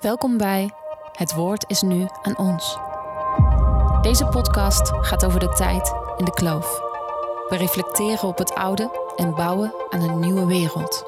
Welkom 0.00 0.36
bij 0.36 0.70
Het 1.12 1.34
Woord 1.34 1.64
is 1.66 1.80
nu 1.80 2.08
aan 2.22 2.38
ons. 2.38 2.78
Deze 4.00 4.26
podcast 4.26 4.92
gaat 5.00 5.24
over 5.24 5.40
de 5.40 5.48
tijd 5.48 5.94
in 6.16 6.24
de 6.24 6.30
kloof. 6.30 6.80
We 7.48 7.56
reflecteren 7.56 8.28
op 8.28 8.38
het 8.38 8.54
oude 8.54 9.12
en 9.16 9.34
bouwen 9.34 9.74
aan 9.90 10.00
een 10.00 10.18
nieuwe 10.18 10.46
wereld. 10.46 11.04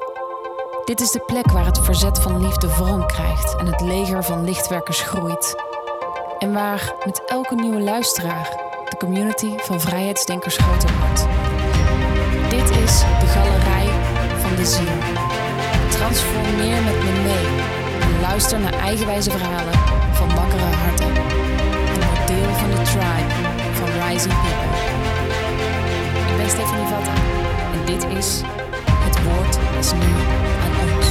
Dit 0.85 0.99
is 0.99 1.11
de 1.11 1.19
plek 1.19 1.51
waar 1.51 1.65
het 1.65 1.79
verzet 1.79 2.19
van 2.19 2.41
liefde 2.41 2.69
vorm 2.69 3.05
krijgt 3.07 3.55
en 3.55 3.65
het 3.65 3.81
leger 3.81 4.23
van 4.23 4.43
lichtwerkers 4.43 5.01
groeit. 5.01 5.55
En 6.39 6.53
waar 6.53 6.95
met 7.05 7.23
elke 7.25 7.55
nieuwe 7.55 7.81
luisteraar 7.81 8.49
de 8.89 8.97
community 8.97 9.57
van 9.57 9.81
vrijheidsdenkers 9.81 10.57
groter 10.57 10.99
wordt. 10.99 11.27
Dit 12.49 12.69
is 12.69 12.99
de 12.99 13.27
galerij 13.27 13.87
van 14.39 14.55
de 14.55 14.65
ziel. 14.65 14.97
Transformeer 15.89 16.83
met 16.83 17.03
me 17.03 17.21
mee 17.23 17.45
en 17.45 17.60
luister 18.31 18.59
naar 18.59 18.73
eigenwijze 18.73 19.31
verhalen 19.31 19.73
van 20.13 20.35
wakkere 20.35 20.63
harten. 20.63 21.15
En 21.93 21.99
word 22.07 22.27
deel 22.27 22.53
van 22.53 22.69
de 22.69 22.81
tribe 22.91 23.33
van 23.73 23.89
Rising 24.07 24.33
People. 24.43 24.71
Ik 26.31 26.37
ben 26.37 26.49
Stephanie 26.49 26.85
Vatta 26.85 27.13
en 27.73 27.85
dit 27.85 28.17
is 28.17 28.41
Het 28.85 29.23
Woord 29.23 29.57
is 29.79 29.91
nu 29.93 30.11
aan 30.63 30.95
ons. 30.95 31.07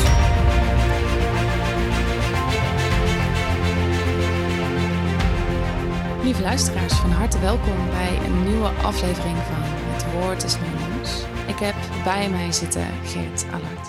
Lieve 6.22 6.42
luisteraars, 6.42 6.94
van 6.94 7.10
harte 7.10 7.38
welkom 7.38 7.90
bij 7.90 8.18
een 8.24 8.44
nieuwe 8.44 8.68
aflevering 8.68 9.36
van 9.36 9.62
Het 9.92 10.12
Woord 10.12 10.44
is 10.44 10.54
nu 10.54 10.66
aan 10.66 10.98
ons. 10.98 11.24
Ik 11.46 11.58
heb 11.58 11.74
bij 12.04 12.30
mij 12.30 12.52
zitten 12.52 12.86
Geert 13.04 13.44
Allard. 13.52 13.88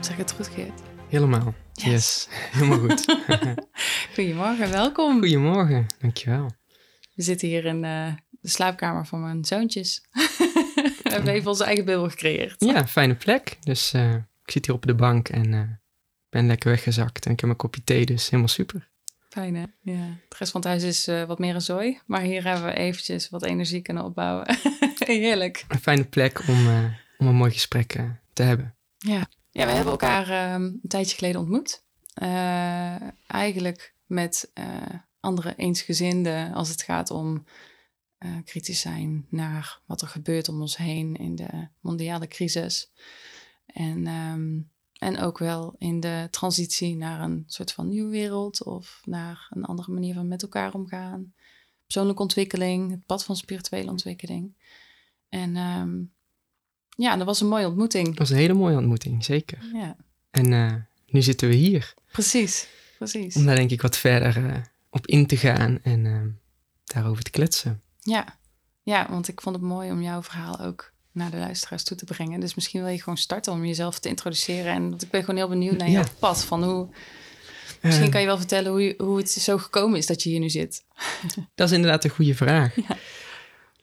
Zeg 0.00 0.16
het 0.16 0.32
goed, 0.32 0.48
Geert? 0.54 0.80
Helemaal. 1.08 1.65
Yes. 1.86 1.92
Yes. 1.92 2.28
Helemaal 2.52 2.78
goed. 2.78 3.04
Goedemorgen, 4.14 4.70
welkom. 4.70 5.18
Goedemorgen. 5.18 5.86
Dankjewel. 6.00 6.50
We 7.14 7.22
zitten 7.22 7.48
hier 7.48 7.64
in 7.64 7.84
eh, 7.84 8.12
de 8.40 8.48
slaapkamer 8.48 9.06
van 9.06 9.20
mijn 9.20 9.44
zoontjes. 9.44 10.02
We 11.02 11.12
hebben 11.12 11.32
even 11.32 11.48
onze 11.48 11.64
eigen 11.64 11.84
bubbel 11.84 12.08
gecreëerd. 12.08 12.54
Ja, 12.64 12.86
fijne 12.86 13.14
plek. 13.14 13.56
Dus 13.60 13.92
eh, 13.92 14.14
ik 14.14 14.50
zit 14.50 14.66
hier 14.66 14.74
op 14.74 14.86
de 14.86 14.94
bank 14.94 15.28
en 15.28 15.54
eh, 15.54 15.60
ben 16.28 16.46
lekker 16.46 16.70
weggezakt. 16.70 17.26
En 17.26 17.32
ik 17.32 17.40
heb 17.40 17.48
mijn 17.48 17.56
kopje 17.56 17.84
thee, 17.84 18.06
dus 18.06 18.24
helemaal 18.24 18.48
super. 18.48 18.88
Fijn 19.28 19.54
hè? 19.54 19.64
Ja. 19.82 20.18
De 20.28 20.36
rest 20.38 20.50
van 20.50 20.60
het 20.60 20.70
huis 20.70 20.82
is 20.82 21.26
wat 21.26 21.38
meer 21.38 21.54
een 21.54 21.60
zooi. 21.60 22.00
Maar 22.06 22.20
hier 22.20 22.44
hebben 22.44 22.64
we 22.64 22.74
eventjes 22.74 23.28
wat 23.28 23.44
energie 23.44 23.82
kunnen 23.82 24.04
opbouwen. 24.04 24.58
Heerlijk. 24.98 25.64
Een 25.68 25.80
fijne 25.80 26.04
plek 26.04 26.48
om, 26.48 26.66
om 27.18 27.26
een 27.26 27.34
mooi 27.34 27.50
gesprek 27.50 28.00
te 28.32 28.42
hebben. 28.42 28.74
Ja. 28.98 29.28
Ja, 29.56 29.66
we 29.66 29.72
hebben 29.72 29.92
elkaar 29.92 30.28
ehm, 30.28 30.62
een 30.62 30.80
tijdje 30.88 31.16
geleden 31.16 31.40
ontmoet. 31.40 31.84
Eh, 32.14 32.96
eigenlijk 33.26 33.94
met 34.06 34.50
eh, 34.54 34.66
andere 35.20 35.54
eensgezinden 35.56 36.52
als 36.52 36.68
het 36.68 36.82
gaat 36.82 37.10
om 37.10 37.44
eh, 38.18 38.36
kritisch 38.44 38.80
zijn 38.80 39.26
naar 39.30 39.80
wat 39.86 40.00
er 40.00 40.08
gebeurt 40.08 40.48
om 40.48 40.60
ons 40.60 40.76
heen 40.76 41.16
in 41.16 41.34
de 41.34 41.68
mondiale 41.80 42.26
crisis. 42.26 42.92
En, 43.66 44.06
ehm, 44.06 44.60
en 44.98 45.20
ook 45.20 45.38
wel 45.38 45.74
in 45.78 46.00
de 46.00 46.28
transitie 46.30 46.96
naar 46.96 47.20
een 47.20 47.44
soort 47.46 47.72
van 47.72 47.88
nieuwe 47.88 48.10
wereld 48.10 48.64
of 48.64 49.00
naar 49.04 49.46
een 49.50 49.64
andere 49.64 49.92
manier 49.92 50.14
van 50.14 50.28
met 50.28 50.42
elkaar 50.42 50.74
omgaan. 50.74 51.34
Persoonlijke 51.84 52.22
ontwikkeling, 52.22 52.90
het 52.90 53.06
pad 53.06 53.24
van 53.24 53.36
spirituele 53.36 53.90
ontwikkeling. 53.90 54.56
En 55.28 55.56
ehm, 55.56 56.02
ja, 56.96 57.16
dat 57.16 57.26
was 57.26 57.40
een 57.40 57.48
mooie 57.48 57.66
ontmoeting. 57.66 58.06
Het 58.08 58.18
was 58.18 58.30
een 58.30 58.36
hele 58.36 58.52
mooie 58.54 58.76
ontmoeting, 58.76 59.24
zeker. 59.24 59.58
Ja, 59.74 59.96
En 60.30 60.52
eh, 60.52 60.74
nu 61.06 61.22
zitten 61.22 61.48
we 61.48 61.54
hier 61.54 61.94
precies. 62.12 62.66
Precies. 62.98 63.36
om 63.36 63.46
daar 63.46 63.56
denk 63.56 63.70
ik 63.70 63.82
wat 63.82 63.96
verder 63.96 64.46
eh, 64.46 64.56
op 64.90 65.06
in 65.06 65.26
te 65.26 65.36
gaan 65.36 65.78
en 65.82 66.06
eh, 66.06 66.20
daarover 66.84 67.22
te 67.22 67.30
kletsen. 67.30 67.80
Ja. 68.00 68.38
ja, 68.82 69.06
want 69.10 69.28
ik 69.28 69.40
vond 69.40 69.56
het 69.56 69.64
mooi 69.64 69.90
om 69.90 70.02
jouw 70.02 70.22
verhaal 70.22 70.60
ook 70.60 70.92
naar 71.12 71.30
de 71.30 71.36
luisteraars 71.36 71.82
toe 71.84 71.96
te 71.96 72.04
brengen. 72.04 72.40
Dus 72.40 72.54
misschien 72.54 72.80
wil 72.82 72.90
je 72.90 72.98
gewoon 73.02 73.16
starten 73.18 73.52
om 73.52 73.64
jezelf 73.66 73.98
te 73.98 74.08
introduceren. 74.08 74.72
En 74.72 74.88
want 74.88 75.02
ik 75.02 75.10
ben 75.10 75.20
gewoon 75.20 75.36
heel 75.36 75.48
benieuwd 75.48 75.76
naar 75.78 75.88
Ja. 75.90 76.00
jouw 76.00 76.12
pad. 76.18 76.44
Van 76.44 76.64
hoe, 76.64 76.88
misschien 77.82 78.10
kan 78.10 78.20
je 78.20 78.26
wel 78.26 78.38
vertellen 78.38 78.70
hoe, 78.70 78.82
je- 78.82 78.94
hoe 78.98 79.16
het 79.16 79.30
zo 79.30 79.58
gekomen 79.58 79.98
is 79.98 80.06
dat 80.06 80.22
je 80.22 80.28
hier 80.28 80.40
nu 80.40 80.50
zit. 80.50 80.84
Dat 81.54 81.68
is 81.68 81.74
inderdaad 81.74 82.04
een 82.04 82.10
goede 82.10 82.34
vraag. 82.34 82.74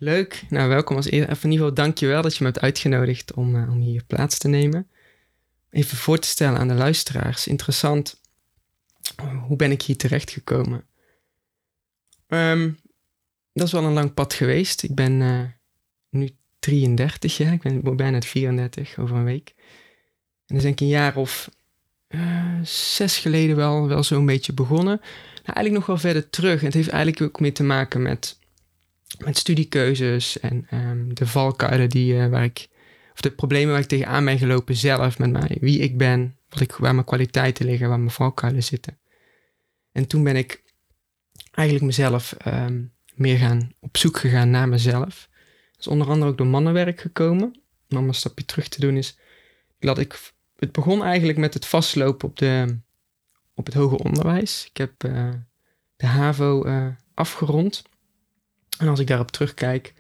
Leuk. 0.04 0.44
Nou, 0.50 0.70
welkom 0.70 0.96
als 0.96 1.10
eerste. 1.10 1.32
Of 1.32 1.44
in 1.44 1.52
ieder 1.52 1.66
geval, 1.66 1.84
dank 1.84 1.98
je 1.98 2.08
wel 2.08 2.22
dat 2.22 2.38
je 2.38 2.44
me 2.44 2.50
hebt 2.50 2.64
uitgenodigd 2.64 3.34
om, 3.34 3.56
eh, 3.56 3.72
om 3.72 3.80
hier 3.80 4.04
plaats 4.04 4.38
te 4.38 4.48
nemen. 4.48 4.88
Even 5.70 5.98
voor 5.98 6.20
te 6.20 6.28
stellen 6.28 6.60
aan 6.60 6.68
de 6.68 6.74
luisteraars. 6.74 7.48
Interessant. 7.48 8.20
Hoe 9.48 9.56
ben 9.56 9.72
ik 9.72 9.82
hier 9.82 9.98
terecht 9.98 10.32
gekomen? 10.32 10.86
Ehm, 12.28 12.72
dat 13.54 13.68
is 13.68 13.72
wel 13.72 13.84
een 13.84 13.94
lang 13.94 14.14
pad 14.14 14.34
geweest. 14.34 14.84
Ik 14.84 14.96
ben 14.96 15.22
eh, 15.22 15.44
nu 16.10 16.30
33 16.60 17.38
jaar. 17.38 17.54
Ik 17.54 17.62
ben 17.62 17.96
bijna 17.96 18.22
34 18.22 18.98
over 18.98 19.16
een 19.16 19.24
week. 19.24 19.54
En 20.46 20.56
dat 20.56 20.58
is 20.58 20.64
denk 20.64 20.74
ik 20.74 20.80
een 20.80 20.88
jaar 20.88 21.16
of 21.16 21.50
eh, 22.08 22.60
zes 22.64 23.18
geleden 23.18 23.56
wel, 23.56 23.88
wel 23.88 24.04
zo'n 24.04 24.26
beetje 24.26 24.54
begonnen. 24.54 25.00
Nou, 25.34 25.56
eigenlijk 25.56 25.76
nog 25.76 25.86
wel 25.86 25.98
verder 25.98 26.30
terug. 26.30 26.60
En 26.60 26.66
het 26.66 26.74
heeft 26.74 26.90
eigenlijk 26.90 27.22
ook 27.22 27.40
meer 27.40 27.54
te 27.54 27.64
maken 27.64 28.02
met, 28.02 28.42
met 29.18 29.38
studiekeuzes 29.38 30.40
en 30.40 30.66
ehm, 30.70 31.14
de 31.14 31.28
valkuilen 31.28 31.90
die, 31.90 32.20
eh, 32.20 32.30
waar 32.30 32.44
ik, 32.44 32.68
of 33.14 33.22
de 33.22 33.32
problemen 33.32 33.72
waar 33.72 33.82
ik 33.82 33.88
tegenaan 33.88 34.26
ben 34.26 34.38
gelopen 34.38 34.76
zelf 34.76 35.20
met 35.20 35.32
mij, 35.32 35.58
wie 35.62 35.80
ik 35.80 35.98
ben, 35.98 36.38
wat 36.50 36.60
ik, 36.60 36.72
waar 36.72 36.94
mijn 36.94 37.06
kwaliteiten 37.06 37.66
liggen, 37.66 37.90
waar 37.90 38.00
mijn 38.00 38.12
valkuilen 38.12 38.64
zitten. 38.64 38.98
En 39.92 40.08
toen 40.08 40.24
ben 40.24 40.36
ik 40.36 40.64
eigenlijk 41.52 41.86
mezelf 41.86 42.34
ehm, 42.34 42.82
meer 43.16 43.38
gaan 43.38 43.72
op 43.80 43.98
zoek 43.98 44.18
gegaan 44.18 44.50
naar 44.50 44.70
mezelf. 44.70 45.30
Is 45.80 45.88
onder 45.88 46.08
andere 46.08 46.32
ook 46.32 46.38
door 46.38 46.48
mannenwerk 46.48 47.02
gekomen. 47.02 47.62
Om 47.90 48.08
een 48.08 48.14
stapje 48.14 48.46
terug 48.46 48.68
te 48.68 48.80
doen 48.80 48.98
is 48.98 49.18
dat 49.80 49.98
ik, 49.98 50.32
het 50.56 50.72
begon 50.72 51.04
eigenlijk 51.04 51.38
met 51.38 51.54
het 51.54 51.66
vastlopen 51.66 52.28
op 52.28 52.38
de, 52.38 52.78
op 53.54 53.66
het 53.66 53.76
hoger 53.76 53.98
onderwijs. 53.98 54.66
Ik 54.70 54.78
heb 54.78 55.04
eh, 55.04 55.30
de 55.96 56.06
HAVO 56.06 56.64
eh, 56.64 56.88
afgerond. 57.14 57.84
En 58.78 58.88
als 58.88 59.00
ik 59.00 59.08
daarop 59.08 59.32
terugkijk, 59.32 59.94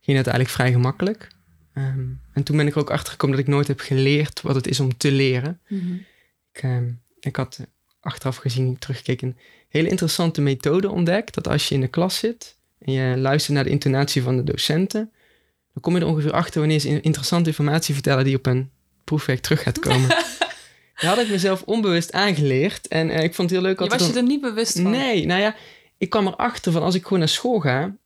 ging 0.00 0.16
het 0.16 0.26
eigenlijk 0.26 0.48
vrij 0.56 0.72
gemakkelijk. 0.72 1.28
Ehm, 1.74 2.00
en 2.32 2.42
toen 2.42 2.56
ben 2.56 2.66
ik 2.66 2.74
er 2.74 2.80
ook 2.80 2.90
achter 2.90 3.10
gekomen 3.12 3.36
dat 3.36 3.46
ik 3.46 3.52
nooit 3.52 3.66
heb 3.68 3.80
geleerd 3.80 4.40
wat 4.40 4.54
het 4.54 4.66
is 4.66 4.80
om 4.80 4.96
te 4.96 5.12
leren. 5.12 5.60
Ik, 6.52 6.62
ehm, 6.62 6.90
ik 7.20 7.36
had 7.36 7.66
achteraf 8.00 8.36
gezien, 8.36 8.78
teruggekeken, 8.78 9.28
een 9.28 9.36
hele 9.68 9.88
interessante 9.88 10.40
methode 10.40 10.90
ontdekt. 10.90 11.34
Dat 11.34 11.48
als 11.48 11.68
je 11.68 11.74
in 11.74 11.80
de 11.80 11.88
klas 11.88 12.18
zit 12.18 12.56
en 12.78 12.92
je 12.92 13.16
luistert 13.16 13.54
naar 13.54 13.64
de 13.64 13.70
intonatie 13.70 14.22
van 14.22 14.36
de 14.36 14.44
docenten, 14.44 15.12
dan 15.72 15.82
kom 15.82 15.94
je 15.94 16.00
er 16.00 16.06
ongeveer 16.06 16.32
achter 16.32 16.60
wanneer 16.60 16.78
ze 16.78 16.88
in- 16.88 17.02
interessante 17.02 17.48
informatie 17.48 17.94
vertellen 17.94 18.24
die 18.24 18.36
op 18.36 18.46
een 18.46 18.70
proefwerk 19.04 19.40
terug 19.40 19.62
gaat 19.62 19.78
komen. 19.78 20.08
Dat 21.00 21.06
had 21.10 21.18
ik 21.18 21.28
mezelf 21.30 21.62
onbewust 21.62 22.12
aangeleerd. 22.12 22.88
En 22.88 23.10
eh, 23.10 23.22
ik 23.22 23.34
vond 23.34 23.50
het 23.50 23.58
heel 23.58 23.68
leuk. 23.68 23.78
Je 23.80 23.88
was 23.88 24.06
je 24.08 24.14
er 24.16 24.22
niet 24.22 24.40
bewust 24.40 24.80
van. 24.80 24.90
Nee, 24.90 25.26
nou 25.26 25.40
ja, 25.40 25.54
ik 25.98 26.10
kwam 26.10 26.26
erachter 26.26 26.72
van 26.72 26.82
als 26.82 26.94
ik 26.94 27.02
gewoon 27.02 27.18
naar 27.18 27.28
school 27.28 27.60
ga 27.60 27.96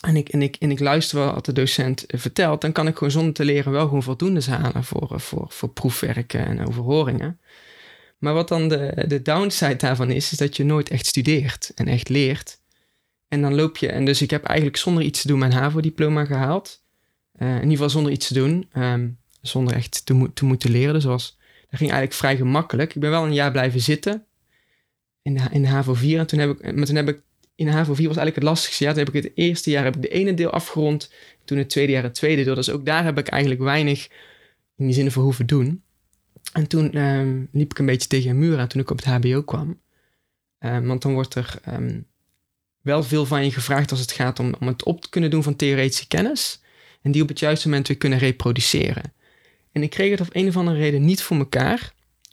en 0.00 0.16
ik, 0.16 0.28
en 0.28 0.42
ik, 0.42 0.56
en 0.56 0.70
ik 0.70 0.80
luister 0.80 1.18
wat 1.18 1.44
de 1.44 1.52
docent 1.52 2.06
eh, 2.06 2.20
vertelt, 2.20 2.60
dan 2.60 2.72
kan 2.72 2.86
ik 2.86 2.96
gewoon 2.96 3.12
zonder 3.12 3.34
te 3.34 3.44
leren 3.44 3.72
wel 3.72 3.84
gewoon 3.84 4.02
voldoendes 4.02 4.46
halen 4.46 4.84
voor, 4.84 5.12
eh, 5.12 5.18
voor, 5.18 5.46
voor 5.48 5.68
proefwerken 5.68 6.46
en 6.46 6.66
overhoringen. 6.66 7.40
Maar 8.18 8.34
wat 8.34 8.48
dan 8.48 8.68
de, 8.68 9.04
de 9.08 9.22
downside 9.22 9.76
daarvan 9.76 10.10
is, 10.10 10.32
is 10.32 10.38
dat 10.38 10.56
je 10.56 10.64
nooit 10.64 10.90
echt 10.90 11.06
studeert 11.06 11.72
en 11.74 11.88
echt 11.88 12.08
leert. 12.08 12.60
En 13.28 13.40
dan 13.40 13.54
loop 13.54 13.76
je, 13.76 13.88
en 13.88 14.04
dus 14.04 14.22
ik 14.22 14.30
heb 14.30 14.44
eigenlijk 14.44 14.78
zonder 14.78 15.02
iets 15.02 15.20
te 15.20 15.28
doen 15.28 15.38
mijn 15.38 15.52
HAVO-diploma 15.52 16.24
gehaald. 16.24 16.84
Eh, 17.32 17.48
in 17.48 17.54
ieder 17.54 17.70
geval 17.70 17.90
zonder 17.90 18.12
iets 18.12 18.26
te 18.26 18.34
doen, 18.34 18.68
ehm, 18.72 19.08
zonder 19.40 19.74
echt 19.74 20.06
te, 20.06 20.30
te 20.34 20.44
moeten 20.44 20.70
leren. 20.70 20.94
Dus 20.94 21.04
was, 21.04 21.38
dat 21.70 21.78
ging 21.78 21.90
eigenlijk 21.90 22.12
vrij 22.12 22.36
gemakkelijk. 22.36 22.94
Ik 22.94 23.00
ben 23.00 23.10
wel 23.10 23.24
een 23.24 23.34
jaar 23.34 23.50
blijven 23.50 23.80
zitten 23.80 24.24
in 25.22 25.34
de, 25.34 25.42
in 25.50 25.64
HAVO 25.64 25.94
4. 25.94 26.18
En 26.18 26.26
toen 26.26 26.38
heb 26.38 26.50
ik, 26.50 26.74
maar 26.74 26.86
toen 26.86 26.96
heb 26.96 27.08
ik, 27.08 27.20
in 27.56 27.68
HAVO 27.68 27.94
4 27.94 28.06
was 28.06 28.16
eigenlijk 28.16 28.36
het 28.36 28.44
lastigste 28.44 28.84
jaar. 28.84 28.94
Toen 28.94 29.04
heb 29.04 29.14
ik 29.14 29.22
het 29.22 29.32
eerste 29.34 29.70
jaar 29.70 29.84
heb 29.84 29.96
ik 29.96 30.02
de 30.02 30.08
ene 30.08 30.34
deel 30.34 30.50
afgerond. 30.50 31.12
Toen 31.44 31.58
het 31.58 31.68
tweede 31.68 31.92
jaar 31.92 32.02
het 32.02 32.14
tweede 32.14 32.44
deel. 32.44 32.54
Dus 32.54 32.70
ook 32.70 32.84
daar 32.84 33.04
heb 33.04 33.18
ik 33.18 33.28
eigenlijk 33.28 33.62
weinig 33.62 34.08
in 34.76 34.86
die 34.86 34.94
zin 34.94 35.10
voor 35.10 35.22
hoeven 35.22 35.46
doen. 35.46 35.82
En 36.52 36.66
toen 36.66 36.92
ehm, 36.92 37.44
liep 37.52 37.70
ik 37.70 37.78
een 37.78 37.86
beetje 37.86 38.08
tegen 38.08 38.30
een 38.30 38.38
muur 38.38 38.58
aan 38.58 38.68
toen 38.68 38.80
ik 38.80 38.90
op 38.90 38.96
het 38.96 39.06
HBO 39.06 39.42
kwam. 39.42 39.80
Ehm, 40.58 40.86
want 40.86 41.02
dan 41.02 41.12
wordt 41.12 41.34
er 41.34 41.58
ehm, 41.62 42.00
wel 42.82 43.02
veel 43.02 43.26
van 43.26 43.44
je 43.44 43.50
gevraagd 43.50 43.90
als 43.90 44.00
het 44.00 44.12
gaat 44.12 44.38
om, 44.38 44.54
om 44.60 44.66
het 44.66 44.84
op 44.84 45.00
te 45.00 45.08
kunnen 45.08 45.30
doen 45.30 45.42
van 45.42 45.56
theoretische 45.56 46.06
kennis. 46.06 46.60
En 47.02 47.12
die 47.12 47.22
op 47.22 47.28
het 47.28 47.38
juiste 47.38 47.68
moment 47.68 47.88
weer 47.88 47.96
kunnen 47.96 48.18
reproduceren. 48.18 49.12
En 49.72 49.82
ik 49.82 49.90
kreeg 49.90 50.10
het 50.10 50.20
op 50.20 50.28
een 50.32 50.48
of 50.48 50.56
andere 50.56 50.78
reden 50.78 51.04
niet 51.04 51.22
voor 51.22 51.36
elkaar 51.36 51.92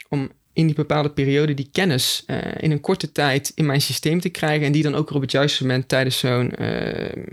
om 0.10 0.32
in 0.54 0.66
die 0.66 0.76
bepaalde 0.76 1.10
periode 1.10 1.54
die 1.54 1.70
kennis 1.72 2.24
eh, 2.26 2.38
in 2.60 2.72
een 2.72 2.82
korte 2.82 3.12
tijd 3.12 3.52
in 3.56 3.66
mijn 3.66 3.82
systeem 3.82 4.20
te 4.20 4.30
krijgen. 4.30 4.66
En 4.66 4.72
die 4.72 4.84
dan 4.84 4.96
ook 4.96 5.12
op 5.12 5.22
het 5.22 5.32
juiste 5.32 5.64
moment 5.66 5.88
tijdens 5.88 6.18
zo'n 6.18 6.56
eh, 6.56 7.24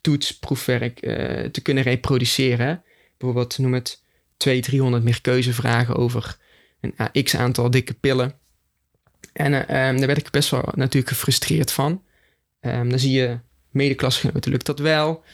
toets, 0.00 0.38
proefwerk 0.38 1.00
eh, 1.00 1.44
te 1.44 1.60
kunnen 1.60 1.82
reproduceren. 1.82 2.82
Bijvoorbeeld 3.16 3.58
noem 3.58 3.74
het 3.74 4.02
200, 4.36 4.70
300 4.70 5.04
meer 5.04 5.20
keuzevragen 5.20 5.96
over 5.96 6.36
een 6.80 7.24
x 7.24 7.36
aantal 7.36 7.70
dikke 7.70 7.94
pillen. 7.94 8.34
En 9.32 9.52
uh, 9.52 9.66
daar 9.68 10.06
werd 10.06 10.18
ik 10.18 10.30
best 10.30 10.50
wel 10.50 10.68
natuurlijk 10.74 11.12
gefrustreerd 11.12 11.72
van. 11.72 12.02
Um, 12.60 12.88
dan 12.88 12.98
zie 12.98 13.12
je 13.12 13.38
medeklasgenoten, 13.70 14.50
lukt 14.50 14.66
dat 14.66 14.78
wel? 14.78 15.24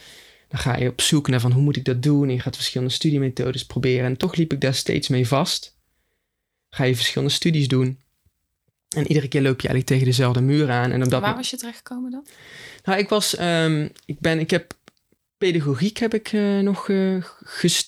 Dan 0.49 0.61
ga 0.61 0.77
je 0.77 0.89
op 0.89 1.01
zoek 1.01 1.29
naar 1.29 1.41
van 1.41 1.53
hoe 1.53 1.63
moet 1.63 1.77
ik 1.77 1.85
dat 1.85 2.03
doen? 2.03 2.29
En 2.29 2.35
je 2.35 2.41
gaat 2.41 2.57
verschillende 2.57 2.93
studiemethodes 2.93 3.67
proberen. 3.67 4.05
En 4.05 4.17
toch 4.17 4.35
liep 4.35 4.53
ik 4.53 4.61
daar 4.61 4.75
steeds 4.75 5.09
mee 5.09 5.29
vast. 5.29 5.72
Ga 6.75 6.85
je 6.85 6.97
verschillende 6.97 7.33
studies 7.33 7.69
doen. 7.69 7.99
En 8.89 9.07
iedere 9.07 9.29
keer 9.29 9.43
loop 9.43 9.61
je 9.61 9.69
eigenlijk 9.69 9.87
tegen 9.87 10.05
dezelfde 10.05 10.41
muur 10.41 10.71
aan. 10.71 10.91
En 10.91 11.03
op 11.03 11.11
dat 11.11 11.21
Waar 11.21 11.35
was 11.35 11.51
je 11.51 11.57
terechtgekomen 11.57 12.11
dan? 12.11 12.27
Nou, 12.85 12.99
ik 12.99 13.09
was, 13.09 13.41
um, 13.41 13.91
ik 14.05 14.21
ben, 14.21 14.41
ik 14.41 14.51
heb 14.51 14.75
pedagogiek 15.39 15.99
heb 15.99 16.15
ik 16.15 16.33
uh, 16.33 16.61
nog 16.61 16.89
uh, 16.89 17.25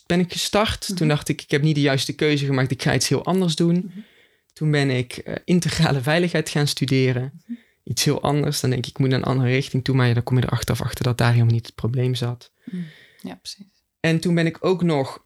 ben 0.06 0.20
ik 0.20 0.32
gestart. 0.32 0.88
Mm 0.88 0.96
Toen 0.96 1.08
dacht 1.08 1.28
ik, 1.28 1.42
ik 1.42 1.50
heb 1.50 1.62
niet 1.62 1.74
de 1.74 1.80
juiste 1.80 2.14
keuze 2.14 2.46
gemaakt. 2.46 2.70
Ik 2.70 2.82
ga 2.82 2.94
iets 2.94 3.08
heel 3.08 3.24
anders 3.24 3.56
doen. 3.56 3.74
Mm 3.74 3.90
-hmm. 3.94 4.04
Toen 4.52 4.70
ben 4.70 4.90
ik 4.90 5.22
uh, 5.24 5.34
integrale 5.44 6.00
veiligheid 6.00 6.48
gaan 6.48 6.66
studeren. 6.66 7.22
Mm 7.22 7.40
-hmm. 7.46 7.58
Iets 7.84 8.04
heel 8.04 8.22
anders. 8.22 8.60
Dan 8.60 8.70
denk 8.70 8.86
ik, 8.86 8.90
ik 8.90 8.98
moet 8.98 9.12
een 9.12 9.22
andere 9.22 9.48
richting 9.48 9.84
toe. 9.84 9.94
Maar 9.94 10.06
ja, 10.08 10.14
dan 10.14 10.22
kom 10.22 10.36
je 10.36 10.44
erachter 10.44 10.80
achter 10.80 11.04
dat 11.04 11.18
daar 11.18 11.32
helemaal 11.32 11.54
niet 11.54 11.66
het 11.66 11.74
probleem 11.74 12.14
zat. 12.14 12.50
Ja, 13.20 13.34
precies. 13.34 13.66
En 14.00 14.20
toen 14.20 14.34
ben 14.34 14.46
ik 14.46 14.56
ook 14.60 14.82
nog 14.82 15.23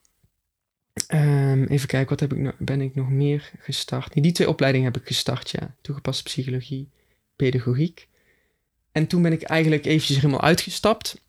Um, 1.15 1.65
even 1.65 1.89
kijken, 1.89 2.09
wat 2.09 2.21
heb 2.21 2.33
ik 2.33 2.55
ben 2.59 2.81
ik 2.81 2.95
nog 2.95 3.09
meer 3.09 3.51
gestart? 3.59 4.13
Die 4.13 4.33
twee 4.33 4.49
opleidingen 4.49 4.93
heb 4.93 5.01
ik 5.01 5.07
gestart, 5.07 5.51
ja. 5.51 5.75
Toegepaste 5.81 6.23
psychologie, 6.23 6.89
pedagogiek. 7.37 8.09
En 8.93 9.07
toen 9.07 9.23
ben 9.23 9.33
ik 9.33 9.43
eigenlijk 9.43 9.85
eventjes 9.85 10.17
helemaal 10.17 10.43
uitgestapt. 10.43 11.21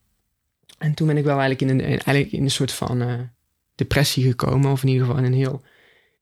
En 0.78 0.94
toen 0.94 1.08
ben 1.08 1.18
ik 1.18 1.24
wel 1.24 1.40
eigenlijk 1.40 1.72
in 1.72 1.80
een, 1.80 1.86
eigenlijk 1.86 2.32
in 2.32 2.44
een 2.44 2.52
soort 2.52 2.72
van 2.72 3.02
uh, 3.02 3.20
depressie 3.76 4.24
gekomen. 4.24 4.72
Of 4.72 4.82
in 4.82 4.88
ieder 4.88 5.06
geval 5.06 5.20
in 5.20 5.28
een 5.28 5.38
heel 5.38 5.62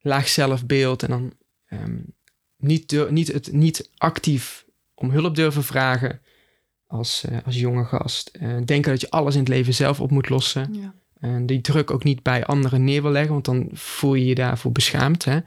laag 0.02 0.28
zelfbeeld. 0.28 1.04
En 1.04 1.10
dan 1.10 1.34
um, 1.70 2.14
niet, 2.58 3.10
niet, 3.10 3.28
het, 3.28 3.52
niet 3.52 3.90
actief 3.98 4.66
om 4.94 5.10
hulp 5.10 5.36
durven 5.36 5.64
vragen 5.64 6.22
als, 6.88 7.24
uh, 7.30 7.38
als 7.46 7.56
jonge 7.60 7.86
gast. 7.86 8.32
Uh, 8.42 8.58
denken 8.66 8.92
dat 8.92 9.02
je 9.02 9.10
alles 9.10 9.34
in 9.34 9.40
het 9.40 9.50
leven 9.50 9.74
zelf 9.74 10.00
op 10.00 10.12
moet 10.12 10.30
lossen. 10.30 10.74
Ja. 10.74 10.94
En 11.20 11.46
die 11.46 11.62
druk 11.62 11.92
ook 11.92 12.04
niet 12.04 12.24
bij 12.24 12.46
anderen 12.46 12.84
neer 12.84 13.02
wil 13.02 13.12
leggen, 13.12 13.32
want 13.32 13.46
dan 13.46 13.70
voel 13.72 14.14
je 14.14 14.26
je 14.26 14.36
daarvoor 14.36 14.72
beschaamd. 14.72 15.26
Hè? 15.26 15.38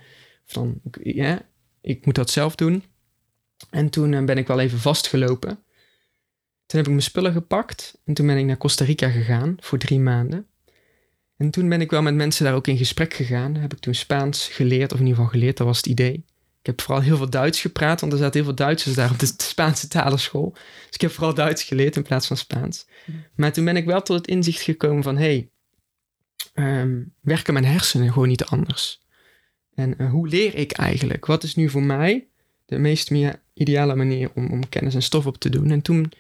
Of 0.47 0.53
dan, 0.53 0.81
ja, 1.03 1.43
ik 1.81 2.07
moet 2.07 2.15
dat 2.15 2.31
zelf 2.31 2.55
doen. 2.55 2.85
En 3.71 3.91
toen 3.91 4.13
uh, 4.13 4.25
ben 4.25 4.39
ik 4.39 4.47
wel 4.47 4.61
even 4.61 4.79
vastgelopen. 4.79 5.49
Toen 6.67 6.79
heb 6.79 6.85
ik 6.89 6.95
mijn 6.95 7.03
spullen 7.03 7.33
gepakt 7.33 8.01
en 8.05 8.15
toen 8.15 8.27
ben 8.27 8.37
ik 8.37 8.45
naar 8.45 8.57
Costa 8.57 8.85
Rica 8.85 9.09
gegaan 9.09 9.57
voor 9.61 9.79
drie 9.79 10.01
maanden. 10.01 10.47
En 11.37 11.51
toen 11.51 11.69
ben 11.69 11.81
ik 11.81 11.91
wel 11.91 12.03
met 12.03 12.15
mensen 12.15 12.45
daar 12.45 12.55
ook 12.55 12.67
in 12.67 12.77
gesprek 12.77 13.15
gegaan. 13.15 13.55
Heb 13.55 13.73
ik 13.73 13.79
toen 13.79 13.95
Spaans 13.95 14.49
geleerd, 14.49 14.93
of 14.93 14.99
in 14.99 15.07
ieder 15.07 15.17
geval 15.17 15.33
geleerd, 15.33 15.57
dat 15.57 15.67
was 15.67 15.77
het 15.77 15.87
idee. 15.87 16.25
Ik 16.61 16.67
heb 16.67 16.81
vooral 16.81 17.03
heel 17.03 17.17
veel 17.17 17.31
Duits 17.31 17.61
gepraat, 17.61 18.01
want 18.01 18.13
er 18.13 18.19
zaten 18.19 18.35
heel 18.35 18.45
veel 18.45 18.55
Duitsers 18.55 18.95
daar 18.95 19.11
op 19.11 19.19
de 19.19 19.27
Spaanse 19.37 19.89
talenschool. 19.89 20.51
Dus 20.53 20.95
ik 20.95 21.01
heb 21.01 21.11
vooral 21.11 21.35
Duits 21.35 21.63
geleerd 21.63 21.97
in 21.97 22.03
plaats 22.03 22.27
van 22.27 22.37
Spaans. 22.37 22.87
Maar 23.35 23.53
toen 23.53 23.65
ben 23.65 23.77
ik 23.77 23.85
wel 23.85 24.03
tot 24.03 24.17
het 24.17 24.27
inzicht 24.27 24.61
gekomen 24.61 25.03
van, 25.03 25.17
hé, 25.17 25.23
hey, 25.23 25.51
um, 26.61 27.15
werken 27.21 27.53
mijn 27.53 27.65
hersenen 27.65 28.13
gewoon 28.13 28.29
niet 28.29 28.45
anders. 28.45 29.01
En 29.75 29.95
uh, 29.99 30.11
hoe 30.11 30.29
leer 30.29 30.55
ik 30.55 30.73
eigenlijk? 30.73 31.27
Wat 31.27 31.43
is 31.43 31.55
nu 31.55 31.69
voor 31.69 31.83
mij 31.83 32.27
de 32.67 32.79
meest 32.79 33.11
ideale 33.55 33.95
manier 33.95 34.31
om, 34.35 34.51
om 34.51 34.69
kennis 34.69 34.95
en 34.95 35.03
stof 35.03 35.27
op 35.27 35.39
te 35.39 35.49
doen? 35.49 35.71
En 35.71 35.83
toen 35.83 36.13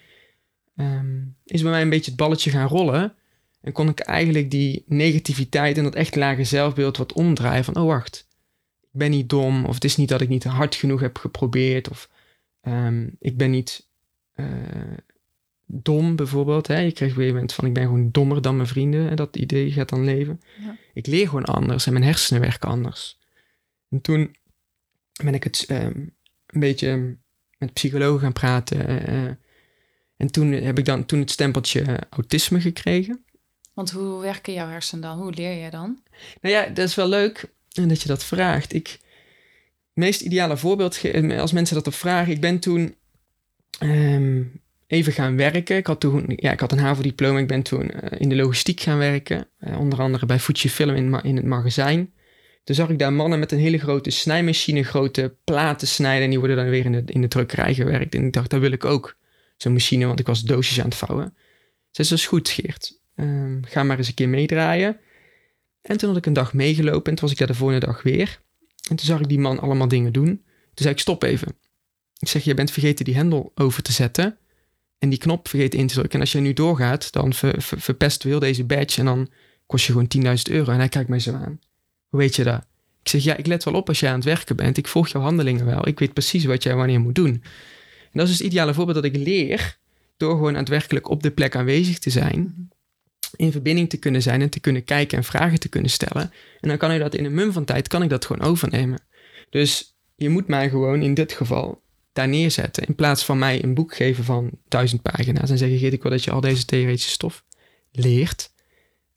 um, 0.76 1.36
is 1.44 1.62
bij 1.62 1.70
mij 1.70 1.82
een 1.82 1.90
beetje 1.90 2.10
het 2.10 2.20
balletje 2.20 2.50
gaan 2.50 2.68
rollen. 2.68 3.14
En 3.60 3.72
kon 3.72 3.88
ik 3.88 4.00
eigenlijk 4.00 4.50
die 4.50 4.84
negativiteit 4.86 5.76
en 5.76 5.84
dat 5.84 5.94
echt 5.94 6.16
lage 6.16 6.44
zelfbeeld 6.44 6.96
wat 6.96 7.12
omdraaien. 7.12 7.64
Van, 7.64 7.76
oh 7.76 7.86
wacht, 7.86 8.26
ik 8.80 8.98
ben 8.98 9.10
niet 9.10 9.28
dom. 9.28 9.64
Of 9.64 9.74
het 9.74 9.84
is 9.84 9.96
niet 9.96 10.08
dat 10.08 10.20
ik 10.20 10.28
niet 10.28 10.44
hard 10.44 10.74
genoeg 10.74 11.00
heb 11.00 11.18
geprobeerd. 11.18 11.88
Of 11.88 12.10
um, 12.62 13.16
ik 13.18 13.36
ben 13.36 13.50
niet 13.50 13.88
uh, 14.36 14.46
dom 15.72 16.16
bijvoorbeeld. 16.16 16.66
Hè? 16.66 16.78
Je 16.78 16.92
krijgt 16.92 17.14
op 17.14 17.20
een 17.20 17.26
moment 17.28 17.52
van 17.52 17.66
ik 17.66 17.72
ben 17.72 17.82
gewoon 17.82 18.10
dommer 18.10 18.42
dan 18.42 18.56
mijn 18.56 18.68
vrienden. 18.68 19.10
En 19.10 19.16
dat 19.16 19.36
idee 19.36 19.72
gaat 19.72 19.88
dan 19.88 20.04
leven. 20.04 20.40
Ja. 20.64 20.76
Ik 20.92 21.06
leer 21.06 21.28
gewoon 21.28 21.44
anders 21.44 21.86
en 21.86 21.92
mijn 21.92 22.04
hersenen 22.04 22.42
werken 22.42 22.68
anders. 22.68 23.18
En 23.88 24.00
toen 24.00 24.36
ben 25.24 25.34
ik 25.34 25.44
het 25.44 25.66
um, 25.70 26.14
een 26.46 26.60
beetje 26.60 27.16
met 27.58 27.72
psychologen 27.72 28.20
gaan 28.20 28.32
praten. 28.32 28.90
Uh, 29.12 29.30
en 30.16 30.30
toen 30.30 30.52
heb 30.52 30.78
ik 30.78 30.84
dan 30.84 31.06
toen 31.06 31.20
het 31.20 31.30
stempeltje 31.30 31.98
autisme 32.10 32.60
gekregen. 32.60 33.24
Want 33.74 33.90
hoe 33.90 34.20
werken 34.20 34.52
jouw 34.52 34.68
hersenen 34.68 35.02
dan? 35.02 35.18
Hoe 35.18 35.32
leer 35.32 35.64
je 35.64 35.70
dan? 35.70 36.02
Nou 36.40 36.54
ja, 36.54 36.66
dat 36.66 36.88
is 36.88 36.94
wel 36.94 37.08
leuk 37.08 37.52
dat 37.68 38.02
je 38.02 38.08
dat 38.08 38.24
vraagt. 38.24 38.72
Ik, 38.72 38.88
het 38.88 39.00
meest 39.94 40.20
ideale 40.20 40.56
voorbeeld, 40.56 41.00
als 41.38 41.52
mensen 41.52 41.76
dat 41.76 41.86
op 41.86 41.94
vragen. 41.94 42.32
Ik 42.32 42.40
ben 42.40 42.58
toen 42.58 42.94
um, 43.82 44.60
even 44.90 45.12
gaan 45.12 45.36
werken. 45.36 45.76
Ik 45.76 45.86
had 45.86 46.00
toen, 46.00 46.24
ja, 46.36 46.52
ik 46.52 46.60
had 46.60 46.72
een 46.72 46.78
HAVO-diploma. 46.78 47.38
Ik 47.38 47.46
ben 47.46 47.62
toen 47.62 47.90
uh, 47.94 48.20
in 48.20 48.28
de 48.28 48.36
logistiek 48.36 48.80
gaan 48.80 48.98
werken. 48.98 49.48
Uh, 49.60 49.80
onder 49.80 50.00
andere 50.00 50.26
bij 50.26 50.38
Fujifilm 50.38 50.94
in, 50.94 51.20
in 51.22 51.36
het 51.36 51.44
magazijn. 51.44 52.12
Toen 52.64 52.74
zag 52.74 52.88
ik 52.88 52.98
daar 52.98 53.12
mannen 53.12 53.38
met 53.38 53.52
een 53.52 53.58
hele 53.58 53.78
grote 53.78 54.10
snijmachine, 54.10 54.82
grote 54.82 55.36
platen 55.44 55.88
snijden. 55.88 56.24
En 56.24 56.30
die 56.30 56.38
worden 56.38 56.56
dan 56.56 56.68
weer 56.68 56.84
in 56.84 56.92
de, 56.92 57.02
in 57.06 57.20
de 57.20 57.28
drukkerij 57.28 57.74
gewerkt. 57.74 58.14
En 58.14 58.26
ik 58.26 58.32
dacht, 58.32 58.50
dat 58.50 58.60
wil 58.60 58.72
ik 58.72 58.84
ook. 58.84 59.16
Zo'n 59.56 59.72
machine, 59.72 60.06
want 60.06 60.20
ik 60.20 60.26
was 60.26 60.42
doosjes 60.42 60.80
aan 60.80 60.88
het 60.88 60.94
vouwen. 60.94 61.34
Ze 61.36 62.04
zei, 62.04 62.08
dat 62.08 62.18
is 62.18 62.26
goed, 62.26 62.48
Geert. 62.48 63.00
Um, 63.16 63.60
ga 63.66 63.82
maar 63.82 63.98
eens 63.98 64.08
een 64.08 64.14
keer 64.14 64.28
meedraaien. 64.28 64.96
En 65.82 65.96
toen 65.96 66.08
had 66.08 66.18
ik 66.18 66.26
een 66.26 66.32
dag 66.32 66.54
meegelopen 66.54 67.10
en 67.10 67.14
toen 67.14 67.20
was 67.20 67.30
ik 67.32 67.38
daar 67.38 67.46
de 67.46 67.54
volgende 67.54 67.86
dag 67.86 68.02
weer. 68.02 68.40
En 68.88 68.96
toen 68.96 69.06
zag 69.06 69.20
ik 69.20 69.28
die 69.28 69.38
man 69.38 69.60
allemaal 69.60 69.88
dingen 69.88 70.12
doen. 70.12 70.26
Toen 70.26 70.42
zei 70.74 70.94
ik, 70.94 71.00
stop 71.00 71.22
even. 71.22 71.56
Ik 72.18 72.28
zeg, 72.28 72.44
je 72.44 72.54
bent 72.54 72.70
vergeten 72.70 73.04
die 73.04 73.14
hendel 73.14 73.52
over 73.54 73.82
te 73.82 73.92
zetten. 73.92 74.38
En 75.00 75.08
die 75.08 75.18
knop 75.18 75.48
vergeten 75.48 75.78
in 75.78 75.86
te 75.86 75.94
drukken. 75.94 76.14
En 76.14 76.20
als 76.20 76.32
je 76.32 76.40
nu 76.40 76.52
doorgaat, 76.52 77.12
dan 77.12 77.32
ver, 77.32 77.62
ver, 77.62 77.80
verpest 77.80 78.22
heel 78.22 78.38
deze 78.38 78.64
badge. 78.64 78.98
En 78.98 79.04
dan 79.04 79.28
kost 79.66 79.86
je 79.86 79.92
gewoon 79.92 80.36
10.000 80.36 80.42
euro. 80.50 80.72
En 80.72 80.78
hij 80.78 80.88
kijkt 80.88 81.08
mij 81.08 81.18
zo 81.18 81.32
aan. 81.32 81.60
Hoe 82.08 82.20
weet 82.20 82.36
je 82.36 82.44
dat? 82.44 82.64
Ik 83.02 83.08
zeg, 83.08 83.22
ja, 83.22 83.36
ik 83.36 83.46
let 83.46 83.64
wel 83.64 83.74
op 83.74 83.88
als 83.88 84.00
jij 84.00 84.08
aan 84.08 84.14
het 84.14 84.24
werken 84.24 84.56
bent. 84.56 84.76
Ik 84.76 84.88
volg 84.88 85.08
jouw 85.08 85.22
handelingen 85.22 85.66
wel. 85.66 85.88
Ik 85.88 85.98
weet 85.98 86.12
precies 86.12 86.44
wat 86.44 86.62
jij 86.62 86.74
wanneer 86.74 87.00
moet 87.00 87.14
doen. 87.14 87.28
En 87.28 88.18
dat 88.18 88.22
is 88.22 88.28
dus 88.28 88.38
het 88.38 88.46
ideale 88.46 88.74
voorbeeld 88.74 89.02
dat 89.02 89.14
ik 89.14 89.16
leer. 89.16 89.78
Door 90.16 90.30
gewoon 90.30 90.52
aan 90.52 90.60
het 90.60 90.68
werkelijk 90.68 91.08
op 91.08 91.22
de 91.22 91.30
plek 91.30 91.56
aanwezig 91.56 91.98
te 91.98 92.10
zijn. 92.10 92.68
In 93.36 93.52
verbinding 93.52 93.88
te 93.88 93.96
kunnen 93.96 94.22
zijn 94.22 94.40
en 94.40 94.50
te 94.50 94.60
kunnen 94.60 94.84
kijken 94.84 95.18
en 95.18 95.24
vragen 95.24 95.60
te 95.60 95.68
kunnen 95.68 95.90
stellen. 95.90 96.32
En 96.60 96.68
dan 96.68 96.78
kan 96.78 96.92
ik 96.92 97.00
dat 97.00 97.14
in 97.14 97.24
een 97.24 97.34
mum 97.34 97.52
van 97.52 97.64
tijd, 97.64 97.88
kan 97.88 98.02
ik 98.02 98.08
dat 98.08 98.24
gewoon 98.24 98.48
overnemen. 98.48 99.00
Dus 99.50 99.96
je 100.16 100.28
moet 100.28 100.48
mij 100.48 100.68
gewoon 100.68 101.02
in 101.02 101.14
dit 101.14 101.32
geval 101.32 101.82
daar 102.12 102.28
neerzetten. 102.28 102.86
In 102.86 102.94
plaats 102.94 103.24
van 103.24 103.38
mij 103.38 103.62
een 103.62 103.74
boek 103.74 103.94
geven 103.94 104.24
van 104.24 104.50
duizend 104.68 105.02
pagina's. 105.02 105.50
En 105.50 105.58
zeggen, 105.58 105.78
Geert, 105.78 105.92
ik 105.92 106.02
wil 106.02 106.10
dat 106.10 106.24
je 106.24 106.30
al 106.30 106.40
deze 106.40 106.64
theoretische 106.64 107.10
stof 107.10 107.44
leert. 107.92 108.52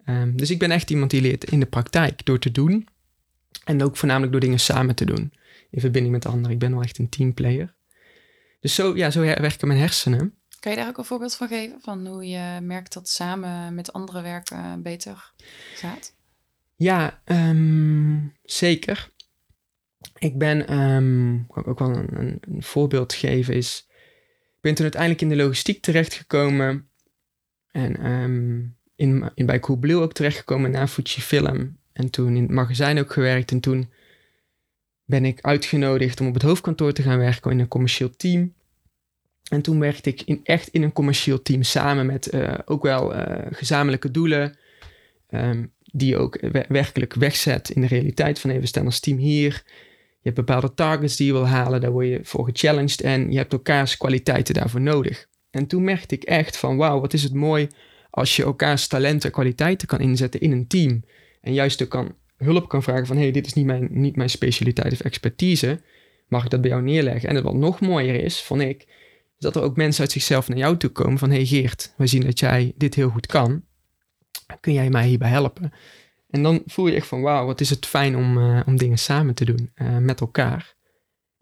Um, 0.06 0.38
dus 0.38 0.50
ik 0.50 0.60
ben 0.60 0.72
echt 0.72 0.90
iemand 0.90 1.12
die 1.12 1.22
leert 1.22 1.52
in 1.52 1.60
de 1.60 1.66
praktijk 1.66 2.26
door 2.26 2.40
te 2.40 2.52
doen. 2.52 2.88
En 3.64 3.84
ook 3.84 3.98
voornamelijk 3.98 4.32
door 4.32 4.42
dingen 4.42 4.60
samen 4.60 4.96
te 4.96 5.06
doen. 5.06 5.34
In 5.70 5.80
verbinding 5.80 6.14
met 6.14 6.26
anderen. 6.26 6.52
Ik 6.52 6.60
ben 6.60 6.72
wel 6.72 6.82
echt 6.82 6.98
een 6.98 7.10
teamplayer. 7.10 7.76
Dus 8.60 8.76
zo, 8.76 8.96
ja, 8.96 9.10
zo 9.10 9.20
werken 9.20 9.68
mijn 9.68 9.80
hersenen. 9.80 10.38
Kan 10.60 10.72
je 10.72 10.78
daar 10.78 10.88
ook 10.88 10.98
een 10.98 11.06
voorbeeld 11.06 11.36
van 11.36 11.48
geven? 11.48 11.82
Van 11.82 12.08
hoe 12.08 12.28
je 12.28 12.60
merkt 12.62 12.94
dat 12.94 13.10
samen 13.10 13.76
met 13.76 13.94
anderen 13.94 14.24
werken 14.24 14.82
beter 14.82 15.34
gaat? 15.76 16.16
Ja, 16.76 17.22
um, 17.26 18.34
zeker. 18.44 19.12
Ik 20.24 20.38
ben, 20.38 20.80
um, 20.80 21.48
kan 21.48 21.66
ook 21.66 21.80
wel 21.80 21.96
een, 21.96 22.40
een, 22.42 22.64
voorbeeld 22.64 23.14
geven, 23.14 23.54
is... 23.54 23.88
Ik 24.56 24.60
ben 24.62 24.74
toen 24.74 24.84
uiteindelijk 24.84 25.22
in 25.22 25.30
de 25.30 25.36
logistiek 25.36 25.82
terechtgekomen. 25.82 26.88
En 27.72 28.12
um, 28.12 28.78
in, 28.96 29.32
in, 29.36 29.46
bij 29.46 29.60
Coolblue 29.60 30.02
ook 30.02 30.14
terechtgekomen 30.14 30.72
na 30.72 30.88
Fujifilm. 30.88 31.78
En 31.94 32.10
toen 32.10 32.36
in 32.36 32.42
het 32.42 32.52
magazijn 32.52 33.00
ook 33.00 33.14
gewerkt. 33.14 33.52
En 33.52 33.60
toen 33.60 33.92
ben 35.06 35.26
ik 35.26 35.42
uitgenodigd 35.42 36.22
om 36.22 36.28
op 36.28 36.34
het 36.34 36.44
hoofdkantoor 36.44 36.94
te 36.94 37.02
gaan 37.02 37.18
werken 37.18 37.52
in 37.52 37.60
een 37.60 37.68
commercieel 37.68 38.16
team. 38.16 38.54
En 39.50 39.62
toen 39.62 39.80
werkte 39.80 40.10
ik 40.10 40.22
in, 40.22 40.40
echt 40.44 40.68
in 40.68 40.84
een 40.84 40.94
commercieel 40.94 41.42
team 41.42 41.64
samen 41.64 42.06
met 42.06 42.34
uh, 42.34 42.54
ook 42.66 42.84
wel 42.84 43.16
uh, 43.16 43.46
gezamenlijke 43.52 44.12
doelen. 44.12 44.58
Um, 45.30 45.72
die 45.84 46.10
je 46.10 46.18
ook 46.18 46.40
werkelijk 46.68 47.14
wegzet 47.14 47.70
in 47.70 47.82
de 47.82 47.88
realiteit 47.88 48.40
van 48.40 48.60
we 48.60 48.66
staan 48.66 48.86
als 48.86 49.00
team 49.00 49.18
hier. 49.18 49.64
Je 50.24 50.30
hebt 50.30 50.46
bepaalde 50.46 50.74
targets 50.74 51.16
die 51.16 51.28
je 51.28 51.34
wil 51.34 51.48
halen, 51.48 51.82
daar 51.82 51.92
word 51.92 52.08
je 52.08 52.20
voor 52.24 52.46
gechallenged 52.46 53.02
en 53.02 53.32
je 53.32 53.38
hebt 53.38 53.54
elkaars 53.54 53.98
kwaliteiten 53.98 54.54
daarvoor 54.54 54.82
nodig. 54.82 55.28
En 55.52 55.68
toen 55.68 55.84
merkte 55.84 56.16
ik 56.16 56.24
echt 56.24 56.58
van 56.58 56.78
wauw, 56.78 57.00
wat 57.00 57.14
is 57.14 57.24
het 57.24 57.34
mooi 57.34 57.68
als 58.10 58.36
je 58.36 58.44
elkaars 58.44 58.88
talenten 58.88 59.30
en 59.30 59.36
kwaliteiten 59.36 59.88
kan 59.88 60.00
inzetten 60.00 60.40
in 60.40 60.52
een 60.52 60.68
team. 60.68 61.04
En 61.42 61.54
juist 61.54 61.84
ook 61.84 61.90
kan, 61.90 62.16
hulp 62.38 62.70
kan 62.70 62.84
vragen 62.84 63.06
van 63.06 63.16
hé, 63.16 63.22
hey, 63.22 63.32
dit 63.32 63.46
is 63.46 63.54
niet 63.54 63.66
mijn, 63.66 63.88
niet 63.92 64.16
mijn 64.16 64.30
specialiteit 64.30 64.94
of 64.94 65.00
expertise. 65.00 65.82
Mag 66.28 66.44
ik 66.44 66.50
dat 66.50 66.62
bij 66.62 66.70
jou 66.70 66.84
neerleggen? 66.84 67.30
En 67.30 67.44
wat 67.44 67.54
nog 67.54 67.80
mooier 67.80 68.24
is, 68.24 68.42
vond 68.42 68.62
ik, 68.62 68.82
is 69.38 69.38
dat 69.38 69.56
er 69.56 69.62
ook 69.62 69.76
mensen 69.76 70.02
uit 70.02 70.12
zichzelf 70.12 70.48
naar 70.48 70.58
jou 70.58 70.78
toe 70.78 70.90
komen 70.90 71.18
van 71.18 71.30
hey 71.30 71.46
Geert, 71.46 71.94
wij 71.98 72.08
zien 72.08 72.22
dat 72.22 72.40
jij 72.40 72.74
dit 72.76 72.96
heel 72.96 73.10
goed 73.10 73.26
kan. 73.26 73.64
Kun 74.60 74.74
jij 74.74 74.90
mij 74.90 75.08
hierbij 75.08 75.30
helpen? 75.30 75.74
En 76.34 76.44
dan 76.44 76.62
voel 76.66 76.88
je 76.88 76.96
echt 76.96 77.08
van 77.08 77.22
wauw, 77.22 77.46
wat 77.46 77.62
is 77.62 77.70
het 77.70 77.86
fijn 77.86 78.16
om, 78.16 78.38
uh, 78.38 78.60
om 78.66 78.78
dingen 78.78 78.98
samen 78.98 79.36
te 79.36 79.46
doen 79.46 79.72
uh, 79.76 79.98
met 79.98 80.20
elkaar. 80.22 80.76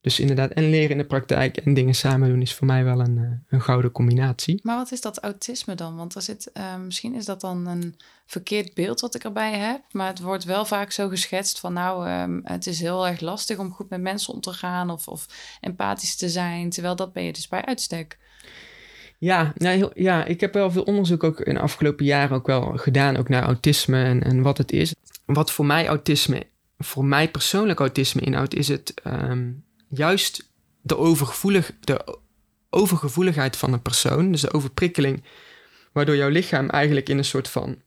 Dus 0.01 0.19
inderdaad, 0.19 0.51
en 0.51 0.69
leren 0.69 0.89
in 0.89 0.97
de 0.97 1.05
praktijk 1.05 1.57
en 1.57 1.73
dingen 1.73 1.93
samen 1.93 2.29
doen 2.29 2.41
is 2.41 2.53
voor 2.53 2.67
mij 2.67 2.83
wel 2.83 2.99
een, 2.99 3.17
eh, 3.17 3.31
een 3.49 3.61
gouden 3.61 3.91
combinatie. 3.91 4.59
Maar 4.63 4.77
wat 4.77 4.91
is 4.91 5.01
dat 5.01 5.19
autisme 5.19 5.75
dan? 5.75 5.95
Want 5.95 6.15
er 6.15 6.21
zit, 6.21 6.51
misschien 6.83 7.15
is 7.15 7.25
dat 7.25 7.41
dan 7.41 7.67
een 7.67 7.95
verkeerd 8.25 8.73
beeld 8.73 8.99
wat 8.99 9.15
ik 9.15 9.23
erbij 9.23 9.57
heb. 9.57 9.81
Maar 9.91 10.07
het 10.07 10.19
wordt 10.19 10.43
wel 10.43 10.65
vaak 10.65 10.91
zo 10.91 11.07
geschetst 11.07 11.59
van 11.59 11.73
nou, 11.73 12.09
um, 12.09 12.41
het 12.43 12.67
is 12.67 12.79
heel 12.79 13.07
erg 13.07 13.19
lastig 13.19 13.57
om 13.57 13.71
goed 13.71 13.89
met 13.89 14.01
mensen 14.01 14.33
om 14.33 14.41
te 14.41 14.53
gaan 14.53 14.89
of, 14.89 15.07
of 15.07 15.25
empathisch 15.59 16.15
te 16.15 16.29
zijn. 16.29 16.69
Terwijl 16.69 16.95
dat 16.95 17.13
ben 17.13 17.23
je 17.23 17.33
dus 17.33 17.47
bij 17.47 17.65
uitstek. 17.65 18.17
Ja, 19.21 19.53
ja, 19.93 20.25
ik 20.25 20.39
heb 20.39 20.53
wel 20.53 20.71
veel 20.71 20.83
onderzoek 20.83 21.23
ook 21.23 21.39
in 21.39 21.53
de 21.53 21.59
afgelopen 21.59 22.05
jaren 22.05 22.35
ook 22.35 22.47
wel 22.47 22.77
gedaan, 22.77 23.17
ook 23.17 23.29
naar 23.29 23.43
autisme 23.43 24.03
en, 24.03 24.23
en 24.23 24.41
wat 24.41 24.57
het 24.57 24.71
is. 24.71 24.95
Wat 25.25 25.51
voor 25.51 25.65
mij 25.65 25.87
autisme, 25.87 26.43
voor 26.77 27.05
mij 27.05 27.29
persoonlijk 27.29 27.79
autisme 27.79 28.21
inhoudt, 28.21 28.55
is 28.55 28.67
het 28.67 28.93
um, 29.07 29.63
juist 29.87 30.49
de, 30.81 30.97
overgevoelig, 30.97 31.71
de 31.79 32.17
overgevoeligheid 32.69 33.57
van 33.57 33.73
een 33.73 33.81
persoon, 33.81 34.31
dus 34.31 34.41
de 34.41 34.53
overprikkeling, 34.53 35.23
waardoor 35.91 36.15
jouw 36.15 36.29
lichaam 36.29 36.69
eigenlijk 36.69 37.09
in 37.09 37.17
een 37.17 37.25
soort 37.25 37.47
van 37.47 37.81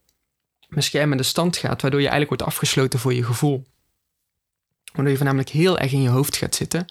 beschermende 0.68 1.22
stand 1.22 1.56
gaat, 1.56 1.82
waardoor 1.82 2.00
je 2.00 2.08
eigenlijk 2.08 2.40
wordt 2.40 2.52
afgesloten 2.52 2.98
voor 2.98 3.14
je 3.14 3.24
gevoel. 3.24 3.64
Waardoor 4.92 5.10
je 5.10 5.16
voornamelijk 5.16 5.50
heel 5.50 5.78
erg 5.78 5.92
in 5.92 6.02
je 6.02 6.08
hoofd 6.08 6.36
gaat 6.36 6.54
zitten, 6.54 6.86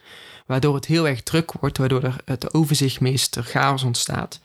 waardoor 0.45 0.75
het 0.75 0.85
heel 0.85 1.07
erg 1.07 1.23
druk 1.23 1.51
wordt, 1.51 1.77
waardoor 1.77 2.03
er 2.03 2.15
het 2.25 2.53
overzicht 2.53 2.99
meester 2.99 3.43
chaos 3.43 3.83
ontstaat. 3.83 4.39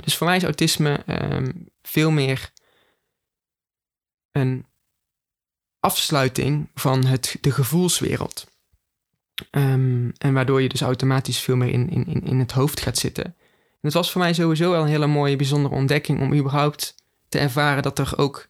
Dus 0.00 0.16
voor 0.16 0.26
mij 0.26 0.36
is 0.36 0.42
autisme 0.42 1.02
um, 1.06 1.68
veel 1.82 2.10
meer 2.10 2.50
een 4.32 4.66
afsluiting 5.80 6.68
van 6.74 7.04
het, 7.04 7.36
de 7.40 7.50
gevoelswereld. 7.50 8.50
Um, 9.50 10.12
en 10.18 10.32
waardoor 10.32 10.62
je 10.62 10.68
dus 10.68 10.80
automatisch 10.80 11.38
veel 11.38 11.56
meer 11.56 11.68
in, 11.68 11.90
in, 11.90 12.22
in 12.22 12.38
het 12.38 12.52
hoofd 12.52 12.80
gaat 12.80 12.98
zitten. 12.98 13.24
En 13.24 13.88
het 13.88 13.92
was 13.92 14.10
voor 14.10 14.20
mij 14.20 14.32
sowieso 14.32 14.70
wel 14.70 14.82
een 14.82 14.88
hele 14.88 15.06
mooie, 15.06 15.36
bijzondere 15.36 15.74
ontdekking 15.74 16.20
om 16.20 16.34
überhaupt 16.34 16.94
te 17.28 17.38
ervaren 17.38 17.82
dat 17.82 17.98
er 17.98 18.12
ook 18.16 18.48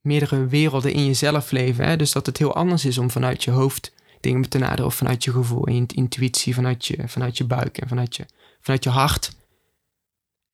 meerdere 0.00 0.46
werelden 0.46 0.92
in 0.92 1.06
jezelf 1.06 1.50
leven. 1.50 1.84
Hè? 1.84 1.96
Dus 1.96 2.12
dat 2.12 2.26
het 2.26 2.38
heel 2.38 2.54
anders 2.54 2.84
is 2.84 2.98
om 2.98 3.10
vanuit 3.10 3.44
je 3.44 3.50
hoofd 3.50 3.92
dingen 4.20 4.48
te 4.48 4.58
naderen 4.58 4.84
of 4.84 4.94
vanuit 4.94 5.24
je 5.24 5.32
gevoel 5.32 5.66
en 5.66 5.86
intuïtie, 5.86 6.54
vanuit 6.54 6.86
je, 6.86 7.08
vanuit 7.08 7.38
je 7.38 7.44
buik 7.44 7.78
en 7.78 7.88
vanuit 7.88 8.16
je, 8.16 8.26
vanuit 8.60 8.84
je 8.84 8.90
hart. 8.90 9.36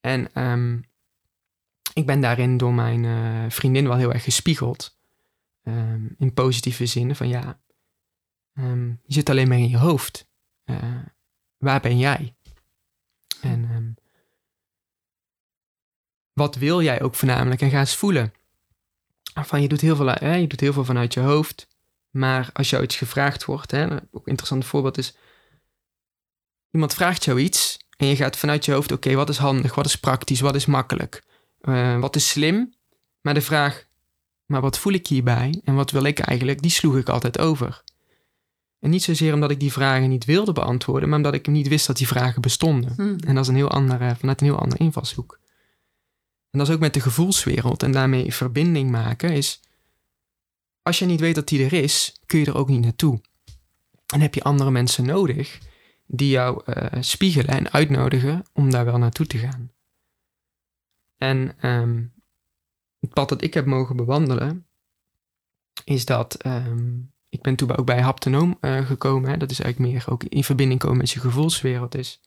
En 0.01 0.43
um, 0.43 0.85
ik 1.95 2.07
ben 2.07 2.21
daarin 2.21 2.57
door 2.57 2.75
mijn 2.75 3.05
uh, 3.05 3.51
vriendin 3.51 3.89
wel 3.89 3.97
heel 3.97 4.13
erg 4.13 4.25
gespiegeld. 4.25 4.99
Um, 5.65 6.15
in 6.19 6.35
positieve 6.35 6.87
zin 6.87 7.17
van 7.17 7.29
ja, 7.29 7.61
um, 8.55 9.01
je 9.07 9.13
zit 9.13 9.31
alleen 9.31 9.49
maar 9.49 9.59
in 9.59 9.69
je 9.69 9.79
hoofd. 9.79 10.31
Uh, 10.65 10.99
waar 11.57 11.81
ben 11.81 11.99
jij? 11.99 12.35
En 13.41 13.97
wat 16.33 16.57
wil 16.57 16.83
jij 16.83 17.03
ook 17.03 17.15
voornamelijk? 17.15 17.61
En 17.61 17.71
ga 17.71 17.79
eens 17.79 17.97
voelen. 17.97 18.33
Van, 19.35 19.63
je, 19.63 19.69
doet 19.69 19.81
heel 19.81 19.97
veel, 19.97 20.09
hè, 20.09 20.35
je 20.35 20.47
doet 20.47 20.61
heel 20.61 20.73
veel 20.73 20.85
vanuit 20.85 21.15
je 21.15 21.21
hoofd. 21.21 21.69
Maar 22.13 22.51
als 22.53 22.71
jou 22.71 22.83
iets 22.83 22.97
gevraagd 22.97 23.45
wordt, 23.45 23.71
hè, 23.71 23.95
ook 23.95 24.01
een 24.13 24.23
interessant 24.25 24.65
voorbeeld 24.65 24.99
is, 24.99 25.17
iemand 26.71 26.95
vraagt 26.95 27.25
jou 27.25 27.41
iets 27.41 27.79
en 27.97 28.07
je 28.07 28.17
gaat 28.17 28.37
vanuit 28.37 28.65
je 28.65 28.73
hoofd, 28.73 28.93
oké, 28.93 29.15
wat 29.15 29.29
is 29.29 29.37
handig, 29.37 29.75
wat 29.75 29.87
is 29.87 29.97
praktisch, 29.97 30.41
wat 30.41 30.55
is 30.55 30.67
makkelijk, 30.67 31.25
uh, 31.61 32.01
wat 32.01 32.17
is 32.17 32.29
slim? 32.29 32.75
Maar 33.21 33.35
de 33.35 33.41
vraag, 33.41 33.87
maar 34.47 34.61
wat 34.61 34.79
voel 34.79 34.93
ik 34.93 35.07
hierbij 35.07 35.61
en 35.65 35.75
wat 35.75 35.91
wil 35.91 36.05
ik 36.05 36.19
eigenlijk, 36.19 36.63
die 36.63 36.71
sloeg 36.71 36.97
ik 36.97 37.09
altijd 37.09 37.39
over. 37.39 37.83
En 38.79 38.91
niet 38.91 39.03
zozeer 39.03 39.35
omdat 39.35 39.51
ik 39.51 39.61
die 39.61 39.73
vragen 39.73 40.09
niet 40.09 40.25
wilde 40.25 40.53
beantwoorden, 40.53 41.09
maar 41.09 41.19
omdat 41.19 41.35
ik 41.35 41.47
niet 41.47 41.69
wist 41.69 41.87
dat 41.87 41.97
die 41.97 42.07
vragen 42.07 42.43
bestonden. 42.43 42.93
Hmm. 42.97 43.17
En 43.27 43.35
dat 43.35 43.45
is 43.45 43.51
een 43.51 43.57
heel 43.57 43.71
andere, 43.71 44.17
vanuit 44.17 44.41
een 44.41 44.47
heel 44.47 44.59
andere 44.59 44.85
invalshoek. 44.85 45.39
En 46.51 46.59
dat 46.59 46.69
is 46.69 46.75
ook 46.75 46.81
met 46.81 46.95
de 46.95 47.01
gevoelswereld 47.01 47.83
en 47.83 47.93
daarmee 47.93 48.35
verbinding 48.35 48.91
maken 48.91 49.33
is 49.33 49.61
als 50.83 50.99
je 50.99 51.05
niet 51.05 51.21
weet 51.21 51.35
dat 51.35 51.49
die 51.49 51.65
er 51.65 51.73
is, 51.73 52.21
kun 52.27 52.39
je 52.39 52.47
er 52.47 52.57
ook 52.57 52.69
niet 52.69 52.81
naartoe. 52.81 53.21
En 54.07 54.21
heb 54.21 54.35
je 54.35 54.43
andere 54.43 54.71
mensen 54.71 55.07
nodig 55.07 55.59
die 56.07 56.31
jou 56.31 56.63
uh, 56.67 56.87
spiegelen 57.01 57.49
en 57.49 57.71
uitnodigen 57.71 58.45
om 58.53 58.71
daar 58.71 58.85
wel 58.85 58.99
naartoe 58.99 59.27
te 59.27 59.39
gaan. 59.39 59.73
En 61.17 61.69
um, 61.69 62.13
het 63.01 63.11
pad 63.11 63.29
dat 63.29 63.43
ik 63.43 63.55
heb 63.55 63.67
mogen 63.67 63.97
bewandelen, 63.97 64.67
is 65.85 66.05
dat 66.05 66.47
um, 66.47 67.13
ik 67.29 67.43
ben 67.43 67.57
toen 67.57 67.77
ook 67.77 67.87
bij 67.87 68.01
Haptonoom 68.01 68.59
uh, 68.61 68.87
gekomen. 68.87 69.39
Dat 69.39 69.51
is 69.51 69.61
eigenlijk 69.61 69.93
meer 69.93 70.05
ook 70.09 70.25
in 70.25 70.45
verbinding 70.45 70.81
komen 70.81 70.97
met 70.97 71.11
je 71.11 71.21
gevoelswereld. 71.21 71.95
Is 71.95 72.21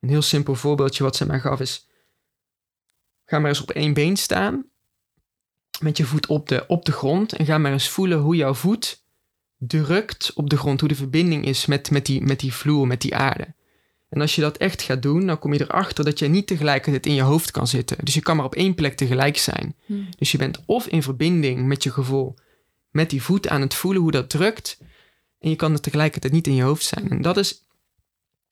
een 0.00 0.08
heel 0.08 0.22
simpel 0.22 0.54
voorbeeldje 0.54 1.02
wat 1.02 1.16
ze 1.16 1.26
mij 1.26 1.40
gaf 1.40 1.60
is: 1.60 1.88
ga 3.24 3.38
maar 3.38 3.48
eens 3.48 3.62
op 3.62 3.70
één 3.70 3.94
been 3.94 4.16
staan 4.16 4.70
met 5.80 5.96
je 5.96 6.04
voet 6.04 6.26
op 6.26 6.48
de, 6.48 6.64
op 6.66 6.84
de 6.84 6.92
grond 6.92 7.32
en 7.32 7.46
ga 7.46 7.58
maar 7.58 7.72
eens 7.72 7.88
voelen 7.88 8.18
hoe 8.18 8.36
jouw 8.36 8.54
voet 8.54 9.04
drukt 9.58 10.32
op 10.34 10.50
de 10.50 10.56
grond, 10.56 10.80
hoe 10.80 10.88
de 10.88 10.94
verbinding 10.94 11.44
is 11.44 11.66
met, 11.66 11.90
met, 11.90 12.06
die, 12.06 12.22
met 12.22 12.40
die 12.40 12.52
vloer, 12.52 12.86
met 12.86 13.00
die 13.00 13.14
aarde. 13.14 13.54
En 14.08 14.20
als 14.20 14.34
je 14.34 14.40
dat 14.40 14.56
echt 14.56 14.82
gaat 14.82 15.02
doen, 15.02 15.26
dan 15.26 15.38
kom 15.38 15.52
je 15.52 15.60
erachter 15.60 16.04
dat 16.04 16.18
je 16.18 16.28
niet 16.28 16.46
tegelijkertijd 16.46 17.06
in 17.06 17.14
je 17.14 17.22
hoofd 17.22 17.50
kan 17.50 17.66
zitten. 17.66 17.96
Dus 18.04 18.14
je 18.14 18.20
kan 18.20 18.36
maar 18.36 18.44
op 18.44 18.54
één 18.54 18.74
plek 18.74 18.96
tegelijk 18.96 19.36
zijn. 19.36 19.74
Hmm. 19.86 20.08
Dus 20.18 20.32
je 20.32 20.38
bent 20.38 20.62
of 20.66 20.86
in 20.86 21.02
verbinding 21.02 21.66
met 21.66 21.82
je 21.82 21.90
gevoel, 21.90 22.34
met 22.90 23.10
die 23.10 23.22
voet 23.22 23.48
aan 23.48 23.60
het 23.60 23.74
voelen 23.74 24.02
hoe 24.02 24.10
dat 24.10 24.30
drukt. 24.30 24.78
En 25.38 25.50
je 25.50 25.56
kan 25.56 25.72
er 25.72 25.80
tegelijkertijd 25.80 26.32
niet 26.32 26.46
in 26.46 26.54
je 26.54 26.62
hoofd 26.62 26.84
zijn. 26.84 27.10
En 27.10 27.22
dat 27.22 27.36
is 27.36 27.64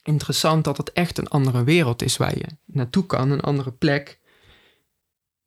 interessant 0.03 0.65
dat 0.65 0.77
het 0.77 0.93
echt 0.93 1.19
een 1.19 1.29
andere 1.29 1.65
wereld 1.65 2.03
is 2.03 2.17
waar 2.17 2.39
je 2.39 2.47
naartoe 2.65 3.07
kan, 3.07 3.31
een 3.31 3.41
andere 3.41 3.73
plek. 3.73 4.19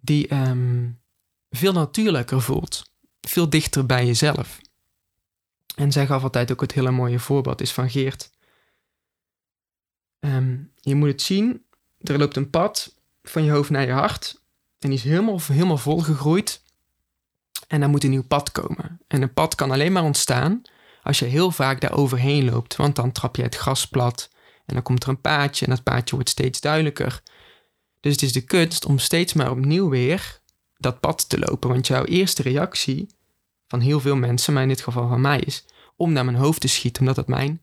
Die, 0.01 0.33
um, 0.33 0.99
veel 1.57 1.73
natuurlijker 1.73 2.41
voelt. 2.41 2.91
Veel 3.21 3.49
dichter 3.49 3.85
bij 3.85 4.05
jezelf. 4.05 4.59
En 5.75 5.91
zij 5.91 6.05
gaf 6.05 6.23
altijd 6.23 6.51
ook 6.51 6.61
het 6.61 6.71
hele 6.71 6.91
mooie 6.91 7.19
voorbeeld 7.19 7.61
is 7.61 7.71
van 7.71 7.89
Geert. 7.89 8.29
Um, 10.19 10.71
je 10.75 10.95
moet 10.95 11.07
het 11.07 11.21
zien, 11.21 11.65
er 12.01 12.17
loopt 12.17 12.35
een 12.35 12.49
pad 12.49 12.95
van 13.23 13.43
je 13.43 13.51
hoofd 13.51 13.69
naar 13.69 13.85
je 13.85 13.91
hart. 13.91 14.41
En 14.79 14.89
die 14.89 14.97
is 14.97 15.03
helemaal, 15.03 15.39
helemaal 15.41 15.77
volgegroeid. 15.77 16.61
En 17.67 17.79
daar 17.79 17.89
moet 17.89 18.03
een 18.03 18.09
nieuw 18.09 18.27
pad 18.27 18.51
komen. 18.51 18.99
En 19.07 19.21
een 19.21 19.33
pad 19.33 19.55
kan 19.55 19.71
alleen 19.71 19.91
maar 19.91 20.03
ontstaan 20.03 20.61
als 21.03 21.19
je 21.19 21.25
heel 21.25 21.51
vaak 21.51 21.81
daar 21.81 21.93
overheen 21.93 22.45
loopt. 22.45 22.75
Want 22.75 22.95
dan 22.95 23.11
trap 23.11 23.35
je 23.35 23.41
het 23.41 23.55
gras 23.55 23.87
plat. 23.87 24.29
En 24.65 24.73
dan 24.73 24.83
komt 24.83 25.03
er 25.03 25.09
een 25.09 25.21
paadje 25.21 25.65
en 25.65 25.71
dat 25.71 25.83
paadje 25.83 26.15
wordt 26.15 26.29
steeds 26.29 26.61
duidelijker. 26.61 27.21
Dus 27.99 28.11
het 28.11 28.21
is 28.21 28.33
de 28.33 28.41
kunst 28.41 28.85
om 28.85 28.99
steeds 28.99 29.33
maar 29.33 29.51
opnieuw 29.51 29.89
weer 29.89 30.41
dat 30.77 30.99
pad 30.99 31.29
te 31.29 31.39
lopen. 31.39 31.69
Want 31.69 31.87
jouw 31.87 32.05
eerste 32.05 32.41
reactie 32.41 33.07
van 33.67 33.79
heel 33.79 33.99
veel 33.99 34.15
mensen, 34.15 34.53
maar 34.53 34.61
in 34.63 34.69
dit 34.69 34.81
geval 34.81 35.07
van 35.07 35.21
mij, 35.21 35.39
is 35.39 35.65
om 35.95 36.11
naar 36.11 36.25
mijn 36.25 36.37
hoofd 36.37 36.61
te 36.61 36.67
schieten, 36.67 37.01
omdat 37.01 37.15
het 37.15 37.27
mijn 37.27 37.61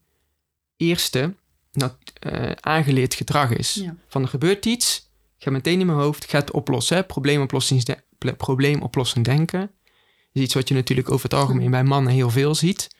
eerste 0.76 1.35
uh, 1.73 2.50
aangeleerd 2.61 3.14
gedrag 3.14 3.50
is. 3.50 3.85
Van 4.09 4.23
er 4.23 4.28
gebeurt 4.28 4.66
iets, 4.66 5.11
ga 5.37 5.50
meteen 5.50 5.80
in 5.80 5.87
mijn 5.87 5.99
hoofd, 5.99 6.25
ga 6.25 6.38
het 6.38 6.50
oplossen. 6.50 7.06
Probleemoplossend 8.37 9.25
denken 9.25 9.71
is 10.33 10.42
iets 10.42 10.54
wat 10.54 10.68
je 10.68 10.75
natuurlijk 10.75 11.11
over 11.11 11.25
het 11.30 11.38
algemeen 11.38 11.71
bij 11.71 11.85
mannen 11.85 12.12
heel 12.12 12.30
veel 12.30 12.54
ziet. 12.54 12.97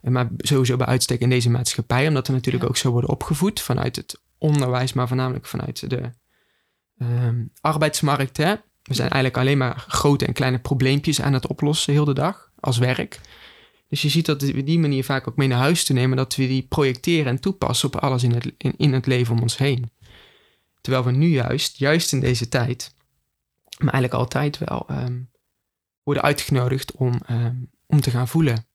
Maar 0.00 0.28
sowieso 0.38 0.76
bij 0.76 0.86
uitstek 0.86 1.20
in 1.20 1.28
deze 1.28 1.50
maatschappij, 1.50 2.08
omdat 2.08 2.26
we 2.26 2.32
natuurlijk 2.32 2.64
ook 2.64 2.76
zo 2.76 2.90
worden 2.90 3.10
opgevoed 3.10 3.60
vanuit 3.60 3.96
het 3.96 4.20
onderwijs, 4.38 4.92
maar 4.92 5.08
voornamelijk 5.08 5.46
vanuit 5.46 5.90
de 5.90 6.10
um, 6.98 7.50
arbeidsmarkt. 7.60 8.36
Hè? 8.36 8.54
We 8.84 8.94
zijn 8.94 9.10
eigenlijk 9.10 9.42
alleen 9.42 9.58
maar 9.58 9.84
grote 9.88 10.26
en 10.26 10.32
kleine 10.32 10.58
probleempjes 10.58 11.20
aan 11.20 11.32
het 11.32 11.46
oplossen 11.46 11.92
heel 11.92 12.04
de 12.04 12.14
dag 12.14 12.50
als 12.60 12.78
werk. 12.78 13.20
Dus 13.88 14.02
je 14.02 14.08
ziet 14.08 14.26
dat 14.26 14.42
we 14.42 14.64
die 14.64 14.78
manier 14.78 15.04
vaak 15.04 15.28
ook 15.28 15.36
mee 15.36 15.48
naar 15.48 15.58
huis 15.58 15.84
te 15.84 15.92
nemen, 15.92 16.16
dat 16.16 16.34
we 16.34 16.46
die 16.46 16.62
projecteren 16.62 17.26
en 17.26 17.40
toepassen 17.40 17.88
op 17.88 17.96
alles 17.96 18.22
in 18.22 18.32
het, 18.32 18.52
in, 18.58 18.74
in 18.76 18.92
het 18.92 19.06
leven 19.06 19.34
om 19.34 19.42
ons 19.42 19.56
heen. 19.56 19.90
Terwijl 20.80 21.04
we 21.04 21.10
nu 21.10 21.26
juist, 21.26 21.76
juist 21.76 22.12
in 22.12 22.20
deze 22.20 22.48
tijd, 22.48 22.94
maar 23.78 23.92
eigenlijk 23.92 24.22
altijd 24.22 24.58
wel, 24.58 24.86
um, 24.90 25.30
worden 26.02 26.22
uitgenodigd 26.22 26.92
om, 26.92 27.20
um, 27.30 27.70
om 27.86 28.00
te 28.00 28.10
gaan 28.10 28.28
voelen. 28.28 28.66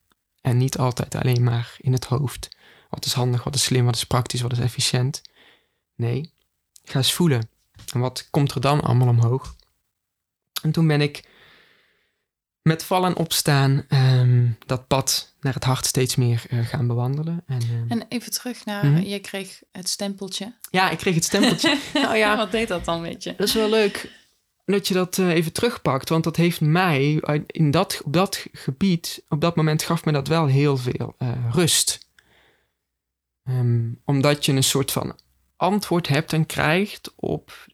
En 0.42 0.58
niet 0.58 0.78
altijd 0.78 1.16
alleen 1.16 1.44
maar 1.44 1.76
in 1.78 1.94
het 1.94 2.06
hoofd. 2.06 2.58
Wat 2.90 3.06
is 3.06 3.14
handig, 3.14 3.44
wat 3.44 3.56
is 3.56 3.64
slim, 3.64 3.86
wat 3.86 3.96
is 3.96 4.04
praktisch, 4.04 4.42
wat 4.42 4.52
is 4.52 4.60
efficiënt. 4.60 5.22
Nee, 5.96 6.34
ga 6.84 6.98
eens 6.98 7.14
voelen. 7.14 7.50
En 7.94 8.00
wat 8.00 8.28
komt 8.30 8.52
er 8.52 8.62
dan 8.62 8.82
allemaal 8.82 9.08
omhoog? 9.08 9.56
En 10.62 10.72
toen 10.72 10.88
ben 10.88 11.02
ik 11.02 11.24
met 12.62 12.84
vallen 12.84 13.10
en 13.10 13.16
opstaan 13.16 13.86
um, 13.90 14.58
dat 14.66 14.88
pad 14.88 15.36
naar 15.40 15.54
het 15.54 15.64
hart 15.64 15.86
steeds 15.86 16.16
meer 16.16 16.44
uh, 16.50 16.66
gaan 16.66 16.88
bewandelen. 16.88 17.44
En, 17.46 17.62
um, 17.62 17.86
en 17.88 18.06
even 18.10 18.32
terug 18.32 18.66
naar, 18.66 18.86
mm 18.86 18.96
-hmm. 18.96 19.04
je 19.04 19.20
kreeg 19.20 19.62
het 19.72 19.90
stempeltje. 19.90 20.54
Ja, 20.72 20.90
ik 20.90 20.98
kreeg 20.98 21.16
het 21.16 21.24
stempeltje. 21.24 21.78
nou 21.94 22.16
ja, 22.16 22.38
wat 22.38 22.52
deed 22.52 22.68
dat 22.68 22.86
dan 22.86 23.02
met 23.02 23.24
je? 23.24 23.34
Dat 23.38 23.48
is 23.48 23.54
wel 23.54 23.70
leuk 23.70 24.18
dat 24.66 24.88
je 24.88 24.94
dat 24.94 25.18
uh, 25.18 25.30
even 25.30 25.54
terugpakt, 25.54 26.10
want 26.10 26.24
dat 26.24 26.36
heeft 26.36 26.62
mij 26.62 27.22
in 27.48 27.72
dat, 27.72 28.02
op 28.04 28.14
dat 28.14 28.46
gebied, 28.52 29.24
op 29.28 29.42
dat 29.42 29.56
moment 29.56 29.84
gaf 29.84 30.06
me 30.06 30.12
dat 30.12 30.28
wel 30.28 30.46
heel 30.46 30.78
veel 30.78 31.16
uh, 31.20 31.30
rust. 31.52 32.08
Ehm, 33.44 33.92
omdat 34.06 34.46
je 34.46 34.52
een 34.52 34.64
soort 34.64 34.92
van 34.92 35.20
antwoord 35.56 36.08
hebt 36.08 36.34
en 36.34 36.46
krijgt 36.46 37.14
op 37.16 37.68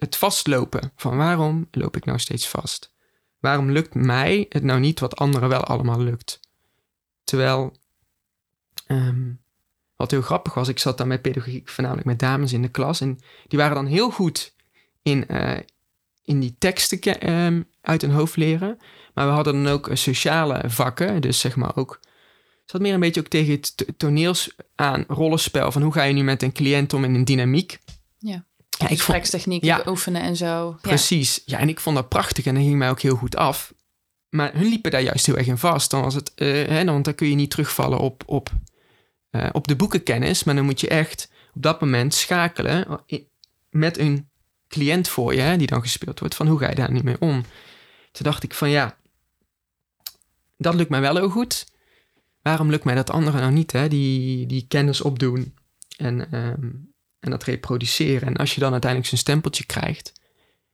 het 0.00 0.16
vastlopen. 0.16 0.92
Van 0.96 1.16
waarom 1.16 1.68
loop 1.70 1.96
ik 1.96 2.04
nou 2.04 2.18
steeds 2.18 2.48
vast? 2.48 2.94
Waarom 3.38 3.70
lukt 3.70 3.94
mij 3.94 4.46
het 4.48 4.62
nou 4.62 4.80
niet 4.80 5.00
wat 5.00 5.16
anderen 5.16 5.48
wel 5.48 5.64
allemaal 5.64 6.00
lukt? 6.00 6.40
Terwijl, 7.24 7.76
ehm, 8.86 9.32
wat 9.96 10.10
heel 10.10 10.22
grappig 10.22 10.54
was, 10.54 10.68
ik 10.68 10.78
zat 10.78 10.98
dan 10.98 11.08
met 11.08 11.22
pedagogiek 11.22 11.68
voornamelijk 11.68 12.06
met 12.06 12.18
dames 12.18 12.52
in 12.52 12.62
de 12.62 12.68
klas. 12.68 13.00
En 13.00 13.18
die 13.48 13.58
waren 13.58 13.74
dan 13.74 13.86
heel 13.86 14.10
goed 14.10 14.54
in, 15.02 15.24
uh, 15.28 15.58
in 16.24 16.40
die 16.40 16.54
teksten 16.58 17.30
um, 17.32 17.68
uit 17.80 18.02
hun 18.02 18.10
hoofd 18.10 18.36
leren. 18.36 18.78
Maar 19.14 19.26
we 19.26 19.32
hadden 19.32 19.62
dan 19.62 19.72
ook 19.72 19.88
eh, 19.88 19.96
sociale 19.96 20.62
vakken. 20.66 21.20
Dus 21.20 21.40
zeg 21.40 21.56
maar 21.56 21.76
ook 21.76 22.00
zat 22.64 22.80
meer 22.80 22.94
een 22.94 23.00
beetje 23.00 23.20
ook 23.20 23.28
tegen 23.28 23.52
het 23.52 23.84
toneels 23.96 24.56
aan, 24.74 25.04
rollenspel. 25.08 25.72
Van 25.72 25.82
hoe 25.82 25.92
ga 25.92 26.02
je 26.02 26.12
nu 26.12 26.22
met 26.22 26.42
een 26.42 26.52
cliënt 26.52 26.92
om 26.92 27.04
in 27.04 27.14
een 27.14 27.24
dynamiek? 27.24 27.78
Ja. 28.18 28.44
Ja, 28.80 28.88
ik 28.88 28.96
Gesprekstechniek 28.96 29.64
ja, 29.64 29.82
oefenen 29.86 30.22
en 30.22 30.36
zo. 30.36 30.76
Precies. 30.80 31.42
Ja. 31.44 31.58
en 31.58 31.68
ik 31.68 31.80
vond 31.80 31.96
dat 31.96 32.08
prachtig 32.08 32.46
en 32.46 32.54
dat 32.54 32.62
ging 32.62 32.76
mij 32.76 32.90
ook 32.90 33.00
heel 33.00 33.16
goed 33.16 33.36
af. 33.36 33.74
Maar 34.28 34.52
hun 34.54 34.68
liepen 34.68 34.90
daar 34.90 35.02
juist 35.02 35.26
heel 35.26 35.36
erg 35.36 35.46
in 35.46 35.58
vast. 35.58 35.90
Dan 35.90 36.02
was 36.02 36.14
het, 36.14 36.32
uh, 36.36 36.66
hè, 36.66 36.84
want 36.84 37.04
dan 37.04 37.14
kun 37.14 37.28
je 37.28 37.34
niet 37.34 37.50
terugvallen 37.50 37.98
op, 37.98 38.22
op, 38.26 38.50
uh, 39.30 39.48
op 39.52 39.68
de 39.68 39.76
boekenkennis. 39.76 40.44
Maar 40.44 40.54
dan 40.54 40.64
moet 40.64 40.80
je 40.80 40.88
echt 40.88 41.30
op 41.54 41.62
dat 41.62 41.80
moment 41.80 42.14
schakelen 42.14 43.00
met 43.70 43.98
een 43.98 44.30
cliënt 44.68 45.08
voor 45.08 45.34
je, 45.34 45.40
hè, 45.40 45.56
die 45.56 45.66
dan 45.66 45.80
gespeeld 45.82 46.18
wordt. 46.18 46.34
Van 46.34 46.46
hoe 46.46 46.58
ga 46.58 46.68
je 46.68 46.74
daar 46.74 46.92
nu 46.92 47.02
mee 47.02 47.20
om? 47.20 47.44
Toen 48.12 48.24
dacht 48.24 48.42
ik 48.42 48.54
van 48.54 48.70
ja, 48.70 48.96
dat 50.56 50.74
lukt 50.74 50.90
mij 50.90 51.00
wel 51.00 51.16
heel 51.16 51.30
goed 51.30 51.66
waarom 52.42 52.70
lukt 52.70 52.84
mij 52.84 52.94
dat 52.94 53.10
andere 53.10 53.40
nou 53.40 53.52
niet? 53.52 53.72
Hè? 53.72 53.88
Die, 53.88 54.46
die 54.46 54.66
kennis 54.68 55.00
opdoen 55.00 55.54
en, 55.96 56.34
um, 56.34 56.89
en 57.20 57.30
dat 57.30 57.44
reproduceren. 57.44 58.28
En 58.28 58.36
als 58.36 58.54
je 58.54 58.60
dan 58.60 58.72
uiteindelijk 58.72 59.10
zo'n 59.10 59.18
stempeltje 59.18 59.66
krijgt, 59.66 60.12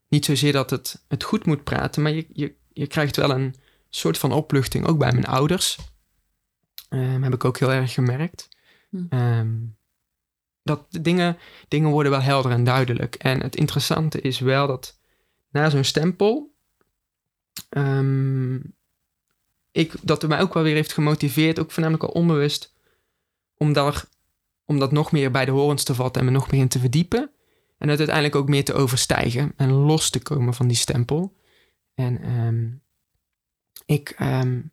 niet 0.09 0.25
zozeer 0.25 0.53
dat 0.53 0.71
het, 0.71 1.05
het 1.09 1.23
goed 1.23 1.47
moet 1.47 1.65
praten, 1.65 2.03
maar 2.03 2.13
je, 2.13 2.27
je, 2.33 2.55
je 2.73 2.87
krijgt 2.87 3.17
wel 3.17 3.31
een 3.31 3.55
soort 3.89 4.19
van 4.19 4.33
opluchting, 4.33 4.87
ook 4.87 4.99
bij 4.99 5.13
mijn 5.13 5.27
ouders. 5.27 5.79
Um, 6.91 7.23
heb 7.23 7.35
ik 7.35 7.45
ook 7.45 7.59
heel 7.59 7.73
erg 7.73 7.93
gemerkt. 7.93 8.49
Um, 9.11 9.77
dat 10.63 10.87
dingen, 11.01 11.39
dingen 11.69 11.91
worden 11.91 12.13
wel 12.13 12.21
helder 12.21 12.51
en 12.51 12.65
duidelijk. 12.65 13.15
En 13.15 13.43
het 13.43 13.57
interessante 13.57 14.21
is 14.21 14.39
wel 14.39 14.67
dat 14.67 14.99
na 15.51 15.71
zo'n 15.71 15.85
stempel 15.85 16.55
um, 17.71 18.75
ik, 19.73 19.93
dat 20.03 20.29
mij 20.29 20.41
ook 20.41 20.55
wel 20.55 20.63
weer 20.63 20.75
heeft 20.75 20.93
gemotiveerd, 20.93 21.59
ook 21.59 21.71
voornamelijk 21.71 22.05
al 22.05 22.21
onbewust, 22.21 22.75
om, 23.57 23.73
daar, 23.73 24.05
om 24.67 24.79
dat 24.79 24.93
nog 24.93 25.13
meer 25.13 25.31
bij 25.31 25.45
de 25.45 25.51
horens 25.51 25.85
te 25.85 25.95
vatten 25.95 26.21
en 26.21 26.27
me 26.27 26.33
nog 26.33 26.51
meer 26.51 26.61
in 26.61 26.69
te 26.69 26.79
verdiepen. 26.79 27.31
En 27.79 27.89
het 27.89 27.99
uiteindelijk 27.99 28.37
ook 28.37 28.49
meer 28.49 28.65
te 28.65 28.75
overstijgen 28.75 29.53
en 29.57 29.71
los 29.71 30.11
te 30.11 30.23
komen 30.23 30.55
van 30.55 30.69
die 30.69 30.77
stempel. 30.77 31.37
En 31.95 32.31
um, 32.31 32.83
ik 33.85 34.17
um, 34.21 34.73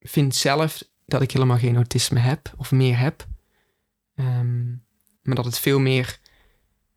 vind 0.00 0.34
zelf 0.34 0.82
dat 1.06 1.22
ik 1.22 1.30
helemaal 1.30 1.58
geen 1.58 1.76
autisme 1.76 2.18
heb 2.18 2.52
of 2.56 2.72
meer 2.72 2.98
heb. 2.98 3.26
Um, 4.14 4.84
maar 5.22 5.34
dat 5.36 5.44
het 5.44 5.58
veel 5.58 5.78
meer 5.78 6.18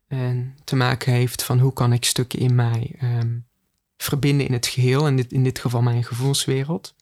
uh, 0.08 0.40
te 0.64 0.76
maken 0.76 1.12
heeft 1.12 1.42
van 1.42 1.58
hoe 1.58 1.72
kan 1.72 1.92
ik 1.92 2.04
stukken 2.04 2.38
in 2.38 2.54
mij 2.54 2.98
verbinden 3.96 4.46
in 4.46 4.52
het 4.52 4.66
geheel. 4.66 5.16
Dit, 5.16 5.32
in 5.32 5.44
dit 5.44 5.58
geval 5.58 5.82
mijn 5.82 6.04
gevoelswereld. 6.04 6.94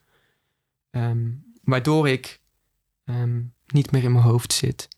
Waardoor 1.63 2.09
ik 2.09 2.41
niet 3.73 3.91
meer 3.91 4.03
in 4.03 4.13
mijn 4.13 4.25
hoofd 4.25 4.53
zit. 4.53 4.89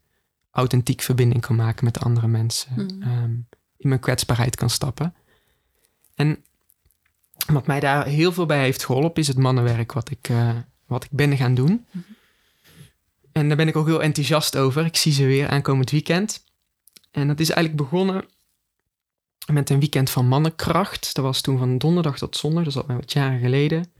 Authentiek 0.50 1.00
verbinding 1.00 1.40
kan 1.40 1.56
maken 1.56 1.84
met 1.84 2.00
andere 2.00 2.26
mensen. 2.26 2.72
Mm. 2.74 3.02
Um, 3.02 3.48
in 3.76 3.88
mijn 3.88 4.00
kwetsbaarheid 4.00 4.56
kan 4.56 4.70
stappen. 4.70 5.14
En 6.14 6.44
wat 7.46 7.66
mij 7.66 7.80
daar 7.80 8.06
heel 8.06 8.32
veel 8.32 8.46
bij 8.46 8.62
heeft 8.62 8.84
geholpen, 8.84 9.22
is 9.22 9.28
het 9.28 9.38
mannenwerk 9.38 9.92
wat 9.92 10.10
ik, 10.10 10.28
uh, 10.28 10.56
wat 10.86 11.04
ik 11.04 11.10
ben 11.12 11.36
gaan 11.36 11.54
doen. 11.54 11.86
Mm. 11.90 12.04
En 13.32 13.48
daar 13.48 13.56
ben 13.56 13.68
ik 13.68 13.76
ook 13.76 13.86
heel 13.86 14.02
enthousiast 14.02 14.56
over. 14.56 14.84
Ik 14.84 14.96
zie 14.96 15.12
ze 15.12 15.24
weer 15.24 15.48
aankomend 15.48 15.90
weekend. 15.90 16.44
En 17.10 17.28
dat 17.28 17.40
is 17.40 17.50
eigenlijk 17.50 17.90
begonnen 17.90 18.24
met 19.52 19.70
een 19.70 19.80
weekend 19.80 20.10
van 20.10 20.26
mannenkracht. 20.26 21.14
Dat 21.14 21.24
was 21.24 21.40
toen 21.40 21.58
van 21.58 21.78
donderdag 21.78 22.18
tot 22.18 22.36
zondag, 22.36 22.64
dat 22.64 22.74
is 22.74 22.88
al 22.88 22.96
wat 22.96 23.12
jaren 23.12 23.40
geleden 23.40 23.92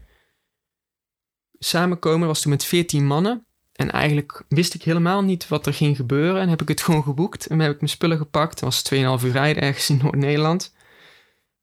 samenkomen 1.65 2.27
was 2.27 2.41
toen 2.41 2.51
met 2.51 2.65
14 2.65 3.07
mannen. 3.07 3.47
En 3.73 3.91
eigenlijk 3.91 4.45
wist 4.49 4.75
ik 4.75 4.83
helemaal 4.83 5.23
niet 5.23 5.49
wat 5.49 5.67
er 5.67 5.75
ging 5.75 5.97
gebeuren. 5.97 6.41
En 6.41 6.49
heb 6.49 6.63
ik 6.63 6.69
het 6.69 6.83
gewoon 6.87 7.03
geboekt. 7.03 7.47
En 7.47 7.61
heb 7.61 7.73
ik 7.73 7.81
mijn 7.81 7.91
spullen 7.91 8.17
gepakt. 8.17 8.61
Het 8.61 8.61
was 8.61 8.93
2,5 8.95 9.25
uur 9.25 9.33
rijden 9.33 9.63
ergens 9.63 9.91
in 9.91 10.01
Noord-Nederland. 10.03 10.75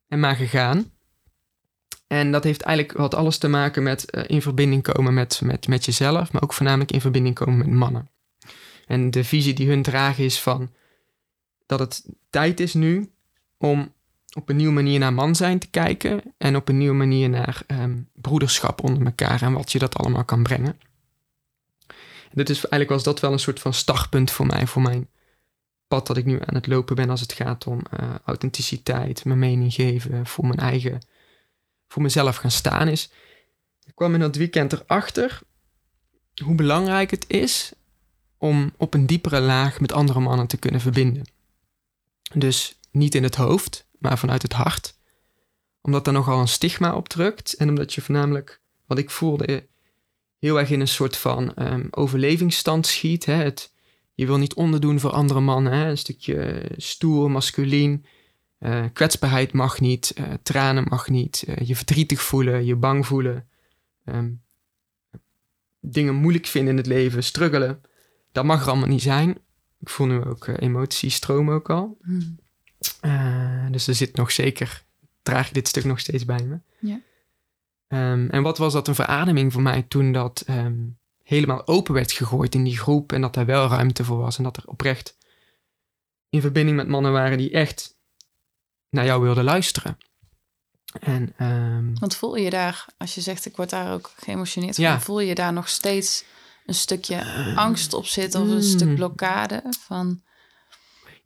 En 0.07 0.19
maar 0.19 0.35
gegaan. 0.35 0.91
En 2.07 2.31
dat 2.31 2.43
heeft 2.43 2.61
eigenlijk 2.61 2.97
wat 2.97 3.15
alles 3.15 3.37
te 3.37 3.47
maken 3.47 3.83
met 3.83 4.15
uh, 4.15 4.23
in 4.27 4.41
verbinding 4.41 4.83
komen 4.83 5.13
met, 5.13 5.41
met, 5.43 5.67
met 5.67 5.85
jezelf. 5.85 6.31
Maar 6.31 6.43
ook 6.43 6.53
voornamelijk 6.53 6.91
in 6.91 7.01
verbinding 7.01 7.35
komen 7.35 7.57
met 7.57 7.67
mannen. 7.67 8.09
En 8.87 9.11
de 9.11 9.23
visie 9.23 9.53
die 9.53 9.67
hun 9.67 9.81
dragen 9.81 10.23
is 10.23 10.39
van 10.39 10.71
dat 11.65 11.79
het 11.79 12.05
tijd 12.29 12.59
is 12.59 12.73
nu 12.73 13.11
om 13.57 13.93
op 14.35 14.49
een 14.49 14.55
nieuwe 14.55 14.73
manier 14.73 14.99
naar 14.99 15.13
man 15.13 15.35
zijn 15.35 15.59
te 15.59 15.69
kijken 15.69 16.21
en 16.37 16.55
op 16.55 16.69
een 16.69 16.77
nieuwe 16.77 16.95
manier 16.95 17.29
naar 17.29 17.61
um, 17.67 18.09
broederschap 18.13 18.83
onder 18.83 19.05
elkaar 19.05 19.41
en 19.41 19.53
wat 19.53 19.71
je 19.71 19.79
dat 19.79 19.97
allemaal 19.97 20.25
kan 20.25 20.43
brengen. 20.43 20.79
Dit 22.31 22.49
is, 22.49 22.57
eigenlijk 22.57 22.89
was 22.89 23.03
dat 23.03 23.19
wel 23.19 23.31
een 23.31 23.39
soort 23.39 23.59
van 23.59 23.73
startpunt 23.73 24.31
voor 24.31 24.45
mij, 24.45 24.67
voor 24.67 24.81
mijn 24.81 25.09
pad 25.87 26.07
dat 26.07 26.17
ik 26.17 26.25
nu 26.25 26.39
aan 26.45 26.55
het 26.55 26.67
lopen 26.67 26.95
ben 26.95 27.09
als 27.09 27.21
het 27.21 27.33
gaat 27.33 27.67
om 27.67 27.81
uh, 27.99 28.15
authenticiteit, 28.25 29.25
mijn 29.25 29.39
mening 29.39 29.73
geven, 29.73 30.25
voor 30.25 30.45
mijn 30.45 30.59
eigen, 30.59 30.99
voor 31.87 32.01
mezelf 32.01 32.35
gaan 32.35 32.51
staan 32.51 32.87
is. 32.87 33.11
Ik 33.85 33.95
kwam 33.95 34.13
in 34.13 34.19
dat 34.19 34.35
weekend 34.35 34.73
erachter 34.73 35.41
hoe 36.43 36.55
belangrijk 36.55 37.11
het 37.11 37.25
is 37.27 37.73
om 38.37 38.73
op 38.77 38.93
een 38.93 39.05
diepere 39.05 39.39
laag 39.39 39.79
met 39.79 39.91
andere 39.91 40.19
mannen 40.19 40.47
te 40.47 40.57
kunnen 40.57 40.81
verbinden. 40.81 41.23
Dus 42.33 42.79
niet 42.91 43.15
in 43.15 43.23
het 43.23 43.35
hoofd, 43.35 43.87
maar 43.99 44.17
vanuit 44.17 44.41
het 44.41 44.53
hart. 44.53 44.97
Omdat 45.81 46.07
er 46.07 46.13
nogal 46.13 46.39
een 46.39 46.47
stigma 46.47 46.95
op 46.95 47.09
drukt 47.09 47.53
en 47.53 47.69
omdat 47.69 47.93
je 47.93 48.01
voornamelijk, 48.01 48.61
wat 48.85 48.97
ik 48.97 49.09
voelde, 49.09 49.67
heel 50.39 50.59
erg 50.59 50.69
in 50.69 50.79
een 50.79 50.87
soort 50.87 51.17
van 51.17 51.51
um, 51.55 51.87
overlevingsstand 51.91 52.87
schiet. 52.87 53.25
Hè? 53.25 53.33
Het, 53.33 53.73
je 54.13 54.25
wil 54.25 54.37
niet 54.37 54.53
onderdoen 54.53 54.99
voor 54.99 55.11
andere 55.11 55.39
mannen, 55.39 55.73
hè? 55.73 55.89
een 55.89 55.97
stukje 55.97 56.69
stoer, 56.77 57.31
masculien. 57.31 58.05
Uh, 58.59 58.85
kwetsbaarheid 58.93 59.53
mag 59.53 59.79
niet, 59.79 60.13
uh, 60.19 60.25
tranen 60.43 60.85
mag 60.89 61.09
niet, 61.09 61.43
uh, 61.47 61.55
je 61.67 61.75
verdrietig 61.75 62.21
voelen, 62.21 62.65
je 62.65 62.75
bang 62.75 63.05
voelen, 63.05 63.47
um, 64.05 64.41
dingen 65.79 66.15
moeilijk 66.15 66.45
vinden 66.45 66.71
in 66.71 66.77
het 66.77 66.87
leven, 66.87 67.23
struggelen. 67.23 67.81
Dat 68.31 68.45
mag 68.45 68.61
er 68.61 68.67
allemaal 68.69 68.87
niet 68.87 69.01
zijn. 69.01 69.37
Ik 69.79 69.89
voel 69.89 70.07
nu 70.07 70.23
ook 70.23 70.47
emoties 70.47 71.15
stromen 71.15 71.53
ook 71.53 71.69
al. 71.69 71.97
Hmm. 72.01 72.39
Dus 73.71 73.87
er 73.87 73.95
zit 73.95 74.15
nog 74.15 74.31
zeker, 74.31 74.83
draag 75.21 75.47
ik 75.47 75.53
dit 75.53 75.67
stuk 75.67 75.83
nog 75.83 75.99
steeds 75.99 76.25
bij 76.25 76.43
me. 76.43 76.59
Ja. 76.79 77.01
Um, 77.89 78.29
en 78.29 78.41
wat 78.41 78.57
was 78.57 78.73
dat 78.73 78.87
een 78.87 78.95
verademing 78.95 79.53
voor 79.53 79.61
mij 79.61 79.81
toen 79.81 80.11
dat 80.11 80.43
um, 80.49 80.99
helemaal 81.23 81.67
open 81.67 81.93
werd 81.93 82.11
gegooid 82.11 82.55
in 82.55 82.63
die 82.63 82.77
groep 82.77 83.11
en 83.11 83.21
dat 83.21 83.33
daar 83.33 83.45
wel 83.45 83.67
ruimte 83.67 84.03
voor 84.03 84.17
was 84.17 84.37
en 84.37 84.43
dat 84.43 84.57
er 84.57 84.63
oprecht 84.65 85.17
in 86.29 86.41
verbinding 86.41 86.77
met 86.77 86.87
mannen 86.87 87.11
waren 87.11 87.37
die 87.37 87.51
echt 87.51 87.97
naar 88.89 89.05
jou 89.05 89.21
wilden 89.21 89.43
luisteren. 89.43 89.97
En, 90.99 91.33
um, 91.39 91.99
Want 91.99 92.15
voel 92.15 92.35
je 92.35 92.49
daar, 92.49 92.85
als 92.97 93.15
je 93.15 93.21
zegt 93.21 93.45
ik 93.45 93.55
word 93.55 93.69
daar 93.69 93.93
ook 93.93 94.11
geëmotioneerd 94.15 94.75
van, 94.75 95.01
voel 95.01 95.19
je 95.19 95.35
daar 95.35 95.53
nog 95.53 95.69
steeds 95.69 96.23
een 96.65 96.73
stukje 96.73 97.25
angst 97.55 97.93
op 97.93 98.05
zit 98.05 98.35
of 98.35 98.49
een 98.49 98.63
stuk 98.63 98.87
mm. 98.87 98.95
blokkade 98.95 99.63
van 99.79 100.21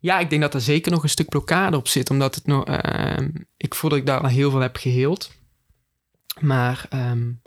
ja, 0.04 0.18
ik 0.18 0.30
denk 0.30 0.42
dat 0.42 0.54
er 0.54 0.60
zeker 0.60 0.92
nog 0.92 1.02
een 1.02 1.08
stuk 1.08 1.28
blokkade 1.28 1.76
op 1.76 1.88
zit. 1.88 2.10
Omdat 2.10 2.34
het 2.34 2.46
nog. 2.46 2.68
Uh, 2.68 3.28
ik 3.56 3.74
voel 3.74 3.90
dat 3.90 3.98
ik 3.98 4.06
daar 4.06 4.20
al 4.20 4.28
heel 4.28 4.50
veel 4.50 4.60
heb 4.60 4.76
geheeld. 4.76 5.30
Maar 6.40 6.86
um, 6.90 7.42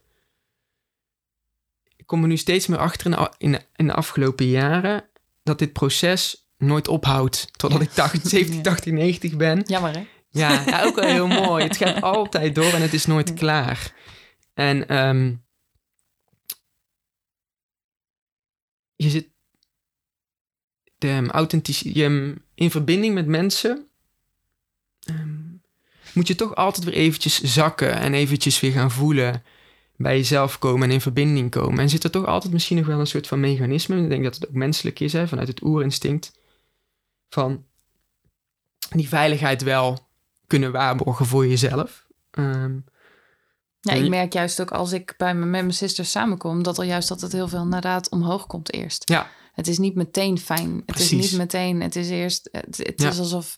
ik 1.96 2.06
kom 2.06 2.22
er 2.22 2.28
nu 2.28 2.38
steeds 2.38 2.68
meer 2.68 2.80
achter 2.80 3.06
in 3.06 3.12
de, 3.12 3.32
in 3.38 3.52
de, 3.52 3.62
in 3.76 3.88
de 3.88 3.94
afgelopen 3.94 4.46
jaren. 4.46 5.10
dat 5.44 5.60
dit 5.60 5.74
proces 5.74 6.50
nooit 6.58 6.88
ophoudt. 6.88 7.48
Totdat 7.52 7.82
ik 7.82 7.90
80, 7.90 8.30
70, 8.30 8.62
80, 8.62 8.94
90 8.94 9.36
ben. 9.36 9.64
Jammer 9.66 9.96
hè? 9.96 10.08
Ja, 10.30 10.64
ja 10.66 10.84
ook 10.84 10.96
wel 10.96 11.10
heel 11.10 11.28
mooi. 11.28 11.64
Het 11.64 11.78
gaat 11.78 12.02
altijd 12.14 12.56
door 12.56 12.74
en 12.74 12.82
het 12.82 12.94
is 12.94 13.06
nooit 13.06 13.34
klaar. 13.34 13.94
En 14.54 14.98
um, 14.98 15.46
je 18.96 19.10
zit 19.10 19.30
de 20.98 21.28
authenticiteit, 21.32 22.38
in 22.56 22.72
verbinding 22.72 23.14
met 23.14 23.28
mensen, 23.28 23.72
um, 23.72 23.87
moet 26.18 26.28
je 26.28 26.36
toch 26.36 26.56
altijd 26.56 26.86
weer 26.86 26.94
eventjes 26.94 27.42
zakken 27.42 27.94
en 27.94 28.14
eventjes 28.14 28.60
weer 28.60 28.72
gaan 28.72 28.92
voelen. 28.92 29.44
bij 29.96 30.18
jezelf 30.18 30.60
komen 30.60 30.88
en 30.88 30.94
in 30.94 31.02
verbinding 31.02 31.52
komen. 31.52 31.80
En 31.80 31.90
zit 31.90 32.04
er 32.04 32.12
toch 32.12 32.26
altijd 32.26 32.54
misschien 32.54 32.78
nog 32.78 32.86
wel 32.86 33.00
een 33.00 33.08
soort 33.08 33.28
van 33.28 33.40
mechanisme. 33.40 34.02
Ik 34.02 34.10
denk 34.10 34.24
dat 34.24 34.36
het 34.36 34.48
ook 34.48 34.54
menselijk 34.54 35.00
is, 35.00 35.14
hè, 35.14 35.28
vanuit 35.28 35.48
het 35.48 35.64
oerinstinct. 35.64 36.40
Van 37.30 37.66
die 38.90 39.08
veiligheid 39.08 39.64
wel 39.64 40.10
kunnen 40.48 40.72
waarborgen 40.72 41.26
voor 41.26 41.48
jezelf. 41.48 42.08
Um, 42.32 42.86
ja, 43.80 43.94
ik 43.94 44.10
merk 44.10 44.34
juist 44.34 44.62
ook 44.62 44.72
als 44.72 44.92
ik 44.92 45.14
bij 45.18 45.34
me, 45.34 45.46
met 45.46 45.62
mijn 45.62 45.74
zusters 45.74 46.12
samenkom, 46.12 46.64
dat 46.64 46.78
er 46.78 46.86
juist 46.86 47.12
altijd 47.12 47.32
heel 47.32 47.48
veel 47.48 47.64
inderdaad 47.64 48.10
omhoog 48.10 48.48
komt 48.48 48.74
eerst. 48.74 49.10
Ja. 49.10 49.30
Het 49.54 49.68
is 49.68 49.78
niet 49.78 49.96
meteen 49.96 50.38
fijn. 50.38 50.86
Precies. 50.86 51.10
Het 51.10 51.20
is 51.20 51.32
niet 51.32 51.40
meteen. 51.40 51.82
Het 51.82 51.96
is 51.96 52.10
eerst. 52.10 52.50
Het, 52.52 52.78
het 52.78 53.02
is 53.02 53.20
alsof 53.20 53.56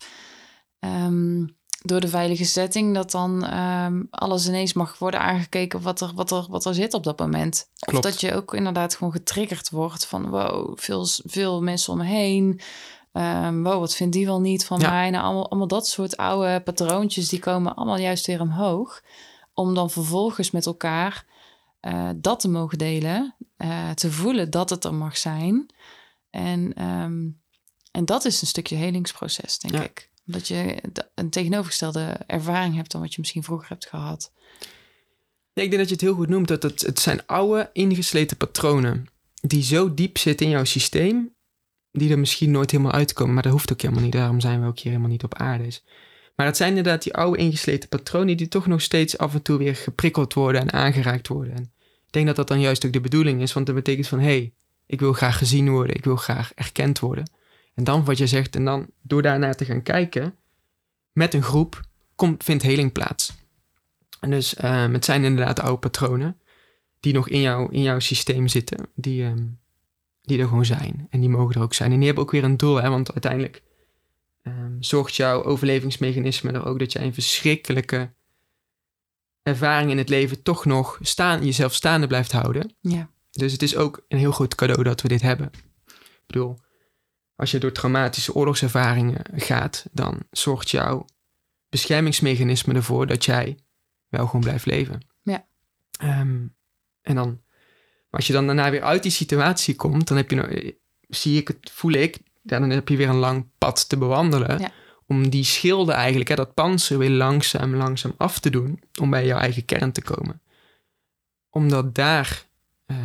ehm, 0.80 1.46
door 1.82 2.00
de 2.00 2.08
veilige 2.08 2.46
setting 2.46 2.94
dat 2.94 3.12
dan 3.12 3.46
ehm, 3.46 4.04
alles 4.10 4.48
ineens 4.48 4.74
mag 4.74 4.98
worden 4.98 5.20
aangekeken 5.20 5.82
wat 5.82 6.02
er, 6.02 6.12
wat 6.16 6.32
er, 6.32 6.46
wat 6.50 6.66
er 6.66 6.74
zit 6.74 6.94
op 6.94 7.04
dat 7.04 7.20
moment. 7.20 7.70
Klopt. 7.80 8.06
Of 8.06 8.12
dat 8.12 8.22
je 8.22 8.34
ook 8.34 8.54
inderdaad 8.54 8.96
gewoon 8.96 9.12
getriggerd 9.12 9.70
wordt 9.70 10.06
van 10.06 10.30
wow, 10.30 10.78
veel, 10.80 11.06
veel 11.26 11.62
mensen 11.62 11.94
om 11.94 12.00
me 12.00 12.06
heen. 12.06 12.60
Um, 13.14 13.64
wow, 13.64 13.80
wat 13.80 13.96
vindt 13.96 14.14
die 14.14 14.26
wel 14.26 14.42
niet 14.42 14.66
van 14.66 14.82
mij? 14.82 15.10
Nou, 15.10 15.24
allemaal, 15.24 15.50
allemaal 15.50 15.68
dat 15.68 15.88
soort 15.88 16.18
oude 16.18 16.62
patroontjes, 16.62 17.30
die 17.30 17.40
komen 17.40 17.76
allemaal 17.76 17.98
juist 17.98 18.26
weer 18.26 18.42
omhoog. 18.42 19.02
Om 19.54 19.74
dan 19.76 19.90
vervolgens 19.90 20.52
met 20.52 20.66
elkaar 20.66 21.26
uh, 21.82 22.10
dat 22.16 22.40
te 22.40 22.50
mogen 22.50 22.78
delen. 22.78 23.36
Uh, 23.58 23.90
te 23.90 24.12
voelen 24.12 24.50
dat 24.50 24.70
het 24.70 24.84
er 24.84 24.94
mag 24.94 25.18
zijn. 25.18 25.74
En, 26.30 26.84
um, 26.86 27.42
en 27.92 28.06
dat 28.06 28.26
is 28.26 28.42
een 28.42 28.48
stukje 28.48 28.76
helingsproces, 28.76 29.60
denk 29.60 29.74
ja. 29.74 29.84
ik. 29.84 30.10
Dat 30.32 30.48
je 30.48 30.82
een 31.16 31.30
tegenovergestelde 31.30 32.18
ervaring 32.28 32.76
hebt 32.76 32.92
dan 32.92 33.02
wat 33.02 33.14
je 33.14 33.20
misschien 33.20 33.44
vroeger 33.44 33.70
hebt 33.70 33.86
gehad. 33.86 34.32
Ja, 35.54 35.64
ik 35.64 35.70
denk 35.70 35.78
dat 35.78 35.88
je 35.88 35.94
het 35.94 36.02
heel 36.02 36.14
goed 36.14 36.30
noemt. 36.30 36.48
Dat 36.48 36.64
het, 36.64 36.82
het 36.82 37.00
zijn 37.00 37.26
oude, 37.26 37.70
ingesleten 37.74 38.38
patronen. 38.38 39.08
Die 39.42 39.64
zo 39.64 39.94
diep 39.94 40.18
zitten 40.18 40.46
in 40.46 40.52
jouw 40.52 40.64
systeem. 40.64 41.34
Die 41.92 42.12
er 42.12 42.20
misschien 42.20 42.52
nooit 42.52 42.72
helemaal 42.72 42.92
uitkomen. 42.92 43.34
Maar 43.34 43.44
dat 43.44 43.52
hoeft 43.52 43.72
ook 43.72 43.82
helemaal 43.82 44.04
niet. 44.04 44.12
Daarom 44.12 44.40
zijn 44.40 44.62
we 44.62 44.68
ook 44.68 44.80
hier 44.80 44.92
helemaal 44.92 45.12
niet 45.12 45.24
op 45.24 45.36
aarde. 45.36 45.80
Maar 46.36 46.46
het 46.46 46.58
zijn 46.58 46.70
inderdaad 46.70 47.04
die 47.04 47.14
oude, 47.14 47.38
ingesleten 47.38 47.90
patronen. 47.90 48.38
Die 48.38 48.48
toch 48.48 48.68
nog 48.68 48.82
steeds 48.82 49.18
af 49.18 49.34
en 49.34 49.42
toe 49.42 49.58
weer 49.58 49.76
geprikkeld 49.76 50.34
worden 50.34 50.62
en 50.62 50.72
aangeraakt 50.72 51.28
worden. 51.28 51.56
En 51.56 51.72
ik 52.06 52.12
denk 52.12 52.26
dat 52.26 52.36
dat 52.36 52.48
dan 52.48 52.60
juist 52.60 52.86
ook 52.86 52.94
de 52.94 53.02
bedoeling 53.02 53.42
is. 53.42 53.54
Want 53.54 53.66
dat 53.66 53.76
betekent 53.76 54.08
van... 54.08 54.20
Hé, 54.20 54.26
hey, 54.26 54.54
ik 54.86 55.00
wil 55.00 55.14
graag 55.14 55.38
gezien 55.38 55.70
worden. 55.70 55.96
Ik 55.96 56.04
wil 56.04 56.16
graag 56.16 56.52
erkend 56.56 57.00
worden. 57.00 57.32
En 57.80 57.86
dan 57.86 58.06
wat 58.06 58.18
je 58.18 58.28
zegt, 58.28 58.56
en 58.56 58.66
dan 58.66 58.88
door 59.02 59.22
daarnaar 59.22 59.56
te 59.56 59.66
gaan 59.66 59.84
kijken, 59.84 60.36
met 61.12 61.34
een 61.34 61.44
groep, 61.44 61.82
komt, 62.16 62.44
vindt 62.44 62.64
heling 62.64 62.92
plaats. 62.92 63.34
En 64.20 64.30
dus 64.30 64.64
um, 64.64 64.94
het 64.94 65.06
zijn 65.06 65.24
inderdaad 65.24 65.60
oude 65.60 65.80
patronen 65.80 66.40
die 67.00 67.14
nog 67.14 67.30
in, 67.30 67.42
jou, 67.42 67.72
in 67.72 67.82
jouw 67.82 68.00
systeem 68.00 68.48
zitten, 68.48 68.88
die, 68.96 69.24
um, 69.24 69.60
die 70.22 70.40
er 70.40 70.48
gewoon 70.48 70.66
zijn. 70.66 71.08
En 71.10 71.20
die 71.20 71.30
mogen 71.30 71.56
er 71.56 71.62
ook 71.62 71.74
zijn. 71.74 71.92
En 71.92 71.98
die 71.98 72.06
hebben 72.06 72.24
ook 72.24 72.32
weer 72.32 72.44
een 72.44 72.58
doel, 72.58 72.82
hè, 72.82 72.90
want 72.90 73.12
uiteindelijk 73.12 73.64
um, 74.44 74.78
zorgt 74.80 75.16
jouw 75.16 75.44
overlevingsmechanisme 75.44 76.52
er 76.52 76.66
ook 76.66 76.80
dat 76.80 76.92
jij 76.92 77.04
een 77.04 77.14
verschrikkelijke 77.14 78.12
ervaring 79.44 79.92
in 79.92 79.98
het 79.98 80.10
leven 80.10 80.44
toch 80.44 80.66
nog 80.66 81.00
staan, 81.02 81.46
jezelf 81.46 81.74
staande 81.74 82.08
blijft 82.08 82.32
houden. 82.32 82.76
Ja. 82.82 83.10
Dus 83.32 83.52
het 83.52 83.62
is 83.62 83.76
ook 83.76 84.06
een 84.08 84.18
heel 84.18 84.32
groot 84.32 84.56
cadeau 84.56 84.84
dat 84.84 85.02
we 85.02 85.08
dit 85.08 85.22
hebben. 85.22 85.52
Ik 85.86 86.24
bedoel, 86.28 86.58
als 87.40 87.52
je 87.52 87.58
door 87.58 87.72
traumatische 87.72 88.34
oorlogservaringen 88.34 89.22
gaat, 89.36 89.86
dan 89.92 90.20
zorgt 90.32 90.70
jouw 90.70 91.06
beschermingsmechanisme 91.70 92.74
ervoor 92.74 93.08
dat 93.08 93.26
jij 93.26 93.58
wel 94.08 94.26
gewoon 94.26 94.42
blijft 94.42 94.66
leven. 94.66 95.06
Ja. 95.22 95.48
Um, 96.04 96.56
en 97.02 97.16
dan, 97.16 97.42
als 98.10 98.28
je 98.28 98.34
dan 98.34 98.46
daarna 98.46 98.72
weer 98.72 98.84
uit 98.84 99.04
die 99.04 99.12
situatie 99.12 99.76
komt, 99.76 100.08
dan 100.08 100.18
heb 100.18 100.30
je, 100.30 100.36
nog, 100.36 100.48
zie 101.08 101.38
ik 101.40 101.48
het, 101.48 101.72
voel 101.72 101.92
ik, 101.92 102.20
dan 102.42 102.70
heb 102.70 102.88
je 102.88 102.98
weer 102.98 103.10
een 103.10 103.16
lang 103.16 103.46
pad 103.58 103.90
te 103.90 103.98
bewandelen. 103.98 104.60
Ja. 104.60 104.72
Om 105.06 105.30
die 105.30 105.44
schilden 105.44 105.96
eigenlijk, 105.96 106.30
hè, 106.30 106.36
dat 106.36 106.54
panzer 106.54 106.98
weer 106.98 107.10
langzaam, 107.10 107.76
langzaam 107.76 108.14
af 108.18 108.40
te 108.40 108.50
doen. 108.50 108.84
Om 109.02 109.10
bij 109.10 109.26
jouw 109.26 109.40
eigen 109.40 109.66
kern 109.66 109.92
te 109.92 110.02
komen. 110.02 110.42
Omdat 111.50 111.96
daar, 111.96 112.46
uh, 112.88 112.98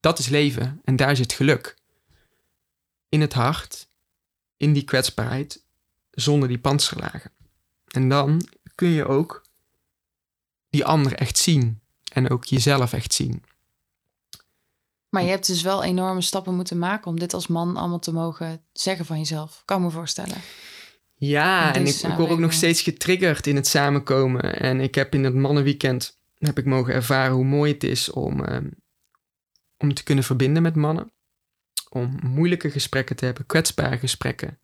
dat 0.00 0.18
is 0.18 0.28
leven 0.28 0.80
en 0.84 0.96
daar 0.96 1.16
zit 1.16 1.32
geluk 1.32 1.77
in 3.08 3.20
het 3.20 3.32
hart, 3.32 3.88
in 4.56 4.72
die 4.72 4.84
kwetsbaarheid, 4.84 5.64
zonder 6.10 6.48
die 6.48 6.58
panzerlagen. 6.58 7.30
En 7.86 8.08
dan 8.08 8.48
kun 8.74 8.88
je 8.88 9.06
ook 9.06 9.46
die 10.70 10.84
ander 10.84 11.14
echt 11.14 11.38
zien 11.38 11.80
en 12.12 12.30
ook 12.30 12.44
jezelf 12.44 12.92
echt 12.92 13.12
zien. 13.12 13.42
Maar 15.08 15.22
je 15.22 15.28
hebt 15.28 15.46
dus 15.46 15.62
wel 15.62 15.82
enorme 15.82 16.20
stappen 16.20 16.54
moeten 16.54 16.78
maken 16.78 17.10
om 17.10 17.18
dit 17.18 17.34
als 17.34 17.46
man 17.46 17.76
allemaal 17.76 17.98
te 17.98 18.12
mogen 18.12 18.62
zeggen 18.72 19.04
van 19.04 19.18
jezelf. 19.18 19.62
Kan 19.64 19.82
me 19.82 19.90
voorstellen. 19.90 20.36
Ja, 21.14 21.74
en 21.74 21.86
ik, 21.86 21.94
ik 21.94 22.16
word 22.16 22.30
ook 22.30 22.38
nog 22.38 22.52
steeds 22.52 22.82
getriggerd 22.82 23.46
in 23.46 23.56
het 23.56 23.66
samenkomen. 23.66 24.60
En 24.60 24.80
ik 24.80 24.94
heb 24.94 25.14
in 25.14 25.24
het 25.24 25.34
mannenweekend 25.34 26.18
heb 26.38 26.58
ik 26.58 26.64
mogen 26.64 26.94
ervaren 26.94 27.34
hoe 27.34 27.44
mooi 27.44 27.72
het 27.72 27.84
is 27.84 28.10
om, 28.10 28.40
um, 28.40 28.70
om 29.76 29.94
te 29.94 30.02
kunnen 30.02 30.24
verbinden 30.24 30.62
met 30.62 30.74
mannen 30.74 31.12
om 31.88 32.18
moeilijke 32.22 32.70
gesprekken 32.70 33.16
te 33.16 33.24
hebben, 33.24 33.46
kwetsbare 33.46 33.98
gesprekken. 33.98 34.58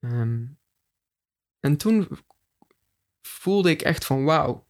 Um, 0.00 0.58
en 1.60 1.76
toen 1.76 2.08
voelde 3.22 3.70
ik 3.70 3.82
echt 3.82 4.04
van 4.04 4.24
wauw, 4.24 4.66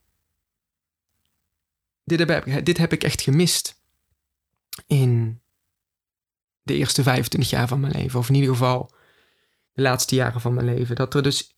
dit 2.05 2.19
heb, 2.19 2.47
ik, 2.47 2.67
dit 2.67 2.79
heb 2.79 2.93
ik 2.93 3.05
echt 3.05 3.21
gemist 3.21 3.83
in 4.87 5.41
de 6.63 6.75
eerste 6.75 7.03
25 7.03 7.51
jaar 7.51 7.69
van 7.69 7.81
mijn 7.81 7.93
leven, 7.93 8.19
of 8.19 8.29
in 8.29 8.35
ieder 8.35 8.51
geval 8.51 8.91
de 9.73 9.83
laatste 9.83 10.15
jaren 10.15 10.41
van 10.41 10.55
mijn 10.55 10.67
leven. 10.67 10.97
Dat 10.97 11.15
er 11.15 11.23
dus, 11.23 11.57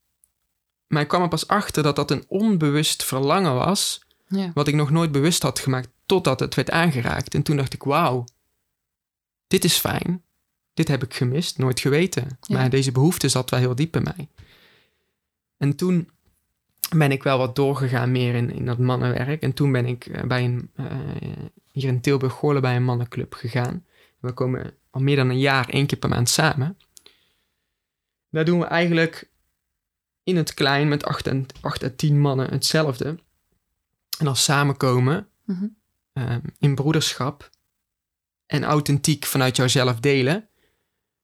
maar 0.86 1.02
ik 1.02 1.08
kwam 1.08 1.22
er 1.22 1.28
pas 1.28 1.48
achter 1.48 1.82
dat 1.82 1.96
dat 1.96 2.10
een 2.10 2.24
onbewust 2.28 3.04
verlangen 3.04 3.54
was, 3.54 4.06
ja. 4.28 4.50
wat 4.54 4.68
ik 4.68 4.74
nog 4.74 4.90
nooit 4.90 5.12
bewust 5.12 5.42
had 5.42 5.58
gemaakt, 5.58 5.88
totdat 6.06 6.40
het 6.40 6.54
werd 6.54 6.70
aangeraakt. 6.70 7.34
En 7.34 7.42
toen 7.42 7.56
dacht 7.56 7.72
ik, 7.72 7.82
wauw, 7.82 8.24
dit 9.46 9.64
is 9.64 9.76
fijn. 9.78 10.22
Dit 10.74 10.88
heb 10.88 11.02
ik 11.02 11.14
gemist, 11.14 11.58
nooit 11.58 11.80
geweten. 11.80 12.38
Ja. 12.40 12.58
Maar 12.58 12.70
deze 12.70 12.92
behoefte 12.92 13.28
zat 13.28 13.50
wel 13.50 13.60
heel 13.60 13.74
diep 13.74 13.96
in 13.96 14.02
mij. 14.02 14.28
En 15.56 15.76
toen 15.76 16.10
ben 16.96 17.12
ik 17.12 17.22
wel 17.22 17.38
wat 17.38 17.56
doorgegaan 17.56 18.10
meer 18.10 18.34
in, 18.34 18.50
in 18.50 18.66
dat 18.66 18.78
mannenwerk. 18.78 19.42
En 19.42 19.52
toen 19.52 19.72
ben 19.72 19.86
ik 19.86 20.26
bij 20.28 20.44
een, 20.44 20.70
uh, 20.76 20.86
hier 21.72 21.88
in 21.88 22.00
Tilburg 22.00 22.32
Goorlen 22.32 22.62
bij 22.62 22.76
een 22.76 22.84
mannenclub 22.84 23.34
gegaan. 23.34 23.84
We 24.20 24.32
komen 24.32 24.74
al 24.90 25.00
meer 25.00 25.16
dan 25.16 25.28
een 25.28 25.38
jaar 25.38 25.68
één 25.68 25.86
keer 25.86 25.98
per 25.98 26.08
maand 26.08 26.28
samen. 26.28 26.78
Daar 28.30 28.44
doen 28.44 28.58
we 28.58 28.64
eigenlijk 28.64 29.30
in 30.22 30.36
het 30.36 30.54
klein 30.54 30.88
met 30.88 31.04
acht 31.04 31.26
en, 31.26 31.46
acht 31.60 31.82
en 31.82 31.96
tien 31.96 32.20
mannen 32.20 32.50
hetzelfde. 32.50 33.18
En 34.18 34.26
als 34.26 34.44
samenkomen 34.44 35.28
mm 35.44 35.56
-hmm. 35.56 35.76
uh, 36.12 36.36
in 36.58 36.74
broederschap 36.74 37.50
en 38.46 38.64
authentiek 38.64 39.24
vanuit 39.24 39.56
jouzelf 39.56 40.00
delen. 40.00 40.48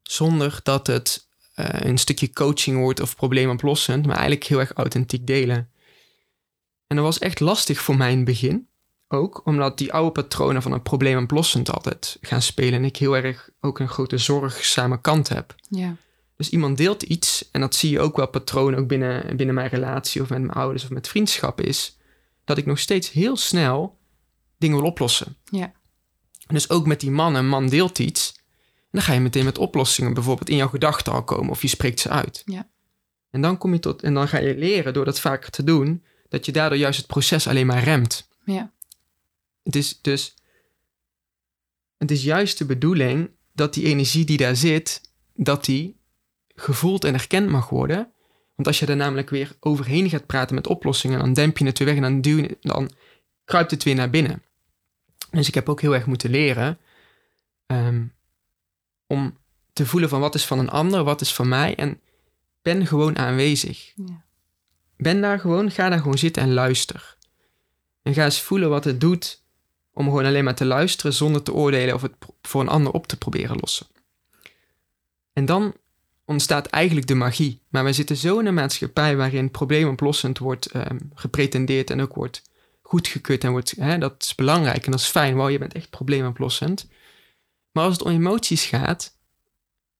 Zonder 0.03 0.61
dat 0.63 0.87
het 0.87 1.29
uh, 1.57 1.67
een 1.71 1.99
stukje 1.99 2.33
coaching 2.33 2.79
wordt 2.79 3.01
of 3.01 3.17
probleemoplossend, 3.17 4.07
maar 4.07 4.17
eigenlijk 4.17 4.45
heel 4.45 4.61
erg 4.61 4.73
authentiek 4.73 5.27
delen. 5.27 5.71
En 6.87 6.97
dat 6.97 7.05
was 7.05 7.19
echt 7.19 7.41
lastig 7.41 7.81
voor 7.81 7.97
mij 7.97 8.11
in 8.11 8.17
het 8.17 8.25
begin. 8.25 8.69
Ook 9.09 9.47
omdat 9.47 9.79
die 9.79 9.93
oude 9.93 10.13
patronen 10.13 10.63
van 10.63 10.73
een 10.73 10.83
probleemoplossend 10.83 11.71
altijd 11.71 12.19
gaan 12.21 12.43
spelen. 12.43 12.73
En 12.73 12.85
ik 12.85 12.97
heel 12.97 13.17
erg 13.17 13.51
ook 13.61 13.79
een 13.79 13.89
grote 13.89 14.19
zorgzame 14.19 15.01
kant 15.01 15.29
heb. 15.29 15.55
Ja. 15.69 15.97
Dus 16.37 16.51
iemand 16.51 16.77
deelt 16.77 17.03
iets, 17.03 17.49
en 17.51 17.61
dat 17.61 17.75
zie 17.75 17.91
je 17.91 18.01
ook 18.01 18.17
wel 18.17 18.29
patroon 18.29 18.75
ook 18.75 18.87
binnen, 18.87 19.37
binnen 19.37 19.55
mijn 19.55 19.69
relatie 19.69 20.23
of 20.23 20.29
met 20.29 20.41
mijn 20.41 20.53
ouders 20.53 20.85
of 20.85 20.91
met 20.91 21.09
vriendschap 21.09 21.61
is, 21.61 21.97
dat 22.45 22.59
ik 22.59 22.67
nog 22.67 22.79
steeds 22.79 23.11
heel 23.11 23.37
snel 23.37 23.99
dingen 24.59 24.77
wil 24.77 24.87
oplossen. 24.87 25.37
Ja. 25.45 25.73
Dus 26.47 26.71
ook 26.71 26.87
met 26.87 27.01
die 27.01 27.11
man, 27.11 27.35
een 27.35 27.49
man 27.49 27.69
deelt 27.69 27.99
iets. 27.99 28.33
En 28.37 28.99
dan 28.99 29.03
ga 29.03 29.13
je 29.13 29.21
meteen 29.21 29.45
met 29.45 29.59
oplossingen 29.59 30.15
bijvoorbeeld 30.15 30.49
in 30.49 30.57
jouw 30.57 30.69
gedachten 30.69 31.13
al 31.13 31.25
komen 31.25 31.51
of 31.51 31.63
je 31.63 31.69
spreekt 31.69 32.01
ze 32.01 32.09
uit. 32.09 32.43
Ja. 32.45 32.69
En 33.31 33.41
dan 33.41 33.59
kom 33.59 33.73
je 33.73 33.79
tot, 33.79 34.03
en 34.03 34.15
dan 34.15 34.29
ga 34.29 34.39
je 34.39 34.57
leren 34.57 34.93
door 34.93 35.05
dat 35.05 35.21
vaker 35.21 35.51
te 35.51 35.65
doen, 35.65 36.05
dat 36.29 36.47
je 36.47 36.53
daardoor 36.53 36.79
juist 36.79 36.99
het 36.99 37.07
proces 37.07 37.49
alleen 37.49 37.67
maar 37.67 37.83
remt. 37.83 38.29
Ja. 38.45 38.73
Het 39.63 39.77
is 39.77 39.99
dus, 40.01 40.35
het 41.99 42.11
is 42.11 42.23
juist 42.23 42.59
de 42.59 42.65
bedoeling 42.65 43.31
dat 43.53 43.75
die 43.75 43.85
energie 43.85 44.25
die 44.25 44.37
daar 44.37 44.57
zit, 44.57 45.01
dat 45.35 45.65
die 45.65 46.01
gevoeld 46.55 47.05
en 47.05 47.15
erkend 47.15 47.49
mag 47.49 47.69
worden. 47.69 48.13
Want 48.55 48.69
als 48.69 48.79
je 48.79 48.87
er 48.87 48.97
namelijk 48.97 49.31
weer 49.31 49.57
overheen 49.61 50.09
gaat 50.09 50.27
praten 50.27 50.55
met 50.55 50.67
oplossingen, 50.67 51.19
dan 51.19 51.33
demp 51.33 51.59
je 51.59 51.65
het 51.65 51.79
weer 51.79 51.89
weg 51.89 51.97
en 51.97 52.03
dan, 52.03 52.21
duw 52.21 52.47
dan 52.61 52.91
kruipt 53.45 53.71
het 53.71 53.83
weer 53.83 53.95
naar 53.95 54.11
binnen. 54.11 54.43
Dus 55.33 55.49
ik 55.49 55.55
heb 55.55 55.69
ook 55.69 55.81
heel 55.81 55.95
erg 55.95 56.07
moeten 56.07 56.31
leren 56.31 56.79
um, 57.67 58.13
om 59.07 59.39
te 59.73 59.87
voelen 59.87 60.09
van 60.09 60.21
wat 60.21 60.35
is 60.35 60.47
van 60.47 60.59
een 60.59 60.71
ander, 60.71 61.05
wat 61.05 61.21
is 61.21 61.35
van 61.35 61.49
mij. 61.49 61.75
En 61.75 62.01
ben 62.63 62.87
gewoon 62.87 63.19
aanwezig. 63.19 63.93
Ja. 63.97 64.25
Ben 64.97 65.21
daar 65.21 65.39
gewoon, 65.41 65.71
ga 65.71 65.89
daar 65.89 65.99
gewoon 65.99 66.19
zitten 66.19 66.43
en 66.43 66.53
luister. 66.53 67.17
En 68.03 68.15
ga 68.15 68.25
eens 68.25 68.41
voelen 68.41 68.69
wat 68.69 68.85
het 68.85 69.01
doet 69.01 69.43
om 69.93 70.05
gewoon 70.05 70.25
alleen 70.25 70.45
maar 70.45 70.55
te 70.55 70.65
luisteren 70.65 71.13
zonder 71.13 71.43
te 71.43 71.53
oordelen 71.53 71.95
of 71.95 72.03
het 72.03 72.15
voor 72.43 72.61
een 72.61 72.69
ander 72.69 72.93
op 72.93 73.07
te 73.07 73.17
proberen 73.17 73.57
lossen. 73.61 73.87
En 75.33 75.45
dan 75.45 75.75
ontstaat 76.25 76.67
eigenlijk 76.67 77.07
de 77.07 77.15
magie. 77.15 77.63
Maar 77.69 77.85
we 77.85 77.93
zitten 77.93 78.17
zo 78.17 78.39
in 78.39 78.47
een 78.47 78.55
maatschappij 78.55 79.17
waarin 79.17 79.51
probleemoplossend 79.51 80.39
wordt 80.39 80.75
um, 80.75 81.11
gepretendeerd 81.15 81.91
en 81.91 82.01
ook 82.01 82.15
wordt 82.15 82.43
goedgekeurd 82.93 83.45
en 83.45 83.51
wordt, 83.51 83.71
hè, 83.71 83.99
dat 83.99 84.23
is 84.23 84.35
belangrijk 84.35 84.85
en 84.85 84.91
dat 84.91 85.01
is 85.01 85.07
fijn, 85.07 85.35
wow, 85.35 85.51
je 85.51 85.59
bent 85.59 85.73
echt 85.73 85.91
probleemoplossend. 85.91 86.89
Maar 87.71 87.85
als 87.85 87.93
het 87.93 88.03
om 88.03 88.11
emoties 88.11 88.65
gaat, 88.65 89.19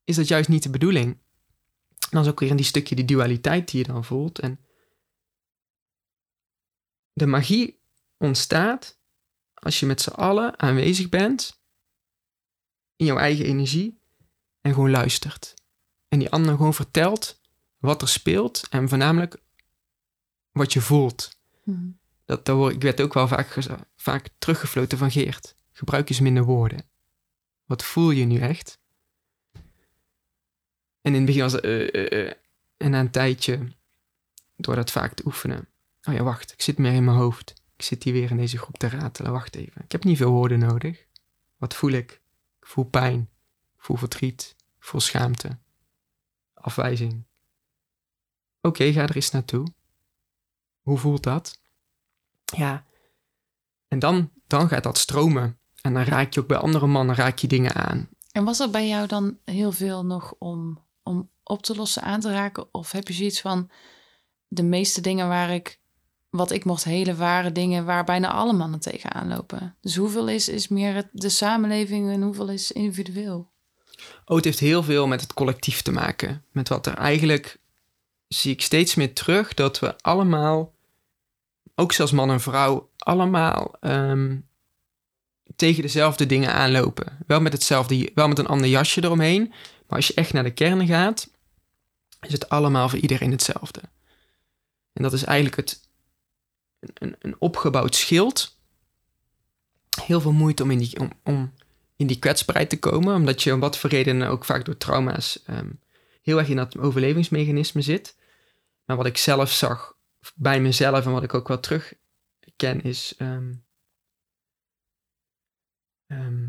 is 0.05 0.17
dat 0.17 0.29
juist 0.29 0.49
niet 0.49 0.63
de 0.63 0.71
bedoeling. 0.71 1.19
Dan 2.11 2.23
is 2.23 2.29
ook 2.29 2.41
weer 2.41 2.51
in 2.51 2.57
die 2.57 2.65
stukje 2.65 2.95
die 2.95 3.05
dualiteit 3.05 3.71
die 3.71 3.79
je 3.87 3.93
dan 3.93 4.05
voelt. 4.05 4.39
En 4.39 4.61
de 7.13 7.27
magie 7.27 7.81
ontstaat 8.17 8.99
als 9.55 9.81
je 9.81 9.87
met 9.87 10.01
z'n 10.01 10.11
allen 10.11 10.59
aanwezig 10.59 11.09
bent 11.09 11.61
in 12.97 13.07
jouw 13.07 13.19
eigen 13.19 13.45
energie 13.45 13.99
en 14.61 14.73
gewoon 14.73 14.91
luistert. 14.91 15.55
En 16.09 16.19
die 16.19 16.31
ander 16.31 16.57
gewoon 16.57 16.75
vertelt 16.75 17.41
wat 17.79 18.03
er 18.03 18.09
speelt 18.09 18.69
en 18.71 18.89
voornamelijk 18.89 19.43
wat 20.51 20.73
je 20.73 20.81
voelt. 20.81 21.39
Hmm. 21.63 22.01
Dat, 22.43 22.71
ik 22.71 22.83
werd 22.83 23.01
ook 23.01 23.15
wel 23.15 23.29
vaak, 23.29 23.59
vaak 23.97 24.29
teruggefloten 24.39 24.99
van 24.99 25.11
Geert. 25.11 25.57
Gebruik 25.73 26.09
eens 26.09 26.21
minder 26.21 26.45
woorden. 26.45 26.85
Wat 27.65 27.85
voel 27.85 28.11
je 28.11 28.25
nu 28.25 28.39
echt? 28.39 28.79
En 31.01 31.13
in 31.13 31.15
het 31.15 31.25
begin 31.25 31.43
was 31.43 31.53
het... 31.53 31.65
Uh, 31.65 31.93
uh, 31.93 32.11
uh. 32.11 32.33
En 32.77 32.91
na 32.91 33.01
een 33.01 33.11
tijdje, 33.11 33.73
door 34.57 34.75
dat 34.75 34.91
vaak 34.91 35.15
te 35.15 35.27
oefenen... 35.27 35.69
Oh 36.09 36.15
ja, 36.15 36.23
wacht, 36.23 36.53
ik 36.53 36.63
zit 36.63 36.79
meer 36.79 36.93
in 36.93 37.05
mijn 37.05 37.17
hoofd. 37.17 37.63
Ik 37.77 37.83
zit 37.83 38.03
hier 38.03 38.13
weer 38.13 38.31
in 38.31 38.37
deze 38.37 38.59
groep 38.59 38.79
te 38.79 38.89
ratelen. 38.89 39.33
Wacht 39.33 39.57
even. 39.57 39.83
Ik 39.85 39.93
heb 39.93 40.05
niet 40.05 40.17
veel 40.17 40.31
woorden 40.31 40.59
nodig. 40.59 41.07
Wat 41.57 41.75
voel 41.75 41.91
ik? 41.91 42.13
Ik 42.61 42.67
voel 42.67 42.85
pijn. 42.85 43.31
Ik 43.75 43.83
voel 43.83 43.97
verdriet. 43.97 44.57
Voel 44.79 45.01
schaamte. 45.01 45.59
Afwijzing. 46.55 47.25
Oké, 48.61 48.93
ga 48.93 49.03
er 49.03 49.15
eens 49.15 49.31
naartoe. 49.31 49.67
Hoe 50.81 50.99
voelt 50.99 51.23
dat? 51.23 51.61
Ja. 52.57 52.85
En 53.89 53.99
dan, 53.99 54.31
dan 54.47 54.69
gaat 54.69 54.83
dat 54.83 54.99
stromen. 54.99 55.59
En 55.81 55.95
dan 55.95 56.03
raak 56.03 56.35
je 56.35 56.41
ook 56.41 56.47
bij 56.47 56.57
andere 56.57 56.87
mannen 56.87 57.15
raak 57.15 57.39
je 57.39 57.47
dingen 57.47 57.75
aan. 57.75 58.09
En 58.33 58.45
was 58.45 58.61
er 58.61 58.71
bij 58.71 58.89
jou 58.89 59.07
dan 59.07 59.39
heel 59.45 59.73
veel 59.73 60.05
nog 60.05 60.35
om, 60.39 60.79
om 61.03 61.31
op 61.43 61.63
te 61.63 61.77
lossen, 61.77 62.03
aan 62.03 62.21
te 62.21 62.33
raken? 62.33 62.75
Of 62.75 62.93
heb 62.93 63.09
je 63.09 63.15
zoiets 63.15 63.41
van 63.41 63.71
de 64.49 64.63
meeste 64.63 65.01
dingen 65.01 65.29
waar 65.29 65.51
ik, 65.51 65.81
wat 66.31 66.51
ik 66.51 66.65
mocht 66.65 66.85
hele 66.85 67.15
ware 67.15 67.53
dingen 67.53 67.85
waar 67.85 68.05
bijna 68.05 68.31
alle 68.31 68.53
mannen 68.53 68.81
tegenaan 68.81 69.29
lopen? 69.29 69.77
Dus 69.81 69.97
hoeveel 69.97 70.29
is, 70.29 70.49
is 70.49 70.69
meer 70.69 71.09
de 71.13 71.29
samenleving 71.29 72.11
en 72.11 72.23
hoeveel 72.23 72.49
is 72.49 72.73
individueel? 72.73 73.51
Oh, 74.25 74.37
het 74.37 74.45
heeft 74.45 74.59
heel 74.59 74.83
veel 74.83 75.07
met 75.07 75.21
het 75.21 75.35
collectief 75.35 75.83
te 75.83 75.93
maken. 75.93 76.45
Met 76.51 76.69
wat 76.69 76.87
er 76.87 76.95
eigenlijk 76.95 77.61
zie 78.29 78.53
ik 78.53 78.63
steeds 78.63 78.95
meer 78.95 79.15
terug 79.15 79.55
dat 79.55 79.79
we 79.79 79.97
allemaal, 80.01 80.73
ook 81.83 81.93
zelfs 81.93 82.13
man 82.13 82.31
en 82.31 82.41
vrouw, 82.41 82.91
allemaal 82.99 83.75
ehm, 83.81 84.39
tegen 85.57 85.83
dezelfde 85.83 86.27
dingen 86.27 86.53
aanlopen. 86.53 87.19
Wel 87.27 87.41
met 87.41 87.53
hetzelfde, 87.53 88.11
wel 88.15 88.29
met 88.29 88.39
een 88.39 88.47
ander 88.47 88.69
jasje 88.69 89.05
eromheen. 89.05 89.49
Maar 89.87 89.97
als 89.97 90.07
je 90.07 90.15
echt 90.15 90.33
naar 90.33 90.43
de 90.43 90.51
kern 90.51 90.87
gaat, 90.87 91.31
is 92.21 92.33
het 92.33 92.49
allemaal 92.49 92.89
voor 92.89 92.99
iedereen 92.99 93.31
hetzelfde. 93.31 93.81
En 94.93 95.03
dat 95.03 95.13
is 95.13 95.25
eigenlijk 95.25 95.57
het, 95.57 95.81
een, 96.95 97.17
een 97.19 97.37
opgebouwd 97.39 97.95
schild. 97.95 98.57
Heel 100.05 100.21
veel 100.21 100.33
moeite 100.33 100.63
om 100.63 100.71
in, 100.71 100.79
die, 100.79 101.01
om, 101.01 101.11
om 101.25 101.53
in 101.97 102.07
die 102.07 102.19
kwetsbaarheid 102.19 102.69
te 102.69 102.79
komen, 102.79 103.15
omdat 103.15 103.43
je 103.43 103.53
om 103.55 103.61
wat 103.61 103.79
voor 103.79 103.91
redenen 103.91 104.29
ook 104.29 104.45
vaak 104.45 104.65
door 104.65 104.77
trauma's 104.77 105.43
ehm, 105.47 105.71
heel 106.23 106.39
erg 106.39 106.49
in 106.49 106.57
dat 106.57 106.79
overlevingsmechanisme 106.79 107.83
zit. 107.83 108.17
Maar 108.85 108.97
wat 108.97 109.07
ik 109.07 109.17
zelf 109.17 109.51
zag 109.51 109.92
bij 110.35 110.61
mezelf 110.61 111.05
en 111.05 111.13
wat 111.13 111.23
ik 111.23 111.35
ook 111.35 111.49
wel 111.49 111.61
terug 111.61 111.95
ken 112.57 112.83
is 112.83 113.15
ehm, 113.17 113.53
Ehm, 116.13 116.49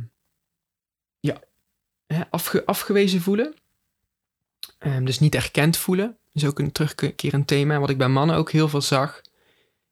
ja, 1.20 1.40
afge, 2.30 2.66
afgewezen 2.66 3.22
voelen. 3.22 3.54
Um, 4.80 5.06
dus 5.06 5.20
niet 5.20 5.36
erkend 5.36 5.78
voelen. 5.78 6.18
is 6.34 6.46
ook 6.46 6.60
een 6.60 6.72
terugkerend 6.72 7.48
thema. 7.48 7.80
Wat 7.80 7.90
ik 7.90 7.98
bij 7.98 8.08
mannen 8.08 8.36
ook 8.36 8.52
heel 8.52 8.70
veel 8.70 8.82
zag, 8.82 9.22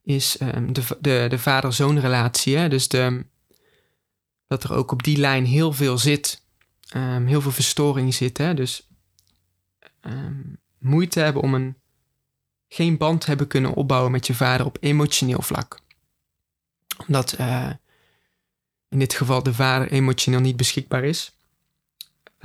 is 0.04 0.38
de, 0.74 0.98
de, 1.00 1.26
de 1.30 1.40
vader-zoon 1.40 2.00
relatie. 2.00 2.70
Dus 2.70 2.88
de, 2.88 3.26
dat 4.48 4.64
er 4.64 4.74
ook 4.74 4.92
op 4.92 5.04
die 5.04 5.18
lijn 5.18 5.46
heel 5.46 5.74
veel 5.74 5.98
zit. 5.98 6.44
heel 7.26 7.42
veel 7.42 7.52
verstoring 7.52 8.14
zit. 8.14 8.38
Hè? 8.38 8.54
Dus 8.54 8.88
moeite 10.78 11.20
hebben 11.20 11.42
om 11.42 11.54
een, 11.54 11.81
geen 12.74 12.98
band 12.98 13.26
hebben 13.26 13.48
kunnen 13.48 13.74
opbouwen 13.74 14.12
met 14.12 14.28
je 14.28 14.34
vader 14.34 14.66
op 14.66 14.78
emotioneel 14.80 15.42
vlak. 15.42 15.80
Omdat 17.08 17.40
uh, 17.40 17.70
in 18.90 19.00
dit 19.00 19.14
geval 19.14 19.44
de 19.44 19.54
vader 19.54 19.92
emotioneel 19.92 20.40
niet 20.40 20.58
beschikbaar 20.58 21.04
is. 21.04 21.36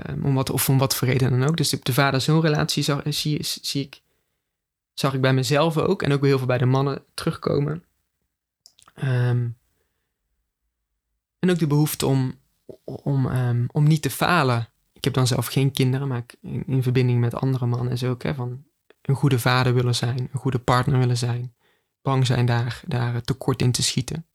Um, 0.09 0.25
om 0.25 0.35
wat, 0.35 0.51
of 0.51 0.69
om 0.69 0.79
wat 0.79 0.97
voor 0.97 1.09
reden 1.09 1.31
dan 1.31 1.49
ook. 1.49 1.57
Dus 1.57 1.71
de 1.71 1.93
vader-zoon 1.93 2.41
relatie 2.41 2.83
zag, 2.83 3.03
zie, 3.05 3.39
zie 3.43 3.83
ik, 3.83 4.01
zag 4.95 5.15
ik 5.15 5.21
bij 5.21 5.35
mezelf 5.35 5.77
ook. 5.77 6.03
En 6.03 6.13
ook 6.13 6.25
heel 6.25 6.39
veel 6.39 6.47
bij 6.47 6.59
de 6.59 6.67
mannen 6.67 7.05
terugkomen. 7.15 7.85
Um, 9.03 9.57
en 11.39 11.51
ook 11.51 11.59
de 11.59 11.67
behoefte 11.67 12.07
om, 12.07 12.35
om, 12.85 13.27
um, 13.27 13.67
om 13.73 13.85
niet 13.85 14.03
te 14.03 14.11
falen. 14.11 14.69
Ik 14.93 15.05
heb 15.05 15.15
dan 15.15 15.27
zelf 15.27 15.47
geen 15.47 15.71
kinderen, 15.71 16.09
maar 16.09 16.25
in, 16.41 16.65
in 16.67 16.83
verbinding 16.83 17.21
met 17.21 17.35
andere 17.35 17.67
mannen 17.67 17.93
is 17.93 18.05
ook 18.05 18.23
hè, 18.23 18.35
van 18.35 18.65
een 19.07 19.15
goede 19.15 19.39
vader 19.39 19.75
willen 19.75 19.95
zijn, 19.95 20.29
een 20.33 20.39
goede 20.39 20.59
partner 20.59 20.99
willen 20.99 21.17
zijn. 21.17 21.55
Bang 22.03 22.27
zijn 22.27 22.47
daar, 22.47 22.81
daar 22.87 23.23
tekort 23.23 23.63
in 23.63 23.73
te 23.73 23.83
schieten. 23.83 24.27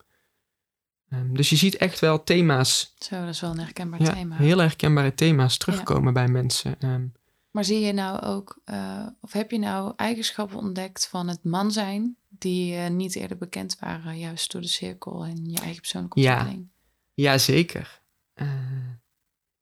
Ehm, 1.09 1.33
dus 1.33 1.49
je 1.49 1.55
ziet 1.55 1.75
echt 1.77 1.99
wel 1.99 2.23
thema's. 2.23 2.93
Zo, 2.97 3.19
dat 3.19 3.29
is 3.29 3.41
wel 3.41 3.51
een 3.51 3.59
herkenbaar 3.59 4.01
ja, 4.01 4.13
thema. 4.13 4.35
Heel 4.35 4.57
herkenbare 4.57 5.15
thema's 5.15 5.57
terugkomen 5.57 6.13
bij 6.13 6.27
mensen. 6.27 6.79
Ehm, 6.79 7.05
maar 7.51 7.63
zie 7.63 7.79
je 7.79 7.93
nou 7.93 8.21
ook, 8.21 8.61
uh, 8.65 9.07
of 9.21 9.31
heb 9.31 9.51
je 9.51 9.59
nou 9.59 9.93
eigenschappen 9.95 10.57
ontdekt 10.57 11.07
van 11.07 11.27
het 11.27 11.43
man 11.43 11.71
zijn, 11.71 12.17
die 12.29 12.75
uh, 12.75 12.87
niet 12.87 13.15
eerder 13.15 13.37
bekend 13.37 13.79
waren, 13.79 14.17
juist 14.17 14.51
door 14.51 14.61
de 14.61 14.67
cirkel 14.67 15.25
en 15.25 15.49
je 15.49 15.59
eigen 15.59 15.81
persoonlijke 15.81 16.19
ontwikkeling? 16.19 16.69
Ja, 17.13 17.31
ja 17.31 17.37
zeker. 17.37 18.01
Uh, 18.35 18.47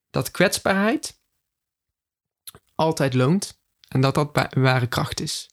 dat 0.10 0.32
kwetsbaarheid 0.32 1.19
altijd 2.76 3.13
loont 3.13 3.59
en 3.89 4.02
dat 4.02 4.13
dat 4.13 4.54
ware 4.54 4.88
kracht 4.88 5.19
is. 5.19 5.49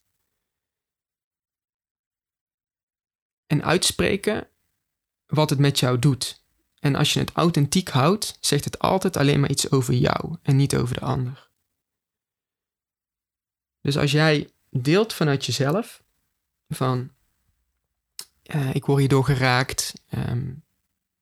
En 3.47 3.65
uitspreken 3.65 4.49
wat 5.27 5.51
het 5.51 5.59
met 5.59 5.79
jou 5.79 5.99
doet. 5.99 6.45
En 6.79 6.95
als 6.95 7.13
je 7.13 7.21
het 7.21 7.33
authentiek 7.33 7.89
houdt, 7.89 8.37
zegt 8.41 8.65
het 8.65 8.79
altijd 8.79 9.17
alleen 9.17 9.41
maar 9.41 9.51
iets 9.51 9.71
over 9.71 9.95
jou 9.95 10.37
en 10.43 10.57
niet 10.57 10.77
over 10.77 10.95
de 10.95 11.01
ander. 11.01 11.51
Dus 13.81 13.99
als 13.99 14.11
jij 14.11 14.51
deelt 14.71 15.13
vanuit 15.13 15.45
jezelf, 15.45 16.05
van 16.69 17.11
uh, 18.55 18.75
ik 18.75 18.85
word 18.85 18.99
hierdoor 18.99 19.25
geraakt, 19.25 19.93
um, 20.11 20.65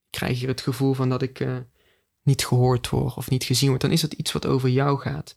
ik 0.05 0.11
krijg 0.11 0.39
hier 0.39 0.49
het 0.49 0.61
gevoel 0.61 0.95
van 0.95 1.09
dat 1.09 1.23
ik 1.23 1.41
uh, 1.41 1.59
niet 2.23 2.47
gehoord 2.47 2.89
word 2.89 3.17
of 3.17 3.31
niet 3.31 3.45
gezien 3.45 3.69
word, 3.69 3.81
dan 3.81 3.91
is 3.91 4.01
dat 4.01 4.13
iets 4.13 4.33
wat 4.33 4.47
over 4.47 4.69
jou 4.69 5.01
gaat. 5.01 5.35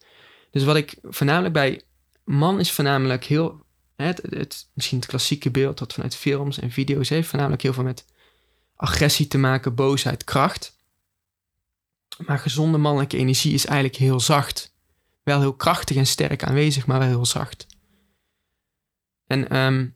Dus 0.52 0.64
wat 0.64 0.76
ik 0.76 0.98
voornamelijk 1.02 1.54
bij 1.54 1.82
man 2.24 2.60
is 2.60 2.72
voornamelijk 2.72 3.24
heel, 3.24 3.66
het, 3.96 4.22
het, 4.30 4.68
misschien 4.74 4.98
het 4.98 5.08
klassieke 5.08 5.52
beeld 5.52 5.78
dat 5.78 5.94
vanuit 5.94 6.16
films 6.16 6.60
en 6.60 6.72
video's 6.72 7.10
heeft, 7.10 7.28
voornamelijk 7.28 7.62
heel 7.62 7.74
veel 7.74 7.84
met 7.84 8.06
agressie 8.76 9.28
te 9.28 9.38
maken, 9.38 9.76
boosheid, 9.76 10.24
kracht. 10.24 10.76
Maar 12.26 12.40
gezonde 12.40 12.78
mannelijke 12.78 13.18
energie 13.18 13.54
is 13.54 13.66
eigenlijk 13.66 13.98
heel 13.98 14.20
zacht. 14.20 14.76
Wel 15.24 15.40
heel 15.40 15.54
krachtig 15.54 15.96
en 15.96 16.08
sterk 16.08 16.44
aanwezig, 16.44 16.86
maar 16.86 17.00
wel 17.00 17.08
heel 17.08 17.26
zacht. 17.26 17.68
En 19.28 19.58
um, 19.58 19.96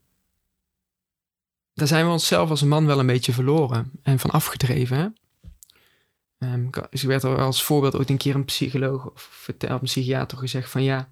daar 1.74 1.88
zijn 1.88 2.06
we 2.06 2.12
onszelf 2.12 2.50
als 2.50 2.62
man 2.62 2.86
wel 2.86 3.00
een 3.00 3.06
beetje 3.06 3.34
verloren 3.34 3.92
en 4.04 4.20
van 4.20 4.30
afgedreven. 4.30 4.98
Hè? 4.98 5.08
Um, 6.44 6.70
ik 6.90 7.02
werd 7.02 7.24
er 7.24 7.42
als 7.42 7.64
voorbeeld 7.64 7.96
ooit 7.96 8.10
een 8.10 8.18
keer 8.18 8.36
een 8.36 8.46
psycholoog 8.46 9.10
of 9.10 9.48
een 9.58 9.80
psychiater 9.80 10.38
gezegd 10.38 10.70
van 10.70 10.84
ja, 10.84 11.12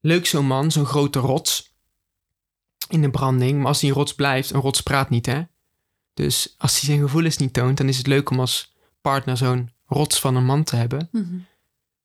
leuk 0.00 0.26
zo'n 0.26 0.46
man, 0.46 0.70
zo'n 0.70 0.86
grote 0.86 1.18
rots 1.18 1.76
in 2.88 3.02
de 3.02 3.10
branding, 3.10 3.58
maar 3.58 3.66
als 3.66 3.80
die 3.80 3.92
rots 3.92 4.14
blijft, 4.14 4.50
een 4.50 4.60
rots 4.60 4.80
praat 4.80 5.10
niet 5.10 5.26
hè. 5.26 5.42
Dus 6.14 6.54
als 6.58 6.80
hij 6.80 6.84
zijn 6.88 7.00
gevoelens 7.00 7.36
niet 7.36 7.52
toont, 7.52 7.76
dan 7.76 7.88
is 7.88 7.96
het 7.96 8.06
leuk 8.06 8.30
om 8.30 8.40
als 8.40 8.74
partner 9.00 9.36
zo'n 9.36 9.70
rots 9.86 10.20
van 10.20 10.36
een 10.36 10.44
man 10.44 10.64
te 10.64 10.76
hebben. 10.76 11.08
Mhm. 11.12 11.38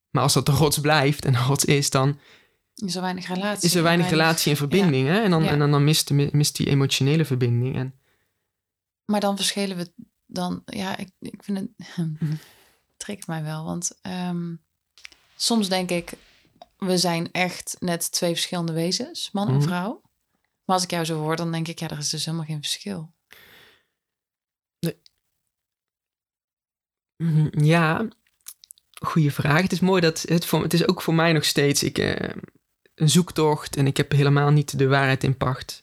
Maar 0.10 0.24
als 0.24 0.34
dat 0.34 0.46
de 0.46 0.52
rots 0.52 0.80
blijft 0.80 1.26
en 1.26 1.34
de 1.34 1.40
rots 1.40 1.66
is, 1.66 1.90
dan 1.90 2.20
is 2.76 2.96
er 2.96 3.02
weinig 3.02 3.28
relatie. 3.28 3.68
Is 3.68 3.76
er 3.76 3.84
weinig, 3.84 4.10
relatie 4.10 4.52
en 4.52 4.58
verbinding. 4.58 5.08
Hè? 5.08 5.22
En, 5.22 5.30
dan, 5.30 5.44
en 5.44 5.60
dan, 5.60 5.72
dan 5.72 5.84
mist, 5.84 6.10
mist 6.12 6.56
die 6.56 6.68
emotionele 6.68 7.26
verbinding. 7.26 7.76
En 7.76 7.96
maar 9.06 9.20
dan 9.20 9.36
verschillen 9.36 9.78
we 9.78 9.94
dan, 10.34 10.62
ja, 10.66 10.98
ik, 10.98 11.10
ik 11.20 11.44
vind 11.44 11.58
het, 11.58 11.70
trekt 12.98 13.28
mij 13.28 13.44
wel. 13.44 13.64
Want 13.66 13.98
ehm, 14.02 14.56
soms 15.36 15.70
denk 15.70 15.90
ik, 15.90 16.14
we 16.78 16.98
zijn 16.98 17.32
echt 17.32 17.76
net 17.80 18.12
twee 18.12 18.32
verschillende 18.34 18.74
wezens, 18.74 19.32
man 19.32 19.48
en 19.48 19.54
Mhm. 19.54 19.64
vrouw. 19.64 20.02
Maar 20.66 20.76
als 20.76 20.84
ik 20.84 20.92
jou 20.92 21.06
zo 21.06 21.20
hoor, 21.20 21.36
dan 21.36 21.52
denk 21.52 21.68
ik, 21.68 21.80
ja, 21.80 21.90
er 21.90 21.98
is 21.98 22.10
dus 22.10 22.26
helemaal 22.26 22.46
geen 22.46 22.62
verschil. 22.62 23.14
Mhm, 27.24 27.64
Ja, 27.64 28.08
goede 29.02 29.32
vraag. 29.32 29.62
Het 29.62 29.72
is 29.72 29.80
mooi 29.80 30.02
dat 30.02 30.22
het, 30.22 30.46
voor, 30.46 30.64
het 30.64 30.74
is 30.74 30.88
ook 30.88 31.02
voor 31.02 31.14
mij 31.14 31.34
nog 31.34 31.46
steeds 31.46 31.84
ik, 31.84 31.98
eh, 31.98 32.36
een 32.96 33.10
zoektocht 33.10 33.76
en 33.76 33.88
ik 33.88 33.98
heb 33.98 34.12
helemaal 34.12 34.50
niet 34.50 34.78
de 34.78 34.88
waarheid 34.88 35.24
in 35.24 35.38
pacht. 35.38 35.83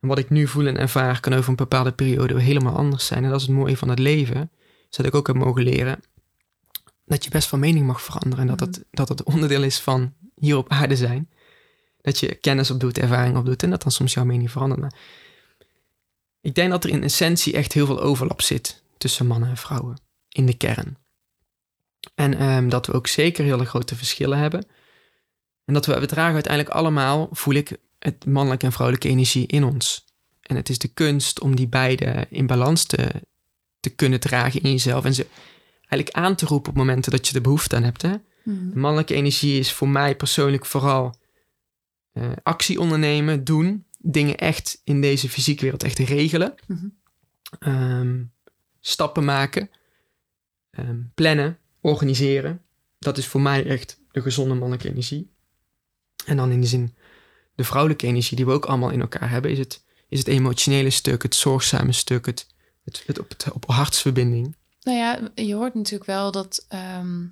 En 0.00 0.08
wat 0.08 0.18
ik 0.18 0.30
nu 0.30 0.46
voel 0.46 0.66
en 0.66 0.78
ervaar 0.78 1.20
kan 1.20 1.32
over 1.32 1.50
een 1.50 1.56
bepaalde 1.56 1.92
periode 1.92 2.40
helemaal 2.40 2.76
anders 2.76 3.06
zijn. 3.06 3.24
En 3.24 3.30
dat 3.30 3.40
is 3.40 3.46
het 3.46 3.56
mooie 3.56 3.76
van 3.76 3.88
het 3.88 3.98
leven. 3.98 4.50
is 4.90 4.96
dat 4.96 5.06
ik 5.06 5.14
ook 5.14 5.26
heb 5.26 5.36
mogen 5.36 5.62
leren 5.62 6.00
dat 7.06 7.24
je 7.24 7.30
best 7.30 7.48
van 7.48 7.58
mening 7.58 7.86
mag 7.86 8.02
veranderen. 8.02 8.38
En 8.38 8.56
dat 8.56 8.60
het, 8.60 8.84
dat 8.90 9.08
het 9.08 9.22
onderdeel 9.22 9.62
is 9.62 9.80
van 9.80 10.14
hier 10.34 10.56
op 10.56 10.68
aarde 10.68 10.96
zijn. 10.96 11.30
Dat 12.00 12.18
je 12.18 12.34
kennis 12.34 12.70
opdoet, 12.70 12.98
ervaring 12.98 13.36
opdoet 13.36 13.62
en 13.62 13.70
dat 13.70 13.82
dan 13.82 13.92
soms 13.92 14.14
jouw 14.14 14.24
mening 14.24 14.50
verandert. 14.50 14.80
Maar 14.80 14.94
ik 16.40 16.54
denk 16.54 16.70
dat 16.70 16.84
er 16.84 16.90
in 16.90 17.02
essentie 17.02 17.54
echt 17.54 17.72
heel 17.72 17.86
veel 17.86 18.00
overlap 18.00 18.42
zit 18.42 18.82
tussen 18.98 19.26
mannen 19.26 19.48
en 19.48 19.56
vrouwen 19.56 20.00
in 20.28 20.46
de 20.46 20.56
kern. 20.56 20.96
En 22.14 22.38
ehm, 22.38 22.68
dat 22.68 22.86
we 22.86 22.92
ook 22.92 23.06
zeker 23.06 23.44
hele 23.44 23.64
grote 23.64 23.96
verschillen 23.96 24.38
hebben. 24.38 24.66
En 25.64 25.74
dat 25.74 25.86
we, 25.86 26.00
we 26.00 26.06
dragen 26.06 26.34
uiteindelijk 26.34 26.74
allemaal, 26.74 27.28
voel 27.30 27.54
ik, 27.54 27.76
het 27.98 28.26
mannelijke 28.26 28.66
en 28.66 28.72
vrouwelijke 28.72 29.08
energie 29.08 29.46
in 29.46 29.64
ons. 29.64 30.04
En 30.42 30.56
het 30.56 30.68
is 30.68 30.78
de 30.78 30.88
kunst 30.88 31.40
om 31.40 31.56
die 31.56 31.68
beide 31.68 32.26
in 32.30 32.46
balans 32.46 32.84
te, 32.84 33.22
te 33.80 33.90
kunnen 33.90 34.20
dragen 34.20 34.62
in 34.62 34.70
jezelf. 34.70 35.04
En 35.04 35.14
ze 35.14 35.26
eigenlijk 35.78 36.10
aan 36.10 36.34
te 36.36 36.46
roepen 36.46 36.70
op 36.70 36.76
momenten 36.76 37.12
dat 37.12 37.28
je 37.28 37.34
er 37.34 37.40
behoefte 37.40 37.76
aan 37.76 37.82
hebt. 37.82 38.02
Hè? 38.02 38.14
De 38.44 38.78
mannelijke 38.78 39.14
energie 39.14 39.58
is 39.58 39.72
voor 39.72 39.88
mij 39.88 40.16
persoonlijk 40.16 40.66
vooral 40.66 41.14
eh, 42.12 42.32
actie 42.42 42.80
ondernemen, 42.80 43.44
doen. 43.44 43.86
Dingen 43.98 44.36
echt 44.36 44.80
in 44.84 45.00
deze 45.00 45.28
fysieke 45.28 45.62
wereld 45.62 45.82
echt 45.82 45.98
regelen. 45.98 46.54
Mhm. 46.66 46.86
Ehm, 47.58 48.22
stappen 48.80 49.24
maken. 49.24 49.70
ehm, 50.70 51.00
plannen, 51.14 51.58
organiseren. 51.80 52.62
Dat 52.98 53.18
is 53.18 53.26
voor 53.26 53.40
mij 53.40 53.66
echt 53.66 54.00
de 54.10 54.22
gezonde 54.22 54.54
mannelijke 54.54 54.88
energie. 54.88 55.30
En 56.24 56.36
dan 56.36 56.50
in 56.50 56.60
de 56.60 56.66
zin 56.66 56.94
de 57.56 57.64
vrouwelijke 57.64 58.06
energie 58.06 58.36
die 58.36 58.46
we 58.46 58.52
ook 58.52 58.64
allemaal 58.66 58.90
in 58.90 59.00
elkaar 59.00 59.30
hebben, 59.30 59.50
is 59.50 59.58
het, 59.58 59.84
is 60.08 60.18
het 60.18 60.28
emotionele 60.28 60.90
stuk, 60.90 61.22
het 61.22 61.34
zorgzame 61.34 61.92
stuk, 61.92 62.26
het, 62.26 62.46
het, 62.84 63.02
het, 63.06 63.18
op, 63.18 63.28
het 63.28 63.52
op 63.52 63.64
hartsverbinding. 63.66 64.56
Nou 64.82 64.98
ja, 64.98 65.30
je 65.34 65.54
hoort 65.54 65.74
natuurlijk 65.74 66.10
wel 66.10 66.30
dat. 66.32 66.64
ehm, 66.68 67.24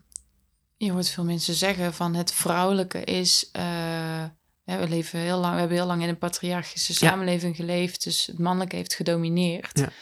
je 0.77 0.93
hoort 0.93 1.09
veel 1.09 1.25
mensen 1.25 1.55
zeggen 1.55 1.95
van 1.95 2.15
het 2.15 2.33
vrouwelijke 2.33 3.05
is. 3.05 3.49
ja, 3.53 4.79
we, 4.79 4.89
leven 4.89 5.19
heel 5.19 5.39
lang, 5.39 5.53
we 5.53 5.59
hebben 5.59 5.77
heel 5.77 5.87
lang 5.87 6.03
in 6.03 6.09
een 6.09 6.19
patriarchische 6.19 6.93
Ja. 6.93 7.11
samenleving 7.11 7.57
geleefd. 7.57 8.05
Dus 8.05 8.27
het 8.27 8.39
mannelijke 8.39 8.77
heeft 8.77 8.95
gedomineerd. 8.95 9.79
Ja. 9.79 9.93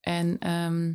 En, 0.00 0.36
ehm, 0.38 0.92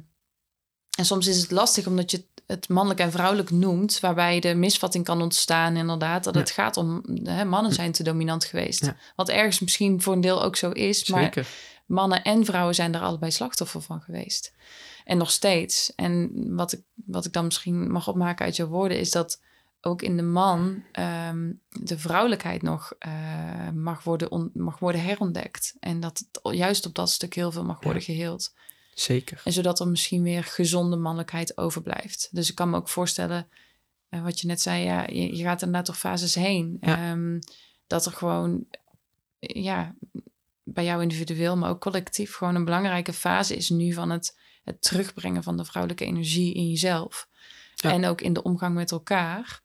en 0.97 1.05
soms 1.05 1.27
is 1.27 1.41
het 1.41 1.51
lastig 1.51 1.87
omdat 1.87 2.11
je 2.11 2.25
het 2.47 2.69
mannelijk 2.69 2.99
en 2.99 3.11
vrouwelijk 3.11 3.51
noemt. 3.51 3.99
Waarbij 3.99 4.39
de 4.39 4.55
misvatting 4.55 5.05
kan 5.05 5.21
ontstaan, 5.21 5.75
inderdaad. 5.75 6.23
Dat 6.23 6.33
Ja. 6.33 6.39
het 6.39 6.51
gaat 6.51 6.77
om. 6.77 7.01
Hè, 7.23 7.45
mannen 7.45 7.73
zijn 7.73 7.91
te 7.91 8.03
dominant 8.03 8.45
geweest. 8.45 8.85
Ja. 8.85 8.95
Wat 9.15 9.29
ergens 9.29 9.59
misschien 9.59 10.01
voor 10.01 10.13
een 10.13 10.21
deel 10.21 10.43
ook 10.43 10.55
zo 10.55 10.69
is. 10.71 11.09
Maar 11.09 11.47
mannen 11.85 12.23
en 12.23 12.45
vrouwen 12.45 12.75
zijn 12.75 12.95
er 12.95 13.01
allebei 13.01 13.31
slachtoffer 13.31 13.81
van 13.81 14.01
geweest. 14.01 14.53
En 15.05 15.17
nog 15.17 15.31
steeds. 15.31 15.93
En 15.95 16.31
wat 16.55 16.71
ik, 16.71 16.81
wat 17.05 17.25
ik 17.25 17.33
dan 17.33 17.45
misschien 17.45 17.91
mag 17.91 18.07
opmaken 18.07 18.45
uit 18.45 18.55
jouw 18.55 18.67
woorden, 18.67 18.99
is 18.99 19.11
dat 19.11 19.41
ook 19.81 20.01
in 20.01 20.17
de 20.17 20.23
man 20.23 20.83
ehm, 20.91 21.51
de 21.69 21.97
vrouwelijkheid 21.99 22.61
nog 22.61 22.93
eh, 22.99 23.11
mag, 23.73 24.03
worden 24.03 24.31
on- 24.31 24.51
mag 24.53 24.79
worden 24.79 25.01
herontdekt. 25.03 25.75
En 25.79 25.99
dat 25.99 26.23
het 26.41 26.55
juist 26.55 26.85
op 26.85 26.95
dat 26.95 27.09
stuk 27.09 27.33
heel 27.33 27.51
veel 27.51 27.63
mag 27.63 27.83
worden 27.83 28.01
geheeld. 28.01 28.53
Zeker. 28.99 29.41
En 29.43 29.53
zodat 29.53 29.79
er 29.79 29.87
misschien 29.87 30.23
weer 30.23 30.43
gezonde 30.43 30.95
mannelijkheid 30.95 31.57
overblijft. 31.57 32.29
Dus 32.31 32.49
ik 32.49 32.55
kan 32.55 32.69
me 32.69 32.77
ook 32.77 32.89
voorstellen, 32.89 33.47
eh, 34.09 34.23
wat 34.23 34.39
je 34.39 34.47
net 34.47 34.61
zei, 34.61 34.83
ja, 34.83 35.07
je, 35.07 35.35
je 35.35 35.43
gaat 35.43 35.61
inderdaad 35.61 35.85
door 35.85 35.95
fases 35.95 36.35
heen. 36.35 36.77
Ja. 36.81 36.97
Ehm, 36.97 37.39
dat 37.87 38.05
er 38.05 38.11
gewoon, 38.11 38.65
eh, 39.39 39.63
ja, 39.63 39.95
bij 40.63 40.83
jou 40.83 41.01
individueel, 41.01 41.57
maar 41.57 41.69
ook 41.69 41.81
collectief, 41.81 42.35
gewoon 42.35 42.55
een 42.55 42.65
belangrijke 42.65 43.13
fase 43.13 43.55
is 43.55 43.69
nu 43.69 43.93
van 43.93 44.09
het, 44.09 44.37
het 44.63 44.81
terugbrengen 44.81 45.43
van 45.43 45.57
de 45.57 45.65
vrouwelijke 45.65 46.05
energie 46.05 46.53
in 46.53 46.69
jezelf. 46.69 47.27
Ja. 47.75 47.91
En 47.91 48.05
ook 48.05 48.21
in 48.21 48.33
de 48.33 48.43
omgang 48.43 48.75
met 48.75 48.91
elkaar. 48.91 49.61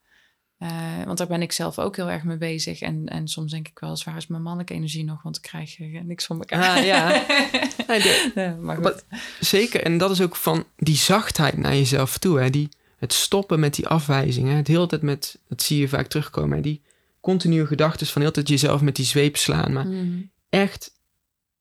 Eh, 0.63 1.03
want 1.05 1.17
daar 1.17 1.27
ben 1.27 1.41
ik 1.41 1.51
zelf 1.51 1.79
ook 1.79 1.95
heel 1.95 2.09
erg 2.09 2.23
mee 2.23 2.37
bezig. 2.37 2.81
En, 2.81 3.05
en 3.07 3.27
soms 3.27 3.51
denk 3.51 3.67
ik 3.67 3.79
wel 3.79 3.89
eens, 3.89 4.03
waar 4.03 4.17
is 4.17 4.27
mijn 4.27 4.41
mannelijke 4.41 4.73
energie 4.73 5.03
nog? 5.03 5.21
Want 5.21 5.35
ik 5.35 5.41
krijg 5.41 5.79
eh, 5.79 6.01
niks 6.01 6.25
van 6.25 6.37
elkaar. 6.39 6.77
Ah, 6.77 6.85
ja. 6.85 7.07
Nee, 7.87 8.01
de- 8.01 8.31
Ja, 8.35 8.55
maar. 8.61 8.81
Wat- 8.81 9.05
Zeker, 9.39 9.83
en 9.83 9.97
dat 9.97 10.11
is 10.11 10.21
ook 10.21 10.35
van 10.35 10.65
die 10.77 10.95
zachtheid 10.95 11.57
naar 11.57 11.75
jezelf 11.75 12.17
toe. 12.17 12.39
Hè? 12.39 12.49
Die, 12.49 12.69
het 12.97 13.13
stoppen 13.13 13.59
met 13.59 13.73
die 13.75 13.87
afwijzingen. 13.87 14.55
Het 14.55 14.67
heel 14.67 14.87
tijd 14.87 15.01
met, 15.01 15.39
dat 15.47 15.61
zie 15.61 15.79
je 15.79 15.87
vaak 15.87 16.07
terugkomen. 16.07 16.55
Hè? 16.55 16.61
Die 16.63 16.81
continue 17.19 17.65
gedachten 17.65 18.07
van 18.07 18.21
heel 18.21 18.31
tijd 18.31 18.47
jezelf 18.47 18.81
met 18.81 18.95
die 18.95 19.05
zweep 19.05 19.37
slaan. 19.37 19.73
Maar 19.73 19.87
Mhm. 19.87 20.21
echt 20.49 20.91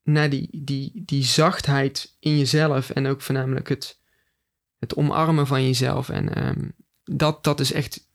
naar 0.03 0.31
die, 0.31 0.49
die, 0.53 0.93
die 0.95 1.25
zachtheid 1.25 2.15
in 2.21 2.39
jezelf. 2.39 2.91
En 2.91 3.07
ook 3.07 3.21
voornamelijk 3.23 3.69
het, 3.69 3.99
het 4.79 4.97
omarmen 4.97 5.47
van 5.47 5.63
jezelf. 5.67 6.09
En 6.09 6.35
ehm, 6.35 6.69
dat, 7.05 7.45
dat 7.45 7.61
is 7.61 7.73
echt... 7.73 8.11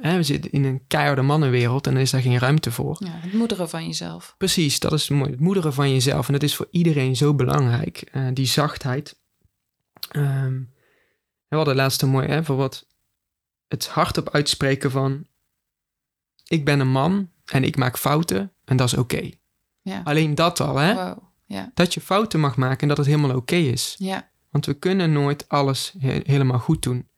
hè, 0.00 0.16
we 0.16 0.22
zitten 0.22 0.50
in 0.52 0.64
een 0.64 0.84
keiharde 0.86 1.22
mannenwereld 1.22 1.86
en 1.86 1.92
dan 1.92 2.02
is 2.02 2.10
daar 2.10 2.20
geen 2.20 2.38
ruimte 2.38 2.70
voor. 2.70 2.96
Ja, 3.04 3.10
het 3.10 3.32
moederen 3.32 3.68
van 3.68 3.86
jezelf. 3.86 4.34
Precies, 4.38 4.78
dat 4.80 4.92
is 4.92 5.08
mooi. 5.08 5.30
Het 5.30 5.40
moederen 5.40 5.72
van 5.72 5.90
jezelf. 5.92 6.26
En 6.26 6.32
dat 6.32 6.42
is 6.42 6.56
voor 6.56 6.68
iedereen 6.70 7.16
zo 7.16 7.34
belangrijk. 7.34 7.98
eh, 8.12 8.26
die 8.32 8.46
zachtheid. 8.46 9.20
Ehm, 10.10 10.62
we 11.48 11.56
hadden 11.56 11.74
laatst 11.76 12.02
een 12.02 12.08
mooi, 12.08 12.26
hè, 12.28 12.44
voor 12.44 12.56
wat 12.56 12.86
het 13.68 13.88
hardop 13.88 14.30
uitspreken 14.30 14.90
van... 14.90 15.26
Ik 16.44 16.64
ben 16.64 16.80
een 16.80 16.90
man 16.90 17.30
en 17.44 17.64
ik 17.64 17.76
maak 17.76 17.98
fouten 17.98 18.52
en 18.64 18.76
dat 18.76 18.86
is 18.86 18.94
oké. 18.96 19.30
Ja. 19.82 20.00
Alleen 20.04 20.34
dat 20.34 20.60
al, 20.60 20.76
hè? 20.76 20.94
Wow. 20.94 21.18
Ja. 21.46 21.70
Dat 21.74 21.94
je 21.94 22.00
fouten 22.00 22.40
mag 22.40 22.56
maken 22.56 22.80
en 22.80 22.88
dat 22.88 22.96
het 22.96 23.06
helemaal 23.06 23.36
oké 23.36 23.54
is. 23.54 23.94
Ja. 23.98 24.30
Want 24.50 24.66
we 24.66 24.74
kunnen 24.74 25.12
nooit 25.12 25.48
alles 25.48 25.94
he- 25.98 26.20
helemaal 26.24 26.58
goed 26.58 26.82
doen. 26.82 27.08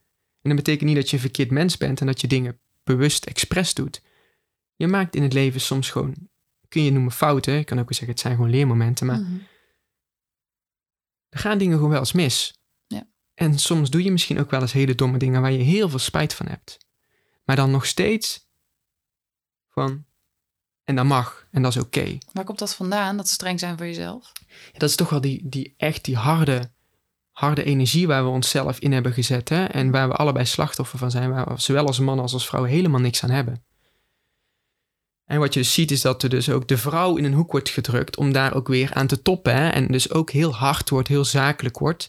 En 0.49 0.57
dat 0.57 0.65
betekent 0.65 0.89
niet 0.89 0.99
dat 0.99 1.11
je 1.11 1.17
een 1.17 1.23
verkeerd 1.23 1.51
mens 1.51 1.77
bent 1.77 2.01
en 2.01 2.07
dat 2.07 2.21
je 2.21 2.27
dingen 2.27 2.59
bewust 2.85 3.25
expres 3.25 3.75
doet. 3.75 4.03
Je 4.77 4.87
maakt 4.87 5.15
in 5.15 5.23
het 5.23 5.33
leven 5.33 5.61
soms 5.61 5.91
gewoon, 5.91 6.15
kun 6.69 6.83
je 6.83 6.91
noemen 6.91 7.13
fouten. 7.13 7.59
Ik 7.59 7.67
kan 7.67 7.79
ook 7.79 7.85
wel 7.89 7.93
zeggen, 7.95 8.11
het 8.13 8.21
zijn 8.21 8.35
gewoon 8.35 8.51
leermomenten. 8.51 9.07
Maar 9.07 9.19
Mhm. 9.21 9.37
er 11.29 11.39
gaan 11.39 11.59
dingen 11.59 11.75
gewoon 11.77 11.91
wel 11.91 11.99
eens 11.99 12.13
mis. 12.13 12.59
Ja. 12.87 13.07
En 13.35 13.59
soms 13.59 13.91
doe 13.91 14.03
je 14.03 14.11
misschien 14.11 14.39
ook 14.41 14.51
wel 14.51 14.61
eens 14.61 14.73
hele 14.73 14.95
domme 14.95 15.19
dingen 15.19 15.41
waar 15.41 15.53
je 15.53 15.63
heel 15.63 15.89
veel 15.89 15.99
spijt 15.99 16.35
van 16.35 16.47
hebt. 16.49 16.79
Maar 17.45 17.57
dan 17.57 17.71
nog 17.71 17.87
steeds 17.87 18.47
van, 19.69 20.05
en 20.85 20.97
dat 20.97 21.05
mag, 21.05 21.47
en 21.51 21.63
dat 21.63 21.77
is 21.77 21.83
oké. 21.83 22.19
Waar 22.33 22.45
komt 22.45 22.59
dat 22.59 22.75
vandaan? 22.75 23.17
Dat 23.17 23.29
streng 23.29 23.59
zijn 23.61 23.77
voor 23.77 23.87
jezelf? 23.87 24.33
Ja, 24.73 24.79
dat 24.79 24.89
is 24.89 24.97
toch 24.97 25.11
wel 25.11 25.21
die, 25.21 25.49
die 25.49 25.75
echt 25.77 26.05
die 26.05 26.17
harde, 26.17 26.71
harde 27.37 27.64
energie 27.64 28.07
waar 28.07 28.25
we 28.25 28.31
onszelf 28.31 28.79
in 28.79 28.92
hebben 28.92 29.12
gezet. 29.12 29.49
Hè? 29.49 29.64
En 29.64 29.90
waar 29.90 30.09
we 30.09 30.14
allebei 30.14 30.44
slachtoffer 30.44 30.99
van 30.99 31.11
zijn. 31.11 31.31
Waar 31.31 31.46
we 31.46 31.61
zowel 31.61 31.87
als 31.87 31.99
man 31.99 32.18
als 32.18 32.33
als 32.33 32.46
vrouw 32.46 32.64
helemaal 32.64 33.01
niks 33.01 33.22
aan 33.22 33.31
hebben. 33.31 33.64
En 35.25 35.38
wat 35.38 35.55
je 35.55 35.61
dus 35.61 35.72
ziet 35.72 35.90
is 35.90 36.01
dat 36.01 36.22
er 36.22 36.29
dus 36.29 36.51
ook 36.51 36.68
de 36.68 36.79
vrouw 36.79 37.16
in 37.16 37.25
een 37.25 37.33
hoek 37.33 37.53
wordt 37.53 37.68
gedrukt 37.68 38.16
om 38.16 38.33
daar 38.33 38.55
ook 38.55 38.68
weer 38.68 38.95
aan 38.95 39.07
te 39.07 39.22
toppen. 39.22 39.55
Hè? 39.55 39.68
En 39.68 39.87
dus 39.87 40.12
ook 40.12 40.30
heel 40.30 40.55
hard 40.55 40.91
wordt, 40.91 41.09
heel 41.09 41.24
zakelijk 41.24 41.78
wordt. 41.78 42.09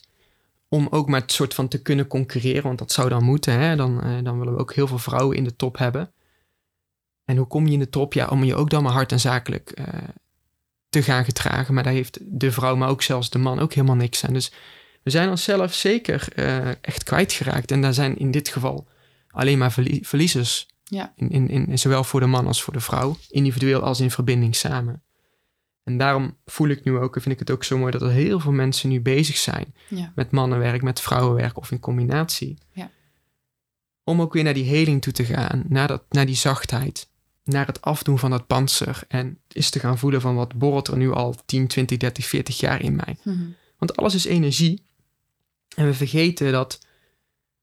Om 0.68 0.86
ook 0.90 1.08
maar 1.08 1.20
het 1.20 1.32
soort 1.32 1.54
van 1.54 1.68
te 1.68 1.82
kunnen 1.82 2.06
concurreren. 2.06 2.62
Want 2.62 2.78
dat 2.78 2.92
zou 2.92 3.08
dan 3.08 3.24
moeten. 3.24 3.60
Hè? 3.60 3.76
Dan, 3.76 4.02
eh, 4.02 4.10
dan 4.22 4.38
willen 4.38 4.54
we 4.54 4.60
ook 4.60 4.74
heel 4.74 4.86
veel 4.86 4.98
vrouwen 4.98 5.36
in 5.36 5.44
de 5.44 5.56
top 5.56 5.78
hebben. 5.78 6.12
En 7.24 7.36
hoe 7.36 7.46
kom 7.46 7.66
je 7.66 7.72
in 7.72 7.78
de 7.78 7.88
top? 7.88 8.12
Ja, 8.12 8.26
om 8.26 8.44
je 8.44 8.54
ook 8.54 8.70
dan 8.70 8.82
maar 8.82 8.92
hard 8.92 9.12
en 9.12 9.20
zakelijk 9.20 9.70
eh, 9.70 9.84
te 10.88 11.02
gaan 11.02 11.24
gedragen. 11.24 11.74
Maar 11.74 11.84
daar 11.84 11.92
heeft 11.92 12.18
de 12.22 12.52
vrouw, 12.52 12.76
maar 12.76 12.88
ook 12.88 13.02
zelfs 13.02 13.30
de 13.30 13.38
man 13.38 13.58
ook 13.58 13.72
helemaal 13.72 13.96
niks 13.96 14.24
aan. 14.24 14.32
Dus 14.32 14.52
we 15.08 15.14
zijn 15.14 15.28
onszelf 15.30 15.74
zeker 15.74 16.28
eh, 16.34 16.68
echt 16.68 17.02
kwijtgeraakt. 17.04 17.70
En 17.70 17.80
daar 17.82 17.94
zijn 17.94 18.18
in 18.18 18.30
dit 18.30 18.48
geval 18.48 18.86
alleen 19.30 19.58
maar 19.58 19.72
verlie- 19.72 20.06
verliezers. 20.06 20.68
Ja. 20.84 21.12
In, 21.16 21.30
in, 21.30 21.48
in, 21.48 21.78
zowel 21.78 22.04
voor 22.04 22.20
de 22.20 22.26
man 22.26 22.46
als 22.46 22.62
voor 22.62 22.72
de 22.72 22.80
vrouw. 22.80 23.16
Individueel 23.30 23.80
als 23.80 24.00
in 24.00 24.10
verbinding 24.10 24.56
samen. 24.56 25.02
En 25.84 25.98
daarom 25.98 26.36
voel 26.46 26.68
ik 26.68 26.84
nu 26.84 26.96
ook, 26.96 27.16
en 27.16 27.22
vind 27.22 27.34
ik 27.34 27.40
het 27.40 27.50
ook 27.50 27.64
zo 27.64 27.78
mooi, 27.78 27.92
dat 27.92 28.02
er 28.02 28.10
heel 28.10 28.40
veel 28.40 28.52
mensen 28.52 28.88
nu 28.88 29.00
bezig 29.00 29.36
zijn 29.36 29.74
Ja. 29.88 30.12
met 30.14 30.30
mannenwerk, 30.30 30.82
met 30.82 31.00
vrouwenwerk 31.00 31.56
of 31.56 31.70
in 31.70 31.80
combinatie. 31.80 32.58
Ja. 32.72 32.90
Om 34.04 34.20
ook 34.20 34.32
weer 34.32 34.44
naar 34.44 34.54
die 34.54 34.64
heling 34.64 35.02
toe 35.02 35.12
te 35.12 35.24
gaan, 35.24 35.64
naar, 35.68 35.88
dat, 35.88 36.02
naar 36.08 36.26
die 36.26 36.34
zachtheid, 36.34 37.08
naar 37.44 37.66
het 37.66 37.80
afdoen 37.80 38.18
van 38.18 38.30
dat 38.30 38.46
panzer 38.46 39.00
en 39.08 39.38
eens 39.48 39.70
te 39.70 39.78
gaan 39.78 39.98
voelen 39.98 40.20
van 40.20 40.34
wat 40.34 40.54
borrelt 40.54 40.88
er 40.88 40.96
nu 40.96 41.12
al 41.12 41.34
10, 41.46 41.66
20, 41.66 41.96
30, 41.98 42.26
40 42.26 42.60
jaar 42.60 42.82
in 42.82 42.96
mij. 42.96 43.16
Mhm. 43.24 43.44
Want 43.78 43.96
alles 43.96 44.14
is 44.14 44.24
energie. 44.24 44.82
En 45.78 45.86
we 45.86 45.94
vergeten 45.94 46.52
dat 46.52 46.78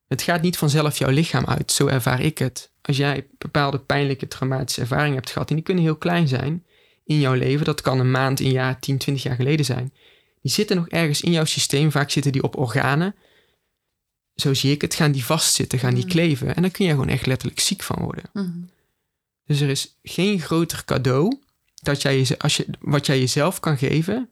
het 0.07 0.22
gaat 0.22 0.41
niet 0.41 0.57
vanzelf 0.57 0.97
jouw 0.97 1.09
lichaam 1.09 1.45
uit. 1.45 1.72
Zo 1.72 1.88
ervaar 1.88 2.22
ik 2.22 2.38
het. 2.38 2.72
Als 2.82 2.97
jij 2.97 3.28
bepaalde 3.38 3.80
pijnlijke, 3.80 4.28
traumatische 4.28 4.82
ervaringen 4.82 5.16
hebt 5.16 5.30
gehad, 5.30 5.49
en 5.49 5.55
die 5.55 5.63
kunnen 5.63 5.84
heel 5.84 5.95
klein 5.95 6.28
zijn 6.28 6.66
in 7.05 7.20
jouw 7.20 7.34
leven, 7.34 7.66
dat 7.66 7.82
kan 7.82 7.99
een 7.99 8.11
maand, 8.11 8.39
een 8.39 8.51
jaar, 8.51 8.80
10, 8.80 8.97
20 8.97 9.24
jaar 9.24 9.36
geleden 9.36 9.66
zijn. 9.66 9.93
Die 10.41 10.51
zitten 10.51 10.76
nog 10.76 10.88
ergens 10.89 11.22
in 11.22 11.32
jouw 11.32 11.45
systeem. 11.45 11.91
Vaak 11.91 12.09
zitten 12.09 12.32
die 12.32 12.43
op 12.43 12.57
organen. 12.57 13.16
Zo 14.36 14.53
zie 14.53 14.72
ik 14.72 14.82
het. 14.82 14.95
Gaan 14.95 15.11
die 15.11 15.26
vastzitten, 15.26 15.80
gaan 15.80 15.93
die 15.93 16.03
Mm. 16.03 16.09
kleven. 16.09 16.55
En 16.55 16.61
dan 16.61 16.72
kun 16.72 16.86
je 16.86 16.91
gewoon 16.91 17.09
echt 17.09 17.26
letterlijk 17.26 17.59
ziek 17.59 17.84
van 17.84 18.03
worden. 18.03 18.24
Mhm. 18.34 18.49
Dus 19.45 19.59
er 19.59 19.70
is 19.70 19.97
geen 20.03 20.39
groter 20.39 20.86
cadeau 20.86 21.39
dat 21.76 22.01
jij 22.01 22.18
je, 22.18 22.39
als 22.39 22.57
je, 22.57 22.68
wat 22.80 23.05
jij 23.05 23.20
jezelf 23.20 23.59
kan 23.59 23.78
geven, 23.78 24.30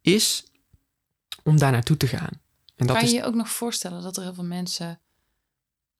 is 0.00 0.44
om 1.42 1.58
daar 1.58 1.72
naartoe 1.72 1.96
te 1.96 2.06
gaan. 2.06 2.40
En 2.80 2.86
dat 2.86 2.96
kan 2.96 3.04
je 3.04 3.12
is 3.12 3.18
je 3.20 3.24
ook 3.26 3.34
nog 3.34 3.48
voorstellen 3.50 4.02
dat 4.02 4.16
er 4.16 4.22
heel 4.22 4.34
veel 4.34 4.44
mensen... 4.44 5.00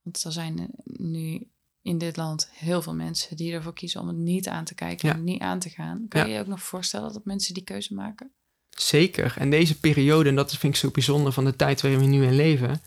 Want 0.03 0.25
er 0.25 0.33
zijn 0.33 0.71
nu 0.85 1.49
in 1.83 1.99
dit 1.99 2.17
land 2.17 2.49
heel 2.53 2.83
veel 2.83 2.95
mensen 2.95 3.37
die 3.37 3.53
ervoor 3.53 3.73
kiezen 3.75 4.01
om 4.01 4.07
het 4.09 4.17
niet 4.17 4.49
aan 4.49 4.65
te 4.65 4.75
kijken 4.75 5.09
Ja. 5.09 5.15
en 5.15 5.25
niet 5.25 5.41
aan 5.41 5.59
te 5.59 5.69
gaan. 5.71 6.07
Kan 6.09 6.21
Ja. 6.21 6.27
je 6.27 6.33
je 6.33 6.41
ook 6.41 6.47
nog 6.47 6.63
voorstellen 6.63 7.13
dat 7.13 7.25
mensen 7.25 7.55
die 7.55 7.65
keuze 7.65 7.95
maken? 7.95 8.31
zeker. 8.71 9.35
En 9.39 9.51
deze 9.51 9.81
periode, 9.81 10.29
en 10.29 10.35
dat 10.35 10.51
vind 10.57 10.75
ik 10.75 10.81
zo 10.81 10.91
bijzonder 10.91 11.33
van 11.33 11.45
de 11.45 11.57
tijd 11.57 11.81
waarin 11.81 12.01
we 12.01 12.07
nu 12.07 12.25
in 12.25 12.35
leven. 12.37 12.81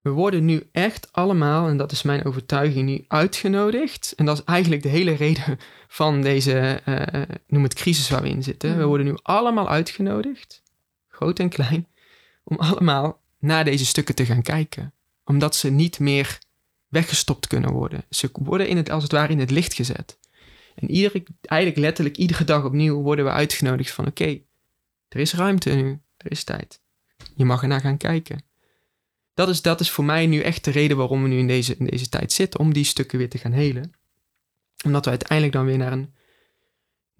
We 0.00 0.10
worden 0.10 0.44
nu 0.44 0.68
echt 0.72 1.12
allemaal, 1.12 1.68
en 1.68 1.76
dat 1.76 1.92
is 1.92 2.02
mijn 2.02 2.24
overtuiging, 2.24 2.88
nu 2.88 3.04
uitgenodigd. 3.08 4.12
En 4.16 4.24
dat 4.24 4.38
is 4.38 4.44
eigenlijk 4.44 4.82
de 4.82 4.88
hele 4.88 5.12
reden 5.14 5.58
van 5.88 6.22
deze, 6.22 6.58
eh, 6.84 7.36
noem 7.46 7.62
het 7.62 7.74
crisis 7.74 8.08
waar 8.10 8.22
we 8.22 8.28
in 8.28 8.42
zitten. 8.42 8.70
We 8.70 8.76
Mhm. 8.76 8.86
worden 8.86 9.06
nu 9.06 9.16
allemaal 9.22 9.68
uitgenodigd, 9.68 10.62
groot 11.20 11.38
en 11.38 11.48
klein, 11.48 11.86
om 12.44 12.56
allemaal 12.58 13.20
naar 13.38 13.64
deze 13.64 13.86
stukken 13.86 14.14
te 14.14 14.26
gaan 14.26 14.42
kijken. 14.42 14.92
Omdat 15.24 15.56
ze 15.56 15.70
niet 15.70 15.98
meer 15.98 16.38
weggestopt 16.88 17.46
kunnen 17.46 17.72
worden. 17.72 18.04
Ze 18.10 18.30
worden 18.32 18.68
in 18.68 18.76
het, 18.76 18.90
als 18.90 19.02
het 19.02 19.12
ware 19.12 19.32
in 19.32 19.38
het 19.38 19.50
licht 19.50 19.74
gezet. 19.74 20.18
En 20.74 20.90
iedere, 20.90 21.22
eigenlijk 21.40 21.80
letterlijk 21.80 22.16
iedere 22.16 22.44
dag 22.44 22.64
opnieuw 22.64 23.00
worden 23.00 23.24
we 23.24 23.30
uitgenodigd 23.30 23.90
van 23.90 24.06
oké, 24.06 24.40
er 25.08 25.20
is 25.20 25.34
ruimte 25.34 25.70
nu, 25.70 26.00
er 26.16 26.30
is 26.30 26.44
tijd. 26.44 26.80
Je 27.34 27.44
mag 27.44 27.62
ernaar 27.62 27.80
gaan 27.80 27.96
kijken. 27.96 28.42
Dat 29.34 29.48
is, 29.48 29.62
dat 29.62 29.80
is 29.80 29.90
voor 29.90 30.04
mij 30.04 30.26
nu 30.26 30.40
echt 30.40 30.64
de 30.64 30.70
reden 30.70 30.96
waarom 30.96 31.22
we 31.22 31.28
nu 31.28 31.38
in 31.38 31.46
deze, 31.46 31.76
in 31.78 31.86
deze 31.86 32.08
tijd 32.08 32.32
zitten, 32.32 32.60
om 32.60 32.72
die 32.72 32.84
stukken 32.84 33.18
weer 33.18 33.28
te 33.28 33.38
gaan 33.38 33.52
helen. 33.52 33.92
Omdat 34.84 35.04
we 35.04 35.10
uiteindelijk 35.10 35.52
dan 35.52 35.66
weer 35.66 35.78
naar 35.78 35.92
een 35.92 36.14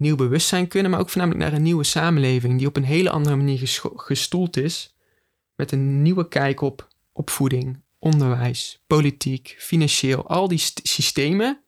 nieuw 0.01 0.15
bewustzijn 0.15 0.67
kunnen, 0.67 0.91
maar 0.91 0.99
ook 0.99 1.09
voornamelijk 1.09 1.43
naar 1.43 1.53
een 1.53 1.63
nieuwe 1.63 1.83
samenleving 1.83 2.57
die 2.57 2.67
op 2.67 2.75
een 2.75 2.83
hele 2.83 3.09
andere 3.09 3.35
manier 3.35 3.81
gestoeld 3.95 4.57
is, 4.57 4.95
met 5.55 5.71
een 5.71 6.01
nieuwe 6.01 6.27
kijk 6.27 6.61
op 6.61 6.87
opvoeding, 7.11 7.83
onderwijs, 7.99 8.83
politiek, 8.87 9.55
financieel, 9.59 10.27
al 10.27 10.47
die 10.47 10.57
st- 10.57 10.79
systemen, 10.83 11.63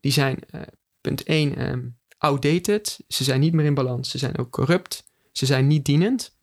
die 0.00 0.12
zijn 0.12 0.38
eh, 0.50 0.60
punt 1.00 1.22
1 1.22 1.98
outdated. 2.20 3.00
Ze 3.08 3.24
zijn 3.24 3.40
niet 3.40 3.52
meer 3.52 3.64
in 3.64 3.74
balans. 3.74 4.10
Ze 4.10 4.18
zijn 4.18 4.38
ook 4.38 4.50
corrupt. 4.50 5.04
Ze 5.32 5.46
zijn 5.46 5.66
niet 5.66 5.84
dienend. 5.84 6.38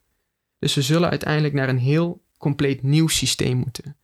Dus 0.60 0.74
we 0.74 0.82
zullen 0.82 1.10
uiteindelijk 1.10 1.54
naar 1.54 1.70
een 1.70 1.78
heel 1.78 2.24
compleet 2.38 2.84
nieuw 2.84 3.08
systeem 3.08 3.58
moeten. 3.58 3.98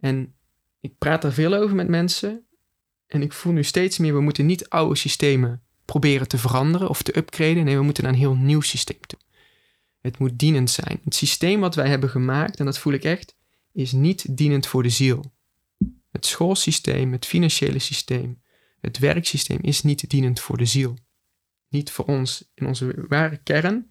En 0.00 0.34
ik 0.80 0.98
praat 0.98 1.22
daar 1.22 1.32
veel 1.32 1.54
over 1.54 1.76
met 1.76 1.88
mensen. 1.88 2.46
En 3.06 3.22
ik 3.22 3.32
voel 3.32 3.52
nu 3.52 3.64
steeds 3.64 3.98
meer, 3.98 4.14
we 4.14 4.20
moeten 4.20 4.46
niet 4.46 4.68
oude 4.68 4.96
systemen 4.96 5.63
proberen 5.84 6.28
te 6.28 6.38
veranderen 6.38 6.88
of 6.88 7.02
te 7.02 7.16
upgraden. 7.16 7.64
Nee, 7.64 7.76
we 7.76 7.82
moeten 7.82 8.04
naar 8.04 8.12
een 8.12 8.18
heel 8.18 8.34
nieuw 8.34 8.60
systeem 8.60 9.00
toe. 9.06 9.18
Het 10.00 10.18
moet 10.18 10.38
dienend 10.38 10.70
zijn. 10.70 11.00
Het 11.04 11.14
systeem 11.14 11.60
wat 11.60 11.74
wij 11.74 11.88
hebben 11.88 12.08
gemaakt, 12.08 12.58
en 12.58 12.64
dat 12.64 12.78
voel 12.78 12.92
ik 12.92 13.04
echt, 13.04 13.36
is 13.72 13.92
niet 13.92 14.36
dienend 14.36 14.66
voor 14.66 14.82
de 14.82 14.88
ziel. 14.88 15.32
Het 16.10 16.26
schoolsysteem, 16.26 17.12
het 17.12 17.26
financiële 17.26 17.78
systeem, 17.78 18.42
het 18.80 18.98
werksysteem 18.98 19.58
is 19.60 19.82
niet 19.82 20.10
dienend 20.10 20.40
voor 20.40 20.56
de 20.56 20.64
ziel. 20.64 20.98
Niet 21.68 21.90
voor 21.90 22.04
ons. 22.04 22.50
In 22.54 22.66
onze 22.66 23.04
ware 23.08 23.36
kern 23.36 23.90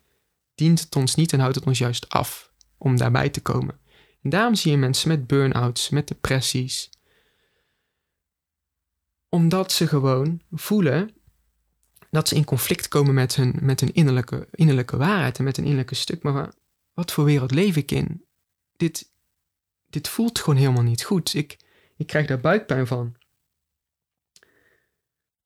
dient 0.55 0.79
het 0.79 0.95
ons 0.95 1.15
niet 1.15 1.33
en 1.33 1.39
houdt 1.39 1.55
het 1.55 1.65
ons 1.65 1.77
juist 1.77 2.09
af 2.09 2.51
om 2.77 2.97
daarbij 2.97 3.29
te 3.29 3.41
komen. 3.41 3.79
En 4.21 4.29
daarom 4.29 4.55
zie 4.55 4.71
je 4.71 4.77
mensen 4.77 5.07
met 5.07 5.27
burn-outs, 5.27 5.89
met 5.89 6.07
depressies. 6.07 6.89
Omdat 9.29 9.71
ze 9.71 9.87
gewoon 9.87 10.41
voelen 10.51 11.09
dat 12.13 12.27
ze 12.27 12.35
in 12.35 12.43
conflict 12.45 12.87
komen 12.87 13.13
met 13.13 13.35
hun, 13.35 13.55
met 13.61 13.79
hun 13.79 13.93
innerlijke, 13.93 14.47
innerlijke 14.51 14.97
waarheid 14.97 15.37
en 15.37 15.43
met 15.43 15.57
een 15.57 15.63
innerlijke 15.63 15.95
stuk. 15.95 16.23
Maar 16.23 16.33
wa- 16.33 16.53
wat 16.93 17.11
voor 17.11 17.23
wereld 17.25 17.51
leef 17.51 17.75
ik 17.75 17.91
in? 17.91 18.25
Dit, 18.75 19.11
dit 19.89 20.07
voelt 20.07 20.39
gewoon 20.39 20.59
helemaal 20.59 20.83
niet 20.83 21.03
goed. 21.03 21.33
Ik, 21.33 21.57
ik 21.97 22.07
krijg 22.07 22.27
daar 22.27 22.39
buikpijn 22.39 22.87
van. 22.87 23.15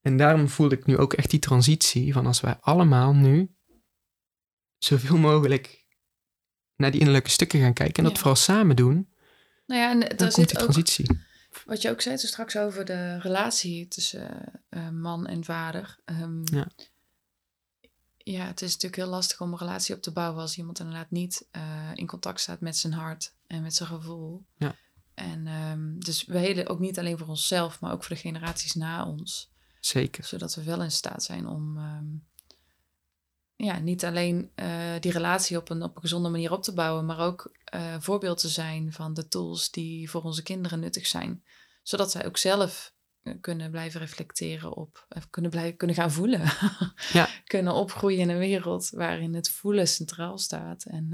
En 0.01 0.17
daarom 0.17 0.49
voelde 0.49 0.75
ik 0.75 0.85
nu 0.85 0.97
ook 0.97 1.13
echt 1.13 1.29
die 1.29 1.39
transitie 1.39 2.13
van 2.13 2.25
als 2.25 2.39
wij 2.41 2.57
allemaal 2.61 3.13
nu 3.13 3.55
zoveel 4.77 5.17
mogelijk 5.17 5.85
naar 6.75 6.91
die 6.91 6.99
innerlijke 6.99 7.29
stukken 7.29 7.59
gaan 7.59 7.73
kijken 7.73 7.95
en 7.95 8.03
dat 8.03 8.11
Ja. 8.11 8.17
vooral 8.17 8.35
samen 8.35 8.75
doen, 8.75 9.09
Nou 9.65 9.81
ja, 9.81 9.91
en 9.91 9.99
dan 9.99 10.07
daar 10.09 10.17
komt 10.17 10.33
zit 10.33 10.49
die 10.49 10.57
ook 10.57 10.63
transitie. 10.63 11.19
Wat 11.65 11.81
je 11.81 11.89
ook 11.89 12.01
zei 12.01 12.17
toen 12.17 12.27
straks 12.29 12.57
over 12.57 12.85
de 12.85 13.19
relatie 13.19 13.87
tussen 13.87 14.51
eh, 14.69 14.89
man 14.89 15.27
en 15.27 15.43
vader. 15.43 15.99
Ehm, 16.05 16.41
Ja. 16.43 16.67
ja, 18.17 18.45
het 18.45 18.61
is 18.61 18.71
natuurlijk 18.73 19.01
heel 19.01 19.11
lastig 19.11 19.41
om 19.41 19.51
een 19.51 19.57
relatie 19.57 19.95
op 19.95 20.01
te 20.01 20.11
bouwen 20.11 20.41
als 20.41 20.57
iemand 20.57 20.79
inderdaad 20.79 21.11
niet 21.11 21.47
eh, 21.51 21.91
in 21.93 22.07
contact 22.07 22.39
staat 22.39 22.61
met 22.61 22.77
zijn 22.77 22.93
hart 22.93 23.33
en 23.47 23.61
met 23.61 23.75
zijn 23.75 23.89
gevoel. 23.89 24.45
Ja. 24.57 24.75
En 25.13 25.47
ehm, 25.47 25.99
dus 25.99 26.25
we 26.25 26.37
helen 26.37 26.67
ook 26.67 26.79
niet 26.79 26.99
alleen 26.99 27.17
voor 27.17 27.27
onszelf, 27.27 27.79
maar 27.79 27.91
ook 27.91 28.03
voor 28.03 28.15
de 28.15 28.21
generaties 28.21 28.73
na 28.73 29.05
ons. 29.05 29.51
Zeker. 29.79 30.23
Zodat 30.23 30.55
we 30.55 30.63
wel 30.63 30.81
in 30.81 30.91
staat 30.91 31.23
zijn 31.23 31.47
om 31.47 31.77
ehm, 31.77 32.05
ja, 33.57 33.79
niet 33.79 34.05
alleen 34.05 34.51
eh, 34.55 34.69
die 34.99 35.11
relatie 35.11 35.57
op 35.57 35.69
een, 35.69 35.83
op 35.83 35.95
een 35.95 36.01
gezonde 36.01 36.29
manier 36.29 36.51
op 36.51 36.63
te 36.63 36.73
bouwen, 36.73 37.05
maar 37.05 37.19
ook 37.19 37.51
eh, 37.63 37.95
voorbeeld 37.99 38.37
te 38.37 38.47
zijn 38.49 38.91
van 38.93 39.13
de 39.13 39.27
tools 39.27 39.71
die 39.71 40.09
voor 40.09 40.21
onze 40.21 40.43
kinderen 40.43 40.79
nuttig 40.79 41.07
zijn. 41.07 41.43
Zodat 41.83 42.11
zij 42.11 42.25
ook 42.25 42.37
zelf 42.37 42.93
eh, 43.23 43.33
kunnen 43.41 43.71
blijven 43.71 43.99
reflecteren 43.99 44.75
op, 44.75 45.07
kunnen, 45.29 45.51
blijven, 45.51 45.77
kunnen 45.77 45.95
gaan 45.95 46.11
voelen. 46.11 46.41
Ja. 47.13 47.27
kunnen 47.45 47.73
opgroeien 47.73 48.19
in 48.19 48.29
een 48.29 48.37
wereld 48.37 48.89
waarin 48.89 49.33
het 49.33 49.49
voelen 49.49 49.87
centraal 49.87 50.37
staat. 50.37 50.83
En, 50.83 51.13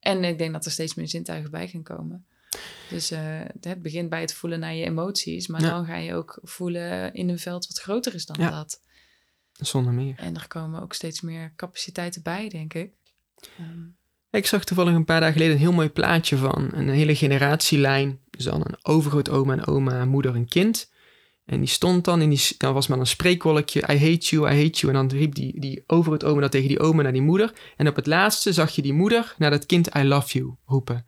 en 0.00 0.24
ik 0.24 0.38
denk 0.38 0.52
dat 0.52 0.64
er 0.64 0.70
steeds 0.70 0.94
meer 0.94 1.08
zintuigen 1.08 1.50
bij 1.50 1.68
gaan 1.68 1.82
komen. 1.82 2.26
Dus 2.88 3.08
het 3.60 3.82
begint 3.82 4.08
bij 4.08 4.20
het 4.20 4.34
voelen 4.34 4.60
naar 4.60 4.74
je 4.74 4.84
emoties, 4.84 5.46
maar 5.46 5.60
Ja. 5.60 5.70
dan 5.70 5.84
ga 5.86 5.96
je 5.96 6.14
ook 6.14 6.38
voelen 6.42 7.14
in 7.14 7.28
een 7.28 7.38
veld 7.38 7.66
wat 7.66 7.78
groter 7.78 8.14
is 8.14 8.26
dan 8.26 8.36
Ja. 8.40 8.50
dat. 8.50 8.80
Zonder 9.60 9.92
meer. 9.92 10.14
En 10.16 10.34
er 10.34 10.48
komen 10.48 10.82
ook 10.82 10.92
steeds 10.92 11.20
meer 11.20 11.52
capaciteiten 11.56 12.22
bij, 12.22 12.48
denk 12.48 12.74
ik. 12.74 12.92
Ehm, 13.58 13.78
Ik 14.30 14.46
zag 14.46 14.64
toevallig 14.64 14.94
een 14.94 15.04
paar 15.04 15.20
dagen 15.20 15.34
geleden 15.34 15.54
een 15.54 15.60
heel 15.60 15.72
mooi 15.72 15.88
plaatje 15.88 16.36
van 16.36 16.68
een 16.72 16.88
hele 16.88 17.16
generatielijn. 17.16 18.20
Dus 18.30 18.44
dan 18.44 18.60
een 18.60 18.78
overgrootoma 18.82 19.52
en 19.52 19.66
oma, 19.66 20.04
moeder 20.04 20.34
en 20.34 20.48
kind. 20.48 20.90
En 21.44 21.58
die 21.58 21.68
stond 21.68 22.04
dan 22.04 22.20
in 22.22 22.30
die, 22.30 22.54
dan 22.58 22.74
was 22.74 22.86
maar 22.86 22.98
een 22.98 23.06
spreekwolkje, 23.06 23.80
I 23.80 23.98
hate 23.98 24.26
you, 24.36 24.52
I 24.52 24.62
hate 24.62 24.80
you. 24.80 24.86
En 24.86 25.08
dan 25.08 25.18
riep 25.18 25.34
die, 25.34 25.60
die 25.60 25.84
overgrootoma 25.86 26.40
dat 26.40 26.50
tegen 26.50 26.68
die 26.68 26.80
oma 26.80 27.02
naar 27.02 27.12
die 27.12 27.22
moeder. 27.22 27.52
En 27.76 27.88
op 27.88 27.96
het 27.96 28.06
laatste 28.06 28.52
zag 28.52 28.74
je 28.74 28.82
die 28.82 28.92
moeder 28.92 29.34
naar 29.38 29.50
dat 29.50 29.66
kind 29.66 29.94
I 29.96 30.02
love 30.02 30.38
you 30.38 30.54
roepen. 30.64 31.06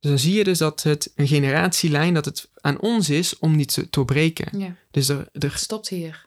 Dus 0.00 0.10
dan 0.10 0.18
zie 0.20 0.34
je 0.34 0.44
dus 0.44 0.58
dat 0.58 0.82
het 0.82 1.12
een 1.14 1.26
generatielijn, 1.26 2.14
dat 2.14 2.24
het 2.24 2.50
aan 2.54 2.80
ons 2.80 3.10
is 3.10 3.38
om 3.38 3.56
die 3.56 3.66
te 3.66 3.86
doorbreken. 3.90 4.58
ja, 4.58 4.76
Dus 4.90 5.08
er, 5.08 5.28
er 5.32 5.50
het 5.50 5.60
stopt 5.60 5.88
hier. 5.88 6.26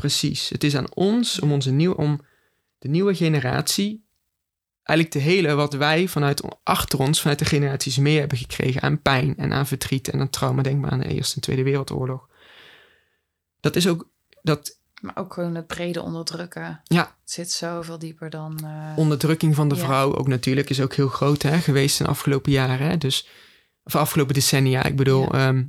Precies. 0.00 0.48
Het 0.48 0.64
is 0.64 0.76
aan 0.76 0.94
ons 0.94 1.40
om 1.40 1.52
onze 1.52 1.70
nieuw, 1.70 1.92
om 1.92 2.20
de 2.78 2.88
nieuwe 2.88 3.14
generatie 3.14 4.04
eigenlijk 4.82 5.10
te 5.10 5.30
helen 5.32 5.56
wat 5.56 5.72
wij 5.72 6.08
vanuit 6.08 6.42
achter 6.62 6.98
ons, 6.98 7.20
vanuit 7.20 7.38
de 7.38 7.44
generaties 7.44 7.96
mee 7.98 8.18
hebben 8.18 8.38
gekregen 8.38 8.82
aan 8.82 9.02
pijn 9.02 9.36
en 9.36 9.52
aan 9.52 9.66
verdriet 9.66 10.08
en 10.08 10.20
aan 10.20 10.30
trauma. 10.30 10.62
Denk 10.62 10.80
maar 10.80 10.90
aan 10.90 10.98
de 10.98 11.08
Eerste 11.08 11.34
en 11.34 11.40
Tweede 11.40 11.62
Wereldoorlog. 11.62 12.28
Dat 13.60 13.76
is 13.76 13.88
ook 13.88 14.08
dat 14.42 14.78
Maar 15.00 15.16
ook 15.16 15.32
gewoon 15.34 15.54
het 15.54 15.66
brede 15.66 16.02
onderdrukken. 16.02 16.80
Ja. 16.84 17.00
Het 17.20 17.30
zit 17.30 17.50
zoveel 17.50 17.98
dieper 17.98 18.30
dan... 18.30 18.58
eh, 18.64 18.92
onderdrukking 18.96 19.54
van 19.54 19.68
de 19.68 19.74
Ja. 19.74 19.80
vrouw 19.84 20.14
ook 20.14 20.28
natuurlijk 20.28 20.70
is 20.70 20.80
ook 20.80 20.94
heel 20.94 21.08
groot 21.08 21.42
hè, 21.42 21.58
geweest 21.58 21.98
in 22.00 22.04
de 22.04 22.10
afgelopen 22.10 22.52
jaren. 22.52 22.86
Hè? 22.86 22.96
Dus, 22.98 23.28
of 23.84 23.96
afgelopen 23.96 24.34
decennia. 24.34 24.84
Ik 24.84 24.96
bedoel, 24.96 25.36
Ja. 25.36 25.48
ehm, 25.48 25.64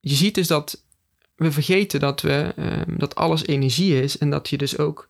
je 0.00 0.14
ziet 0.14 0.34
dus 0.34 0.46
dat 0.46 0.84
we 1.40 1.52
vergeten 1.52 2.00
dat, 2.00 2.20
we, 2.20 2.52
ehm, 2.56 2.96
dat 2.98 3.14
alles 3.14 3.46
energie 3.46 4.02
is 4.02 4.18
en 4.18 4.30
dat 4.30 4.48
je 4.48 4.58
dus 4.58 4.78
ook 4.78 5.08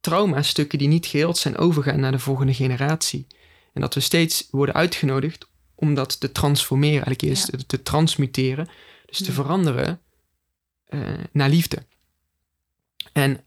traumastukken 0.00 0.78
die 0.78 0.88
niet 0.88 1.06
geheeld 1.06 1.38
zijn 1.38 1.56
overgaan 1.56 2.00
naar 2.00 2.12
de 2.12 2.18
volgende 2.18 2.54
generatie. 2.54 3.26
En 3.72 3.80
dat 3.80 3.94
we 3.94 4.00
steeds 4.00 4.48
worden 4.50 4.74
uitgenodigd 4.74 5.48
om 5.74 5.94
dat 5.94 6.20
te 6.20 6.32
transformeren, 6.32 7.04
eigenlijk 7.04 7.22
eerst 7.22 7.50
Ja. 7.50 7.58
te, 7.58 7.66
te 7.66 7.82
transmuteren, 7.82 8.68
dus 9.06 9.22
te 9.22 9.32
veranderen 9.32 10.00
eh, 10.84 11.00
naar 11.32 11.48
liefde. 11.48 11.86
En 13.12 13.44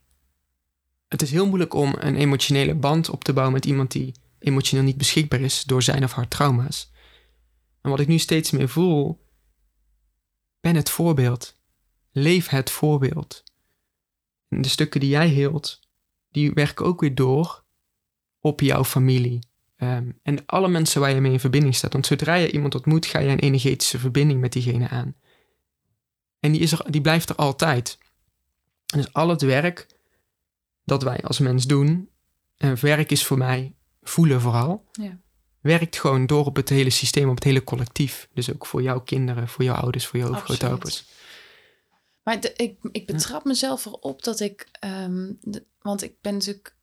het 1.08 1.22
is 1.22 1.30
heel 1.30 1.46
moeilijk 1.46 1.74
om 1.74 1.94
een 1.98 2.16
emotionele 2.16 2.74
band 2.74 3.08
op 3.10 3.24
te 3.24 3.32
bouwen 3.32 3.54
met 3.54 3.64
iemand 3.66 3.90
die 3.90 4.14
emotioneel 4.38 4.84
niet 4.84 4.96
beschikbaar 4.96 5.40
is 5.40 5.62
door 5.62 5.82
zijn 5.82 6.04
of 6.04 6.12
haar 6.12 6.28
trauma's. 6.28 6.90
En 7.80 7.90
wat 7.90 8.00
ik 8.00 8.08
nu 8.08 8.18
steeds 8.18 8.50
meer 8.50 8.68
voel, 8.68 9.26
ben 10.60 10.76
het 10.76 10.90
voorbeeld. 10.90 11.60
Leef 12.12 12.48
het 12.48 12.70
voorbeeld. 12.70 13.42
En 14.48 14.62
de 14.62 14.68
stukken 14.68 15.00
die 15.00 15.08
jij 15.08 15.28
hield, 15.28 15.80
die 16.30 16.52
werken 16.52 16.84
ook 16.86 17.00
weer 17.00 17.14
door 17.14 17.64
op 18.40 18.60
jouw 18.60 18.84
familie. 18.84 19.38
Ehm, 19.76 20.10
en 20.22 20.46
alle 20.46 20.68
mensen 20.68 21.00
waar 21.00 21.14
je 21.14 21.20
mee 21.20 21.32
in 21.32 21.40
verbinding 21.40 21.74
staat. 21.74 21.92
Want 21.92 22.06
zodra 22.06 22.34
je 22.34 22.50
iemand 22.52 22.74
ontmoet, 22.74 23.06
ga 23.06 23.18
je 23.18 23.28
een 23.28 23.38
energetische 23.38 23.98
verbinding 23.98 24.40
met 24.40 24.52
diegene 24.52 24.88
aan. 24.88 25.14
En 26.40 26.52
die, 26.52 26.60
is 26.60 26.72
er, 26.72 26.90
die 26.90 27.00
blijft 27.00 27.28
er 27.28 27.36
altijd. 27.36 27.98
En 28.86 28.98
dus 28.98 29.12
al 29.12 29.28
het 29.28 29.42
werk 29.42 29.86
dat 30.84 31.02
wij 31.02 31.22
als 31.22 31.38
mens 31.38 31.66
doen, 31.66 32.08
en 32.56 32.80
werk 32.80 33.10
is 33.10 33.24
voor 33.24 33.38
mij 33.38 33.74
voelen 34.02 34.40
vooral, 34.40 34.84
Ja. 34.92 35.18
werkt 35.60 35.98
gewoon 36.00 36.26
door 36.26 36.46
op 36.46 36.56
het 36.56 36.68
hele 36.68 36.90
systeem, 36.90 37.28
op 37.28 37.34
het 37.34 37.44
hele 37.44 37.64
collectief. 37.64 38.28
Dus 38.34 38.52
ook 38.52 38.66
voor 38.66 38.82
jouw 38.82 39.00
kinderen, 39.00 39.48
voor 39.48 39.64
jouw 39.64 39.74
ouders, 39.74 40.06
voor 40.06 40.18
jouw 40.18 40.32
grootouders. 40.32 41.04
Maar 42.22 42.40
de- 42.40 42.52
ik, 42.52 42.78
ik 42.92 43.06
betrap 43.06 43.44
mezelf 43.44 43.84
erop 43.86 44.22
dat 44.22 44.40
ik... 44.40 44.68
ehm, 44.72 45.32
de- 45.40 45.66
want 45.78 46.02
ik 46.02 46.20
ben 46.20 46.32
natuurlijk 46.32 46.76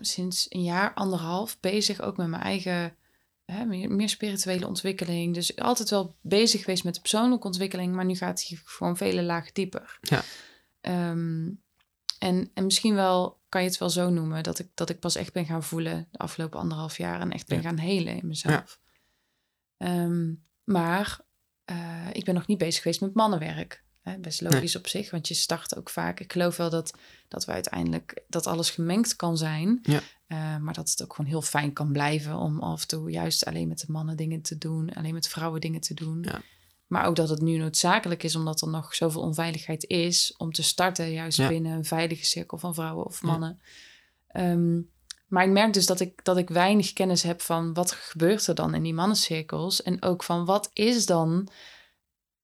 sinds 0.00 0.46
een 0.48 0.62
jaar, 0.62 0.94
anderhalf 0.94 1.60
bezig 1.60 2.00
ook 2.00 2.16
met 2.16 2.26
mijn 2.28 2.42
eigen... 2.42 2.96
Hè, 3.44 3.64
meer, 3.64 3.90
meer 3.90 4.08
spirituele 4.08 4.66
ontwikkeling. 4.66 5.34
Dus 5.34 5.56
altijd 5.56 5.90
wel 5.90 6.16
bezig 6.20 6.60
geweest 6.60 6.84
met 6.84 6.94
de 6.94 7.00
persoonlijke 7.00 7.46
ontwikkeling. 7.46 7.94
Maar 7.94 8.04
nu 8.04 8.14
gaat 8.16 8.44
hij 8.46 8.58
gewoon 8.64 8.96
vele 8.96 9.22
lagen 9.22 9.54
dieper. 9.54 9.98
Ja. 10.00 10.22
Ehm, 10.80 11.50
en, 12.18 12.50
en 12.54 12.64
misschien 12.64 12.94
wel 12.94 13.40
kan 13.48 13.62
je 13.62 13.68
het 13.68 13.78
wel 13.78 13.90
zo 13.90 14.10
noemen... 14.10 14.42
Dat 14.42 14.58
ik, 14.58 14.68
dat 14.74 14.90
ik 14.90 15.00
pas 15.00 15.14
echt 15.16 15.32
ben 15.32 15.44
gaan 15.46 15.62
voelen 15.62 16.08
de 16.10 16.18
afgelopen 16.18 16.60
anderhalf 16.60 16.96
jaar... 16.98 17.20
en 17.20 17.30
echt 17.32 17.46
ben 17.48 17.56
Ja. 17.62 17.62
gaan 17.68 17.78
helen 17.78 18.16
in 18.16 18.26
mezelf. 18.26 18.80
Ehm, 19.76 20.34
maar 20.64 21.20
eh, 21.64 22.06
ik 22.12 22.24
ben 22.24 22.34
nog 22.34 22.46
niet 22.46 22.58
bezig 22.58 22.82
geweest 22.82 23.00
met 23.00 23.14
mannenwerk. 23.14 23.84
Hè, 24.10 24.18
best 24.18 24.40
logisch 24.40 24.76
op 24.76 24.86
zich, 24.86 25.10
want 25.10 25.28
je 25.28 25.34
start 25.34 25.76
ook 25.76 25.90
vaak. 25.90 26.20
Ik 26.20 26.32
geloof 26.32 26.56
wel 26.56 26.70
dat, 26.70 26.94
dat 27.28 27.44
we 27.44 27.52
uiteindelijk 27.52 28.22
dat 28.28 28.46
alles 28.46 28.70
gemengd 28.70 29.16
kan 29.16 29.36
zijn. 29.36 29.78
Ja. 29.82 30.00
Eh, 30.26 30.56
maar 30.56 30.74
dat 30.74 30.90
het 30.90 31.02
ook 31.02 31.14
gewoon 31.14 31.30
heel 31.30 31.42
fijn 31.42 31.72
kan 31.72 31.92
blijven 31.92 32.36
om 32.36 32.60
af 32.60 32.80
en 32.82 32.88
toe 32.88 33.10
juist 33.10 33.44
alleen 33.44 33.68
met 33.68 33.78
de 33.78 33.92
mannen 33.92 34.16
dingen 34.16 34.42
te 34.42 34.58
doen, 34.58 34.92
alleen 34.94 35.14
met 35.14 35.28
vrouwen 35.28 35.60
dingen 35.60 35.80
te 35.80 35.94
doen. 35.94 36.22
Ja. 36.22 36.40
Maar 36.86 37.06
ook 37.06 37.16
dat 37.16 37.28
het 37.28 37.40
nu 37.40 37.56
noodzakelijk 37.56 38.22
is, 38.22 38.36
omdat 38.36 38.60
er 38.60 38.68
nog 38.68 38.94
zoveel 38.94 39.20
onveiligheid 39.20 39.84
is, 39.84 40.34
om 40.36 40.52
te 40.52 40.62
starten 40.62 41.12
juist 41.12 41.38
Ja. 41.38 41.48
binnen 41.48 41.72
een 41.72 41.84
veilige 41.84 42.26
cirkel 42.26 42.58
van 42.58 42.74
vrouwen 42.74 43.06
of 43.06 43.22
mannen. 43.22 43.60
Ehm, 44.28 44.80
maar 45.28 45.44
ik 45.44 45.50
merk 45.50 45.72
dus 45.72 45.86
dat 45.86 46.00
ik, 46.00 46.24
dat 46.24 46.36
ik 46.36 46.48
weinig 46.48 46.92
kennis 46.92 47.22
heb 47.22 47.40
van 47.40 47.74
wat 47.74 47.92
gebeurt 47.92 48.46
er 48.46 48.54
dan 48.54 48.74
in 48.74 48.82
die 48.82 48.94
mannencirkels. 48.94 49.82
En 49.82 50.02
ook 50.02 50.22
van 50.22 50.44
wat 50.44 50.70
is 50.72 51.06
dan 51.06 51.48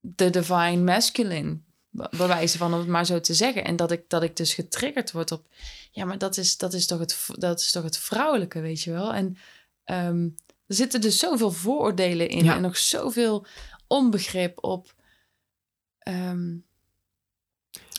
de 0.05 0.31
divine 0.31 0.77
masculine, 0.83 1.59
bij 1.91 2.27
wijze 2.27 2.59
van 2.59 2.73
om 2.73 2.79
het 2.79 2.89
maar 2.89 3.07
zo 3.07 3.21
te 3.21 3.35
zeggen. 3.35 3.65
En 3.65 3.77
dat 3.77 3.91
ik, 3.91 4.05
dat 4.09 4.23
ik 4.23 4.37
dus 4.37 4.55
getriggerd 4.55 5.13
word 5.13 5.33
op, 5.33 5.47
ja, 5.91 6.05
maar 6.05 6.19
dat 6.19 6.37
is, 6.37 6.57
dat 6.57 6.73
is, 6.75 6.87
toch, 6.87 6.99
het, 6.99 7.27
dat 7.33 7.61
is 7.61 7.71
toch 7.71 7.83
het 7.83 7.99
vrouwelijke, 7.99 8.61
weet 8.61 8.83
je 8.83 8.91
wel. 8.93 9.13
En 9.15 9.37
ehm, 9.85 10.23
er 10.67 10.75
zitten 10.75 11.01
dus 11.01 11.19
zoveel 11.19 11.51
vooroordelen 11.53 12.29
in 12.29 12.45
Ja. 12.45 12.55
en 12.55 12.63
nog 12.63 12.77
zoveel 12.77 13.47
onbegrip 13.87 14.65
op. 14.65 14.95
ehm, 15.99 16.57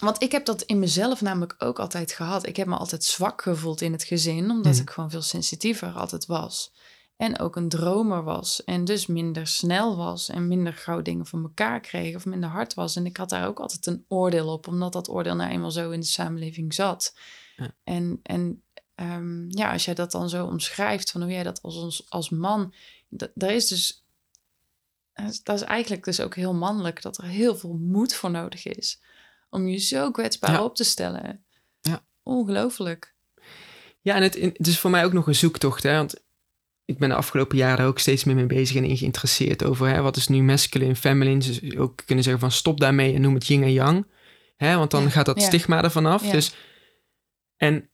want 0.02 0.22
ik 0.24 0.32
heb 0.32 0.46
dat 0.46 0.62
in 0.62 0.80
mezelf 0.80 1.22
namelijk 1.22 1.56
ook 1.58 1.80
altijd 1.80 2.12
gehad. 2.12 2.48
Ik 2.48 2.56
heb 2.56 2.68
me 2.68 2.76
altijd 2.76 3.04
zwak 3.04 3.42
gevoeld 3.42 3.82
in 3.82 3.92
het 3.92 4.04
gezin, 4.04 4.50
omdat 4.52 4.74
Mhm. 4.74 4.82
ik 4.82 4.90
gewoon 4.90 5.10
veel 5.10 5.22
sensitiever 5.22 5.92
altijd 5.94 6.26
was. 6.26 6.74
En 7.16 7.40
ook 7.40 7.56
een 7.56 7.70
dromer 7.70 8.24
was. 8.24 8.64
En 8.64 8.86
dus 8.86 9.06
minder 9.06 9.48
snel 9.48 9.96
was. 9.98 10.30
En 10.30 10.48
minder 10.48 10.74
gauw 10.74 11.02
dingen 11.02 11.26
van 11.26 11.44
elkaar 11.44 11.80
kreeg. 11.80 12.16
Of 12.16 12.26
minder 12.26 12.50
hard 12.50 12.74
was. 12.74 12.96
En 12.96 13.06
ik 13.06 13.18
had 13.18 13.30
daar 13.30 13.48
ook 13.48 13.60
altijd 13.60 13.86
een 13.86 14.06
oordeel 14.08 14.48
op. 14.48 14.68
Omdat 14.68 14.94
dat 14.94 15.10
oordeel 15.10 15.36
nou 15.36 15.52
eenmaal 15.52 15.72
zo 15.72 15.92
in 15.92 16.00
de 16.00 16.06
samenleving 16.06 16.74
zat. 16.74 17.18
Ja. 17.56 17.76
En, 17.84 18.20
en 18.24 18.64
ehm, 18.96 19.46
ja, 19.50 19.72
als 19.72 19.86
jij 19.86 19.94
dat 19.94 20.12
dan 20.12 20.30
zo 20.30 20.46
omschrijft. 20.46 21.12
Van 21.12 21.22
hoe 21.22 21.32
jij 21.32 21.44
dat 21.44 21.62
als, 21.62 21.76
ons, 21.76 22.10
als 22.10 22.30
man. 22.30 22.74
Daar 23.10 23.54
is 23.54 23.68
dus. 23.68 24.06
Dat 25.44 25.56
is 25.56 25.62
eigenlijk 25.62 26.04
dus 26.04 26.20
ook 26.20 26.36
heel 26.36 26.54
mannelijk. 26.54 27.02
Dat 27.02 27.18
er 27.18 27.24
heel 27.24 27.56
veel 27.56 27.74
moed 27.74 28.14
voor 28.14 28.32
nodig 28.32 28.66
is. 28.66 29.02
Om 29.50 29.68
je 29.68 29.78
zo 29.78 30.12
kwetsbaar 30.12 30.52
Ja. 30.52 30.64
op 30.64 30.76
te 30.76 30.84
stellen. 30.84 31.44
Ja. 31.82 32.04
Ongelooflijk. 32.24 33.14
Ja, 34.02 34.16
en 34.16 34.24
het, 34.24 34.36
het 34.36 34.68
is 34.68 34.80
voor 34.80 34.90
mij 34.92 35.06
ook 35.06 35.14
nog 35.14 35.28
een 35.28 35.36
zoektocht. 35.36 35.84
Hè? 35.84 35.96
Want 35.96 36.22
ik 36.86 36.98
ben 36.98 37.10
de 37.10 37.16
afgelopen 37.16 37.58
jaren 37.58 37.86
ook 37.86 38.00
steeds 38.00 38.24
meer 38.24 38.36
mee 38.36 38.46
bezig 38.46 38.76
en 38.76 38.84
in 38.84 38.98
geïnteresseerd 38.98 39.64
over 39.64 39.88
hè, 39.88 40.02
wat 40.02 40.18
is 40.18 40.28
nu 40.28 40.44
masculine, 40.44 40.96
feminine. 40.96 41.40
Dus 41.40 41.78
ook 41.78 42.02
kunnen 42.06 42.24
zeggen 42.24 42.42
van 42.42 42.52
stop 42.52 42.80
daarmee 42.80 43.14
en 43.14 43.22
noem 43.22 43.34
het 43.34 43.48
yin 43.48 43.64
en 43.64 43.74
yang. 43.74 44.06
Hè? 44.58 44.76
Want 44.76 44.92
dan 44.92 45.04
Ja, 45.04 45.10
gaat 45.10 45.26
dat 45.26 45.40
ja. 45.40 45.46
stigma 45.46 45.84
ervan 45.84 46.06
af. 46.06 46.26
Ja. 46.26 46.32
Dus, 46.32 46.56
en 47.58 47.90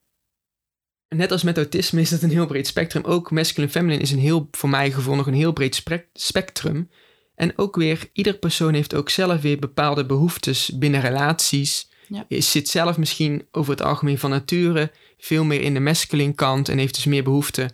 net 1.07 1.31
als 1.31 1.43
met 1.43 1.57
autisme 1.57 2.01
is 2.01 2.11
het 2.11 2.23
een 2.23 2.29
heel 2.29 2.47
breed 2.47 2.67
spectrum. 2.67 3.03
Ook 3.03 3.31
masculine, 3.31 3.71
feminine 3.71 4.01
is 4.01 4.11
een 4.11 4.19
heel, 4.19 4.47
voor 4.51 4.69
mijn 4.69 4.91
gevoel 4.91 5.15
nog 5.15 5.27
een 5.27 5.33
heel 5.33 5.53
breed 5.53 5.83
spectrum. 6.13 6.89
En 7.35 7.57
ook 7.57 7.75
weer, 7.75 8.09
ieder 8.13 8.33
persoon 8.33 8.73
heeft 8.73 8.95
ook 8.95 9.09
zelf 9.09 9.41
weer 9.41 9.59
bepaalde 9.59 10.05
behoeftes 10.05 10.71
binnen 10.77 11.01
relaties. 11.01 11.89
Is, 12.27 12.51
zit 12.51 12.69
zelf 12.69 12.97
misschien 12.97 13.47
over 13.51 13.71
het 13.71 13.81
algemeen 13.81 14.17
van 14.17 14.29
nature 14.29 14.91
veel 15.17 15.43
meer 15.43 15.61
in 15.61 15.73
de 15.73 15.79
masculine 15.79 16.33
kant 16.33 16.69
en 16.69 16.77
heeft 16.77 16.93
dus 16.93 17.05
meer 17.05 17.23
behoefte 17.23 17.69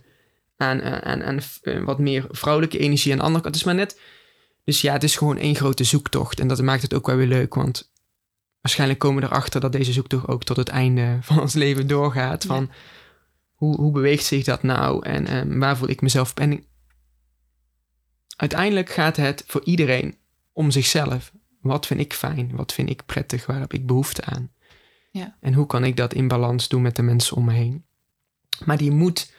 aan, 0.56 0.82
aan, 0.82 1.22
aan, 1.22 1.40
wat 1.84 1.98
meer 1.98 2.26
vrouwelijke 2.30 2.78
energie 2.78 3.12
aan 3.12 3.18
de 3.18 3.24
andere 3.24 3.42
kant. 3.42 3.54
Het 3.54 3.64
is 3.64 3.72
maar 3.72 3.84
net. 3.84 4.00
Dus 4.64 4.80
ja, 4.80 4.92
het 4.92 5.02
is 5.02 5.16
gewoon 5.16 5.36
één 5.36 5.54
grote 5.54 5.84
zoektocht. 5.84 6.40
En 6.40 6.48
dat 6.48 6.62
maakt 6.62 6.82
het 6.82 6.94
ook 6.94 7.06
wel 7.06 7.16
weer 7.16 7.26
leuk, 7.26 7.54
want 7.54 7.92
waarschijnlijk 8.60 9.00
komen 9.00 9.22
we 9.22 9.28
erachter 9.28 9.60
dat 9.60 9.72
deze 9.72 9.92
zoektocht 9.92 10.28
ook 10.28 10.44
tot 10.44 10.56
het 10.56 10.68
einde 10.68 11.18
van 11.22 11.40
ons 11.40 11.54
leven 11.54 11.86
doorgaat. 11.86 12.42
Ja. 12.42 12.48
Van 12.48 12.70
hoe, 13.54 13.76
hoe 13.76 13.92
beweegt 13.92 14.24
zich 14.24 14.44
dat 14.44 14.62
nou 14.62 15.06
en 15.06 15.26
ehm, 15.26 15.58
waar 15.58 15.76
voel 15.76 15.88
ik 15.88 16.00
mezelf? 16.00 16.34
En 16.34 16.64
uiteindelijk 18.36 18.90
gaat 18.90 19.16
het 19.16 19.44
voor 19.46 19.64
iedereen 19.64 20.16
om 20.52 20.70
zichzelf. 20.70 21.32
Wat 21.60 21.86
vind 21.86 22.00
ik 22.00 22.12
fijn? 22.12 22.56
Wat 22.56 22.72
vind 22.72 22.90
ik 22.90 23.06
prettig? 23.06 23.46
Waar 23.46 23.60
heb 23.60 23.72
ik 23.72 23.86
behoefte 23.86 24.24
aan? 24.24 24.52
Ja. 25.10 25.36
En 25.40 25.54
hoe 25.54 25.66
kan 25.66 25.84
ik 25.84 25.96
dat 25.96 26.14
in 26.14 26.28
balans 26.28 26.68
doen 26.68 26.82
met 26.82 26.96
de 26.96 27.02
mensen 27.02 27.36
om 27.36 27.44
me 27.44 27.52
heen? 27.52 27.84
Maar 28.64 28.76
die 28.76 28.90
moet, 28.90 29.32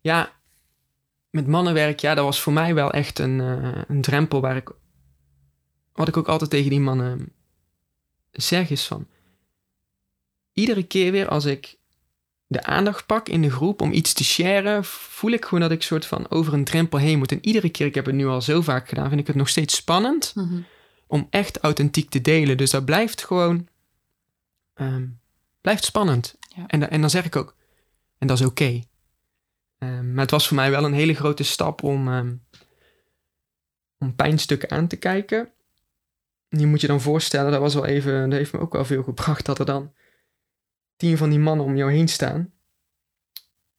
ja, 0.00 0.32
met 1.32 1.46
mannenwerk, 1.46 2.00
ja, 2.00 2.14
dat 2.14 2.24
was 2.24 2.40
voor 2.40 2.52
mij 2.52 2.74
wel 2.74 2.90
echt 2.92 3.18
een, 3.18 3.40
eh, 3.40 3.82
een 3.88 4.00
drempel 4.00 4.40
waar 4.40 4.56
ik, 4.56 4.70
wat 5.92 6.08
ik 6.08 6.16
ook 6.16 6.28
altijd 6.28 6.50
tegen 6.50 6.70
die 6.70 6.80
mannen 6.80 7.32
zeg 8.30 8.70
is 8.70 8.86
van, 8.86 9.06
iedere 10.52 10.82
keer 10.82 11.12
weer 11.12 11.28
als 11.28 11.44
ik 11.44 11.76
de 12.46 12.62
aandacht 12.62 13.06
pak 13.06 13.28
in 13.28 13.42
de 13.42 13.50
groep 13.50 13.80
om 13.80 13.92
iets 13.92 14.12
te 14.12 14.24
sharen, 14.24 14.84
voel 14.84 15.30
ik 15.30 15.44
gewoon 15.44 15.60
dat 15.60 15.70
ik 15.70 15.82
soort 15.82 16.06
van 16.06 16.30
over 16.30 16.52
een 16.54 16.64
drempel 16.64 16.98
heen 16.98 17.18
moet. 17.18 17.32
En 17.32 17.46
iedere 17.46 17.68
keer, 17.70 17.86
ik 17.86 17.94
heb 17.94 18.06
het 18.06 18.14
nu 18.14 18.26
al 18.26 18.42
zo 18.42 18.60
vaak 18.60 18.88
gedaan, 18.88 19.08
vind 19.08 19.20
ik 19.20 19.26
het 19.26 19.36
nog 19.36 19.48
steeds 19.48 19.74
spannend 19.76 20.32
Mhm. 20.34 20.60
om 21.06 21.26
echt 21.30 21.58
authentiek 21.58 22.10
te 22.10 22.20
delen. 22.20 22.56
Dus 22.56 22.70
dat 22.70 22.84
blijft 22.84 23.24
gewoon, 23.24 23.68
ehm, 24.74 25.06
blijft 25.60 25.84
spannend. 25.84 26.36
Ja. 26.56 26.66
En, 26.66 26.90
en 26.90 27.00
dan 27.00 27.10
zeg 27.10 27.24
ik 27.24 27.36
ook, 27.36 27.54
en 28.18 28.26
dat 28.26 28.38
is 28.40 28.46
oké. 28.46 28.80
Maar 29.86 30.20
het 30.20 30.30
was 30.30 30.48
voor 30.48 30.56
mij 30.56 30.70
wel 30.70 30.84
een 30.84 30.92
hele 30.92 31.14
grote 31.14 31.42
stap 31.42 31.82
om, 31.82 32.08
ehm, 32.08 32.34
om 33.98 34.14
pijnstukken 34.14 34.70
aan 34.70 34.86
te 34.86 34.96
kijken. 34.96 35.52
Je 36.48 36.66
moet 36.66 36.80
je 36.80 36.86
dan 36.86 37.00
voorstellen, 37.00 37.50
dat 37.50 37.60
was 37.60 37.74
wel 37.74 37.86
even, 37.86 38.30
dat 38.30 38.38
heeft 38.38 38.52
me 38.52 38.58
ook 38.58 38.72
wel 38.72 38.84
veel 38.84 39.02
gebracht, 39.02 39.46
dat 39.46 39.58
er 39.58 39.64
dan 39.64 39.94
tien 40.96 41.16
van 41.16 41.30
die 41.30 41.38
mannen 41.38 41.66
om 41.66 41.76
jou 41.76 41.92
heen 41.92 42.08
staan 42.08 42.52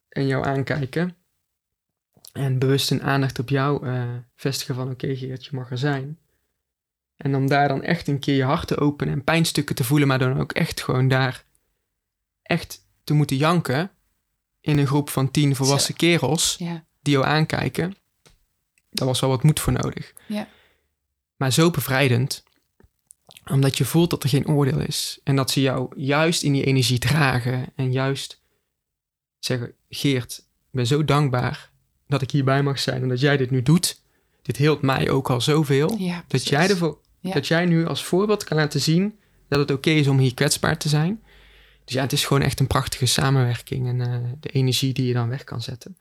en 0.10 0.28
jou 0.28 0.46
aankijken. 0.46 1.16
En 2.32 2.60
bewust 2.60 2.90
hun 2.90 3.04
aandacht 3.04 3.40
op 3.40 3.50
jou 3.50 3.88
eh, 3.88 4.16
vestigen 4.36 4.76
van 4.76 4.92
oké 4.92 5.16
Geert, 5.16 5.46
je 5.46 5.56
mag 5.56 5.72
er 5.72 5.78
zijn. 5.78 6.20
En 7.16 7.36
om 7.36 7.48
daar 7.48 7.68
dan 7.68 7.84
echt 7.84 8.08
een 8.08 8.20
keer 8.20 8.36
je 8.36 8.44
hart 8.44 8.68
te 8.68 8.78
openen 8.78 9.14
en 9.14 9.24
pijnstukken 9.24 9.76
te 9.76 9.84
voelen, 9.84 10.08
maar 10.08 10.20
dan 10.20 10.40
ook 10.40 10.52
echt 10.52 10.82
gewoon 10.82 11.08
daar 11.08 11.46
echt 12.42 12.88
te 13.04 13.14
moeten 13.14 13.38
janken 13.38 13.92
in 14.64 14.78
een 14.78 14.88
groep 14.88 15.10
van 15.10 15.32
tien 15.32 15.56
volwassen 15.56 15.96
kerels 15.96 16.56
Ja. 16.60 16.84
die 17.02 17.14
jou 17.14 17.26
aankijken. 17.26 17.96
Daar 18.90 19.08
was 19.08 19.20
wel 19.20 19.30
wat 19.30 19.44
moed 19.44 19.60
voor 19.60 19.74
nodig. 19.74 20.14
Ja. 20.28 20.48
Maar 21.36 21.52
zo 21.52 21.70
bevrijdend, 21.70 22.44
omdat 23.52 23.78
je 23.78 23.86
voelt 23.86 24.10
dat 24.10 24.24
er 24.24 24.30
geen 24.30 24.48
oordeel 24.48 24.80
is. 24.80 25.20
En 25.24 25.36
dat 25.36 25.52
ze 25.52 25.62
jou 25.62 26.00
juist 26.02 26.44
in 26.44 26.54
die 26.54 26.64
energie 26.66 27.00
dragen 27.00 27.66
en 27.76 27.92
juist 27.92 28.42
zeggen: 29.40 29.74
Geert, 29.90 30.38
ik 30.40 30.70
ben 30.72 30.88
zo 30.88 31.06
dankbaar 31.06 31.72
dat 32.08 32.22
ik 32.22 32.32
hierbij 32.32 32.64
mag 32.64 32.80
zijn 32.80 33.02
en 33.02 33.10
dat 33.10 33.20
jij 33.20 33.38
dit 33.38 33.52
nu 33.52 33.62
doet. 33.64 34.02
Dit 34.42 34.58
heelt 34.58 34.82
mij 34.82 35.10
ook 35.10 35.30
al 35.30 35.42
zoveel. 35.42 35.96
Ja, 35.98 36.24
Dat 36.28 36.48
jij, 36.48 36.70
ervoor, 36.70 37.00
dat 37.22 37.48
jij 37.48 37.66
nu 37.66 37.86
als 37.88 38.04
voorbeeld 38.04 38.44
kan 38.44 38.58
laten 38.58 38.82
zien 38.82 39.20
dat 39.48 39.60
het 39.60 39.72
oké 39.72 39.90
is 39.90 40.08
om 40.08 40.18
hier 40.18 40.34
kwetsbaar 40.34 40.78
te 40.78 40.90
zijn. 40.90 41.24
Dus 41.84 41.94
ja, 41.94 42.02
het 42.02 42.12
is 42.12 42.26
gewoon 42.26 42.42
echt 42.42 42.60
een 42.60 42.68
prachtige 42.68 43.06
samenwerking 43.06 43.88
en 43.88 44.02
eh, 44.02 44.32
de 44.40 44.50
energie 44.50 44.94
die 44.94 45.06
je 45.06 45.14
dan 45.14 45.30
weg 45.30 45.44
kan 45.44 45.62
zetten. 45.62 45.98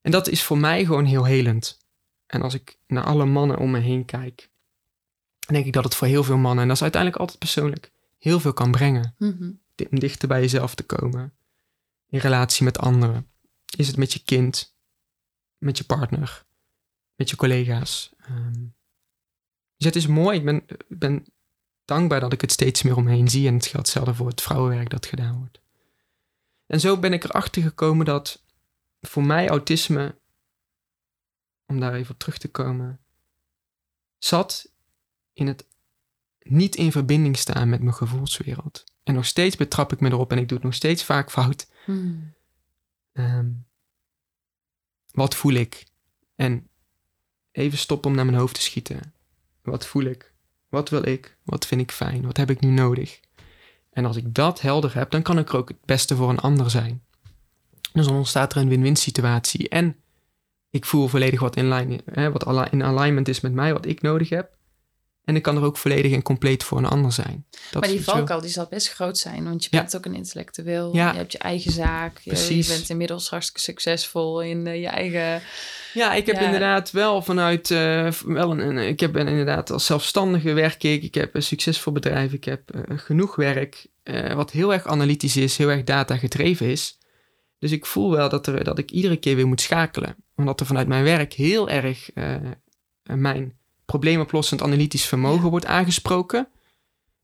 En 0.00 0.10
dat 0.10 0.28
is 0.28 0.42
voor 0.42 0.58
mij 0.58 0.84
gewoon 0.84 1.04
heel 1.04 1.24
helend. 1.24 1.78
En 2.26 2.42
als 2.42 2.54
ik 2.54 2.78
naar 2.86 3.04
alle 3.04 3.24
mannen 3.24 3.58
om 3.58 3.70
me 3.70 3.78
heen 3.78 4.04
kijk, 4.04 4.50
denk 5.46 5.66
ik 5.66 5.72
dat 5.72 5.84
het 5.84 5.94
voor 5.94 6.06
heel 6.06 6.24
veel 6.24 6.36
mannen, 6.36 6.62
en 6.62 6.68
dat 6.68 6.76
is 6.76 6.82
uiteindelijk 6.82 7.20
altijd 7.20 7.38
persoonlijk, 7.38 7.92
heel 8.18 8.40
veel 8.40 8.52
kan 8.52 8.70
brengen. 8.70 9.14
Mhm. 9.18 9.52
Om 9.90 9.98
dichter 9.98 10.28
bij 10.28 10.40
jezelf 10.40 10.74
te 10.74 10.82
komen. 10.82 11.32
In 12.08 12.18
relatie 12.18 12.64
met 12.64 12.78
anderen. 12.78 13.26
Is 13.76 13.86
het 13.86 13.96
met 13.96 14.12
je 14.12 14.22
kind, 14.24 14.76
met 15.58 15.78
je 15.78 15.84
partner, 15.84 16.44
met 17.14 17.30
je 17.30 17.36
collega's. 17.36 18.12
Ehm, 18.18 18.64
dus 19.76 19.86
het 19.86 19.96
is 19.96 20.06
mooi. 20.06 20.38
Ik 20.38 20.44
ben, 20.44 20.62
ik 20.66 20.98
ben 20.98 21.24
dankbaar 21.84 22.20
dat 22.20 22.32
ik 22.32 22.40
het 22.40 22.52
steeds 22.52 22.82
meer 22.82 22.96
omheen 22.96 23.28
zie. 23.28 23.48
En 23.48 23.54
het 23.54 23.66
geldt 23.66 23.86
hetzelfde 23.86 24.14
voor 24.14 24.28
het 24.28 24.42
vrouwenwerk 24.42 24.90
dat 24.90 25.06
gedaan 25.06 25.38
wordt. 25.38 25.60
En 26.66 26.80
zo 26.80 26.98
ben 26.98 27.12
ik 27.12 27.24
erachter 27.24 27.62
gekomen 27.62 28.04
dat 28.04 28.42
voor 29.00 29.24
mij 29.24 29.48
autisme, 29.48 30.18
om 31.66 31.80
daar 31.80 31.94
even 31.94 32.12
op 32.12 32.18
terug 32.18 32.38
te 32.38 32.50
komen, 32.50 33.00
zat 34.18 34.72
in 35.32 35.46
het 35.46 35.66
niet 36.38 36.76
in 36.76 36.92
verbinding 36.92 37.36
staan 37.36 37.68
met 37.68 37.80
mijn 37.80 37.94
gevoelswereld. 37.94 38.84
En 39.02 39.14
nog 39.14 39.26
steeds 39.26 39.56
betrap 39.56 39.92
ik 39.92 40.00
me 40.00 40.10
erop 40.10 40.32
en 40.32 40.38
ik 40.38 40.48
doe 40.48 40.56
het 40.56 40.66
nog 40.66 40.74
steeds 40.74 41.04
vaak 41.04 41.30
fout. 41.30 41.68
Mhm. 41.86 42.16
Ehm, 43.12 43.50
wat 45.10 45.34
voel 45.34 45.52
ik? 45.52 45.86
En 46.34 46.68
even 47.50 47.78
stoppen 47.78 48.10
om 48.10 48.16
naar 48.16 48.24
mijn 48.24 48.38
hoofd 48.38 48.54
te 48.54 48.62
schieten. 48.62 49.14
Wat 49.62 49.86
voel 49.86 50.02
ik? 50.02 50.33
Wat 50.74 50.88
wil 50.88 51.06
ik? 51.06 51.36
Wat 51.42 51.66
vind 51.66 51.80
ik 51.80 51.92
fijn? 51.92 52.22
Wat 52.26 52.36
heb 52.36 52.50
ik 52.50 52.60
nu 52.60 52.70
nodig? 52.70 53.20
En 53.92 54.04
als 54.04 54.16
ik 54.16 54.34
dat 54.34 54.60
helder 54.60 54.94
heb, 54.94 55.10
dan 55.10 55.22
kan 55.22 55.38
ik 55.38 55.48
er 55.48 55.56
ook 55.56 55.68
het 55.68 55.84
beste 55.84 56.16
voor 56.16 56.28
een 56.28 56.38
ander 56.38 56.70
zijn. 56.70 57.02
Dus 57.92 58.06
dan 58.06 58.16
ontstaat 58.16 58.54
er 58.54 58.60
een 58.60 58.68
win-win 58.68 58.96
situatie. 58.96 59.68
En 59.68 59.96
ik 60.70 60.84
voel 60.84 61.08
volledig 61.08 61.40
wat 61.40 61.56
in, 61.56 61.68
line, 61.68 62.00
hè, 62.04 62.32
wat 62.32 62.72
in 62.72 62.82
alignment 62.82 63.28
is 63.28 63.40
met 63.40 63.52
mij, 63.52 63.72
wat 63.72 63.86
ik 63.86 64.02
nodig 64.02 64.28
heb. 64.28 64.56
En 65.24 65.36
ik 65.36 65.42
kan 65.42 65.56
er 65.56 65.62
ook 65.62 65.76
volledig 65.76 66.12
en 66.12 66.22
compleet 66.22 66.64
voor 66.64 66.78
een 66.78 66.84
ander 66.84 67.12
zijn. 67.12 67.46
Dat 67.70 67.80
maar 67.82 67.90
die 67.90 68.04
valkuil 68.04 68.40
die 68.40 68.50
zal 68.50 68.66
best 68.70 68.92
groot 68.92 69.18
zijn, 69.18 69.44
want 69.44 69.62
je 69.64 69.68
Ja. 69.72 69.78
bent 69.80 69.96
ook 69.96 70.04
een 70.04 70.14
intellectueel. 70.14 70.94
Ja. 70.94 71.10
Je 71.10 71.16
hebt 71.16 71.32
je 71.32 71.38
eigen 71.38 71.72
zaak. 71.72 72.18
Je, 72.22 72.64
bent 72.68 72.90
inmiddels 72.90 73.30
hartstikke 73.30 73.60
succesvol 73.60 74.42
in 74.42 74.66
eh, 74.66 74.80
je 74.80 74.86
eigen... 74.86 75.42
Ja, 75.94 76.14
ik 76.14 76.26
heb 76.26 76.36
Ja. 76.36 76.42
inderdaad 76.42 76.90
wel 76.90 77.22
vanuit. 77.22 77.70
eh, 77.70 78.10
wel 78.10 78.50
een, 78.50 78.58
een- 78.58 78.78
ik 78.88 79.00
heb 79.00 79.12
ben 79.12 79.28
inderdaad 79.28 79.70
als 79.70 79.86
zelfstandige 79.86 80.52
werk 80.52 80.82
ik. 80.82 81.02
Ik 81.02 81.14
heb 81.14 81.34
een 81.34 81.42
succesvol 81.42 81.92
bedrijf. 81.92 82.32
Ik 82.32 82.44
heb 82.44 82.70
eh, 82.70 82.98
genoeg 82.98 83.36
werk. 83.36 83.86
wat 84.34 84.50
heel 84.50 84.72
erg 84.72 84.86
analytisch 84.86 85.36
is, 85.36 85.56
heel 85.56 85.70
erg 85.70 85.84
data 85.84 86.16
gedreven 86.16 86.66
is. 86.66 86.98
Dus 87.58 87.70
ik 87.72 87.86
voel 87.86 88.10
wel 88.10 88.28
dat, 88.28 88.46
er, 88.46 88.64
dat 88.64 88.78
ik 88.78 88.90
iedere 88.90 89.16
keer 89.16 89.36
weer 89.36 89.46
moet 89.46 89.60
schakelen. 89.60 90.16
Omdat 90.36 90.60
er 90.60 90.66
vanuit 90.66 90.86
mijn 90.88 91.04
werk 91.04 91.32
heel 91.32 91.68
erg 91.68 92.10
mijn 93.02 93.58
probleemoplossend 93.84 94.62
analytisch 94.62 95.06
vermogen 95.06 95.44
Ja. 95.44 95.50
wordt 95.50 95.66
aangesproken. 95.66 96.48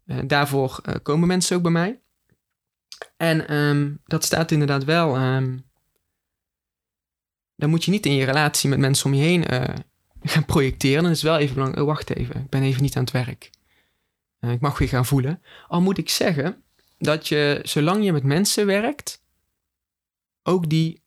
Eh, 0.06 0.18
daarvoor 0.26 0.80
eh, 0.84 0.94
komen 1.02 1.28
mensen 1.28 1.56
ook 1.56 1.62
bij 1.62 1.70
mij. 1.70 2.00
En 3.16 3.48
ehm, 3.48 3.94
dat 4.04 4.24
staat 4.24 4.50
inderdaad 4.50 4.84
wel. 4.84 5.16
ehm, 5.16 5.58
dan 7.56 7.70
moet 7.70 7.84
je 7.84 7.90
niet 7.90 8.06
in 8.06 8.14
je 8.14 8.24
relatie 8.24 8.68
met 8.70 8.78
mensen 8.78 9.06
om 9.06 9.14
je 9.14 9.22
heen 9.22 9.46
eh, 9.46 9.74
gaan 10.22 10.44
projecteren. 10.44 11.02
Dan 11.02 11.12
is 11.12 11.22
het 11.22 11.30
wel 11.30 11.38
even 11.38 11.54
belangrijk. 11.54 11.82
Oh, 11.86 11.88
wacht 11.92 12.14
even. 12.16 12.40
Ik 12.40 12.48
ben 12.48 12.62
even 12.62 12.82
niet 12.82 12.96
aan 12.96 13.02
het 13.02 13.12
werk. 13.12 13.50
Ik 14.40 14.60
mag 14.60 14.78
weer 14.78 14.88
gaan 14.88 15.06
voelen. 15.06 15.42
Al 15.68 15.80
moet 15.80 15.98
ik 15.98 16.10
zeggen 16.10 16.62
dat 16.98 17.28
je, 17.28 17.60
zolang 17.62 18.04
je 18.04 18.12
met 18.12 18.24
mensen 18.24 18.66
werkt, 18.66 19.22
ook, 20.42 20.68
die, 20.68 21.02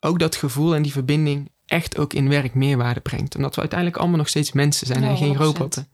ook 0.00 0.18
dat 0.18 0.36
gevoel 0.36 0.74
en 0.74 0.82
die 0.82 0.92
verbinding 0.92 1.50
echt 1.66 1.98
ook 1.98 2.12
in 2.12 2.28
werk 2.28 2.54
meerwaarde 2.54 3.00
brengt. 3.00 3.34
Omdat 3.34 3.54
we 3.54 3.60
uiteindelijk 3.60 3.98
allemaal 3.98 4.18
nog 4.18 4.28
steeds 4.28 4.52
mensen 4.52 4.86
zijn 4.86 5.02
Ja, 5.02 5.08
en 5.08 5.16
geen 5.16 5.34
100%. 5.34 5.38
robotten 5.38 5.88
100%. 5.88 5.90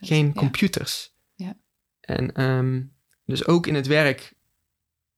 geen 0.00 0.26
ja. 0.26 0.32
computers. 0.32 1.12
Ja. 1.34 1.56
En 2.00 2.34
ehm, 2.34 2.82
dus 3.24 3.46
ook 3.46 3.66
in 3.66 3.74
het 3.74 3.86
werk 3.86 4.34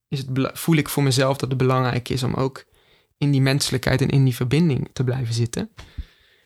is 0.09 0.19
het, 0.19 0.51
voel 0.53 0.77
ik 0.77 0.89
voor 0.89 1.03
mezelf 1.03 1.37
dat 1.37 1.49
het 1.49 1.59
belangrijk 1.59 2.09
is 2.09 2.23
om 2.23 2.35
ook 2.35 2.65
in 3.19 3.31
die 3.31 3.41
menselijkheid 3.41 4.01
en 4.01 4.09
in 4.09 4.25
die 4.25 4.35
verbinding 4.35 4.91
te 4.93 5.05
blijven 5.05 5.35
zitten. 5.35 5.71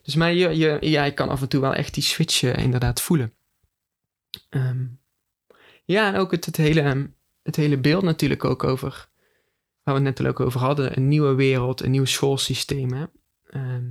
Dus 0.03 0.15
maar 0.15 0.33
je, 0.33 0.57
je, 0.57 0.79
ja, 0.81 1.05
ik 1.05 1.15
kan 1.15 1.29
af 1.29 1.41
en 1.41 1.49
toe 1.49 1.61
wel 1.61 1.75
echt 1.75 1.95
die 1.95 2.03
switch 2.03 2.43
eh, 2.43 2.57
inderdaad 2.57 3.01
voelen. 3.01 3.33
Ehm, 4.49 4.87
ja, 5.85 6.13
en 6.13 6.21
ook 6.21 6.31
het, 6.31 6.45
het, 6.45 6.57
hele, 6.57 6.81
ehm, 6.81 7.07
het 7.43 7.57
hele 7.57 7.79
beeld 7.79 8.03
natuurlijk 8.03 8.45
ook 8.45 8.65
over, 8.65 9.09
waar 9.83 9.95
we 9.95 10.07
het 10.07 10.19
net 10.19 10.29
ook 10.29 10.41
over 10.41 10.61
hadden, 10.61 10.97
een 10.97 11.09
nieuwe 11.09 11.35
wereld, 11.35 11.81
een 11.81 11.91
nieuw 11.91 12.05
schoolsysteem. 12.05 12.93
Hè? 12.93 13.05
Ehm, 13.49 13.91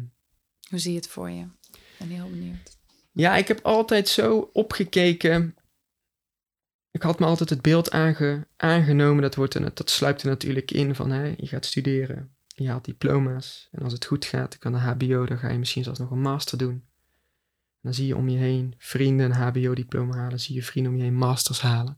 Hoe 0.70 0.80
zie 0.80 0.92
je 0.92 0.98
het 0.98 1.08
voor 1.08 1.30
je? 1.30 1.48
Ik 1.72 1.98
ben 1.98 2.08
heel 2.10 2.30
benieuwd. 2.30 2.78
Ja, 3.12 3.36
ik 3.36 3.48
heb 3.48 3.60
altijd 3.66 4.08
zo 4.10 4.50
opgekeken. 4.54 5.56
Ik 6.92 7.02
had 7.02 7.20
me 7.20 7.26
altijd 7.26 7.50
het 7.50 7.62
beeld 7.62 7.92
aange, 7.92 8.48
aangenomen. 8.56 9.22
Dat, 9.22 9.36
wordt 9.36 9.76
dat 9.76 9.90
sluipt 9.90 10.22
er 10.22 10.28
natuurlijk 10.28 10.72
in 10.72 10.96
van 10.96 11.12
hè, 11.12 11.34
je 11.38 11.48
gaat 11.48 11.66
studeren. 11.66 12.36
Je 12.48 12.70
haalt 12.70 12.86
diploma's. 12.86 13.68
En 13.72 13.84
als 13.84 13.94
het 13.94 14.06
goed 14.06 14.26
gaat, 14.26 14.50
dan 14.50 14.60
kan 14.60 14.72
de 14.72 14.78
HBO, 14.78 15.26
dan 15.26 15.38
ga 15.38 15.50
je 15.52 15.58
misschien 15.58 15.84
zelfs 15.84 16.00
nog 16.00 16.12
een 16.12 16.22
master 16.22 16.58
doen. 16.58 16.86
En 17.72 17.82
dan 17.82 17.94
zie 17.94 18.08
je 18.08 18.16
om 18.16 18.30
je 18.30 18.38
heen 18.38 18.74
vrienden 18.78 19.26
een 19.26 19.38
HBO-diploma 19.38 20.18
halen. 20.18 20.40
Zie 20.40 20.56
je 20.56 20.64
vrienden 20.64 20.92
om 20.92 20.98
je 20.98 21.04
heen 21.04 21.16
masters 21.16 21.62
halen. 21.62 21.98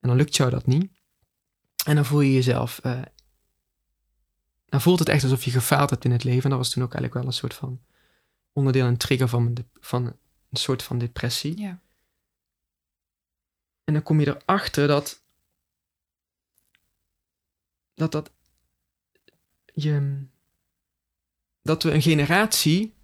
En 0.00 0.08
dan 0.08 0.16
lukt 0.16 0.36
jou 0.36 0.50
dat 0.50 0.66
niet. 0.66 0.92
En 1.86 1.94
dan 1.94 2.04
voel 2.04 2.20
je 2.20 2.32
jezelf. 2.32 2.78
eh, 2.78 3.02
dan 4.74 4.82
voelt 4.82 4.98
het 4.98 5.08
echt 5.08 5.22
alsof 5.22 5.44
je 5.44 5.50
gefaald 5.50 5.90
hebt 5.90 6.04
in 6.04 6.10
het 6.10 6.24
leven. 6.24 6.42
En 6.42 6.50
dat 6.50 6.58
was 6.58 6.70
toen 6.70 6.82
ook 6.82 6.92
eigenlijk 6.94 7.20
wel 7.20 7.32
een 7.32 7.38
soort 7.38 7.54
van 7.54 7.80
onderdeel 8.52 8.86
en 8.86 8.96
trigger 8.96 9.28
van, 9.28 9.54
de- 9.54 9.64
van 9.80 10.04
een 10.50 10.56
soort 10.56 10.82
van 10.82 10.98
depressie. 10.98 11.58
Ja. 11.58 11.80
En 13.84 13.92
dan 13.92 14.02
kom 14.02 14.20
je 14.20 14.26
erachter 14.44 14.86
dat 14.86 15.22
dat 17.94 18.12
dat 18.12 18.30
je 19.74 20.24
dat 21.62 21.82
we 21.82 21.90
een 21.92 22.02
generatie 22.02 22.94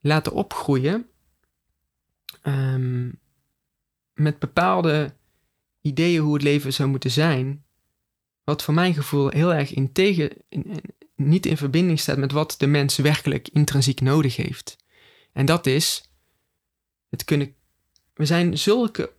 laten 0.00 0.32
opgroeien 0.32 1.10
ehm, 2.42 3.10
met 4.12 4.38
bepaalde 4.38 5.14
ideeën 5.80 6.22
hoe 6.22 6.34
het 6.34 6.42
leven 6.42 6.72
zou 6.72 6.88
moeten 6.88 7.10
zijn, 7.10 7.64
wat 8.44 8.62
voor 8.62 8.74
mijn 8.74 8.94
gevoel 8.94 9.28
heel 9.28 9.54
erg 9.54 9.72
in 9.74 9.92
tegen, 9.92 10.30
in- 10.48 10.64
in- 10.66 11.00
niet 11.28 11.46
in 11.46 11.56
verbinding 11.56 12.00
staat 12.00 12.18
met 12.18 12.32
wat 12.32 12.54
de 12.58 12.66
mens 12.66 12.96
werkelijk 12.96 13.48
intrinsiek 13.48 14.00
nodig 14.00 14.36
heeft. 14.36 14.76
En 15.32 15.46
dat 15.46 15.66
is 15.66 16.10
het 17.10 17.24
kunnen. 17.24 17.54
We 18.14 18.26
zijn 18.26 18.58
zulke 18.58 19.12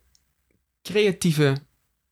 creatieve 0.82 1.56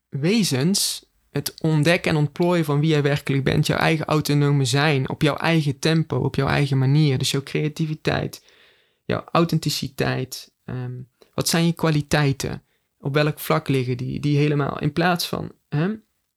wezens. 0.09 1.11
Het 1.29 1.61
ontdekken 1.61 2.11
en 2.11 2.17
ontplooien 2.17 2.65
van 2.65 2.79
wie 2.79 2.89
jij 2.89 3.01
werkelijk 3.01 3.43
bent. 3.43 3.67
Jouw 3.67 3.77
eigen 3.77 4.05
autonome 4.05 4.65
zijn. 4.65 5.09
Op 5.09 5.21
jouw 5.21 5.35
eigen 5.35 5.79
tempo. 5.79 6.17
Op 6.17 6.35
jouw 6.35 6.47
eigen 6.47 6.77
manier. 6.77 7.17
Dus 7.17 7.31
jouw 7.31 7.43
creativiteit. 7.43 8.43
Jouw 9.05 9.23
authenticiteit. 9.31 10.51
ehm, 10.65 11.01
wat 11.33 11.47
zijn 11.49 11.65
je 11.65 11.73
kwaliteiten? 11.73 12.63
Op 12.99 13.13
welk 13.13 13.39
vlak 13.39 13.67
liggen 13.67 13.97
die? 13.97 14.19
Die 14.19 14.37
helemaal 14.37 14.79
in 14.79 14.93
plaats 14.93 15.27
van 15.27 15.51
hè, 15.69 15.93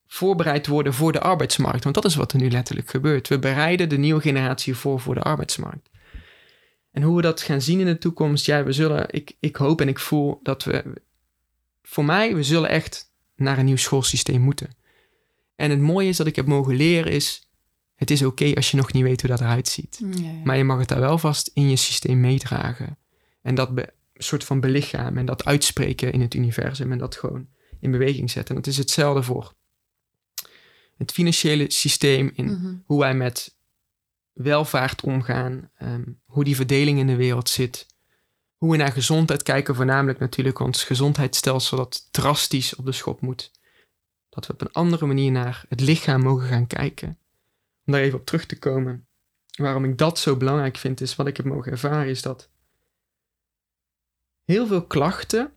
voorbereid 0.07 0.67
worden 0.67 0.93
voor 0.93 1.11
de 1.11 1.21
arbeidsmarkt. 1.21 1.83
Want 1.83 1.95
dat 1.95 2.05
is 2.05 2.15
wat 2.15 2.31
er 2.31 2.39
nu 2.39 2.49
letterlijk 2.49 2.89
gebeurt. 2.89 3.27
We 3.27 3.39
bereiden 3.39 3.89
de 3.89 3.97
nieuwe 3.97 4.21
generatie 4.21 4.75
voor 4.75 4.99
voor 4.99 5.15
de 5.15 5.21
arbeidsmarkt. 5.21 5.89
En 6.91 7.01
hoe 7.01 7.15
we 7.15 7.21
dat 7.21 7.41
gaan 7.41 7.61
zien 7.61 7.79
in 7.79 7.85
de 7.85 7.97
toekomst, 7.97 8.45
ja, 8.45 8.63
we 8.63 8.71
zullen, 8.71 9.05
ik, 9.09 9.35
ik 9.39 9.55
hoop 9.55 9.81
en 9.81 9.87
ik 9.87 9.99
voel 9.99 10.39
dat 10.43 10.63
we, 10.63 11.01
voor 11.83 12.05
mij, 12.05 12.35
we 12.35 12.43
zullen 12.43 12.69
echt 12.69 13.11
naar 13.35 13.57
een 13.57 13.65
nieuw 13.65 13.77
schoolsysteem 13.77 14.41
moeten. 14.41 14.75
En 15.55 15.69
het 15.69 15.79
mooie 15.79 16.07
is 16.07 16.17
dat 16.17 16.27
ik 16.27 16.35
heb 16.35 16.45
mogen 16.45 16.75
leren 16.75 17.11
is, 17.11 17.49
het 17.95 18.11
is 18.11 18.23
oké 18.23 18.53
als 18.55 18.71
je 18.71 18.77
nog 18.77 18.93
niet 18.93 19.03
weet 19.03 19.21
hoe 19.21 19.29
dat 19.29 19.41
eruit 19.41 19.67
ziet. 19.67 19.99
Ja, 20.01 20.21
ja. 20.21 20.31
Maar 20.43 20.57
je 20.57 20.63
mag 20.63 20.79
het 20.79 20.87
daar 20.87 20.99
wel 20.99 21.17
vast 21.17 21.51
in 21.53 21.69
je 21.69 21.75
systeem 21.75 22.19
meedragen. 22.19 22.97
En 23.41 23.55
dat 23.55 23.75
be, 23.75 23.93
soort 24.13 24.43
van 24.43 24.59
belichamen 24.59 25.17
en 25.17 25.25
dat 25.25 25.45
uitspreken 25.45 26.11
in 26.11 26.21
het 26.21 26.33
universum 26.33 26.91
en 26.91 26.97
dat 26.97 27.15
gewoon 27.15 27.47
in 27.79 27.91
beweging 27.91 28.31
zetten. 28.31 28.55
En 28.55 28.61
dat 28.61 28.71
is 28.71 28.77
hetzelfde 28.77 29.23
voor 29.23 29.53
het 30.97 31.11
financiële 31.11 31.71
systeem, 31.71 32.31
in 32.33 32.45
Mhm. 32.45 32.75
hoe 32.85 32.99
wij 32.99 33.13
met 33.15 33.55
welvaart 34.33 35.01
omgaan, 35.01 35.69
ehm, 35.77 36.03
hoe 36.25 36.43
die 36.43 36.55
verdeling 36.55 36.99
in 36.99 37.07
de 37.07 37.15
wereld 37.15 37.49
zit, 37.49 37.85
hoe 38.57 38.71
we 38.71 38.77
naar 38.77 38.91
gezondheid 38.91 39.43
kijken, 39.43 39.75
voornamelijk 39.75 40.19
natuurlijk 40.19 40.59
ons 40.59 40.83
gezondheidsstelsel 40.83 41.77
dat 41.77 42.07
drastisch 42.11 42.75
op 42.75 42.85
de 42.85 42.91
schop 42.91 43.21
moet. 43.21 43.51
Dat 44.29 44.47
we 44.47 44.53
op 44.53 44.61
een 44.61 44.71
andere 44.71 45.05
manier 45.05 45.31
naar 45.31 45.65
het 45.69 45.79
lichaam 45.79 46.21
mogen 46.21 46.47
gaan 46.47 46.67
kijken. 46.67 47.17
Om 47.85 47.93
daar 47.93 48.01
even 48.01 48.19
op 48.19 48.25
terug 48.25 48.45
te 48.45 48.59
komen. 48.59 49.07
Waarom 49.55 49.85
ik 49.85 49.97
dat 49.97 50.19
zo 50.19 50.35
belangrijk 50.35 50.77
vind, 50.77 51.01
is 51.01 51.15
wat 51.15 51.27
ik 51.27 51.37
heb 51.37 51.45
mogen 51.45 51.71
ervaren, 51.71 52.09
is 52.09 52.21
dat 52.21 52.49
heel 54.45 54.67
veel 54.67 54.85
klachten 54.85 55.51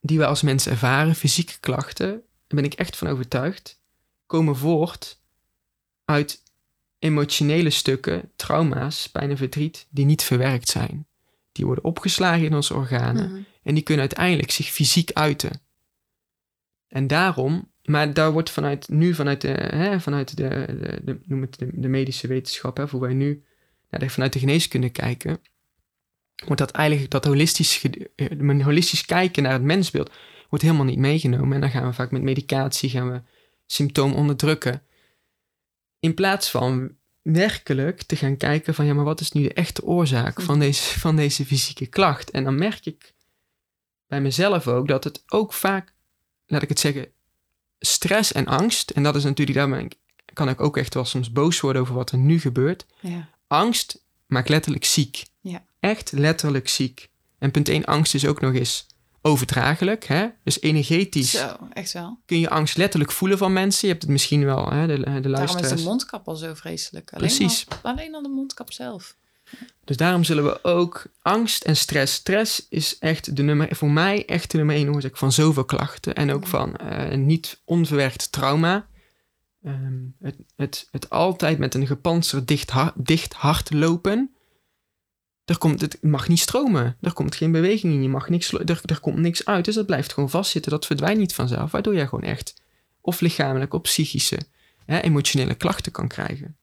die 0.00 0.18
we 0.18 0.26
als 0.26 0.42
mensen 0.42 0.72
ervaren, 0.72 1.14
fysieke 1.14 1.58
klachten, 1.60 2.08
daar 2.10 2.22
ben 2.46 2.64
ik 2.64 2.74
echt 2.74 2.96
van 2.96 3.08
overtuigd, 3.08 3.77
komen 4.28 4.56
voort 4.56 5.20
uit 6.04 6.42
emotionele 6.98 7.70
stukken, 7.70 8.32
trauma's, 8.36 9.08
pijn 9.08 9.30
en 9.30 9.36
verdriet, 9.36 9.86
die 9.90 10.04
niet 10.04 10.22
verwerkt 10.22 10.68
zijn. 10.68 11.06
Die 11.52 11.66
worden 11.66 11.84
opgeslagen 11.84 12.44
in 12.44 12.54
onze 12.54 12.74
organen 12.74 13.30
Mhm. 13.30 13.42
en 13.62 13.74
die 13.74 13.82
kunnen 13.82 14.06
uiteindelijk 14.06 14.50
zich 14.50 14.66
fysiek 14.66 15.12
uiten. 15.12 15.60
En 16.88 17.06
daarom, 17.06 17.72
maar 17.84 18.14
daar 18.14 18.32
wordt 18.32 18.50
vanuit 18.50 18.88
nu, 18.88 19.14
vanuit 19.14 19.40
de, 19.40 19.48
hè, 19.48 20.00
vanuit 20.00 20.36
de, 20.36 20.48
de, 20.48 21.00
de, 21.04 21.18
noem 21.24 21.40
het 21.40 21.58
de, 21.58 21.70
de 21.72 21.88
medische 21.88 22.26
wetenschap, 22.26 22.76
hè, 22.76 22.86
hoe 22.86 23.00
wij 23.00 23.14
nu 23.14 23.44
naar 23.90 24.00
de, 24.00 24.10
vanuit 24.10 24.32
de 24.32 24.38
geneeskunde 24.38 24.88
kijken, 24.90 25.40
wordt 26.44 26.60
dat 26.60 26.70
eigenlijk 26.70 27.10
dat 27.10 27.24
holistisch, 27.24 27.84
eh, 28.14 28.64
holistisch 28.64 29.04
kijken 29.04 29.42
naar 29.42 29.52
het 29.52 29.62
mensbeeld, 29.62 30.10
wordt 30.48 30.64
helemaal 30.64 30.86
niet 30.86 30.98
meegenomen. 30.98 31.52
En 31.54 31.60
dan 31.60 31.70
gaan 31.70 31.86
we 31.86 31.92
vaak 31.92 32.10
met 32.10 32.22
medicatie, 32.22 32.90
gaan 32.90 33.10
we 33.12 33.22
symptoom 33.70 34.12
onderdrukken. 34.12 34.82
In 36.00 36.14
plaats 36.14 36.50
van 36.50 36.96
werkelijk 37.22 38.02
te 38.02 38.16
gaan 38.16 38.36
kijken 38.36 38.74
van 38.74 38.86
ja, 38.86 38.94
maar 38.94 39.04
wat 39.04 39.20
is 39.20 39.32
nu 39.32 39.42
de 39.42 39.52
echte 39.52 39.84
oorzaak 39.84 40.40
van 40.40 40.58
deze, 40.58 40.98
van 40.98 41.16
deze 41.16 41.46
fysieke 41.46 41.86
klacht? 41.86 42.30
En 42.30 42.44
dan 42.44 42.58
merk 42.58 42.86
ik 42.86 43.14
bij 44.06 44.20
mezelf 44.20 44.68
ook 44.68 44.88
dat 44.88 45.04
het 45.04 45.22
ook 45.28 45.52
vaak, 45.52 45.92
laat 46.46 46.62
ik 46.62 46.68
het 46.68 46.80
zeggen, 46.80 47.08
stress 47.78 48.32
en 48.32 48.46
angst, 48.46 48.90
en 48.90 49.02
dat 49.02 49.16
is 49.16 49.24
natuurlijk, 49.24 49.58
daar 49.58 49.68
ben 49.68 49.84
ik, 49.84 49.94
kan 50.32 50.48
ik 50.48 50.60
ook 50.60 50.76
echt 50.76 50.94
wel 50.94 51.04
soms 51.04 51.32
boos 51.32 51.60
worden 51.60 51.82
over 51.82 51.94
wat 51.94 52.10
er 52.10 52.18
nu 52.18 52.40
gebeurt. 52.40 52.86
Ja. 53.00 53.28
Angst 53.46 54.04
maakt 54.26 54.48
letterlijk 54.48 54.84
ziek. 54.84 55.24
Ja. 55.40 55.64
Echt 55.80 56.12
letterlijk 56.12 56.68
ziek. 56.68 57.08
En 57.38 57.50
punt 57.50 57.68
1, 57.68 57.84
angst 57.84 58.14
is 58.14 58.26
ook 58.26 58.40
nog 58.40 58.54
eens 58.54 58.86
overdraaglijk. 59.22 60.04
Hè? 60.04 60.26
Dus 60.44 60.60
energetisch 60.60 61.30
Zo, 61.30 61.56
echt 61.72 61.92
wel. 61.92 62.18
kun 62.26 62.40
je 62.40 62.50
angst 62.50 62.76
letterlijk 62.76 63.12
voelen 63.12 63.38
van 63.38 63.52
mensen. 63.52 63.80
Je 63.86 63.92
hebt 63.92 64.02
het 64.02 64.12
misschien 64.12 64.44
wel, 64.44 64.70
hè, 64.70 64.86
de, 64.86 64.96
de 64.96 65.02
Daarom 65.02 65.24
is 65.24 65.30
luisteraars. 65.30 65.80
de 65.82 65.88
mondkap 65.88 66.28
al 66.28 66.36
zo 66.36 66.54
vreselijk. 66.54 67.12
Alleen 67.12 67.26
Precies. 67.36 67.66
Al, 67.82 67.90
alleen 67.90 68.14
al 68.14 68.22
de 68.22 68.28
mondkap 68.28 68.72
zelf. 68.72 69.16
Dus 69.84 69.96
daarom 69.96 70.24
zullen 70.24 70.44
we 70.44 70.64
ook 70.64 71.06
angst 71.22 71.64
en 71.64 71.76
stress. 71.76 72.14
Stress 72.14 72.66
is 72.68 72.98
echt 72.98 73.36
de 73.36 73.42
nummer, 73.42 73.76
voor 73.76 73.90
mij 73.90 74.26
echt 74.26 74.50
de 74.50 74.56
nummer 74.56 74.76
één 74.76 74.94
oorzaak 74.94 75.16
van 75.16 75.32
zoveel 75.32 75.64
klachten. 75.64 76.14
En 76.14 76.32
ook 76.32 76.46
van 76.46 76.76
eh, 76.76 77.16
niet 77.16 77.60
onverwerkt 77.64 78.32
trauma. 78.32 78.86
Ehm, 79.62 79.94
het, 80.20 80.36
het, 80.56 80.88
het 80.90 81.10
altijd 81.10 81.58
met 81.58 81.74
een 81.74 81.86
gepantserd 81.86 82.48
dicht, 82.48 82.72
dicht 82.94 83.32
hart 83.32 83.72
lopen. 83.72 84.32
Er 85.48 85.58
komt, 85.58 85.80
het 85.80 86.02
mag 86.02 86.28
niet 86.28 86.38
stromen. 86.38 86.96
Er 87.00 87.12
komt 87.12 87.34
geen 87.34 87.52
beweging 87.52 87.92
in. 87.94 88.02
Je 88.02 88.08
mag 88.08 88.28
niks, 88.28 88.52
er, 88.52 89.00
komt 89.00 89.18
niks 89.18 89.44
uit. 89.44 89.64
Dus 89.64 89.74
dat 89.74 89.86
blijft 89.86 90.12
gewoon 90.12 90.30
vastzitten. 90.30 90.70
Dat 90.70 90.86
verdwijnt 90.86 91.18
niet 91.18 91.34
vanzelf. 91.34 91.70
Waardoor 91.70 91.94
jij 91.94 92.06
gewoon 92.06 92.24
echt 92.24 92.54
of 93.00 93.20
lichamelijk 93.20 93.74
of 93.74 93.80
psychische, 93.80 94.38
hè, 94.84 95.00
emotionele 95.00 95.54
klachten 95.54 95.92
kan 95.92 96.08
krijgen. 96.08 96.56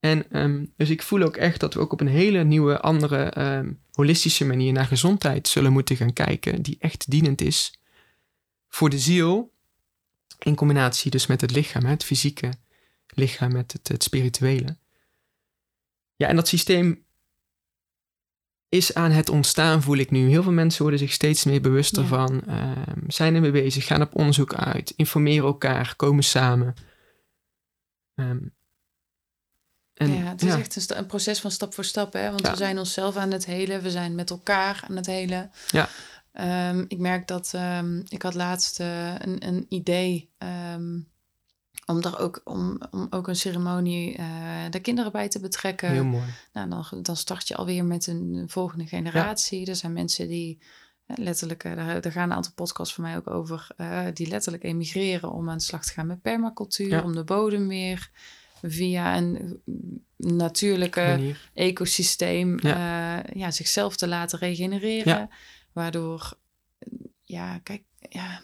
En 0.00 0.30
ehm, 0.30 0.64
dus 0.76 0.90
ik 0.90 1.02
voel 1.02 1.22
ook 1.22 1.36
echt 1.36 1.60
dat 1.60 1.74
we 1.74 1.80
ook 1.80 1.92
op 1.92 2.00
een 2.00 2.08
hele 2.08 2.44
nieuwe, 2.44 2.80
andere, 2.80 3.22
ehm, 3.22 3.72
holistische 3.92 4.44
manier 4.44 4.72
naar 4.72 4.86
gezondheid 4.86 5.48
zullen 5.48 5.72
moeten 5.72 5.96
gaan 5.96 6.12
kijken, 6.12 6.62
die 6.62 6.76
echt 6.78 7.10
dienend 7.10 7.40
is 7.40 7.78
voor 8.68 8.90
de 8.90 8.98
ziel, 8.98 9.52
in 10.38 10.54
combinatie 10.54 11.10
dus 11.10 11.26
met 11.26 11.40
het 11.40 11.50
lichaam, 11.50 11.84
het 11.84 12.04
fysieke 12.04 12.52
lichaam 13.06 13.52
met 13.52 13.78
het 13.82 14.02
spirituele. 14.02 14.76
Ja, 16.16 16.28
en 16.28 16.36
dat 16.36 16.48
systeem 16.48 17.04
is 18.72 18.94
aan 18.94 19.10
het 19.10 19.28
ontstaan, 19.28 19.82
voel 19.82 19.96
ik 19.96 20.10
nu. 20.10 20.28
Heel 20.28 20.42
veel 20.42 20.52
mensen 20.52 20.82
worden 20.82 21.00
zich 21.00 21.12
steeds 21.12 21.44
meer 21.44 21.60
bewust 21.60 21.96
Ja. 21.96 22.02
ervan, 22.02 22.42
ehm, 22.46 22.98
zijn 23.06 23.34
ermee 23.34 23.50
bezig, 23.50 23.86
gaan 23.86 24.02
op 24.02 24.14
onderzoek 24.16 24.54
uit, 24.54 24.92
informeren 24.96 25.44
elkaar, 25.46 25.96
komen 25.96 26.24
samen. 26.24 26.74
Ehm, 28.14 28.38
en, 29.94 30.12
ja, 30.12 30.22
het 30.22 30.42
is 30.42 30.54
echt 30.54 30.90
een, 30.90 30.98
een 30.98 31.06
proces 31.06 31.40
van 31.40 31.50
stap 31.50 31.74
voor 31.74 31.84
stap. 31.84 32.12
Hè? 32.12 32.28
Want 32.28 32.40
Ja. 32.40 32.50
we 32.50 32.56
zijn 32.56 32.78
onszelf 32.78 33.16
aan 33.16 33.30
het 33.30 33.46
helen. 33.46 33.82
We 33.82 33.90
zijn 33.90 34.14
met 34.14 34.30
elkaar 34.30 34.84
aan 34.88 34.96
het 34.96 35.06
helen. 35.06 35.50
Ja. 35.70 35.88
Ehm, 36.32 36.84
ik 36.88 36.98
merk 36.98 37.26
dat... 37.26 37.54
ik 38.08 38.22
had 38.22 38.34
laatst 38.34 38.80
eh, 38.80 39.14
een, 39.18 39.46
een 39.46 39.66
idee... 39.68 40.30
ehm, 40.38 40.98
om, 41.92 42.00
daar 42.00 42.18
ook, 42.18 42.40
om, 42.44 42.80
om 42.90 43.06
ook 43.10 43.28
een 43.28 43.36
ceremonie 43.36 44.16
eh 44.16 44.26
de 44.70 44.80
kinderen 44.80 45.12
bij 45.12 45.28
te 45.28 45.40
betrekken. 45.40 45.90
Heel 45.90 46.04
mooi. 46.04 46.24
Nou, 46.52 46.68
dan, 46.68 47.02
dan 47.02 47.16
start 47.16 47.48
je 47.48 47.56
alweer 47.56 47.84
met 47.84 48.06
een 48.06 48.44
volgende 48.46 48.86
generatie. 48.86 49.66
Er 49.66 49.76
zijn 49.76 49.92
mensen 49.92 50.28
die 50.28 50.58
eh, 51.06 51.16
letterlijk, 51.16 51.64
eh, 51.64 51.76
daar, 51.76 52.00
daar 52.00 52.12
gaan 52.12 52.30
een 52.30 52.36
aantal 52.36 52.52
podcasts 52.54 52.94
van 52.94 53.04
mij 53.04 53.16
ook 53.16 53.30
over, 53.30 53.66
eh, 53.76 54.06
die 54.14 54.28
letterlijk 54.28 54.64
emigreren 54.64 55.32
om 55.32 55.50
aan 55.50 55.56
de 55.56 55.62
slag 55.62 55.84
te 55.84 55.92
gaan 55.92 56.06
met 56.06 56.22
permacultuur, 56.22 56.88
Ja. 56.88 57.02
om 57.02 57.14
de 57.14 57.24
bodem 57.24 57.68
weer 57.68 58.10
via 58.62 59.16
een 59.16 59.36
eh, 59.36 59.52
natuurlijke 60.16 61.00
Manier. 61.00 61.50
ecosysteem 61.54 62.58
ja. 62.60 63.22
ja, 63.34 63.50
zichzelf 63.50 63.96
te 63.96 64.08
laten 64.08 64.38
regenereren. 64.38 65.18
Ja. 65.18 65.28
Waardoor, 65.72 66.32
ja, 67.22 67.58
kijk, 67.58 67.82
ja, 67.98 68.40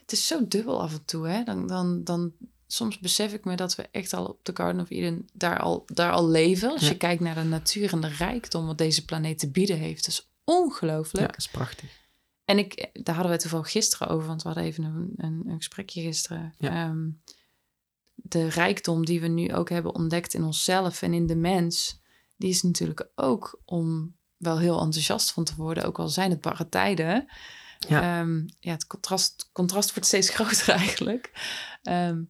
het 0.00 0.12
is 0.12 0.26
zo 0.26 0.48
dubbel 0.48 0.82
af 0.82 0.92
en 0.92 1.04
toe. 1.04 1.28
Hè? 1.28 1.42
Dan, 1.44 1.66
dan, 1.66 2.04
dan, 2.04 2.32
soms 2.72 2.98
besef 2.98 3.32
ik 3.32 3.44
me 3.44 3.54
dat 3.56 3.74
we 3.74 3.88
echt 3.90 4.12
al 4.12 4.24
op 4.26 4.44
de 4.44 4.52
Garden 4.54 4.82
of 4.82 4.90
Eden 4.90 5.28
daar 5.32 5.58
al, 5.58 5.82
daar 5.86 6.12
al 6.12 6.28
leven. 6.28 6.70
Als 6.70 6.80
Ja. 6.80 6.88
je 6.88 6.96
kijkt 6.96 7.22
naar 7.22 7.34
de 7.34 7.42
natuur 7.42 7.92
en 7.92 8.00
de 8.00 8.08
rijkdom 8.08 8.66
wat 8.66 8.78
deze 8.78 9.04
planeet 9.04 9.38
te 9.38 9.50
bieden 9.50 9.78
heeft. 9.78 10.04
Dat 10.04 10.12
is 10.14 10.30
ongelooflijk. 10.44 11.20
Ja, 11.26 11.26
dat 11.26 11.36
is 11.36 11.48
prachtig. 11.48 11.98
En 12.44 12.58
ik, 12.58 12.90
daar 12.92 13.14
hadden 13.14 13.24
we 13.24 13.30
het 13.32 13.40
toevallig 13.40 13.70
gisteren 13.70 14.08
over, 14.08 14.26
want 14.26 14.42
we 14.42 14.48
hadden 14.48 14.66
even 14.66 14.84
een, 14.84 15.12
een, 15.16 15.42
een 15.46 15.56
gesprekje 15.56 16.02
gisteren. 16.02 16.54
Ja. 16.58 16.70
Ehm, 16.70 17.08
de 18.14 18.48
rijkdom 18.48 19.04
die 19.04 19.20
we 19.20 19.26
nu 19.28 19.54
ook 19.54 19.68
hebben 19.68 19.94
ontdekt 19.94 20.34
in 20.34 20.44
onszelf 20.44 21.02
en 21.02 21.12
in 21.14 21.26
de 21.26 21.36
mens, 21.36 22.00
die 22.36 22.50
is 22.50 22.62
natuurlijk 22.62 23.08
ook 23.14 23.60
om 23.64 24.16
wel 24.36 24.58
heel 24.58 24.80
enthousiast 24.80 25.32
van 25.32 25.44
te 25.44 25.54
worden, 25.56 25.84
ook 25.84 25.98
al 25.98 26.08
zijn 26.08 26.30
het 26.30 26.40
barre 26.40 26.68
tijden. 26.68 27.26
Ja. 27.88 28.20
Ehm, 28.20 28.42
ja 28.58 28.72
het 28.72 28.86
contrast, 28.86 29.50
contrast 29.52 29.90
wordt 29.92 30.08
steeds 30.08 30.30
groter 30.34 30.68
eigenlijk. 30.68 31.32
Ehm, 31.82 32.22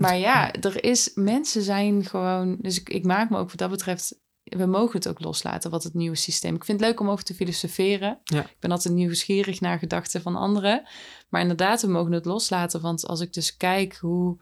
maar 0.00 0.18
ja, 0.18 0.52
er 0.52 0.84
is, 0.84 1.10
mensen 1.14 1.62
zijn 1.62 2.04
gewoon, 2.04 2.56
dus 2.60 2.80
ik, 2.80 2.88
ik 2.88 3.04
maak 3.04 3.30
me 3.30 3.38
ook 3.38 3.48
wat 3.48 3.58
dat 3.58 3.70
betreft, 3.70 4.20
we 4.42 4.66
mogen 4.66 4.96
het 4.96 5.08
ook 5.08 5.20
loslaten 5.20 5.70
wat 5.70 5.82
het 5.82 5.94
nieuwe 5.94 6.16
systeem. 6.16 6.54
Ik 6.54 6.64
vind 6.64 6.80
het 6.80 6.88
leuk 6.88 7.00
om 7.00 7.08
over 7.08 7.24
te 7.24 7.34
filosoferen. 7.34 8.18
Ja. 8.24 8.40
Ik 8.40 8.56
ben 8.58 8.70
altijd 8.70 8.94
nieuwsgierig 8.94 9.60
naar 9.60 9.78
gedachten 9.78 10.22
van 10.22 10.36
anderen. 10.36 10.82
Maar 11.28 11.40
inderdaad, 11.40 11.82
we 11.82 11.88
mogen 11.88 12.12
het 12.12 12.24
loslaten. 12.24 12.80
Want 12.80 13.06
als 13.06 13.20
ik 13.20 13.32
dus 13.32 13.56
kijk 13.56 13.96
hoe 13.96 14.38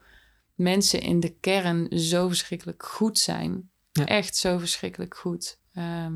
mensen 0.55 1.01
in 1.01 1.19
de 1.19 1.35
kern 1.39 1.99
zo 1.99 2.27
verschrikkelijk 2.27 2.83
goed 2.85 3.19
zijn. 3.19 3.69
Ja. 3.91 4.05
Echt 4.05 4.35
zo 4.35 4.57
verschrikkelijk 4.57 5.15
goed. 5.17 5.59
ehm, 5.73 6.15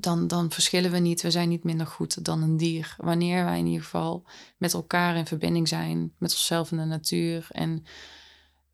dan, 0.00 0.26
dan 0.26 0.50
verschillen 0.50 0.90
we 0.90 0.98
niet. 0.98 1.22
We 1.22 1.30
zijn 1.30 1.48
niet 1.48 1.64
minder 1.64 1.86
goed 1.86 2.24
dan 2.24 2.42
een 2.42 2.56
dier. 2.56 2.94
Wanneer 2.98 3.44
wij 3.44 3.58
in 3.58 3.66
ieder 3.66 3.82
geval 3.82 4.24
met 4.56 4.72
elkaar 4.72 5.16
in 5.16 5.26
verbinding 5.26 5.68
zijn. 5.68 6.12
Met 6.18 6.30
onszelf 6.30 6.70
en 6.70 6.76
de 6.76 6.84
natuur. 6.84 7.46
En 7.50 7.84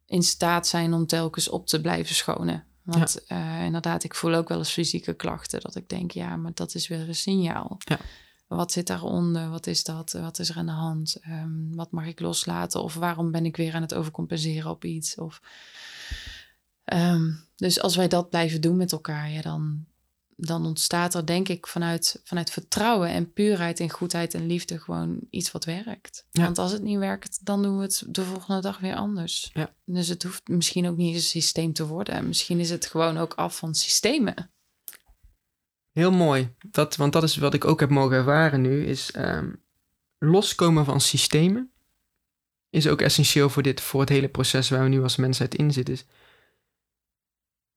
in 0.06 0.22
staat 0.22 0.66
zijn 0.66 0.92
om 0.92 1.06
telkens 1.06 1.48
op 1.48 1.66
te 1.66 1.80
blijven 1.80 2.14
schonen. 2.14 2.64
Want 2.82 3.24
eh, 3.26 3.64
inderdaad, 3.64 4.04
ik 4.04 4.14
voel 4.14 4.34
ook 4.34 4.48
wel 4.48 4.58
eens 4.58 4.72
fysieke 4.72 5.14
klachten. 5.14 5.60
Dat 5.60 5.74
ik 5.74 5.88
denk, 5.88 6.10
ja, 6.10 6.36
maar 6.36 6.54
dat 6.54 6.74
is 6.74 6.88
weer 6.88 7.08
een 7.08 7.14
signaal. 7.14 7.76
Ja. 7.78 7.98
Wat 8.46 8.72
zit 8.72 8.86
daaronder? 8.86 9.50
Wat 9.50 9.66
is 9.66 9.84
dat? 9.84 10.12
Wat 10.12 10.38
is 10.38 10.48
er 10.48 10.56
aan 10.56 10.66
de 10.66 10.72
hand? 10.72 11.16
Ehm, 11.20 11.74
wat 11.74 11.90
mag 11.90 12.06
ik 12.06 12.20
loslaten? 12.20 12.82
Of 12.82 12.94
waarom 12.94 13.30
ben 13.30 13.44
ik 13.44 13.56
weer 13.56 13.74
aan 13.74 13.82
het 13.82 13.94
overcompenseren 13.94 14.70
op 14.70 14.84
iets? 14.84 15.14
Of, 15.14 15.40
Ehm, 16.86 17.32
dus 17.56 17.80
als 17.80 17.96
wij 17.96 18.08
dat 18.08 18.30
blijven 18.30 18.60
doen 18.60 18.76
met 18.76 18.92
elkaar, 18.92 19.30
ja, 19.30 19.42
dan, 19.42 19.84
dan 20.36 20.66
ontstaat 20.66 21.14
er 21.14 21.26
denk 21.26 21.48
ik 21.48 21.66
vanuit, 21.66 22.20
vanuit 22.24 22.50
vertrouwen 22.50 23.08
en 23.08 23.32
puurheid 23.32 23.80
en 23.80 23.90
goedheid 23.90 24.34
en 24.34 24.46
liefde 24.46 24.78
gewoon 24.78 25.20
iets 25.30 25.50
wat 25.52 25.64
werkt. 25.64 26.26
Ja. 26.30 26.42
Want 26.42 26.58
als 26.58 26.72
het 26.72 26.82
niet 26.82 26.98
werkt, 26.98 27.44
dan 27.44 27.62
doen 27.62 27.76
we 27.76 27.82
het 27.82 28.04
de 28.06 28.24
volgende 28.24 28.60
dag 28.60 28.78
weer 28.78 28.94
anders. 28.94 29.50
Ja. 29.52 29.74
Dus 29.84 30.08
het 30.08 30.22
hoeft 30.22 30.48
misschien 30.48 30.88
ook 30.88 30.96
niet 30.96 31.14
een 31.14 31.20
systeem 31.20 31.72
te 31.72 31.86
worden. 31.86 32.26
Misschien 32.26 32.58
is 32.58 32.70
het 32.70 32.86
gewoon 32.86 33.18
ook 33.18 33.34
af 33.34 33.56
van 33.56 33.74
systemen. 33.74 34.50
Heel 35.92 36.12
mooi. 36.12 36.54
Dat, 36.70 36.96
want 36.96 37.12
dat 37.12 37.22
is 37.22 37.36
wat 37.36 37.54
ik 37.54 37.64
ook 37.64 37.80
heb 37.80 37.90
mogen 37.90 38.16
ervaren 38.16 38.60
nu. 38.60 38.86
Is 38.86 39.10
ehm, 39.10 39.52
loskomen 40.18 40.84
van 40.84 41.00
systemen. 41.00 41.70
Is 42.70 42.88
ook 42.88 43.00
essentieel 43.00 43.48
voor, 43.48 43.62
dit, 43.62 43.80
voor 43.80 44.00
het 44.00 44.08
hele 44.08 44.28
proces 44.28 44.68
waar 44.68 44.82
we 44.82 44.88
nu 44.88 45.02
als 45.02 45.16
mensheid 45.16 45.54
in 45.54 45.72
zitten. 45.72 45.98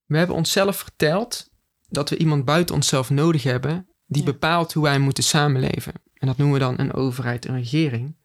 We 0.05 0.17
hebben 0.17 0.35
onszelf 0.35 0.77
verteld 0.77 1.48
dat 1.89 2.09
we 2.09 2.17
iemand 2.17 2.45
buiten 2.45 2.75
onszelf 2.75 3.09
nodig 3.09 3.43
hebben. 3.43 3.87
Die 4.05 4.23
Ja. 4.23 4.31
bepaalt 4.31 4.73
hoe 4.73 4.83
wij 4.83 4.99
moeten 4.99 5.23
samenleven. 5.23 5.93
En 6.13 6.27
dat 6.27 6.37
noemen 6.37 6.55
we 6.59 6.63
dan 6.65 6.79
een 6.79 6.93
overheid, 6.93 7.47
een 7.47 7.55
regering. 7.55 8.15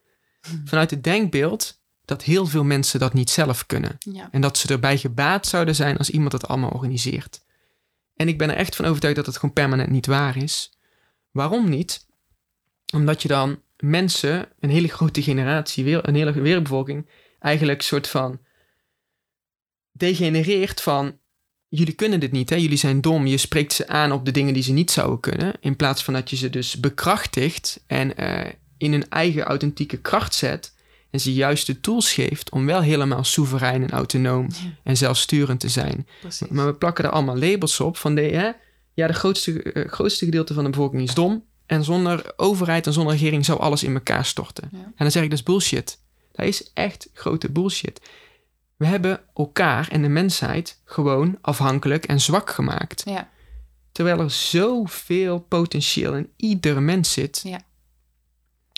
Hmm. 0.41 0.63
Vanuit 0.69 0.91
het 0.91 1.05
denkbeeld 1.05 1.83
dat 2.05 2.23
heel 2.23 2.47
veel 2.47 2.65
mensen 2.65 3.01
dat 3.01 3.13
niet 3.13 3.31
zelf 3.31 3.67
kunnen. 3.67 3.97
Ja. 3.99 4.29
En 4.31 4.41
dat 4.41 4.59
ze 4.59 4.69
erbij 4.69 4.99
gebaat 4.99 5.47
zouden 5.47 5.75
zijn 5.75 5.97
als 5.97 6.11
iemand 6.11 6.31
dat 6.31 6.49
allemaal 6.49 6.71
organiseert. 6.71 7.43
En 8.17 8.29
ik 8.29 8.39
ben 8.39 8.51
er 8.51 8.57
echt 8.57 8.77
van 8.77 8.85
overtuigd 8.85 9.17
dat 9.17 9.27
het 9.27 9.37
gewoon 9.37 9.55
permanent 9.55 9.91
niet 9.91 10.07
waar 10.07 10.37
is. 10.37 10.79
Waarom 11.31 11.69
niet? 11.69 12.07
Omdat 12.95 13.23
je 13.23 13.29
dan 13.29 13.61
mensen, 13.77 14.49
een 14.61 14.71
hele 14.71 14.89
grote 14.89 15.23
generatie, 15.23 15.85
weer- 15.85 16.09
een 16.09 16.15
hele 16.15 16.33
wereldbevolking, 16.33 17.09
eigenlijk 17.39 17.79
een 17.79 17.85
soort 17.85 18.09
van 18.09 18.41
degenereert 19.93 20.81
van 20.81 21.19
jullie 21.77 21.93
kunnen 21.95 22.21
dit 22.21 22.33
niet, 22.33 22.51
hè? 22.51 22.57
jullie 22.57 22.77
zijn 22.79 23.01
dom. 23.01 23.27
Je 23.27 23.37
spreekt 23.37 23.73
ze 23.73 23.89
aan 23.89 24.13
op 24.13 24.25
de 24.25 24.31
dingen 24.31 24.55
die 24.55 24.63
ze 24.63 24.73
niet 24.73 24.91
zouden 24.91 25.21
kunnen, 25.21 25.53
in 25.61 25.77
plaats 25.77 26.05
van 26.05 26.15
dat 26.15 26.31
je 26.31 26.37
ze 26.37 26.51
dus 26.51 26.81
bekrachtigt 26.81 27.81
en 27.87 28.17
eh, 28.17 28.53
in 28.79 28.93
hun 28.93 29.09
eigen 29.09 29.43
authentieke 29.43 29.97
kracht 29.97 30.35
zet 30.35 30.73
en 31.11 31.21
ze 31.21 31.33
juist 31.33 31.67
de 31.67 31.81
tools 31.81 32.13
geeft 32.13 32.51
om 32.51 32.67
wel 32.67 32.81
helemaal 32.81 33.25
soeverein 33.25 33.83
en 33.83 33.91
autonoom 33.91 34.47
Ja. 34.51 34.59
en 34.83 34.97
zelfsturend 34.97 35.61
te 35.61 35.69
zijn. 35.69 36.07
Precies. 36.21 36.49
Maar 36.49 36.67
we 36.67 36.75
plakken 36.75 37.05
er 37.05 37.11
allemaal 37.11 37.39
labels 37.39 37.81
op 37.81 37.97
van 37.97 38.15
de, 38.15 38.21
hè, 38.21 38.51
ja, 38.95 39.07
de 39.07 39.13
grootste, 39.13 39.63
eh, 39.63 39.91
grootste 39.91 40.25
gedeelte 40.25 40.55
van 40.55 40.65
de 40.65 40.71
bevolking 40.71 41.03
is 41.03 41.15
dom. 41.15 41.45
En 41.67 41.85
zonder 41.85 42.33
overheid 42.37 42.87
en 42.87 42.93
zonder 42.93 43.13
regering 43.13 43.45
zou 43.45 43.61
alles 43.61 43.83
in 43.83 43.95
elkaar 43.95 44.25
storten. 44.25 44.69
Ja. 44.73 44.79
En 44.79 44.93
dan 44.97 45.11
zeg 45.11 45.23
ik, 45.23 45.31
dat 45.31 45.39
is 45.39 45.45
bullshit. 45.45 45.99
Dat 46.33 46.47
is 46.47 46.71
echt 46.75 47.09
grote 47.13 47.51
bullshit. 47.51 48.01
We 48.77 48.87
hebben 48.87 49.21
elkaar 49.35 49.89
en 49.89 50.03
de 50.03 50.09
mensheid 50.09 50.81
gewoon 50.85 51.39
afhankelijk 51.41 52.05
en 52.05 52.21
zwak 52.21 52.51
gemaakt. 52.51 53.03
Ja. 53.05 53.31
Terwijl 53.93 54.21
er 54.21 54.31
zoveel 54.31 55.39
potentieel 55.41 56.15
in 56.15 56.33
iedere 56.37 56.81
mens 56.81 57.13
zit. 57.13 57.41
Ja. 57.45 57.61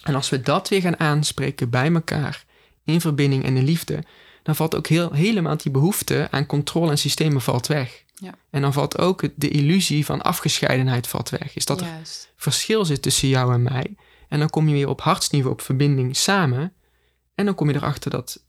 En 0.03 0.14
als 0.14 0.28
we 0.28 0.40
dat 0.40 0.68
weer 0.68 0.80
gaan 0.80 1.01
aanspreken 1.01 1.70
bij 1.70 1.92
elkaar, 1.92 2.44
in 2.84 3.01
verbinding 3.01 3.44
en 3.44 3.57
in 3.57 3.64
liefde, 3.64 4.05
dan 4.42 4.57
valt 4.57 4.74
ook 4.74 4.86
heel, 4.86 5.12
helemaal 5.12 5.57
die 5.57 5.72
behoefte 5.72 6.28
aan 6.30 6.47
controle 6.47 6.90
en 6.90 6.99
systemen 6.99 7.40
valt 7.40 7.66
weg. 7.66 8.05
Ja. 8.14 8.34
En 8.51 8.61
dan 8.61 8.72
valt 8.72 8.99
ook 8.99 9.28
de 9.34 9.49
illusie 9.49 10.05
van 10.05 10.22
afgescheidenheid 10.22 11.07
valt 11.07 11.28
weg. 11.28 11.57
Is 11.57 11.64
dat 11.64 11.80
er 11.80 11.88
verschil 12.36 12.84
zit 12.84 13.03
tussen 13.03 13.28
jou 13.28 13.53
en 13.53 13.62
mij. 13.62 13.97
En 14.28 14.38
dan 14.38 14.51
kom 14.51 14.68
je 14.68 14.74
weer 14.74 14.88
op 14.88 15.01
hartsniveau, 15.01 15.53
op 15.53 15.61
verbinding 15.61 16.16
samen. 16.16 16.72
En 17.34 17.44
dan 17.44 17.55
kom 17.55 17.68
je 17.68 17.74
erachter 17.74 18.11
dat, 18.11 18.44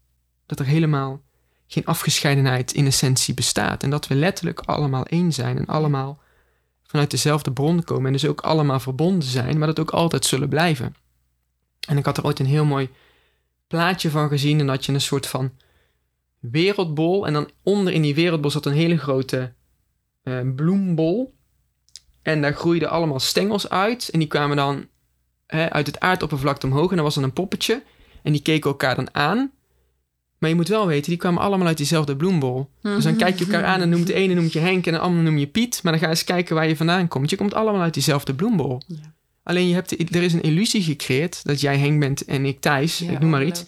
dat 0.45 0.59
er 0.59 0.65
helemaal 0.65 1.21
geen 1.67 1.85
afgescheidenheid 1.85 2.73
in 2.73 2.85
essentie 2.85 3.33
bestaat. 3.33 3.83
En 3.83 3.89
dat 3.89 4.07
we 4.07 4.15
letterlijk 4.15 4.59
allemaal 4.59 5.05
één 5.05 5.33
zijn 5.33 5.57
en 5.57 5.65
allemaal 5.65 6.19
vanuit 6.83 7.11
dezelfde 7.11 7.51
bron 7.51 7.83
komen. 7.83 8.05
En 8.05 8.11
dus 8.11 8.25
ook 8.25 8.41
allemaal 8.41 8.79
verbonden 8.79 9.29
zijn, 9.29 9.57
maar 9.57 9.67
dat 9.67 9.79
ook 9.79 9.91
altijd 9.91 10.25
zullen 10.25 10.49
blijven. 10.49 10.95
En 11.87 11.97
ik 11.97 12.05
had 12.05 12.17
er 12.17 12.25
ooit 12.25 12.39
een 12.39 12.45
heel 12.45 12.65
mooi 12.65 12.89
plaatje 13.67 14.09
van 14.09 14.29
gezien. 14.29 14.59
En 14.59 14.67
dat 14.67 14.85
je 14.85 14.93
een 14.93 15.01
soort 15.01 15.27
van 15.27 15.51
wereldbol. 16.39 17.27
En 17.27 17.33
dan 17.33 17.49
onder 17.63 17.93
in 17.93 18.01
die 18.01 18.15
wereldbol 18.15 18.51
zat 18.51 18.65
een 18.65 18.73
hele 18.73 18.97
grote 18.97 19.53
eh, 20.23 20.39
bloembol. 20.55 21.35
En 22.21 22.41
daar 22.41 22.53
groeiden 22.53 22.89
allemaal 22.89 23.19
stengels 23.19 23.69
uit. 23.69 24.09
En 24.09 24.19
die 24.19 24.27
kwamen 24.27 24.57
dan 24.57 24.87
hè, 25.45 25.69
uit 25.69 25.87
het 25.87 25.99
aardoppervlakte 25.99 26.65
omhoog. 26.65 26.89
En 26.89 26.95
dan 26.95 27.05
was 27.05 27.15
er 27.17 27.23
een 27.23 27.33
poppetje. 27.33 27.83
En 28.23 28.31
die 28.31 28.41
keken 28.41 28.69
elkaar 28.69 28.95
dan 28.95 29.15
aan. 29.15 29.51
Maar 30.37 30.49
je 30.49 30.55
moet 30.55 30.67
wel 30.67 30.87
weten, 30.87 31.09
die 31.09 31.19
kwamen 31.19 31.41
allemaal 31.41 31.67
uit 31.67 31.77
diezelfde 31.77 32.15
bloembol. 32.15 32.69
Dus 32.81 33.03
dan 33.03 33.15
kijk 33.15 33.39
je 33.39 33.45
elkaar 33.45 33.65
aan 33.65 33.81
en 33.81 33.89
noemt 33.89 34.07
de 34.07 34.13
ene 34.13 34.33
noemt 34.33 34.53
je 34.53 34.59
Henk 34.59 34.85
en 34.85 34.93
de 34.93 34.99
andere 34.99 35.23
noem 35.23 35.37
je 35.37 35.47
Piet. 35.47 35.79
Maar 35.83 35.91
dan 35.91 36.01
ga 36.01 36.07
je 36.07 36.13
eens 36.13 36.23
kijken 36.23 36.55
waar 36.55 36.67
je 36.67 36.75
vandaan 36.75 37.07
komt. 37.07 37.29
Je 37.29 37.35
komt 37.35 37.53
allemaal 37.53 37.81
uit 37.81 37.93
diezelfde 37.93 38.35
bloembol. 38.35 38.81
Ja. 38.87 38.95
Alleen 39.43 39.67
je 39.67 39.73
hebt 39.73 39.89
de- 39.89 39.97
er 40.17 40.23
is 40.23 40.33
een 40.33 40.41
illusie 40.41 40.81
gecreëerd 40.83 41.43
dat 41.45 41.61
jij 41.61 41.77
Henk 41.77 41.99
bent 41.99 42.25
en 42.25 42.45
ik 42.45 42.61
Thijs, 42.61 42.97
Ja, 42.99 43.11
ik 43.11 43.19
noem 43.19 43.29
maar 43.29 43.45
iets. 43.45 43.65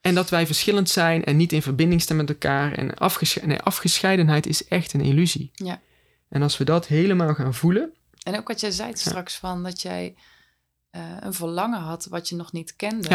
En 0.00 0.14
dat 0.14 0.30
wij 0.30 0.46
verschillend 0.46 0.88
zijn 0.88 1.24
en 1.24 1.36
niet 1.36 1.52
in 1.52 1.62
verbinding 1.62 2.00
staan 2.02 2.16
met 2.16 2.28
elkaar. 2.28 2.72
En 2.72 2.94
afgesche- 2.94 3.46
nee, 3.46 3.58
afgescheidenheid 3.58 4.46
is 4.46 4.64
echt 4.68 4.92
een 4.92 5.00
illusie. 5.00 5.50
Ja. 5.54 5.80
En 6.28 6.42
als 6.42 6.58
we 6.58 6.64
dat 6.64 6.86
helemaal 6.86 7.34
gaan 7.34 7.54
voelen, 7.54 7.92
En 8.22 8.36
ook 8.38 8.48
wat 8.48 8.60
jij 8.60 8.70
zei 8.70 8.90
straks 8.96 9.36
van 9.36 9.62
dat 9.62 9.82
jij 9.82 10.14
eh, 10.90 11.00
een 11.20 11.32
verlangen 11.34 11.80
had 11.80 12.06
wat 12.10 12.28
je 12.28 12.36
nog 12.36 12.52
niet 12.52 12.76
kende. 12.76 13.08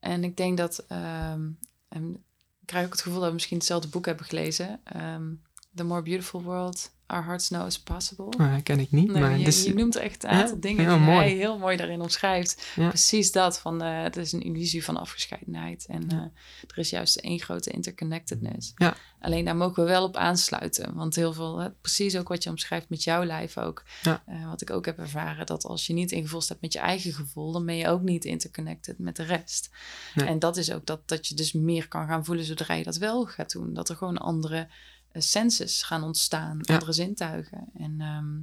En 0.00 0.24
ik 0.24 0.36
denk 0.36 0.56
dat, 0.58 0.84
ehm, 0.88 1.50
en 1.88 2.14
ik 2.60 2.66
krijg 2.66 2.84
ook 2.84 2.92
het 2.92 3.02
gevoel 3.02 3.18
dat 3.18 3.28
we 3.28 3.34
misschien 3.34 3.56
hetzelfde 3.56 3.88
boek 3.88 4.06
hebben 4.06 4.26
gelezen. 4.26 4.80
ehm, 4.84 5.34
The 5.74 5.84
More 5.84 6.02
Beautiful 6.02 6.42
World 6.42 6.90
Our 7.08 7.24
Hearts 7.24 7.48
Know 7.48 7.66
Is 7.66 7.78
Possible. 7.78 8.26
nou, 8.38 8.52
dat 8.54 8.62
ken 8.62 8.80
ik 8.80 8.90
niet. 8.90 9.12
Nee, 9.12 9.22
maar 9.22 9.38
je, 9.38 9.44
dus, 9.44 9.64
je 9.64 9.74
noemt 9.74 9.96
echt 9.96 10.24
een 10.24 10.30
aantal 10.30 10.60
dingen 10.60 10.82
Ja, 10.84 10.90
die 10.96 11.00
mooi. 11.06 11.18
hij 11.18 11.32
heel 11.36 11.58
mooi 11.58 11.76
daarin 11.76 12.00
omschrijft. 12.00 12.66
Ja. 12.76 12.88
Precies 12.88 13.32
dat, 13.32 13.58
van 13.58 13.82
eh, 13.82 14.02
het 14.02 14.16
is 14.16 14.32
een 14.32 14.42
illusie 14.42 14.84
van 14.84 14.96
afgescheidenheid. 14.96 15.86
En 15.88 16.04
Ja. 16.08 16.16
eh, 16.16 16.70
er 16.70 16.78
is 16.78 16.90
juist 16.90 17.16
één 17.16 17.38
grote 17.40 17.70
interconnectedness. 17.70 18.72
Ja. 18.74 18.96
Alleen 19.20 19.44
daar 19.44 19.56
mogen 19.56 19.82
we 19.84 19.88
wel 19.88 20.04
op 20.04 20.16
aansluiten. 20.16 20.94
Want 20.94 21.14
heel 21.14 21.32
veel, 21.32 21.58
hè, 21.58 21.70
precies 21.70 22.16
ook 22.16 22.28
wat 22.28 22.42
je 22.42 22.50
omschrijft 22.50 22.88
met 22.88 23.04
jouw 23.04 23.24
lijf 23.24 23.58
ook. 23.58 23.84
Eh, 24.02 24.48
wat 24.48 24.60
ik 24.60 24.70
ook 24.70 24.86
heb 24.86 24.98
ervaren, 24.98 25.46
dat 25.46 25.64
als 25.64 25.86
je 25.86 25.92
niet 25.92 26.12
in 26.12 26.22
gevoel 26.22 26.40
staat 26.40 26.60
met 26.60 26.72
je 26.72 26.78
eigen 26.78 27.12
gevoel, 27.12 27.52
dan 27.52 27.66
ben 27.66 27.76
je 27.76 27.88
ook 27.88 28.02
niet 28.02 28.24
interconnected 28.24 28.98
met 28.98 29.16
de 29.16 29.22
rest. 29.24 29.70
Nee. 30.14 30.26
En 30.28 30.38
dat 30.38 30.56
is 30.56 30.72
ook 30.72 30.86
dat, 30.86 31.08
dat 31.08 31.26
je 31.26 31.34
dus 31.34 31.52
meer 31.52 31.88
kan 31.88 32.06
gaan 32.06 32.24
voelen 32.24 32.44
zodra 32.44 32.74
je 32.74 32.84
dat 32.84 32.96
wel 32.96 33.24
gaat 33.26 33.52
doen. 33.52 33.74
Dat 33.74 33.88
er 33.88 33.96
gewoon 33.96 34.18
andere 34.18 34.68
senses 35.12 35.82
gaan 35.82 36.02
ontstaan, 36.02 36.58
Ja. 36.62 36.74
andere 36.74 36.92
zintuigen. 36.92 37.70
En, 37.74 38.00
ehm, 38.00 38.40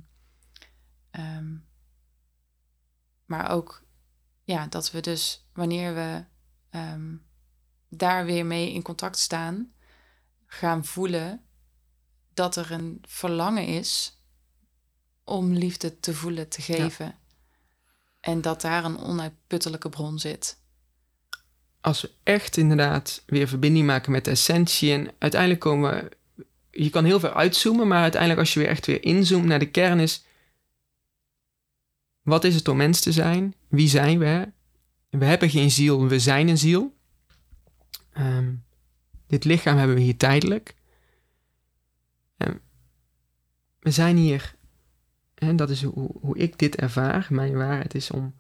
ehm, 1.12 1.56
maar 3.26 3.50
ook 3.50 3.84
ja, 4.44 4.68
dat 4.68 4.92
we 4.92 5.02
dus 5.02 5.48
wanneer 5.54 5.94
we 5.94 6.24
ehm, 6.70 7.16
daar 7.90 8.26
weer 8.26 8.46
mee 8.46 8.74
in 8.74 8.82
contact 8.82 9.18
staan, 9.18 9.72
gaan 10.46 10.86
voelen 10.86 11.42
dat 12.34 12.56
er 12.56 12.72
een 12.72 13.02
verlangen 13.08 13.68
is 13.68 14.20
om 15.24 15.54
liefde 15.54 16.00
te 16.00 16.14
voelen, 16.14 16.50
te 16.50 16.62
geven. 16.62 17.16
En 18.20 18.42
dat 18.42 18.62
daar 18.62 18.86
een 18.86 18.98
onuitputtelijke 18.98 19.90
bron 19.90 20.20
zit. 20.20 20.64
als 21.82 22.02
we 22.02 22.12
echt 22.24 22.58
inderdaad 22.58 23.24
weer 23.26 23.48
verbinding 23.48 23.86
maken 23.86 24.12
met 24.12 24.26
de 24.26 24.32
essentie 24.32 24.94
en 24.94 25.12
uiteindelijk 25.20 25.62
komen 25.62 25.94
we, 25.94 26.18
je 26.78 26.90
kan 26.90 27.06
heel 27.06 27.20
ver 27.20 27.34
uitzoomen, 27.34 27.88
maar 27.88 28.02
uiteindelijk 28.02 28.40
als 28.40 28.54
je 28.54 28.60
weer 28.60 28.70
echt 28.70 28.86
weer 28.86 29.04
inzoomt 29.04 29.46
naar 29.46 29.60
de 29.60 29.72
kern 29.72 30.00
is, 30.00 30.26
wat 32.22 32.44
is 32.44 32.56
het 32.56 32.68
om 32.68 32.78
mens 32.78 33.00
te 33.00 33.12
zijn? 33.12 33.56
Wie 33.68 33.88
zijn 33.88 34.20
we? 34.20 34.52
We 35.10 35.26
hebben 35.26 35.50
geen 35.50 35.72
ziel, 35.72 36.08
we 36.08 36.20
zijn 36.20 36.48
een 36.48 36.58
ziel. 36.58 36.94
Ehm, 38.14 38.54
dit 39.28 39.44
lichaam 39.44 39.78
hebben 39.78 39.96
we 39.96 40.02
hier 40.02 40.18
tijdelijk. 40.18 40.76
We 43.80 43.92
zijn 43.92 44.18
hier, 44.18 44.56
en 45.36 45.56
dat 45.56 45.70
is 45.70 45.84
hoe, 45.84 46.12
hoe 46.22 46.38
ik 46.38 46.60
dit 46.60 46.76
ervaar, 46.76 47.28
mijn 47.30 47.56
waarheid 47.56 47.96
is 47.96 48.12
om 48.12 48.34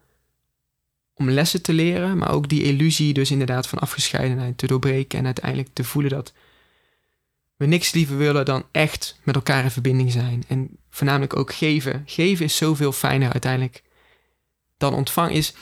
om 1.15 1.29
lessen 1.29 1.61
te 1.61 1.73
leren, 1.73 2.17
maar 2.17 2.31
ook 2.31 2.49
die 2.49 2.63
illusie 2.63 3.13
dus 3.13 3.31
inderdaad 3.31 3.67
van 3.67 3.79
afgescheidenheid 3.79 4.57
te 4.57 4.67
doorbreken 4.67 5.19
en 5.19 5.25
uiteindelijk 5.25 5.69
te 5.73 5.83
voelen 5.83 6.11
dat 6.11 6.33
we 7.55 7.65
niks 7.65 7.91
liever 7.91 8.17
willen 8.17 8.45
dan 8.45 8.65
echt 8.71 9.19
met 9.23 9.35
elkaar 9.35 9.63
in 9.63 9.71
verbinding 9.71 10.11
zijn. 10.11 10.43
En 10.47 10.77
voornamelijk 10.89 11.35
ook 11.35 11.53
geven. 11.53 12.03
Geven 12.05 12.45
is 12.45 12.55
zoveel 12.55 12.91
fijner 12.91 13.31
uiteindelijk 13.31 13.83
dan 14.77 14.93
ontvang 14.93 15.31
is. 15.31 15.53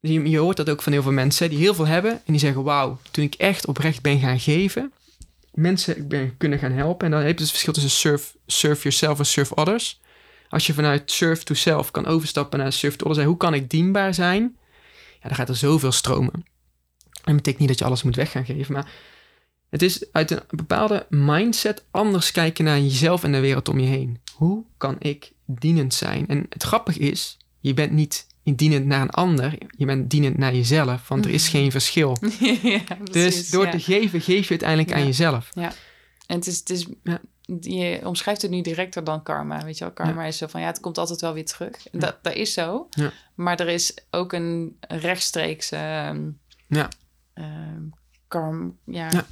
Je, 0.00 0.30
je 0.30 0.38
hoort 0.38 0.56
dat 0.56 0.70
ook 0.70 0.82
van 0.82 0.92
heel 0.92 1.02
veel 1.02 1.12
mensen 1.12 1.50
die 1.50 1.58
heel 1.58 1.74
veel 1.74 1.86
hebben 1.86 2.12
en 2.12 2.32
die 2.32 2.38
zeggen: 2.38 2.62
Wauw, 2.62 2.98
toen 3.10 3.24
ik 3.24 3.34
echt 3.34 3.66
oprecht 3.66 4.02
ben 4.02 4.18
gaan 4.20 4.40
geven, 4.40 4.92
mensen 5.52 6.08
ben, 6.08 6.36
kunnen 6.36 6.58
gaan 6.58 6.72
helpen. 6.72 7.06
En 7.06 7.12
dan 7.12 7.20
heb 7.20 7.28
je 7.28 7.34
dus 7.34 7.42
het 7.42 7.52
verschil 7.52 7.72
tussen 7.72 8.30
serve, 8.46 8.82
yourself 8.82 9.18
en 9.18 9.26
serve 9.26 9.54
others. 9.54 10.00
Als 10.48 10.66
je 10.66 10.74
vanuit 10.74 11.10
serve 11.10 11.44
to 11.44 11.54
self 11.54 11.90
kan 11.90 12.06
overstappen 12.06 12.58
naar 12.58 12.72
serve 12.72 12.96
to 12.96 13.06
others, 13.06 13.26
hoe 13.26 13.36
kan 13.36 13.54
ik 13.54 13.70
dienbaar 13.70 14.14
zijn? 14.14 14.56
Ja, 15.20 15.28
dan 15.28 15.34
gaat 15.34 15.48
er 15.48 15.56
zoveel 15.56 15.92
stromen. 15.92 16.32
En 16.32 16.42
dat 17.32 17.36
betekent 17.36 17.58
niet 17.58 17.68
dat 17.68 17.78
je 17.78 17.84
alles 17.84 18.02
moet 18.02 18.16
weg 18.16 18.30
gaan 18.30 18.44
geven, 18.44 18.72
maar 18.72 18.92
het 19.72 19.82
is 19.82 20.12
uit 20.12 20.30
een 20.30 20.40
bepaalde 20.48 21.06
mindset 21.10 21.84
anders 21.90 22.30
kijken 22.32 22.64
naar 22.64 22.80
jezelf 22.80 23.24
en 23.24 23.32
de 23.32 23.40
wereld 23.40 23.68
om 23.68 23.78
je 23.78 23.86
heen. 23.86 24.20
Hoe 24.34 24.64
kan 24.76 24.96
ik 24.98 25.32
dienend 25.46 25.94
zijn? 25.94 26.28
En 26.28 26.46
het 26.48 26.62
grappige 26.62 26.98
is, 26.98 27.36
je 27.60 27.74
bent 27.74 27.92
niet 27.92 28.26
dienend 28.44 28.86
naar 28.86 29.00
een 29.00 29.10
ander, 29.10 29.58
je 29.76 29.86
bent 29.86 30.10
dienend 30.10 30.38
naar 30.38 30.54
jezelf, 30.54 31.08
want 31.08 31.24
er 31.24 31.30
is 31.30 31.48
geen 31.48 31.70
verschil. 31.70 32.16
ja, 32.62 32.80
Dus 33.10 33.50
door 33.50 33.64
ja. 33.64 33.70
te 33.70 33.80
geven, 33.80 34.20
geef 34.20 34.42
je 34.44 34.50
uiteindelijk 34.50 34.88
Ja. 34.90 34.94
aan 34.96 35.04
jezelf. 35.06 35.48
En 35.54 36.36
het 36.38 36.46
is, 36.46 36.58
het 36.58 36.70
is 36.70 36.86
Ja. 37.02 37.20
je 37.60 38.00
omschrijft 38.04 38.42
het 38.42 38.50
nu 38.50 38.60
directer 38.60 39.04
dan 39.04 39.22
karma. 39.22 39.64
Weet 39.64 39.78
je 39.78 39.84
wel, 39.84 39.92
karma 39.92 40.24
is 40.24 40.36
zo 40.36 40.46
van 40.46 40.60
ja, 40.60 40.66
het 40.66 40.80
komt 40.80 40.98
altijd 40.98 41.20
wel 41.20 41.32
weer 41.34 41.44
terug. 41.44 41.76
Ja. 41.92 41.98
Dat, 41.98 42.18
dat 42.22 42.34
is 42.34 42.52
zo. 42.52 42.86
Ja. 42.90 43.12
Maar 43.34 43.60
er 43.60 43.68
is 43.68 43.94
ook 44.10 44.32
een 44.32 44.76
rechtstreeks 44.88 45.70
ehm, 45.70 46.30
Ja. 46.68 46.88
ehm, 47.34 47.82
karm, 48.28 48.76
ja, 48.86 49.08
Ja. 49.10 49.26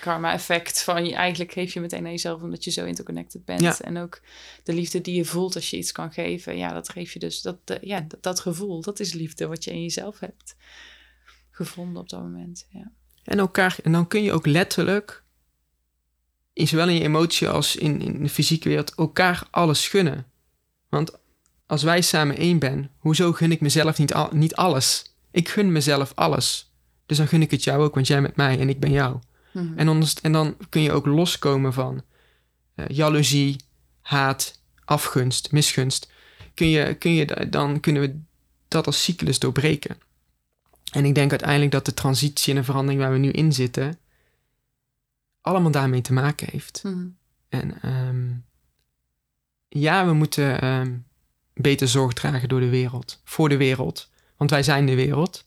Karma-effect 0.00 0.82
van 0.82 1.06
je 1.06 1.14
eigenlijk 1.14 1.52
geef 1.52 1.74
je 1.74 1.80
meteen 1.80 2.04
aan 2.04 2.10
jezelf 2.10 2.42
omdat 2.42 2.64
je 2.64 2.70
zo 2.70 2.84
interconnected 2.84 3.44
bent. 3.44 3.60
Ja. 3.60 3.78
En 3.80 3.98
ook 3.98 4.20
de 4.62 4.72
liefde 4.72 5.00
die 5.00 5.14
je 5.14 5.24
voelt 5.24 5.54
als 5.54 5.70
je 5.70 5.76
iets 5.76 5.92
kan 5.92 6.12
geven. 6.12 6.56
Ja, 6.56 6.72
dat 6.72 6.88
geef 6.88 7.12
je 7.12 7.18
dus. 7.18 7.42
Dat, 7.42 7.56
ja, 7.80 8.00
dat, 8.00 8.22
dat 8.22 8.40
gevoel, 8.40 8.80
dat 8.80 9.00
is 9.00 9.12
liefde 9.12 9.46
wat 9.46 9.64
je 9.64 9.70
in 9.70 9.82
jezelf 9.82 10.18
hebt 10.18 10.56
gevonden 11.50 12.02
op 12.02 12.08
dat 12.08 12.20
moment. 12.20 12.66
Ja. 12.70 12.90
En, 13.24 13.38
elkaar, 13.38 13.76
en 13.82 13.92
dan 13.92 14.06
kun 14.06 14.22
je 14.22 14.32
ook 14.32 14.46
letterlijk, 14.46 15.22
in, 16.52 16.68
zowel 16.68 16.88
in 16.88 16.94
je 16.94 17.02
emotie 17.02 17.48
als 17.48 17.76
in, 17.76 18.00
in 18.00 18.22
de 18.22 18.28
fysieke 18.28 18.68
wereld, 18.68 18.94
elkaar 18.94 19.46
alles 19.50 19.88
gunnen. 19.88 20.26
Want 20.88 21.10
als 21.66 21.82
wij 21.82 22.00
samen 22.00 22.36
één 22.36 22.58
ben, 22.58 22.90
hoezo 22.98 23.32
gun 23.32 23.52
ik 23.52 23.60
mezelf 23.60 23.98
niet, 23.98 24.14
al, 24.14 24.28
niet 24.32 24.54
alles? 24.54 25.14
Ik 25.30 25.48
gun 25.48 25.72
mezelf 25.72 26.12
alles. 26.14 26.72
Dus 27.06 27.16
dan 27.16 27.28
gun 27.28 27.42
ik 27.42 27.50
het 27.50 27.64
jou 27.64 27.82
ook, 27.82 27.94
want 27.94 28.06
jij 28.06 28.22
bent 28.22 28.36
mij 28.36 28.58
en 28.58 28.68
ik 28.68 28.80
ben 28.80 28.92
jou. 28.92 29.18
Mhm. 29.52 29.78
En, 29.78 29.86
dan, 29.86 30.04
en 30.22 30.32
dan 30.32 30.56
kun 30.68 30.82
je 30.82 30.92
ook 30.92 31.06
loskomen 31.06 31.72
van 31.72 32.02
eh, 32.74 32.84
jaloezie, 32.88 33.56
haat, 34.00 34.60
afgunst, 34.84 35.52
misgunst. 35.52 36.10
Kun 36.54 36.68
je, 36.68 36.94
kun 36.94 37.14
je, 37.14 37.26
da- 37.26 37.44
dan 37.44 37.80
kunnen 37.80 38.02
we 38.02 38.20
dat 38.68 38.86
als 38.86 39.04
cyclus 39.04 39.38
doorbreken. 39.38 39.96
En 40.92 41.04
ik 41.04 41.14
denk 41.14 41.30
uiteindelijk 41.30 41.70
dat 41.70 41.84
de 41.84 41.94
transitie 41.94 42.52
en 42.52 42.58
de 42.58 42.64
verandering 42.64 43.02
waar 43.02 43.12
we 43.12 43.18
nu 43.18 43.30
in 43.30 43.52
zitten, 43.52 43.98
allemaal 45.40 45.70
daarmee 45.70 46.00
te 46.00 46.12
maken 46.12 46.48
heeft. 46.50 46.82
Mhm. 46.84 47.06
En 47.48 47.82
ehm, 47.82 48.30
ja, 49.68 50.06
we 50.06 50.12
moeten 50.12 50.60
ehm, 50.60 50.96
beter 51.54 51.88
zorg 51.88 52.12
dragen 52.12 52.48
door 52.48 52.60
de 52.60 52.68
wereld, 52.68 53.20
voor 53.24 53.48
de 53.48 53.56
wereld. 53.56 54.10
Want 54.36 54.50
wij 54.50 54.62
zijn 54.62 54.86
de 54.86 54.94
wereld. 54.94 55.44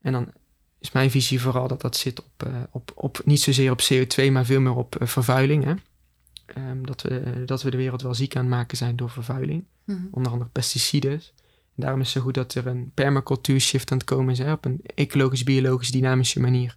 En 0.00 0.12
dan 0.12 0.32
is 0.78 0.92
mijn 0.92 1.10
visie 1.10 1.40
vooral 1.40 1.68
dat 1.68 1.80
dat 1.80 1.96
zit 1.96 2.18
op, 2.18 2.42
eh, 2.46 2.62
op, 2.70 2.92
op 2.94 3.20
niet 3.24 3.40
zozeer 3.40 3.70
op 3.70 3.80
CO2, 3.92 4.30
maar 4.30 4.44
veel 4.44 4.60
meer 4.60 4.74
op 4.74 4.96
eh, 4.96 5.06
vervuiling. 5.06 5.64
Hè? 5.64 5.74
Ehm, 6.46 6.82
dat, 6.82 7.02
we, 7.02 7.42
dat 7.46 7.62
we 7.62 7.70
de 7.70 7.76
wereld 7.76 8.02
wel 8.02 8.14
ziek 8.14 8.36
aan 8.36 8.42
het 8.42 8.50
maken 8.50 8.76
zijn 8.76 8.96
door 8.96 9.10
vervuiling. 9.10 9.64
Mhm. 9.84 10.06
Onder 10.10 10.32
andere 10.32 10.50
pesticiden. 10.50 11.12
En 11.12 11.82
daarom 11.82 12.00
is 12.00 12.06
het 12.06 12.16
zo 12.16 12.22
goed 12.22 12.34
dat 12.34 12.54
er 12.54 12.66
een 12.66 12.90
permacultuur 12.94 13.60
shift 13.60 13.90
aan 13.92 13.98
het 13.98 14.06
komen 14.06 14.32
is. 14.32 14.38
Hè? 14.38 14.52
Op 14.52 14.64
een 14.64 14.80
ecologisch, 14.94 15.44
biologisch, 15.44 15.90
dynamische 15.90 16.40
manier. 16.40 16.76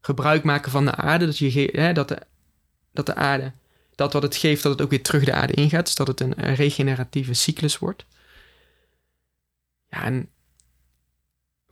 Gebruik 0.00 0.44
maken 0.44 0.70
van 0.70 0.84
de 0.84 0.94
aarde. 0.94 1.26
Dat, 1.26 1.38
je 1.38 1.70
hè, 1.72 1.92
dat, 1.92 2.08
de, 2.08 2.18
dat 2.92 3.06
de 3.06 3.14
aarde, 3.14 3.52
dat 3.94 4.12
wat 4.12 4.22
het 4.22 4.36
geeft, 4.36 4.62
dat 4.62 4.72
het 4.72 4.82
ook 4.82 4.90
weer 4.90 5.02
terug 5.02 5.24
de 5.24 5.32
aarde 5.32 5.52
ingaat. 5.52 5.84
Dus 5.84 5.94
dat 5.94 6.06
het 6.06 6.20
een 6.20 6.34
regeneratieve 6.34 7.34
cyclus 7.34 7.78
wordt. 7.78 8.06
Ja, 9.88 10.04
en 10.04 10.28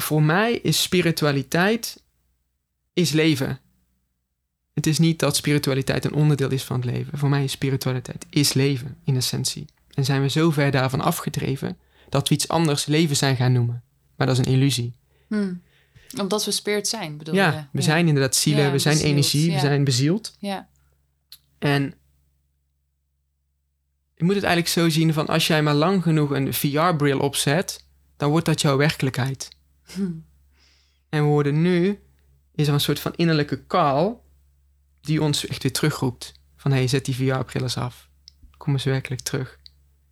voor 0.03 0.23
mij 0.23 0.53
is 0.53 0.83
spiritualiteit 0.83 2.03
is 2.93 3.11
leven. 3.11 3.61
Het 4.75 4.87
is 4.87 4.99
niet 4.99 5.19
dat 5.19 5.37
spiritualiteit 5.37 6.05
een 6.05 6.15
onderdeel 6.15 6.51
is 6.51 6.65
van 6.65 6.77
het 6.77 6.85
leven. 6.85 7.19
Voor 7.19 7.29
mij 7.29 7.45
is 7.45 7.53
spiritualiteit 7.53 8.27
is 8.31 8.53
leven 8.53 8.97
in 9.05 9.17
essentie. 9.17 9.67
En 9.95 10.05
zijn 10.05 10.23
we 10.23 10.29
zo 10.29 10.51
ver 10.51 10.71
daarvan 10.71 11.01
afgedreven 11.01 11.79
dat 12.09 12.29
we 12.29 12.35
iets 12.35 12.49
anders 12.49 12.87
leven 12.87 13.17
zijn 13.17 13.37
gaan 13.37 13.53
noemen. 13.53 13.83
Maar 14.17 14.27
dat 14.27 14.39
is 14.39 14.47
een 14.47 14.53
illusie. 14.53 14.95
Mhm. 15.29 15.55
Omdat 16.21 16.45
we 16.45 16.51
spirit 16.51 16.89
zijn, 16.89 17.17
bedoel 17.17 17.35
ja, 17.35 17.53
je? 17.53 17.65
we 17.73 17.83
zijn 17.83 18.09
inderdaad 18.09 18.35
zielen, 18.35 18.65
Ja, 18.65 18.71
we 18.71 18.79
zijn 18.79 18.95
bezield, 18.95 19.13
energie, 19.13 19.47
we 19.47 19.53
ja. 19.53 19.61
zijn 19.61 19.85
bezield. 19.85 20.37
Ja. 20.39 20.69
En 21.59 21.95
je 24.15 24.25
moet 24.25 24.35
het 24.35 24.45
eigenlijk 24.45 24.73
zo 24.73 24.89
zien 24.89 25.13
van 25.13 25.27
als 25.27 25.47
jij 25.47 25.63
maar 25.63 25.75
lang 25.75 26.03
genoeg 26.03 26.31
een 26.31 26.55
VR-bril 26.55 27.19
opzet, 27.19 27.85
dan 28.17 28.31
wordt 28.31 28.47
dat 28.47 28.61
jouw 28.61 28.77
werkelijkheid. 28.77 29.49
Hm. 29.95 30.11
En 31.09 31.23
we 31.23 31.29
worden 31.29 31.63
nu, 31.63 32.01
is 32.55 32.69
er 32.69 32.75
een 32.75 32.81
soort 32.81 33.01
van 33.01 33.15
innerlijke 33.15 33.67
call 33.67 34.17
die 35.01 35.23
ons 35.23 35.47
echt 35.47 35.63
weer 35.63 35.73
terugroept. 35.73 36.33
Van 36.57 36.71
hé, 36.71 36.77
hey, 36.77 36.87
zet 36.89 37.05
die 37.05 37.15
VR-bril 37.15 37.63
eens 37.63 37.77
af. 37.77 38.09
Kom 38.57 38.73
eens 38.73 38.85
werkelijk 38.85 39.21
terug 39.21 39.59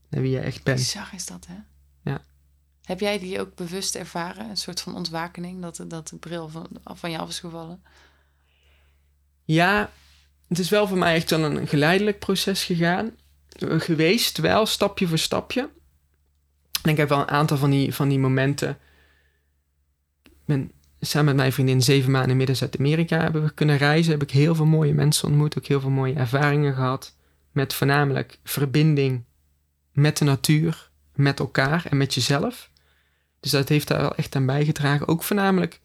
naar 0.08 0.22
wie 0.22 0.30
je 0.30 0.40
echt 0.40 0.62
bent. 0.62 0.78
Bizar 0.78 1.10
is 1.14 1.26
dat, 1.26 1.46
hè? 1.46 1.54
Ja. 2.10 2.20
Heb 2.84 3.00
jij 3.00 3.18
die 3.18 3.40
ook 3.40 3.54
bewust 3.54 3.94
ervaren? 3.94 4.48
Een 4.48 4.56
soort 4.56 4.80
van 4.80 4.94
ontwakening, 4.94 5.62
dat 5.62 5.76
de, 5.76 5.86
dat 5.86 6.08
de 6.08 6.16
bril 6.16 6.48
van, 6.48 6.68
van 6.84 7.10
je 7.10 7.18
af 7.18 7.28
is 7.28 7.40
gevallen? 7.40 7.82
Ja, 9.44 9.90
het 10.48 10.58
is 10.58 10.68
wel 10.68 10.86
voor 10.86 10.98
mij 10.98 11.14
echt 11.14 11.30
wel 11.30 11.44
een 11.44 11.68
geleidelijk 11.68 12.18
proces 12.18 12.64
gegaan. 12.64 13.16
Eh, 13.48 13.80
Geweest, 13.80 14.38
wel, 14.38 14.66
stapje 14.66 15.08
voor 15.08 15.18
stapje. 15.18 15.70
En 16.82 16.90
ik 16.90 16.96
heb 16.96 17.08
wel 17.08 17.20
een 17.20 17.28
aantal 17.28 17.56
van 17.56 17.70
die, 17.70 17.94
van 17.94 18.08
die 18.08 18.18
momenten. 18.18 18.78
Ben 20.48 20.72
samen 21.00 21.26
met 21.26 21.36
mijn 21.36 21.52
vriendin 21.52 21.82
zeven 21.82 22.10
maanden 22.10 22.36
midden 22.36 22.56
Zuid-Amerika 22.56 23.20
hebben 23.20 23.42
we 23.42 23.50
kunnen 23.50 23.76
reizen. 23.76 24.12
Heb 24.12 24.22
ik 24.22 24.30
heel 24.30 24.54
veel 24.54 24.66
mooie 24.66 24.94
mensen 24.94 25.28
ontmoet. 25.28 25.58
Ook 25.58 25.66
heel 25.66 25.80
veel 25.80 25.90
mooie 25.90 26.14
ervaringen 26.14 26.74
gehad. 26.74 27.14
Met 27.52 27.74
voornamelijk 27.74 28.38
verbinding 28.44 29.24
met 29.92 30.16
de 30.16 30.24
natuur, 30.24 30.90
met 31.14 31.38
elkaar 31.38 31.86
en 31.86 31.96
met 31.96 32.14
jezelf. 32.14 32.70
Dus 33.40 33.50
dat 33.50 33.68
heeft 33.68 33.88
daar 33.88 34.00
wel 34.00 34.14
echt 34.14 34.36
aan 34.36 34.46
bijgedragen. 34.46 35.08
Ook 35.08 35.22
voornamelijk, 35.22 35.80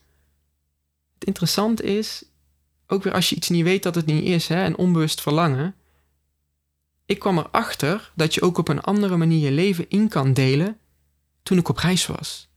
het 1.13 1.25
interessante 1.25 1.83
is, 1.83 2.25
ook 2.87 3.03
weer 3.03 3.13
als 3.13 3.29
je 3.29 3.35
iets 3.35 3.49
niet 3.49 3.63
weet 3.63 3.83
dat 3.83 3.95
het 3.95 4.05
niet 4.05 4.23
is, 4.23 4.47
hè, 4.47 4.65
een 4.65 4.77
onbewust 4.77 5.21
verlangen. 5.21 5.75
Ik 7.05 7.19
kwam 7.19 7.37
erachter 7.37 8.11
dat 8.15 8.33
je 8.33 8.41
ook 8.41 8.57
op 8.57 8.67
een 8.67 8.81
andere 8.81 9.17
manier 9.17 9.39
je 9.39 9.51
leven 9.51 9.89
in 9.89 10.07
kan 10.07 10.33
delen 10.33 10.77
toen 11.43 11.57
ik 11.57 11.69
op 11.69 11.77
reis 11.77 12.05
was. 12.05 12.51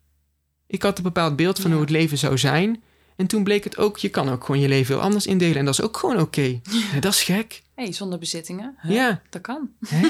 Ik 0.67 0.83
had 0.83 0.97
een 0.99 1.03
bepaald 1.05 1.37
beeld 1.37 1.59
van 1.59 1.71
Ja. 1.71 1.77
hoe 1.77 1.85
het 1.85 1.95
leven 1.95 2.19
zou 2.19 2.39
zijn. 2.39 2.83
En 3.17 3.27
toen 3.27 3.45
bleek 3.45 3.65
het 3.65 3.77
ook, 3.79 3.99
je 3.99 4.09
kan 4.09 4.29
ook 4.29 4.45
gewoon 4.45 4.61
je 4.61 4.69
leven 4.69 4.95
heel 4.95 5.05
anders 5.05 5.27
indelen. 5.27 5.57
En 5.57 5.65
dat 5.65 5.75
is 5.75 5.83
ook 5.83 5.97
gewoon 5.97 6.21
oké. 6.21 6.61
Ja, 6.93 7.01
dat 7.01 7.13
is 7.13 7.23
gek. 7.23 7.63
Hé, 7.75 7.83
hey, 7.83 7.93
zonder 7.93 8.19
bezittingen? 8.19 8.77
Ja, 8.83 9.23
Dat 9.31 9.43
kan. 9.43 9.69
hè? 9.89 10.01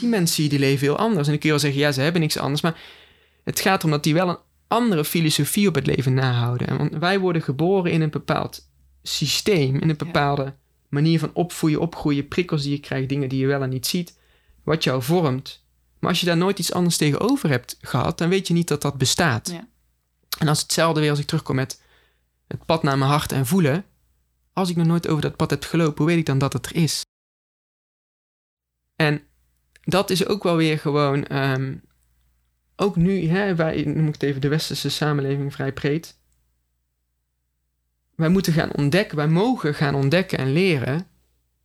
die 0.00 0.08
mensen 0.08 0.48
die 0.48 0.58
leven 0.58 0.86
heel 0.86 0.96
anders. 0.96 1.26
En 1.26 1.32
dan 1.32 1.38
kun 1.40 1.48
je 1.48 1.54
wel 1.54 1.58
zeggen, 1.58 1.80
ja, 1.80 1.92
ze 1.92 2.00
hebben 2.00 2.20
niks 2.20 2.36
anders. 2.38 2.60
Maar 2.60 2.80
het 3.44 3.60
gaat 3.60 3.78
erom 3.78 3.90
dat 3.90 4.02
die 4.02 4.14
wel 4.14 4.28
een 4.28 4.38
andere 4.68 5.04
filosofie 5.04 5.68
op 5.68 5.74
het 5.74 5.86
leven 5.86 6.14
nahouden. 6.14 6.66
En 6.68 6.76
Want 6.76 6.96
wij 6.96 7.18
worden 7.18 7.42
geboren 7.42 7.92
in 7.92 8.00
een 8.00 8.10
bepaald 8.10 8.68
systeem, 9.02 9.76
in 9.76 9.88
een 9.88 9.96
bepaalde 9.96 10.54
manier 10.88 11.18
van 11.18 11.30
opvoeden, 11.32 11.80
opgroeien, 11.80 12.28
prikkels 12.28 12.62
die 12.62 12.70
je 12.72 12.78
krijgt, 12.80 13.08
dingen 13.08 13.28
die 13.28 13.40
je 13.40 13.46
wel 13.46 13.62
en 13.62 13.68
niet 13.68 13.86
ziet, 13.86 14.18
wat 14.64 14.84
jou 14.84 15.02
vormt. 15.02 15.64
Maar 15.98 16.10
als 16.10 16.20
je 16.20 16.26
daar 16.26 16.36
nooit 16.36 16.58
iets 16.58 16.72
anders 16.72 16.96
tegenover 16.96 17.48
hebt 17.50 17.76
gehad, 17.80 18.18
dan 18.18 18.28
weet 18.28 18.46
je 18.48 18.54
niet 18.54 18.68
dat 18.68 18.82
dat 18.82 18.98
bestaat. 18.98 19.50
Ja. 19.50 19.66
En 20.38 20.48
als 20.48 20.60
hetzelfde 20.60 21.00
weer 21.00 21.10
als 21.10 21.18
ik 21.18 21.26
terugkom 21.26 21.56
met 21.56 21.82
het 22.46 22.64
pad 22.64 22.82
naar 22.82 22.98
mijn 22.98 23.10
hart 23.10 23.32
en 23.32 23.46
voelen, 23.46 23.84
als 24.52 24.70
ik 24.70 24.76
nog 24.76 24.86
nooit 24.86 25.08
over 25.08 25.22
dat 25.22 25.36
pad 25.36 25.50
heb 25.50 25.64
gelopen, 25.64 25.96
hoe 25.96 26.06
weet 26.06 26.18
ik 26.18 26.26
dan 26.26 26.38
dat 26.38 26.52
het 26.52 26.66
er 26.66 26.76
is? 26.76 27.04
En 28.96 29.22
dat 29.80 30.10
is 30.10 30.26
ook 30.26 30.42
wel 30.42 30.56
weer 30.56 30.78
gewoon, 30.78 31.24
ehm, 31.24 31.76
ook 32.76 32.96
nu, 32.96 33.26
hè, 33.26 33.54
wij, 33.54 33.84
noem 33.84 34.06
ik 34.06 34.12
het 34.12 34.22
even 34.22 34.40
de 34.40 34.48
westerse 34.48 34.90
samenleving 34.90 35.52
vrij 35.52 35.72
breed. 35.72 36.18
Wij 38.14 38.28
moeten 38.28 38.52
gaan 38.52 38.74
ontdekken, 38.74 39.16
wij 39.16 39.28
mogen 39.28 39.74
gaan 39.74 39.94
ontdekken 39.94 40.38
en 40.38 40.52
leren 40.52 41.06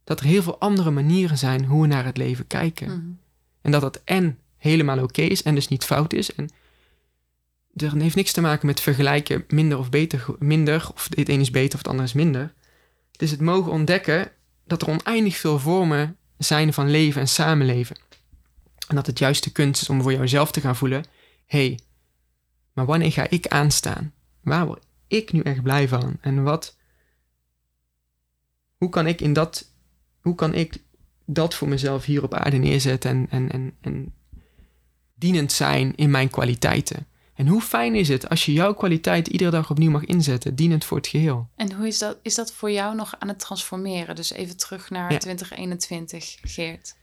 dat 0.03 0.19
er 0.19 0.25
heel 0.25 0.43
veel 0.43 0.59
andere 0.59 0.91
manieren 0.91 1.37
zijn 1.37 1.65
hoe 1.65 1.81
we 1.81 1.87
naar 1.87 2.05
het 2.05 2.17
leven 2.17 2.47
kijken. 2.47 2.87
Mhm. 2.87 3.11
En 3.61 3.71
dat 3.71 3.81
dat 3.81 4.01
en 4.03 4.39
helemaal 4.57 5.03
oké 5.03 5.21
is 5.21 5.43
en 5.43 5.55
dus 5.55 5.67
niet 5.67 5.83
fout 5.83 6.13
is. 6.13 6.35
En 6.35 6.49
er 7.75 8.01
heeft 8.01 8.15
niks 8.15 8.31
te 8.31 8.41
maken 8.41 8.65
met 8.65 8.79
vergelijken 8.79 9.45
minder 9.47 9.77
of 9.77 9.89
beter, 9.89 10.25
minder, 10.39 10.91
of 10.93 11.07
het 11.15 11.29
een 11.29 11.39
is 11.39 11.51
beter 11.51 11.73
of 11.73 11.77
het 11.77 11.87
ander 11.87 12.05
is 12.05 12.13
minder. 12.13 12.53
Het 13.11 13.21
is 13.21 13.31
het 13.31 13.41
mogen 13.41 13.71
ontdekken 13.71 14.31
dat 14.65 14.81
er 14.81 14.87
oneindig 14.87 15.37
veel 15.37 15.59
vormen 15.59 16.17
zijn 16.37 16.73
van 16.73 16.89
leven 16.89 17.21
en 17.21 17.27
samenleven. 17.27 17.95
En 18.87 18.95
dat 18.95 19.05
het 19.05 19.19
juist 19.19 19.43
de 19.43 19.51
kunst 19.51 19.81
is 19.81 19.89
om 19.89 20.01
voor 20.01 20.13
jouzelf 20.13 20.51
te 20.51 20.61
gaan 20.61 20.75
voelen: 20.75 21.03
hé, 21.45 21.65
hey, 21.65 21.79
maar 22.73 22.85
wanneer 22.85 23.11
ga 23.11 23.29
ik 23.29 23.47
aanstaan? 23.47 24.13
Waar 24.41 24.65
word 24.65 24.85
ik 25.07 25.31
nu 25.31 25.41
echt 25.41 25.61
blij 25.61 25.87
van? 25.87 26.17
En 26.21 26.43
wat, 26.43 26.77
hoe 28.77 28.89
kan 28.89 29.07
ik 29.07 29.21
in 29.21 29.33
dat, 29.33 29.71
hoe 30.21 30.35
kan 30.35 30.53
ik 30.53 30.77
dat 31.25 31.55
voor 31.55 31.67
mezelf 31.67 32.05
hier 32.05 32.23
op 32.23 32.33
aarde 32.33 32.57
neerzetten 32.57 33.11
en, 33.11 33.27
en, 33.29 33.51
en, 33.51 33.75
en 33.81 34.13
dienend 35.15 35.51
zijn 35.51 35.95
in 35.95 36.11
mijn 36.11 36.29
kwaliteiten? 36.29 37.07
En 37.35 37.47
hoe 37.47 37.61
fijn 37.61 37.95
is 37.95 38.07
het 38.07 38.29
als 38.29 38.45
je 38.45 38.53
jouw 38.53 38.73
kwaliteit 38.73 39.27
iedere 39.27 39.51
dag 39.51 39.69
opnieuw 39.69 39.91
mag 39.91 40.05
inzetten, 40.05 40.55
dienend 40.55 40.85
voor 40.85 40.97
het 40.97 41.07
geheel? 41.07 41.49
En 41.55 41.71
hoe 41.73 41.87
is 41.87 41.97
dat, 41.97 42.17
is 42.21 42.35
dat 42.35 42.53
voor 42.53 42.71
jou 42.71 42.95
nog 42.95 43.15
aan 43.19 43.27
het 43.27 43.39
transformeren? 43.39 44.15
Dus 44.15 44.31
even 44.31 44.57
terug 44.57 44.89
naar 44.89 45.11
Ja. 45.11 45.17
2021, 45.17 46.37
Geert. 46.41 46.95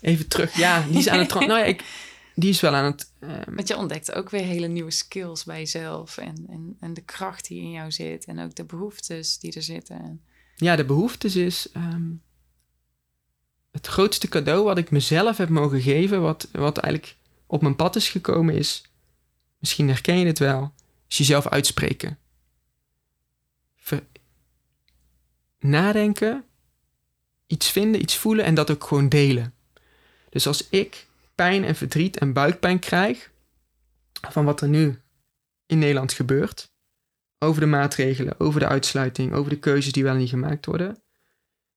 Even 0.00 0.28
terug, 0.28 0.56
ja, 0.56 0.82
die 0.88 0.98
is 0.98 1.08
aan 1.08 1.18
het. 1.18 1.34
nou 1.34 1.48
ja, 1.58 1.64
ik, 1.64 1.84
die 2.34 2.50
is 2.50 2.60
wel 2.60 2.74
aan 2.74 2.84
het. 2.84 3.10
ehm, 3.20 3.54
Want 3.54 3.68
je 3.68 3.76
ontdekt 3.76 4.12
ook 4.14 4.30
weer 4.30 4.42
hele 4.44 4.66
nieuwe 4.66 4.90
skills 4.90 5.44
bij 5.44 5.58
jezelf. 5.58 6.16
En, 6.18 6.44
en, 6.48 6.76
en 6.80 6.94
de 6.94 7.00
kracht 7.00 7.48
die 7.48 7.60
in 7.62 7.70
jou 7.70 7.92
zit. 7.92 8.24
En 8.24 8.38
ook 8.38 8.54
de 8.54 8.64
behoeftes 8.64 9.38
die 9.38 9.52
er 9.52 9.62
zitten. 9.62 9.96
En, 10.00 10.20
ja, 10.56 10.76
de 10.76 10.84
behoeftes 10.84 11.36
is. 11.36 11.68
ehm, 11.72 12.02
het 13.70 13.86
grootste 13.86 14.28
cadeau 14.28 14.64
wat 14.64 14.78
ik 14.78 14.90
mezelf 14.90 15.36
heb 15.36 15.48
mogen 15.48 15.80
geven, 15.80 16.20
wat, 16.22 16.48
wat 16.52 16.78
eigenlijk 16.78 17.16
op 17.46 17.62
mijn 17.62 17.76
pad 17.76 17.96
is 17.96 18.08
gekomen, 18.08 18.54
is. 18.54 18.82
Misschien 19.64 19.88
herken 19.88 20.18
je 20.18 20.26
het 20.26 20.38
wel, 20.38 20.74
is 21.08 21.16
jezelf 21.16 21.48
uitspreken. 21.48 22.18
Nadenken, 25.58 26.44
iets 27.46 27.70
vinden, 27.70 28.00
iets 28.00 28.16
voelen 28.16 28.44
en 28.44 28.54
dat 28.54 28.70
ook 28.70 28.84
gewoon 28.84 29.08
delen. 29.08 29.54
Dus 30.28 30.46
als 30.46 30.68
ik 30.68 31.06
pijn 31.34 31.64
en 31.64 31.74
verdriet 31.74 32.18
en 32.18 32.32
buikpijn 32.32 32.78
krijg 32.78 33.30
van 34.30 34.44
wat 34.44 34.60
er 34.60 34.68
nu 34.68 35.00
in 35.66 35.78
Nederland 35.78 36.12
gebeurt, 36.12 36.72
over 37.38 37.60
de 37.60 37.66
maatregelen, 37.66 38.40
over 38.40 38.60
de 38.60 38.68
uitsluiting, 38.68 39.32
over 39.32 39.50
de 39.50 39.58
keuzes 39.58 39.92
die 39.92 40.02
wel 40.02 40.12
en 40.12 40.18
niet 40.18 40.28
gemaakt 40.28 40.66
worden, 40.66 40.88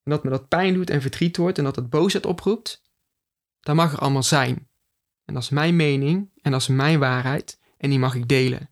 en 0.04 0.12
dat 0.12 0.24
me 0.24 0.30
dat 0.30 0.48
pijn 0.48 0.74
doet 0.74 0.90
en 0.90 1.02
verdriet 1.02 1.38
wordt 1.38 1.58
en 1.58 1.64
dat 1.64 1.76
het 1.76 1.90
boosheid 1.90 2.26
oproept, 2.26 2.82
dat 3.60 3.76
mag 3.76 3.94
er 3.94 4.00
allemaal 4.00 4.24
zijn. 4.24 4.70
En 5.26 5.34
dat 5.34 5.44
is 5.44 5.50
mijn 5.50 5.76
mening 5.76 6.30
en 6.42 6.52
dat 6.52 6.62
is 6.62 6.68
mijn 6.68 7.00
waarheid 7.00 7.66
en 7.78 7.90
die 7.90 8.00
mag 8.00 8.16
ik 8.16 8.28
delen. 8.28 8.70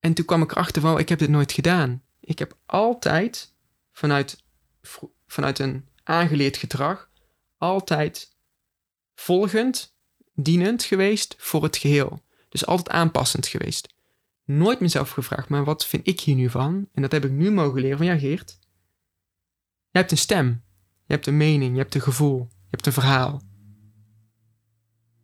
En 0.00 0.14
toen 0.14 0.24
kwam 0.24 0.42
ik 0.42 0.50
erachter 0.50 0.82
van, 0.82 0.98
ik 0.98 1.08
heb 1.08 1.18
dit 1.18 1.28
nooit 1.28 1.52
gedaan. 1.52 2.02
Ik 2.20 2.38
heb 2.38 2.56
altijd 2.66 3.54
vanuit, 3.92 4.44
vanuit 5.26 5.58
een 5.58 5.88
aangeleerd 6.02 6.56
gedrag, 6.56 7.10
altijd 7.58 8.36
volgend, 9.14 9.94
dienend 10.34 10.82
geweest 10.82 11.34
voor 11.38 11.62
het 11.62 11.76
geheel. 11.76 12.22
Dus 12.48 12.66
altijd 12.66 12.96
aanpassend 12.96 13.46
geweest. 13.46 13.94
Nooit 14.44 14.80
mezelf 14.80 15.10
gevraagd, 15.10 15.48
maar 15.48 15.64
wat 15.64 15.86
vind 15.86 16.06
ik 16.06 16.20
hier 16.20 16.34
nu 16.34 16.50
van? 16.50 16.88
En 16.92 17.02
dat 17.02 17.12
heb 17.12 17.24
ik 17.24 17.30
nu 17.30 17.50
mogen 17.50 17.80
leren 17.80 17.96
van, 17.96 18.06
ja 18.06 18.18
Geert, 18.18 18.58
je 19.90 19.98
hebt 19.98 20.10
een 20.10 20.18
stem, 20.18 20.46
je 21.06 21.12
hebt 21.12 21.26
een 21.26 21.36
mening, 21.36 21.72
je 21.72 21.80
hebt 21.80 21.94
een 21.94 22.00
gevoel, 22.00 22.48
je 22.50 22.66
hebt 22.70 22.86
een 22.86 22.92
verhaal. 22.92 23.42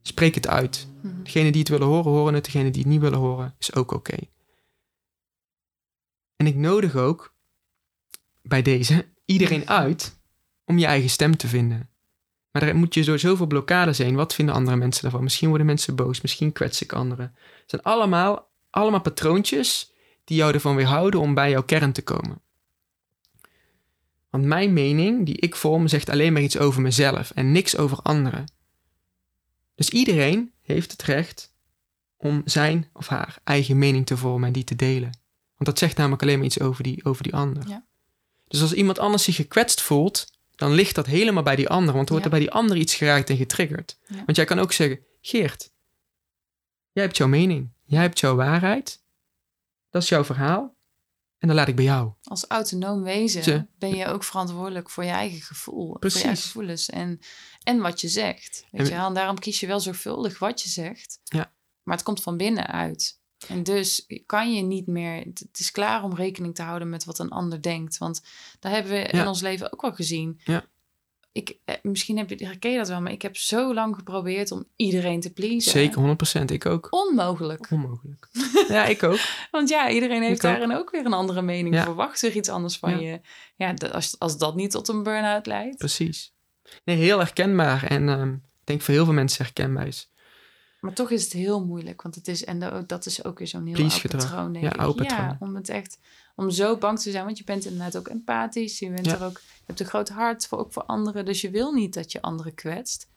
Spreek 0.06 0.34
het 0.34 0.48
uit. 0.48 0.88
Mhm. 1.02 1.22
Degene 1.22 1.50
die 1.50 1.60
het 1.60 1.68
willen 1.68 1.86
horen, 1.86 2.12
horen 2.12 2.34
het. 2.34 2.44
Degene 2.44 2.70
die 2.70 2.82
het 2.82 2.90
niet 2.90 3.00
willen 3.00 3.18
horen, 3.18 3.54
is 3.58 3.74
ook 3.74 3.92
oké. 3.92 4.16
En 6.36 6.46
ik 6.46 6.54
nodig 6.54 6.96
ook 6.96 7.34
bij 8.42 8.62
deze 8.62 9.06
iedereen 9.24 9.68
uit 9.68 10.18
om 10.64 10.78
je 10.78 10.86
eigen 10.86 11.10
stem 11.10 11.36
te 11.36 11.48
vinden. 11.48 11.88
Maar 12.50 12.64
daar 12.64 12.76
moet 12.76 12.94
je 12.94 13.04
door 13.04 13.18
zoveel 13.18 13.46
blokkades 13.46 13.98
heen. 13.98 14.14
Wat 14.14 14.34
vinden 14.34 14.54
andere 14.54 14.76
mensen 14.76 15.02
daarvan? 15.02 15.22
Misschien 15.22 15.48
worden 15.48 15.66
mensen 15.66 15.96
boos, 15.96 16.20
misschien 16.20 16.52
kwets 16.52 16.82
ik 16.82 16.92
anderen. 16.92 17.34
Het 17.34 17.70
zijn 17.70 17.82
allemaal, 17.82 18.50
allemaal 18.70 19.00
patroontjes 19.00 19.92
die 20.24 20.36
jou 20.36 20.52
ervan 20.54 20.76
weerhouden 20.76 21.20
om 21.20 21.34
bij 21.34 21.50
jouw 21.50 21.64
kern 21.64 21.92
te 21.92 22.02
komen. 22.02 22.40
Want 24.30 24.44
mijn 24.44 24.72
mening, 24.72 25.26
die 25.26 25.38
ik 25.38 25.56
vorm, 25.56 25.88
zegt 25.88 26.08
alleen 26.08 26.32
maar 26.32 26.42
iets 26.42 26.58
over 26.58 26.82
mezelf 26.82 27.30
en 27.30 27.52
niks 27.52 27.76
over 27.76 27.98
anderen. 28.02 28.54
Dus 29.76 29.90
iedereen 29.90 30.52
heeft 30.62 30.90
het 30.90 31.02
recht 31.02 31.54
om 32.16 32.42
zijn 32.44 32.88
of 32.92 33.06
haar 33.06 33.38
eigen 33.44 33.78
mening 33.78 34.06
te 34.06 34.16
vormen 34.16 34.46
en 34.46 34.52
die 34.52 34.64
te 34.64 34.76
delen. 34.76 35.10
Want 35.56 35.64
dat 35.70 35.78
zegt 35.78 35.96
namelijk 35.96 36.22
alleen 36.22 36.36
maar 36.36 36.46
iets 36.46 36.60
over 36.60 36.82
die, 36.82 37.04
over 37.04 37.22
die 37.22 37.34
ander. 37.34 37.68
Ja. 37.68 37.84
Dus 38.48 38.60
als 38.60 38.72
iemand 38.72 38.98
anders 38.98 39.24
zich 39.24 39.36
gekwetst 39.36 39.80
voelt, 39.80 40.32
dan 40.54 40.72
ligt 40.72 40.94
dat 40.94 41.06
helemaal 41.06 41.42
bij 41.42 41.56
die 41.56 41.68
ander. 41.68 41.94
Want 41.94 42.06
er 42.08 42.12
wordt 42.14 42.26
Ja. 42.26 42.32
er 42.32 42.38
bij 42.38 42.46
die 42.48 42.56
ander 42.56 42.76
iets 42.76 42.94
geraakt 42.94 43.30
en 43.30 43.36
getriggerd. 43.36 43.98
Ja. 44.06 44.22
Want 44.24 44.36
jij 44.36 44.46
kan 44.46 44.58
ook 44.58 44.72
zeggen, 44.72 45.00
Geert, 45.20 45.70
jij 46.92 47.02
hebt 47.04 47.16
jouw 47.16 47.28
mening. 47.28 47.72
Jij 47.84 48.00
hebt 48.00 48.20
jouw 48.20 48.34
waarheid. 48.34 49.02
Dat 49.90 50.02
is 50.02 50.08
jouw 50.08 50.24
verhaal. 50.24 50.74
En 51.38 51.48
dan 51.48 51.56
laat 51.56 51.68
ik 51.68 51.76
bij 51.76 51.84
jou. 51.84 52.12
Als 52.22 52.44
autonoom 52.46 53.02
wezen 53.02 53.42
Ze- 53.42 53.66
ben 53.78 53.96
je 53.96 54.06
ook 54.06 54.24
verantwoordelijk 54.24 54.90
voor 54.90 55.04
je 55.04 55.10
eigen 55.10 55.40
gevoel. 55.40 55.88
Voor 55.90 55.98
Precies. 55.98 56.20
je 56.20 56.26
eigen 56.26 56.44
gevoelens 56.44 56.90
en, 56.90 57.20
en 57.66 57.80
wat 57.80 58.00
je 58.00 58.08
zegt. 58.08 58.64
Weet 58.70 58.80
En- 58.80 58.86
je 58.86 58.94
wel? 58.94 59.06
En 59.06 59.14
daarom 59.14 59.38
kies 59.38 59.60
je 59.60 59.66
wel 59.66 59.80
zorgvuldig 59.80 60.38
wat 60.38 60.62
je 60.62 60.68
zegt. 60.68 61.20
Ja. 61.24 61.52
Maar 61.82 61.96
het 61.96 62.04
komt 62.04 62.22
van 62.22 62.36
binnen 62.36 62.66
uit. 62.66 63.20
En 63.48 63.62
dus 63.62 64.06
kan 64.26 64.54
je 64.54 64.62
niet 64.62 64.86
meer... 64.86 65.14
Het 65.24 65.48
is 65.58 65.70
klaar 65.70 66.02
om 66.02 66.14
rekening 66.14 66.54
te 66.54 66.62
houden 66.62 66.88
met 66.88 67.04
wat 67.04 67.18
een 67.18 67.30
ander 67.30 67.62
denkt. 67.62 67.98
Want 67.98 68.22
daar 68.60 68.72
hebben 68.72 68.92
we 68.92 68.98
in 68.98 69.18
Ja. 69.18 69.28
ons 69.28 69.40
leven 69.40 69.72
ook 69.72 69.80
wel 69.82 69.92
gezien. 69.92 70.40
Ja. 70.44 70.64
Ik, 71.32 71.58
eh, 71.64 71.74
misschien 71.82 72.16
heb 72.18 72.30
je, 72.30 72.44
herken 72.46 72.70
je 72.70 72.76
dat 72.78 72.88
wel, 72.88 73.00
maar 73.00 73.12
ik 73.12 73.22
heb 73.22 73.36
zo 73.36 73.74
lang 73.74 73.94
geprobeerd 73.96 74.50
om 74.50 74.64
iedereen 74.76 75.20
te 75.20 75.32
pleasen. 75.32 75.70
Zeker, 75.70 75.98
100%. 76.00 76.50
Ik 76.50 76.66
ook. 76.66 76.86
Onmogelijk. 76.90 77.70
Onmogelijk. 77.70 78.28
ja, 78.68 78.84
ik 78.84 79.02
ook. 79.02 79.18
Want 79.50 79.68
ja, 79.68 79.90
iedereen 79.90 80.22
heeft 80.22 80.34
Ik 80.36 80.40
daarin 80.42 80.72
ook 80.72 80.90
weer 80.90 81.04
een 81.06 81.12
andere 81.12 81.42
mening. 81.42 81.74
Ja. 81.74 81.82
Verwacht 81.82 82.20
weer 82.20 82.36
iets 82.36 82.48
anders 82.48 82.76
van 82.78 83.00
je. 83.00 83.20
Ja, 83.56 83.74
als, 83.92 84.18
als 84.18 84.38
dat 84.38 84.54
niet 84.56 84.70
tot 84.70 84.88
een 84.88 85.02
burn-out 85.02 85.46
leidt. 85.46 85.76
Precies. 85.76 86.34
Nee, 86.84 86.96
heel 86.96 87.18
herkenbaar. 87.18 87.84
En 87.84 88.08
ehm, 88.08 88.32
ik 88.32 88.40
denk 88.64 88.82
voor 88.82 88.94
heel 88.94 89.04
veel 89.04 89.14
mensen 89.14 89.44
herkenbaar 89.44 89.86
is. 89.86 90.10
Maar 90.80 90.92
toch 90.94 91.10
is 91.10 91.24
het 91.24 91.32
heel 91.32 91.64
moeilijk. 91.64 92.02
Want 92.02 92.14
het 92.14 92.28
is, 92.28 92.44
en 92.44 92.58
da- 92.58 92.80
dat 92.86 93.06
is 93.06 93.24
ook 93.24 93.38
weer 93.38 93.48
zo'n 93.48 93.66
heel 93.66 93.76
oud 93.90 94.02
patroon, 94.02 94.52
denk 94.52 94.64
Ja, 94.64 94.72
ik. 94.72 94.80
oud 94.80 94.98
Ja, 94.98 95.04
patroon. 95.04 95.36
om 95.48 95.54
het 95.56 95.68
echt, 95.68 95.98
om 96.36 96.50
zo 96.50 96.76
bang 96.76 97.00
te 97.00 97.10
zijn. 97.10 97.24
Want 97.24 97.38
je 97.38 97.44
bent 97.44 97.64
inderdaad 97.64 97.96
ook 97.96 98.08
empathisch. 98.08 98.78
Je, 98.78 98.90
bent 98.90 99.06
Ja. 99.06 99.14
er 99.14 99.24
ook, 99.24 99.38
je 99.38 99.62
hebt 99.66 99.80
een 99.80 99.86
groot 99.86 100.08
hart 100.08 100.46
voor, 100.46 100.58
ook 100.58 100.72
voor 100.72 100.84
anderen. 100.84 101.24
Dus 101.24 101.40
je 101.40 101.50
wil 101.50 101.72
niet 101.72 101.94
dat 101.94 102.12
je 102.12 102.22
anderen 102.22 102.54
kwetst. 102.54 103.08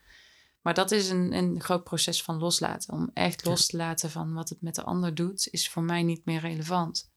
Maar 0.62 0.74
dat 0.74 0.92
is 0.92 1.10
een, 1.10 1.34
een 1.34 1.62
groot 1.62 1.84
proces 1.84 2.24
van 2.24 2.38
loslaten. 2.40 2.94
Om 2.94 3.10
echt 3.14 3.46
los 3.46 3.66
te 3.68 3.78
laten 3.78 4.10
van 4.10 4.34
wat 4.34 4.50
het 4.50 4.62
met 4.62 4.76
de 4.76 4.84
ander 4.84 5.16
doet, 5.16 5.48
is 5.52 5.70
voor 5.70 5.84
mij 5.84 6.04
niet 6.04 6.26
meer 6.26 6.40
relevant. 6.40 7.10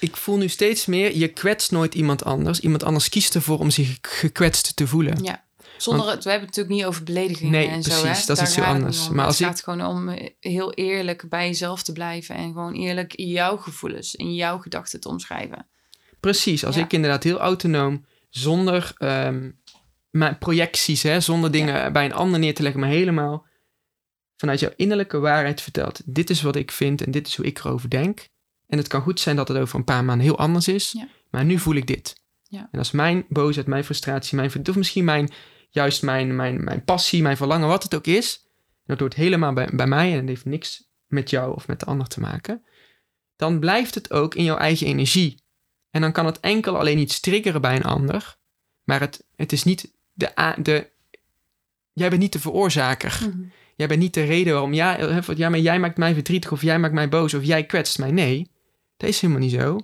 Ik 0.00 0.16
voel 0.16 0.36
nu 0.36 0.48
steeds 0.48 0.86
meer, 0.86 1.16
je 1.16 1.28
kwetst 1.28 1.70
nooit 1.70 1.94
iemand 1.94 2.24
anders. 2.24 2.60
Iemand 2.60 2.82
anders 2.82 3.08
kiest 3.08 3.34
ervoor 3.34 3.58
om 3.58 3.70
zich 3.70 3.98
gekwetst 4.02 4.76
te 4.76 4.86
voelen. 4.86 5.22
Ja. 5.24 5.44
Zonder 5.76 6.08
het, 6.10 6.24
we 6.24 6.30
hebben 6.30 6.48
het 6.48 6.56
natuurlijk 6.56 6.74
niet 6.74 6.84
over 6.84 7.04
beledigingen 7.04 7.52
Nee, 7.52 7.68
en 7.68 7.82
zo. 7.82 8.00
precies, 8.00 8.20
Hè? 8.20 8.26
dat 8.26 8.36
is 8.36 8.42
iets 8.48 8.54
het 8.56 8.64
anders. 8.64 9.08
Maar 9.08 9.16
het 9.18 9.26
als 9.26 9.40
ik- 9.40 9.46
gaat 9.46 9.62
gewoon 9.62 9.86
om 9.86 10.08
eh, 10.08 10.30
heel 10.40 10.72
eerlijk 10.72 11.28
bij 11.28 11.46
jezelf 11.46 11.82
te 11.82 11.92
blijven 11.92 12.34
en 12.34 12.52
gewoon 12.52 12.72
eerlijk 12.74 13.12
jouw 13.16 13.56
gevoelens 13.56 14.16
en 14.16 14.34
jouw 14.34 14.58
gedachten 14.58 15.00
te 15.00 15.08
omschrijven. 15.08 15.66
Precies, 16.20 16.64
als 16.64 16.76
Ja. 16.76 16.84
ik 16.84 16.92
inderdaad 16.92 17.22
heel 17.22 17.38
autonoom, 17.38 18.06
zonder 18.30 18.92
ehm, 18.98 19.50
mijn 20.10 20.38
projecties, 20.38 21.02
hè, 21.02 21.20
zonder 21.20 21.50
dingen 21.50 21.92
bij 21.92 22.04
een 22.04 22.12
ander 22.14 22.38
neer 22.40 22.54
te 22.54 22.62
leggen, 22.62 22.80
maar 22.80 22.90
helemaal 22.90 23.46
vanuit 24.36 24.60
jouw 24.60 24.72
innerlijke 24.76 25.18
waarheid 25.18 25.60
vertelt. 25.60 26.00
Dit 26.04 26.30
is 26.30 26.42
wat 26.42 26.56
ik 26.56 26.70
vind 26.70 27.02
en 27.02 27.10
dit 27.10 27.26
is 27.26 27.36
hoe 27.36 27.46
ik 27.46 27.58
erover 27.58 27.90
denk. 27.90 28.28
En 28.66 28.78
het 28.78 28.88
kan 28.88 29.02
goed 29.02 29.20
zijn 29.20 29.36
dat 29.36 29.48
het 29.48 29.56
over 29.56 29.78
een 29.78 29.84
paar 29.84 30.04
maanden 30.04 30.26
heel 30.26 30.38
anders 30.38 30.68
is, 30.68 30.92
Ja. 30.92 31.08
maar 31.30 31.44
nu 31.44 31.58
voel 31.58 31.74
ik 31.74 31.86
dit. 31.86 32.22
Ja. 32.48 32.68
En 32.72 32.80
is 32.80 32.90
mijn 32.90 33.24
boosheid, 33.28 33.66
mijn 33.66 33.84
frustratie, 33.84 34.36
mijn 34.36 34.50
verdriet, 34.50 34.68
of 34.70 34.76
misschien 34.76 35.04
mijn, 35.04 35.30
juist 35.70 36.02
mijn, 36.02 36.36
mijn, 36.36 36.64
mijn 36.64 36.84
passie, 36.84 37.22
mijn 37.22 37.36
verlangen, 37.36 37.68
wat 37.68 37.82
het 37.82 37.94
ook 37.94 38.06
is. 38.06 38.46
Dat 38.86 39.00
hoort 39.00 39.14
helemaal 39.14 39.52
bij, 39.52 39.68
bij 39.72 39.86
mij 39.86 40.10
en 40.10 40.16
het 40.18 40.28
heeft 40.28 40.44
niks 40.44 40.88
met 41.06 41.30
jou 41.30 41.54
of 41.54 41.66
met 41.66 41.80
de 41.80 41.86
ander 41.86 42.06
te 42.06 42.20
maken. 42.20 42.62
Dan 43.36 43.58
blijft 43.60 43.94
het 43.94 44.10
ook 44.12 44.34
in 44.34 44.44
jouw 44.44 44.56
eigen 44.56 44.86
energie. 44.86 45.42
En 45.90 46.00
dan 46.00 46.12
kan 46.12 46.26
het 46.26 46.40
enkel 46.40 46.78
alleen 46.78 46.98
iets 46.98 47.20
triggeren 47.20 47.60
bij 47.60 47.76
een 47.76 47.84
ander. 47.84 48.36
Maar 48.84 49.00
het, 49.00 49.24
het 49.36 49.52
is 49.52 49.64
niet 49.64 49.92
de, 50.12 50.54
de. 50.62 50.90
Jij 51.92 52.08
bent 52.08 52.20
niet 52.20 52.32
de 52.32 52.40
veroorzaker. 52.40 53.18
Jij 53.76 53.86
bent 53.88 54.00
niet 54.00 54.14
de 54.14 54.24
reden 54.24 54.52
waarom. 54.52 54.72
Ja, 54.72 55.22
ja, 55.34 55.48
maar 55.48 55.58
jij 55.58 55.78
maakt 55.78 55.96
mij 55.96 56.14
verdrietig. 56.14 56.52
Of 56.52 56.62
jij 56.62 56.78
maakt 56.78 56.94
mij 56.94 57.08
boos. 57.08 57.34
Of 57.34 57.44
jij 57.44 57.64
kwetst 57.64 57.98
mij. 57.98 58.10
Nee, 58.10 58.50
dat 59.04 59.14
is 59.14 59.20
helemaal 59.20 59.42
niet 59.42 59.52
zo. 59.52 59.78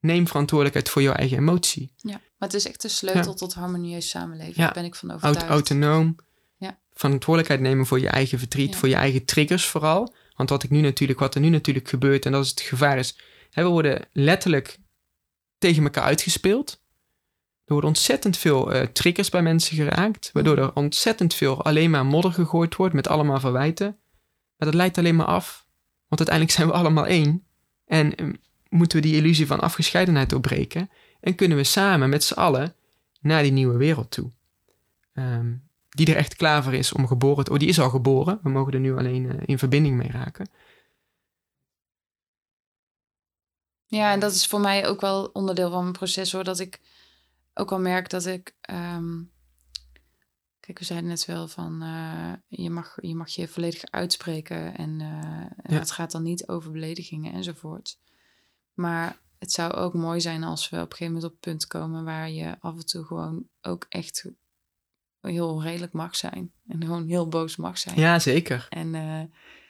Neem 0.00 0.26
verantwoordelijkheid 0.26 0.88
voor 0.88 1.02
jouw 1.02 1.12
eigen 1.12 1.38
emotie. 1.38 1.92
Ja, 1.96 2.10
maar 2.10 2.48
het 2.48 2.54
is 2.54 2.66
echt 2.66 2.82
de 2.82 2.88
sleutel 2.88 3.30
Ja. 3.30 3.36
tot 3.36 3.54
harmonieus 3.54 4.08
samenleven. 4.08 4.52
Ja. 4.56 4.64
Daar 4.64 4.72
ben 4.72 4.84
ik 4.84 4.94
van 4.94 5.10
overtuigd. 5.10 5.48
autonoom. 5.48 6.16
Ja. 6.56 6.78
Verantwoordelijkheid 6.92 7.60
nemen 7.60 7.86
voor 7.86 8.00
je 8.00 8.08
eigen 8.08 8.38
verdriet. 8.38 8.76
Voor 8.76 8.88
je 8.88 8.94
eigen 8.94 9.24
triggers 9.24 9.66
vooral. 9.66 10.14
Want 10.36 10.50
wat, 10.50 10.62
ik 10.62 10.70
nu 10.70 10.80
natuurlijk, 10.80 11.18
wat 11.18 11.34
er 11.34 11.40
nu 11.40 11.48
natuurlijk 11.48 11.88
gebeurt. 11.88 12.26
En 12.26 12.32
dat 12.32 12.44
is 12.44 12.50
het 12.50 12.60
gevaar 12.60 12.98
is. 12.98 13.18
Hè, 13.50 13.62
we 13.62 13.68
worden 13.68 14.06
letterlijk 14.12 14.78
tegen 15.58 15.82
elkaar 15.82 16.04
uitgespeeld. 16.04 16.80
Er 17.64 17.72
worden 17.72 17.88
ontzettend 17.90 18.36
veel 18.36 18.72
eh, 18.72 18.86
triggers 18.86 19.28
bij 19.28 19.42
mensen 19.42 19.76
geraakt. 19.76 20.30
Waardoor 20.32 20.58
er 20.58 20.74
ontzettend 20.74 21.34
veel 21.34 21.64
alleen 21.64 21.90
maar 21.90 22.06
modder 22.06 22.32
gegooid 22.32 22.76
wordt. 22.76 22.94
Met 22.94 23.08
allemaal 23.08 23.40
verwijten. 23.40 23.86
Maar 24.56 24.70
dat 24.70 24.74
leidt 24.74 24.98
alleen 24.98 25.16
maar 25.16 25.26
af. 25.26 25.66
Want 26.08 26.28
uiteindelijk 26.28 26.50
zijn 26.56 26.68
we 26.68 26.74
allemaal 26.74 27.06
één. 27.06 27.46
En 27.92 28.14
eh, 28.14 28.26
moeten 28.68 29.00
we 29.00 29.06
die 29.06 29.16
illusie 29.16 29.46
van 29.46 29.60
afgescheidenheid 29.60 30.30
doorbreken. 30.30 30.90
En 31.20 31.34
kunnen 31.34 31.56
we 31.56 31.64
samen 31.64 32.08
met 32.08 32.24
z'n 32.24 32.34
allen 32.34 32.74
naar 33.20 33.42
die 33.42 33.52
nieuwe 33.52 33.76
wereld 33.76 34.10
toe. 34.10 34.30
Ehm, 35.12 35.54
die 35.88 36.06
er 36.06 36.16
echt 36.16 36.36
klaar 36.36 36.62
voor 36.62 36.74
is 36.74 36.92
om 36.92 37.06
geboren 37.06 37.44
te 37.44 37.50
worden. 37.50 37.68
Die 37.68 37.76
is 37.76 37.82
al 37.82 37.90
geboren. 37.90 38.40
We 38.42 38.50
mogen 38.50 38.72
er 38.72 38.80
nu 38.80 38.96
alleen 38.96 39.30
eh, 39.30 39.36
in 39.44 39.58
verbinding 39.58 39.96
mee 39.96 40.10
raken. 40.10 40.48
Ja, 43.86 44.12
en 44.12 44.20
dat 44.20 44.32
is 44.32 44.46
voor 44.46 44.60
mij 44.60 44.86
ook 44.86 45.00
wel 45.00 45.24
onderdeel 45.32 45.70
van 45.70 45.80
mijn 45.82 45.92
proces 45.92 46.32
hoor. 46.32 46.44
Dat 46.44 46.58
ik 46.58 46.80
ook 47.54 47.72
al 47.72 47.80
merk 47.80 48.10
dat 48.10 48.26
ik. 48.26 48.54
ehm, 48.60 49.20
kijk, 50.66 50.78
we 50.78 50.84
zeiden 50.84 51.08
net 51.08 51.24
wel 51.24 51.48
van 51.48 51.82
eh, 51.82 52.32
je, 52.48 52.70
mag, 52.70 52.96
je 53.00 53.14
mag 53.14 53.28
je 53.30 53.48
volledig 53.48 53.82
uitspreken. 53.90 54.76
En 54.76 55.00
eh, 55.00 55.06
en 55.66 55.72
Ja. 55.74 55.78
het 55.78 55.90
gaat 55.90 56.10
dan 56.10 56.22
niet 56.22 56.48
over 56.48 56.70
beledigingen 56.70 57.32
enzovoort. 57.32 57.98
Maar 58.74 59.18
het 59.38 59.52
zou 59.52 59.72
ook 59.72 59.94
mooi 59.94 60.20
zijn 60.20 60.44
als 60.44 60.68
we 60.70 60.76
op 60.76 60.82
een 60.82 60.88
gegeven 60.96 61.06
moment 61.12 61.24
op 61.24 61.30
het 61.30 61.40
punt 61.40 61.66
komen 61.66 62.04
waar 62.04 62.30
je 62.30 62.56
af 62.60 62.74
en 62.76 62.86
toe 62.86 63.04
gewoon 63.04 63.44
ook 63.62 63.86
echt 63.88 64.26
heel 65.20 65.48
onredelijk 65.48 65.92
mag 65.92 66.16
zijn. 66.16 66.52
En 66.68 66.82
gewoon 66.82 67.06
heel 67.06 67.28
boos 67.28 67.56
mag 67.56 67.78
zijn. 67.78 67.98
Ja, 67.98 68.18
zeker. 68.18 68.66
En 68.68 68.94
eh, 68.94 69.20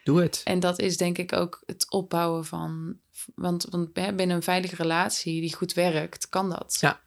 Doe 0.05 0.21
het. 0.21 0.41
en 0.45 0.61
dat 0.61 0.79
is 0.79 0.97
denk 0.97 1.19
ik 1.19 1.33
ook 1.33 1.63
het 1.67 1.91
opbouwen 1.91 2.45
van. 2.45 2.97
Want, 3.35 3.65
want 3.71 3.93
binnen 3.93 4.31
een 4.31 4.43
veilige 4.43 4.75
relatie 4.77 5.41
die 5.41 5.55
goed 5.55 5.73
werkt, 5.73 6.29
kan 6.29 6.51
dat. 6.51 6.77
Ja. 6.81 7.01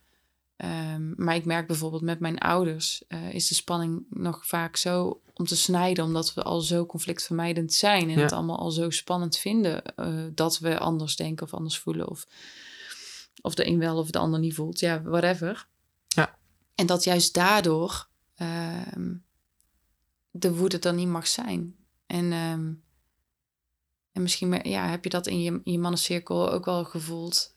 Ehm, 0.57 1.23
maar 1.23 1.35
ik 1.35 1.45
merk 1.45 1.67
bijvoorbeeld 1.67 2.01
met 2.01 2.19
mijn 2.19 2.37
ouders 2.37 3.03
eh, 3.07 3.33
is 3.33 3.47
de 3.47 3.55
spanning 3.55 4.05
nog 4.09 4.47
vaak 4.47 4.75
zo 4.75 5.21
om 5.33 5.45
te 5.45 5.55
snijden, 5.55 6.03
omdat 6.03 6.33
we 6.33 6.43
al 6.43 6.61
zo 6.61 6.85
conflictvermijdend 6.85 7.73
zijn 7.73 8.09
en 8.09 8.15
Ja. 8.15 8.21
het 8.21 8.31
allemaal 8.31 8.59
al 8.59 8.71
zo 8.71 8.89
spannend 8.89 9.37
vinden 9.37 9.83
eh, 9.95 10.23
dat 10.33 10.59
we 10.59 10.79
anders 10.79 11.15
denken 11.15 11.45
of 11.45 11.53
anders 11.53 11.79
voelen 11.79 12.09
of, 12.09 12.27
of 13.41 13.55
de 13.55 13.67
een 13.67 13.79
wel 13.79 13.97
of 13.97 14.09
de 14.11 14.17
ander 14.19 14.39
niet 14.39 14.53
voelt, 14.53 14.79
ja, 14.79 15.01
whatever. 15.01 15.67
Ja. 16.07 16.37
En 16.75 16.85
dat 16.85 17.03
juist 17.03 17.33
daardoor 17.33 18.07
ehm, 18.35 19.13
de 20.31 20.55
woede 20.55 20.79
er 20.79 20.93
niet 20.93 21.07
mag 21.07 21.27
zijn. 21.27 21.75
En, 22.05 22.31
ehm, 22.31 22.73
en 24.11 24.21
misschien 24.21 24.59
ja, 24.63 24.87
heb 24.89 25.03
je 25.03 25.09
dat 25.09 25.27
in 25.27 25.41
je, 25.41 25.51
in 25.63 25.71
je 25.71 25.79
mannencirkel 25.79 26.51
ook 26.51 26.65
wel 26.65 26.85
gevoeld 26.85 27.54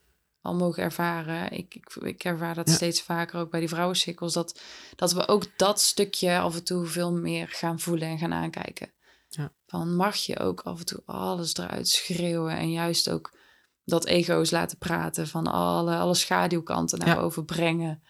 al 0.49 0.55
mogen 0.55 0.83
ervaren. 0.83 1.53
Ik, 1.53 1.75
ik, 1.75 1.95
ik 1.95 2.25
ervaar 2.25 2.55
dat 2.55 2.71
steeds 2.71 3.03
vaker 3.03 3.41
ook 3.41 3.51
bij 3.51 3.61
die 3.61 3.69
vrouwencirkels. 3.69 4.33
Dat, 4.33 4.61
dat 4.97 5.13
we 5.13 5.29
ook 5.29 5.59
dat 5.59 5.81
stukje 5.81 6.39
af 6.39 6.55
en 6.55 6.65
toe 6.65 6.87
veel 6.87 7.13
meer 7.13 7.49
gaan 7.49 7.81
voelen 7.81 8.09
en 8.09 8.19
gaan 8.19 8.33
aankijken. 8.33 8.93
Ja. 9.29 9.53
Van 9.67 9.97
mag 9.97 10.17
je 10.17 10.39
ook 10.39 10.61
af 10.61 10.79
en 10.79 10.87
toe 10.87 11.03
alles 11.05 11.57
eruit 11.57 11.89
schreeuwen 11.89 12.57
en 12.57 12.71
juist 12.71 13.11
ook 13.11 13.37
dat 13.85 14.07
ego's 14.07 14.51
laten 14.51 14.79
praten 14.79 15.29
van 15.29 15.47
alle, 15.47 15.97
alle 15.97 16.15
schaduwkanten 16.15 16.99
naar 16.99 17.17
boven 17.17 17.45
brengen. 17.45 18.03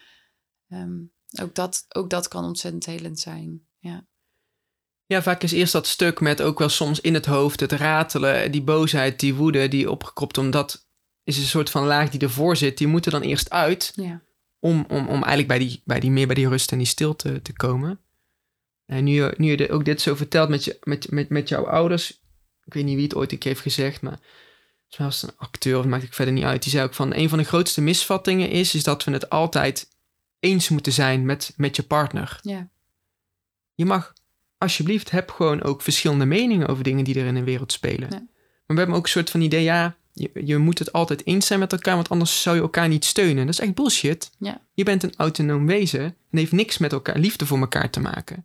Ehm, 0.68 0.98
ook, 1.42 1.54
dat, 1.54 1.86
ook 1.88 2.10
dat 2.10 2.28
kan 2.28 2.44
ontzettend 2.44 2.86
helend 2.86 3.18
zijn. 3.18 3.66
Ja. 3.78 4.06
Ja, 5.06 5.22
vaak 5.22 5.42
is 5.42 5.52
eerst 5.52 5.72
dat 5.72 5.86
stuk 5.86 6.20
met 6.20 6.42
ook 6.42 6.58
wel 6.58 6.68
soms 6.68 7.00
in 7.00 7.14
het 7.14 7.26
hoofd 7.26 7.60
het 7.60 7.72
ratelen, 7.72 8.52
die 8.52 8.62
boosheid, 8.62 9.20
die 9.20 9.34
woede, 9.34 9.68
die 9.68 9.90
opgekropt, 9.90 10.38
omdat 10.38 10.87
is 11.28 11.36
een 11.36 11.44
soort 11.44 11.70
van 11.70 11.86
laag 11.86 12.10
die 12.10 12.20
ervoor 12.20 12.56
zit, 12.56 12.78
die 12.78 12.86
moet 12.86 13.06
er 13.06 13.12
dan 13.12 13.22
eerst 13.22 13.50
uit. 13.50 13.92
Ja. 13.94 14.20
Om, 14.58 14.84
om, 14.88 15.08
om 15.08 15.22
eigenlijk 15.22 15.46
bij 15.48 15.58
die, 15.58 15.82
bij 15.84 16.00
die 16.00 16.10
meer 16.10 16.26
bij 16.26 16.34
die 16.34 16.48
rust 16.48 16.72
en 16.72 16.78
die 16.78 16.86
stilte 16.86 17.42
te 17.42 17.52
komen. 17.52 18.00
En 18.86 19.04
nu, 19.04 19.12
je, 19.12 19.34
nu 19.36 19.56
je 19.56 19.70
ook 19.70 19.84
dit 19.84 20.00
zo 20.00 20.14
vertelt 20.14 20.48
met, 20.48 20.64
je, 20.64 20.78
met, 20.82 21.10
met, 21.10 21.28
met 21.28 21.48
jouw 21.48 21.66
ouders, 21.66 22.10
ik 22.64 22.74
weet 22.74 22.84
niet 22.84 22.94
wie 22.94 23.04
het 23.04 23.14
ooit 23.14 23.32
een 23.32 23.38
keer 23.38 23.50
heeft 23.50 23.62
gezegd, 23.62 24.02
maar 24.02 24.18
zoals 24.86 25.22
een 25.22 25.36
acteur, 25.36 25.78
of 25.78 25.84
maakt 25.84 26.02
ik 26.02 26.14
verder 26.14 26.34
niet 26.34 26.44
uit, 26.44 26.62
die 26.62 26.72
zei 26.72 26.84
ook 26.84 26.94
van 26.94 27.14
een 27.14 27.28
van 27.28 27.38
de 27.38 27.44
grootste 27.44 27.80
misvattingen 27.80 28.50
is, 28.50 28.74
is 28.74 28.82
dat 28.82 29.04
we 29.04 29.12
het 29.12 29.30
altijd 29.30 29.88
eens 30.40 30.68
moeten 30.68 30.92
zijn 30.92 31.26
met, 31.26 31.52
met 31.56 31.76
je 31.76 31.82
partner. 31.82 32.40
Ja. 32.42 32.68
Je 33.74 33.84
mag 33.84 34.12
alsjeblieft, 34.58 35.10
heb 35.10 35.30
gewoon 35.30 35.62
ook 35.62 35.82
verschillende 35.82 36.24
meningen 36.24 36.68
over 36.68 36.84
dingen 36.84 37.04
die 37.04 37.20
er 37.20 37.26
in 37.26 37.34
de 37.34 37.44
wereld 37.44 37.72
spelen. 37.72 38.08
Ja. 38.10 38.18
Maar 38.18 38.76
we 38.76 38.82
hebben 38.82 38.96
ook 38.96 39.04
een 39.04 39.10
soort 39.10 39.30
van 39.30 39.40
idee, 39.40 39.62
ja, 39.62 39.96
je, 40.18 40.30
je 40.44 40.58
moet 40.58 40.78
het 40.78 40.92
altijd 40.92 41.26
eens 41.26 41.46
zijn 41.46 41.58
met 41.58 41.72
elkaar, 41.72 41.94
want 41.94 42.08
anders 42.08 42.42
zou 42.42 42.56
je 42.56 42.62
elkaar 42.62 42.88
niet 42.88 43.04
steunen. 43.04 43.46
Dat 43.46 43.54
is 43.54 43.60
echt 43.60 43.74
bullshit. 43.74 44.30
Ja. 44.38 44.60
Je 44.74 44.84
bent 44.84 45.02
een 45.02 45.14
autonoom 45.16 45.66
wezen 45.66 46.00
en 46.00 46.38
heeft 46.38 46.52
niks 46.52 46.78
met 46.78 46.92
elkaar, 46.92 47.18
liefde 47.18 47.46
voor 47.46 47.58
elkaar 47.58 47.90
te 47.90 48.00
maken. 48.00 48.44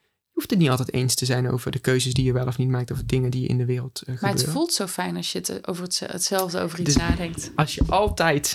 Je 0.00 0.38
hoeft 0.38 0.50
het 0.50 0.58
niet 0.58 0.70
altijd 0.70 0.92
eens 0.92 1.14
te 1.14 1.24
zijn 1.24 1.50
over 1.50 1.70
de 1.70 1.78
keuzes 1.78 2.14
die 2.14 2.24
je 2.24 2.32
wel 2.32 2.46
of 2.46 2.58
niet 2.58 2.68
maakt, 2.68 2.90
of 2.90 3.02
dingen 3.06 3.30
die 3.30 3.42
je 3.42 3.48
in 3.48 3.58
de 3.58 3.64
wereld 3.64 4.00
uh, 4.00 4.14
gebeuren. 4.14 4.28
Maar 4.28 4.32
het 4.32 4.52
voelt 4.52 4.72
zo 4.72 4.86
fijn 4.86 5.16
als 5.16 5.32
je 5.32 5.38
het 5.38 5.66
over 5.68 5.88
hetzelfde 6.06 6.60
over 6.60 6.80
iets 6.80 6.94
dus 6.94 7.02
nadenkt. 7.02 7.52
Als 7.54 7.74
je 7.74 7.82
altijd, 7.86 8.54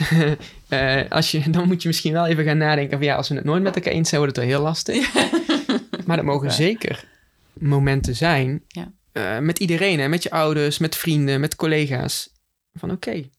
uh, 0.69 1.01
als 1.09 1.31
je, 1.31 1.49
dan 1.49 1.67
moet 1.67 1.81
je 1.81 1.87
misschien 1.87 2.13
wel 2.13 2.25
even 2.25 2.43
gaan 2.43 2.57
nadenken 2.57 2.97
van 2.97 3.07
ja, 3.07 3.15
als 3.15 3.29
we 3.29 3.35
het 3.35 3.43
nooit 3.43 3.63
met 3.63 3.75
elkaar 3.75 3.93
eens 3.93 4.09
zijn, 4.09 4.21
wordt 4.21 4.35
het 4.35 4.45
wel 4.45 4.55
heel 4.55 4.63
lastig. 4.63 5.13
maar 6.05 6.15
dat 6.15 6.25
mogen 6.25 6.51
zeker 6.51 7.05
momenten 7.53 8.15
zijn 8.15 8.63
ja. 8.67 8.91
uh, 9.13 9.39
met 9.39 9.59
iedereen, 9.59 9.99
hè, 9.99 10.07
met 10.07 10.23
je 10.23 10.31
ouders, 10.31 10.77
met 10.77 10.95
vrienden, 10.95 11.39
met 11.39 11.55
collega's 11.55 12.35
van 12.79 12.91
oké, 12.91 13.09
okay, 13.09 13.29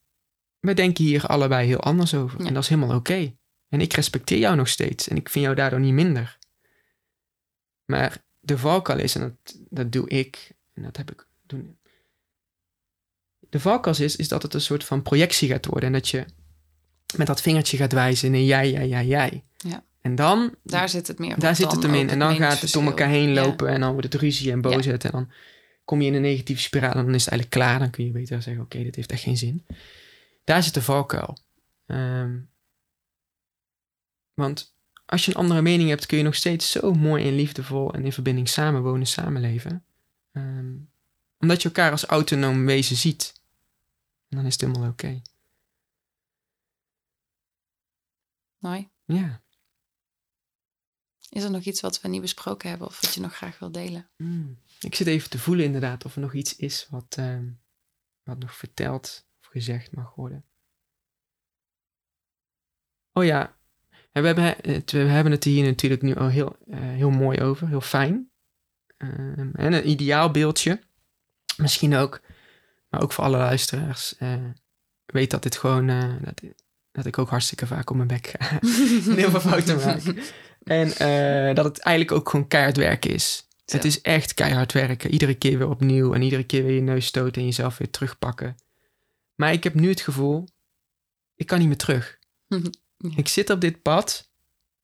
we 0.61 0.75
denken 0.75 1.05
hier 1.05 1.27
allebei 1.27 1.67
heel 1.67 1.81
anders 1.81 2.15
over. 2.15 2.47
En 2.47 2.55
dat 2.55 2.63
is 2.63 2.69
helemaal 2.69 2.97
oké. 2.97 3.37
En 3.69 3.81
ik 3.81 3.93
respecteer 3.93 4.39
jou 4.39 4.57
nog 4.57 4.69
steeds. 4.69 5.09
En 5.09 5.17
ik 5.17 5.29
vind 5.29 5.45
jou 5.45 5.57
daardoor 5.57 5.81
niet 5.81 5.93
minder. 5.93 6.39
Maar 7.85 8.25
de 8.41 8.59
valkuil 8.59 8.99
is, 8.99 9.15
en 9.15 9.21
dat, 9.21 9.57
dat 9.69 9.93
doe 9.93 10.09
ik, 10.09 10.53
en 10.75 10.83
dat 10.83 10.97
heb 10.97 11.11
ik 11.11 11.27
doen. 11.47 11.77
De 13.39 13.61
valkuil 13.61 13.97
is, 13.99 14.17
is 14.17 14.29
dat 14.29 14.43
het 14.43 14.55
een 14.55 14.61
soort 14.61 14.85
van 14.85 15.03
projectie 15.03 15.49
gaat 15.49 15.67
worden. 15.67 15.87
En 15.87 15.93
dat 15.93 16.09
je 16.09 16.25
met 17.17 17.27
dat 17.27 17.41
vingertje 17.41 17.77
gaat 17.77 17.93
wijzen 17.93 18.35
in 18.35 18.45
jij, 18.45 18.71
jij, 18.71 18.89
jij, 18.89 19.07
jij. 19.07 19.45
Ja. 19.57 19.85
En 20.01 20.15
dan... 20.15 20.55
Daar 20.63 20.89
zit 20.89 21.07
het 21.07 21.19
meer 21.19 21.39
Daar 21.39 21.57
zit 21.57 21.73
het 21.73 21.83
hem 21.83 21.95
in. 21.95 22.11
En 22.11 22.19
dan 22.19 22.37
gaat 22.37 22.61
het 22.61 22.77
om 22.77 22.87
elkaar 22.87 23.09
heen 23.09 23.33
lopen. 23.33 23.69
En 23.69 23.81
dan 23.81 23.93
wordt 23.93 24.13
het 24.13 24.23
ruzie 24.23 24.53
en 24.53 24.61
boosheid. 24.61 25.05
En 25.05 25.11
dan 25.11 25.31
kom 25.89 26.01
je 26.01 26.07
in 26.07 26.15
een 26.15 26.23
negatieve 26.23 26.61
spiraal 26.61 26.95
en 26.95 27.05
dan 27.05 27.15
is 27.15 27.25
het 27.25 27.31
eigenlijk 27.31 27.51
klaar. 27.51 27.79
Dan 27.79 27.91
kun 27.91 28.05
je 28.05 28.11
beter 28.11 28.43
zeggen, 28.43 28.63
oké, 28.63 28.83
dit 28.83 28.97
heeft 28.97 29.13
echt 29.13 29.23
geen 29.23 29.37
zin. 29.37 29.67
Daar 30.45 30.63
zit 30.63 30.75
de 30.75 30.83
valkuil. 30.83 31.39
Ehm, 31.87 32.39
want 34.35 34.75
als 35.07 35.25
je 35.25 35.31
een 35.31 35.37
andere 35.37 35.63
mening 35.63 35.89
hebt, 35.89 36.07
kun 36.07 36.19
je 36.19 36.25
nog 36.25 36.35
steeds 36.35 36.71
zo 36.71 36.93
mooi 36.93 37.29
en 37.29 37.35
liefdevol 37.35 37.95
en 37.95 38.05
in 38.05 38.13
verbinding 38.13 38.49
samenwonen, 38.49 39.07
samenleven. 39.07 39.85
Um, 40.33 40.91
omdat 41.39 41.63
je 41.63 41.69
elkaar 41.69 41.91
als 41.91 42.05
autonoom 42.05 42.67
wezen 42.67 42.97
ziet. 42.97 43.41
En 44.29 44.37
dan 44.37 44.47
is 44.47 44.53
het 44.53 44.61
helemaal 44.61 44.91
oké. 44.91 45.07
Okay. 45.07 45.23
Mooi. 48.59 48.89
Ja. 49.05 49.43
Is 51.29 51.43
er 51.45 51.51
nog 51.51 51.63
iets 51.63 51.81
wat 51.81 52.01
we 52.01 52.09
niet 52.09 52.21
besproken 52.21 52.69
hebben 52.69 52.87
of 52.87 53.01
wat 53.01 53.15
je 53.15 53.21
nog 53.21 53.35
graag 53.35 53.59
wil 53.59 53.73
delen? 53.73 54.09
Hmm. 54.17 54.59
Ik 54.81 54.95
zit 54.95 55.07
even 55.07 55.31
te 55.31 55.39
voelen 55.39 55.65
inderdaad 55.65 56.05
of 56.05 56.15
er 56.15 56.21
nog 56.21 56.35
iets 56.35 56.57
is 56.57 56.87
wat, 56.91 57.17
uh, 57.19 57.39
wat 58.23 58.39
nog 58.39 58.57
verteld 58.57 59.27
of 59.41 59.47
gezegd 59.47 59.93
mag 59.93 60.15
worden. 60.15 60.45
Oh 63.13 63.25
ja, 63.25 63.57
we 64.13 64.27
hebben, 64.27 64.45
het, 64.45 64.91
we 64.91 64.99
hebben 64.99 65.33
het 65.33 65.45
hier 65.45 65.65
natuurlijk 65.65 66.03
nu 66.03 66.15
al 66.15 66.29
heel, 66.29 66.57
uh, 66.67 66.79
heel 66.79 67.11
mooi 67.11 67.41
over, 67.41 67.69
heel 67.69 67.81
fijn. 67.81 68.31
Um, 68.99 69.51
en 69.55 69.73
een 69.73 69.89
ideaal 69.89 70.31
beeldje. 70.31 70.81
Misschien 71.57 71.95
ook, 71.95 72.21
maar 72.89 73.03
ook 73.03 73.13
voor 73.13 73.25
alle 73.25 73.37
luisteraars. 73.37 74.15
Uh, 74.19 74.35
weet 75.07 75.31
dat 75.31 75.43
dit 75.43 75.57
gewoon, 75.57 75.87
dat, 76.25 76.43
dat 76.93 77.07
ik 77.07 77.19
ook 77.19 77.29
hartstikke 77.29 77.67
vaak 77.67 77.91
op 77.91 77.97
mijn 77.97 78.09
bek 78.09 78.27
ga. 78.27 78.61
en 78.61 79.15
heel 79.23 79.31
veel 79.31 79.41
fouten 79.41 79.77
maak. 79.77 80.03
En 80.65 80.89
dat 81.55 81.65
het 81.65 81.79
eigenlijk 81.79 82.19
ook 82.19 82.29
gewoon 82.29 82.49
keihard 82.49 83.07
is. 83.07 83.48
Het 83.73 83.85
is 83.85 84.01
echt 84.01 84.35
keihard 84.35 84.73
werken. 84.73 85.11
Iedere 85.11 85.35
keer 85.35 85.59
weer 85.59 85.69
opnieuw 85.69 86.15
en 86.15 86.23
iedere 86.23 86.45
keer 86.45 86.65
weer 86.65 86.75
je 86.75 86.81
neus 86.81 87.07
stoten 87.07 87.41
en 87.41 87.45
jezelf 87.45 87.79
weer 87.79 87.91
terugpakken. 87.91 88.57
Maar 89.35 89.53
ik 89.53 89.65
heb 89.65 89.75
nu 89.75 89.89
het 89.89 90.01
gevoel, 90.01 90.49
ik 91.35 91.47
kan 91.47 91.59
niet 91.59 91.69
meer 91.69 91.77
terug. 91.77 92.19
Ik 93.17 93.29
zit 93.29 93.51
op 93.51 93.61
dit 93.61 93.83
pad 93.83 94.31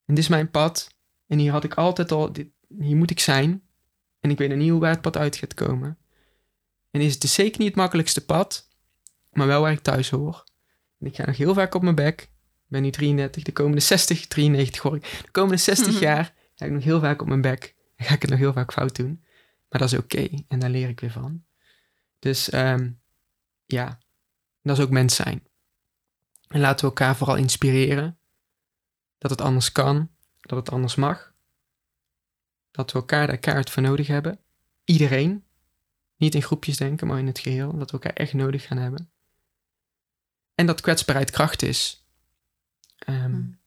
en 0.04 0.14
dit 0.14 0.24
is 0.24 0.30
mijn 0.30 0.50
pad. 0.50 0.94
En 1.26 1.38
hier 1.38 1.52
had 1.52 1.64
ik 1.64 1.74
altijd 1.74 2.12
al, 2.12 2.32
dit, 2.32 2.48
hier 2.78 2.96
moet 2.96 3.10
ik 3.10 3.20
zijn. 3.20 3.62
En 4.20 4.30
ik 4.30 4.38
weet 4.38 4.48
nog 4.48 4.58
niet 4.58 4.70
hoe 4.70 4.80
waar 4.80 4.90
het 4.90 5.00
pad 5.00 5.16
uit 5.16 5.36
gaat 5.36 5.54
komen. 5.54 5.98
En 6.90 7.00
is 7.00 7.12
het 7.12 7.20
dus 7.20 7.34
zeker 7.34 7.58
niet 7.58 7.68
het 7.68 7.76
makkelijkste 7.76 8.24
pad, 8.24 8.68
maar 9.32 9.46
wel 9.46 9.60
waar 9.60 9.72
ik 9.72 9.80
thuis 9.80 10.10
hoor. 10.10 10.44
En 10.98 11.06
ik 11.06 11.16
ga 11.16 11.26
nog 11.26 11.36
heel 11.36 11.54
vaak 11.54 11.74
op 11.74 11.82
mijn 11.82 11.94
bek. 11.94 12.20
Ik 12.20 12.70
ben 12.70 12.82
nu 12.82 12.90
33, 12.90 13.42
de 13.42 13.52
komende 13.52 13.80
60, 13.80 14.26
93 14.26 14.82
hoor 14.82 14.96
ik. 14.96 15.02
De 15.22 15.30
komende 15.30 15.56
60 15.56 16.00
jaar 16.00 16.34
ga 16.54 16.64
ik 16.64 16.72
nog 16.72 16.84
heel 16.84 17.00
vaak 17.00 17.22
op 17.22 17.28
mijn 17.28 17.40
bek 17.40 17.73
ga 17.96 18.14
ik 18.14 18.20
het 18.22 18.30
nog 18.30 18.38
heel 18.38 18.52
vaak 18.52 18.72
fout 18.72 18.96
doen. 18.96 19.24
Maar 19.68 19.80
dat 19.80 19.92
is 19.92 19.98
oké 19.98 20.28
en 20.48 20.58
daar 20.58 20.70
leer 20.70 20.88
ik 20.88 21.00
weer 21.00 21.10
van. 21.10 21.44
Dus 22.18 22.52
um, 22.52 23.00
ja, 23.66 23.98
dat 24.62 24.78
is 24.78 24.84
ook 24.84 24.90
mens 24.90 25.14
zijn. 25.14 25.46
En 26.48 26.60
laten 26.60 26.80
we 26.80 26.86
elkaar 26.86 27.16
vooral 27.16 27.36
inspireren. 27.36 28.18
Dat 29.18 29.30
het 29.30 29.40
anders 29.40 29.72
kan, 29.72 30.10
dat 30.40 30.58
het 30.58 30.70
anders 30.70 30.94
mag. 30.94 31.32
Dat 32.70 32.92
we 32.92 32.98
elkaar 32.98 33.26
daar 33.26 33.38
kaart 33.38 33.70
voor 33.70 33.82
nodig 33.82 34.06
hebben. 34.06 34.38
Iedereen. 34.84 35.44
Niet 36.16 36.34
in 36.34 36.42
groepjes 36.42 36.76
denken, 36.76 37.06
maar 37.06 37.18
in 37.18 37.26
het 37.26 37.38
geheel. 37.38 37.78
Dat 37.78 37.90
we 37.90 37.96
elkaar 37.96 38.12
echt 38.12 38.32
nodig 38.32 38.66
gaan 38.66 38.78
hebben. 38.78 39.10
En 40.54 40.66
dat 40.66 40.80
kwetsbaarheid 40.80 41.30
kracht 41.30 41.62
is. 41.62 42.06
Um, 43.08 43.58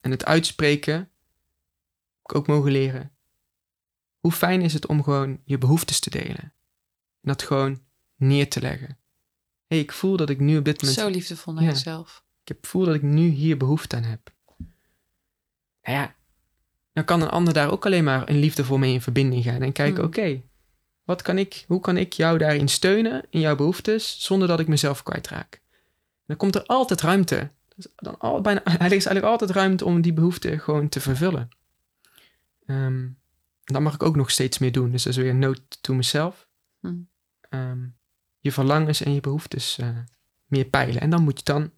En 0.00 0.10
het 0.10 0.24
uitspreken 0.24 1.10
ook 2.32 2.46
mogen 2.46 2.72
leren. 2.72 3.12
Hoe 4.18 4.32
fijn 4.32 4.62
is 4.62 4.72
het 4.72 4.86
om 4.86 5.02
gewoon 5.02 5.40
je 5.44 5.58
behoeftes 5.58 6.00
te 6.00 6.10
delen? 6.10 6.42
En 7.20 7.30
dat 7.30 7.42
gewoon 7.42 7.82
neer 8.16 8.48
te 8.48 8.60
leggen. 8.60 8.98
hey, 9.66 9.78
ik 9.78 9.92
voel 9.92 10.16
dat 10.16 10.30
ik 10.30 10.40
nu 10.40 10.58
op 10.58 10.64
dit 10.64 10.82
moment... 10.82 11.00
Zo 11.00 11.08
liefdevol 11.08 11.52
naar 11.52 11.64
jezelf. 11.64 12.24
Ik 12.44 12.58
voel 12.60 12.84
dat 12.84 12.94
ik 12.94 13.02
nu 13.02 13.28
hier 13.28 13.56
behoefte 13.56 13.96
aan 13.96 14.02
heb. 14.02 14.32
Nou 15.82 15.98
ja, 15.98 16.14
dan 16.92 17.04
kan 17.04 17.22
een 17.22 17.28
ander 17.28 17.54
daar 17.54 17.70
ook 17.70 17.86
alleen 17.86 18.04
maar 18.04 18.28
een 18.28 18.38
liefdevol 18.38 18.78
mee 18.78 18.92
in 18.92 19.02
verbinding 19.02 19.44
gaan. 19.44 19.62
En 19.62 19.72
kijken, 19.72 19.96
hmm. 19.96 20.06
oké, 20.06 20.42
wat 21.04 21.22
kan 21.22 21.38
ik, 21.38 21.64
hoe 21.68 21.80
kan 21.80 21.96
ik 21.96 22.12
jou 22.12 22.38
daarin 22.38 22.68
steunen, 22.68 23.26
in 23.30 23.40
jouw 23.40 23.56
behoeftes, 23.56 24.24
zonder 24.24 24.48
dat 24.48 24.60
ik 24.60 24.68
mezelf 24.68 25.02
kwijtraak? 25.02 25.62
dan 26.26 26.36
komt 26.36 26.54
er 26.54 26.64
altijd 26.66 27.00
ruimte. 27.00 27.50
Dus 27.76 27.86
dan 27.96 28.18
al, 28.18 28.40
bijna, 28.40 28.64
er 28.64 28.84
is 28.84 28.90
eigenlijk 28.90 29.26
altijd 29.26 29.50
ruimte 29.50 29.84
om 29.84 30.00
die 30.00 30.12
behoefte 30.12 30.58
gewoon 30.58 30.88
te 30.88 31.00
vervullen. 31.00 31.48
Um, 32.66 33.18
dat 33.64 33.82
mag 33.82 33.94
ik 33.94 34.02
ook 34.02 34.16
nog 34.16 34.30
steeds 34.30 34.58
meer 34.58 34.72
doen. 34.72 34.90
Dus 34.90 35.02
dat 35.02 35.12
is 35.12 35.18
weer 35.18 35.30
een 35.30 35.38
note 35.38 35.62
to 35.80 35.94
mezelf. 35.94 36.48
Hm. 36.80 36.94
Ehm, 37.40 37.86
je 38.38 38.52
verlangens 38.52 39.02
en 39.02 39.14
je 39.14 39.20
behoeftes 39.20 39.78
uh, 39.78 39.98
meer 40.44 40.64
peilen. 40.64 41.00
En 41.00 41.10
dan 41.10 41.22
moet 41.22 41.38
je 41.38 41.44
dan... 41.44 41.72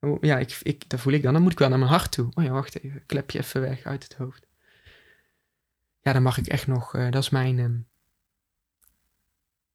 Oh, 0.00 0.22
ja, 0.22 0.38
ik, 0.38 0.58
ik, 0.62 0.88
dat 0.88 1.00
voel 1.00 1.12
ik 1.12 1.22
dan. 1.22 1.32
Dan 1.32 1.42
moet 1.42 1.52
ik 1.52 1.58
wel 1.58 1.68
naar 1.68 1.78
mijn 1.78 1.90
hart 1.90 2.12
toe. 2.12 2.30
Oh 2.34 2.44
ja, 2.44 2.50
wacht 2.50 2.82
even. 2.82 3.06
Klep 3.06 3.30
je 3.30 3.38
even 3.38 3.60
weg 3.60 3.84
uit 3.84 4.02
het 4.02 4.14
hoofd. 4.14 4.46
Ja, 6.00 6.12
dan 6.12 6.22
mag 6.22 6.38
ik 6.38 6.46
echt 6.46 6.66
nog... 6.66 6.94
Uh, 6.94 7.10
dat 7.10 7.22
is 7.22 7.30
mijn 7.30 7.58
um, 7.58 7.86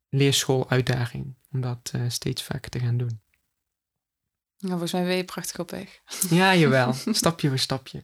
leerschool-uitdaging. 0.10 1.36
Om 1.52 1.62
dat 1.62 1.92
uh, 1.96 2.10
steeds 2.10 2.44
vaker 2.44 2.70
te 2.70 2.80
gaan 2.80 2.98
doen. 2.98 3.22
Nou, 4.58 4.72
volgens 4.72 4.92
mij 4.92 5.04
ben 5.04 5.16
je 5.16 5.26
prachtig 5.26 5.60
op 5.60 5.72
weg. 5.72 6.02
Ja, 6.30 6.56
jawel. 6.56 6.94
stapje 7.14 7.48
voor 7.48 7.58
stapje. 7.58 8.04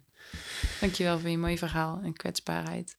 Dankjewel 0.80 1.20
voor 1.20 1.30
je 1.30 1.38
mooie 1.38 1.58
verhaal 1.58 2.02
en 2.04 2.14
kwetsbaarheid. 2.14 2.98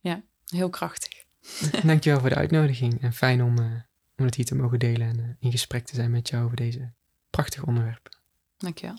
Ja, 0.00 0.22
heel 0.46 0.70
krachtig. 0.70 1.24
Dankjewel 1.84 2.20
voor 2.20 2.28
de 2.28 2.34
uitnodiging 2.34 3.02
en 3.02 3.12
fijn 3.12 3.42
om, 3.42 3.58
uh, 3.58 3.72
om 4.16 4.24
het 4.24 4.34
hier 4.34 4.44
te 4.44 4.54
mogen 4.54 4.78
delen 4.78 5.08
en 5.08 5.18
uh, 5.18 5.28
in 5.38 5.50
gesprek 5.50 5.86
te 5.86 5.94
zijn 5.94 6.10
met 6.10 6.28
jou 6.28 6.44
over 6.44 6.56
deze 6.56 6.92
prachtige 7.30 7.66
onderwerpen. 7.66 8.16
Dankjewel. 8.56 8.98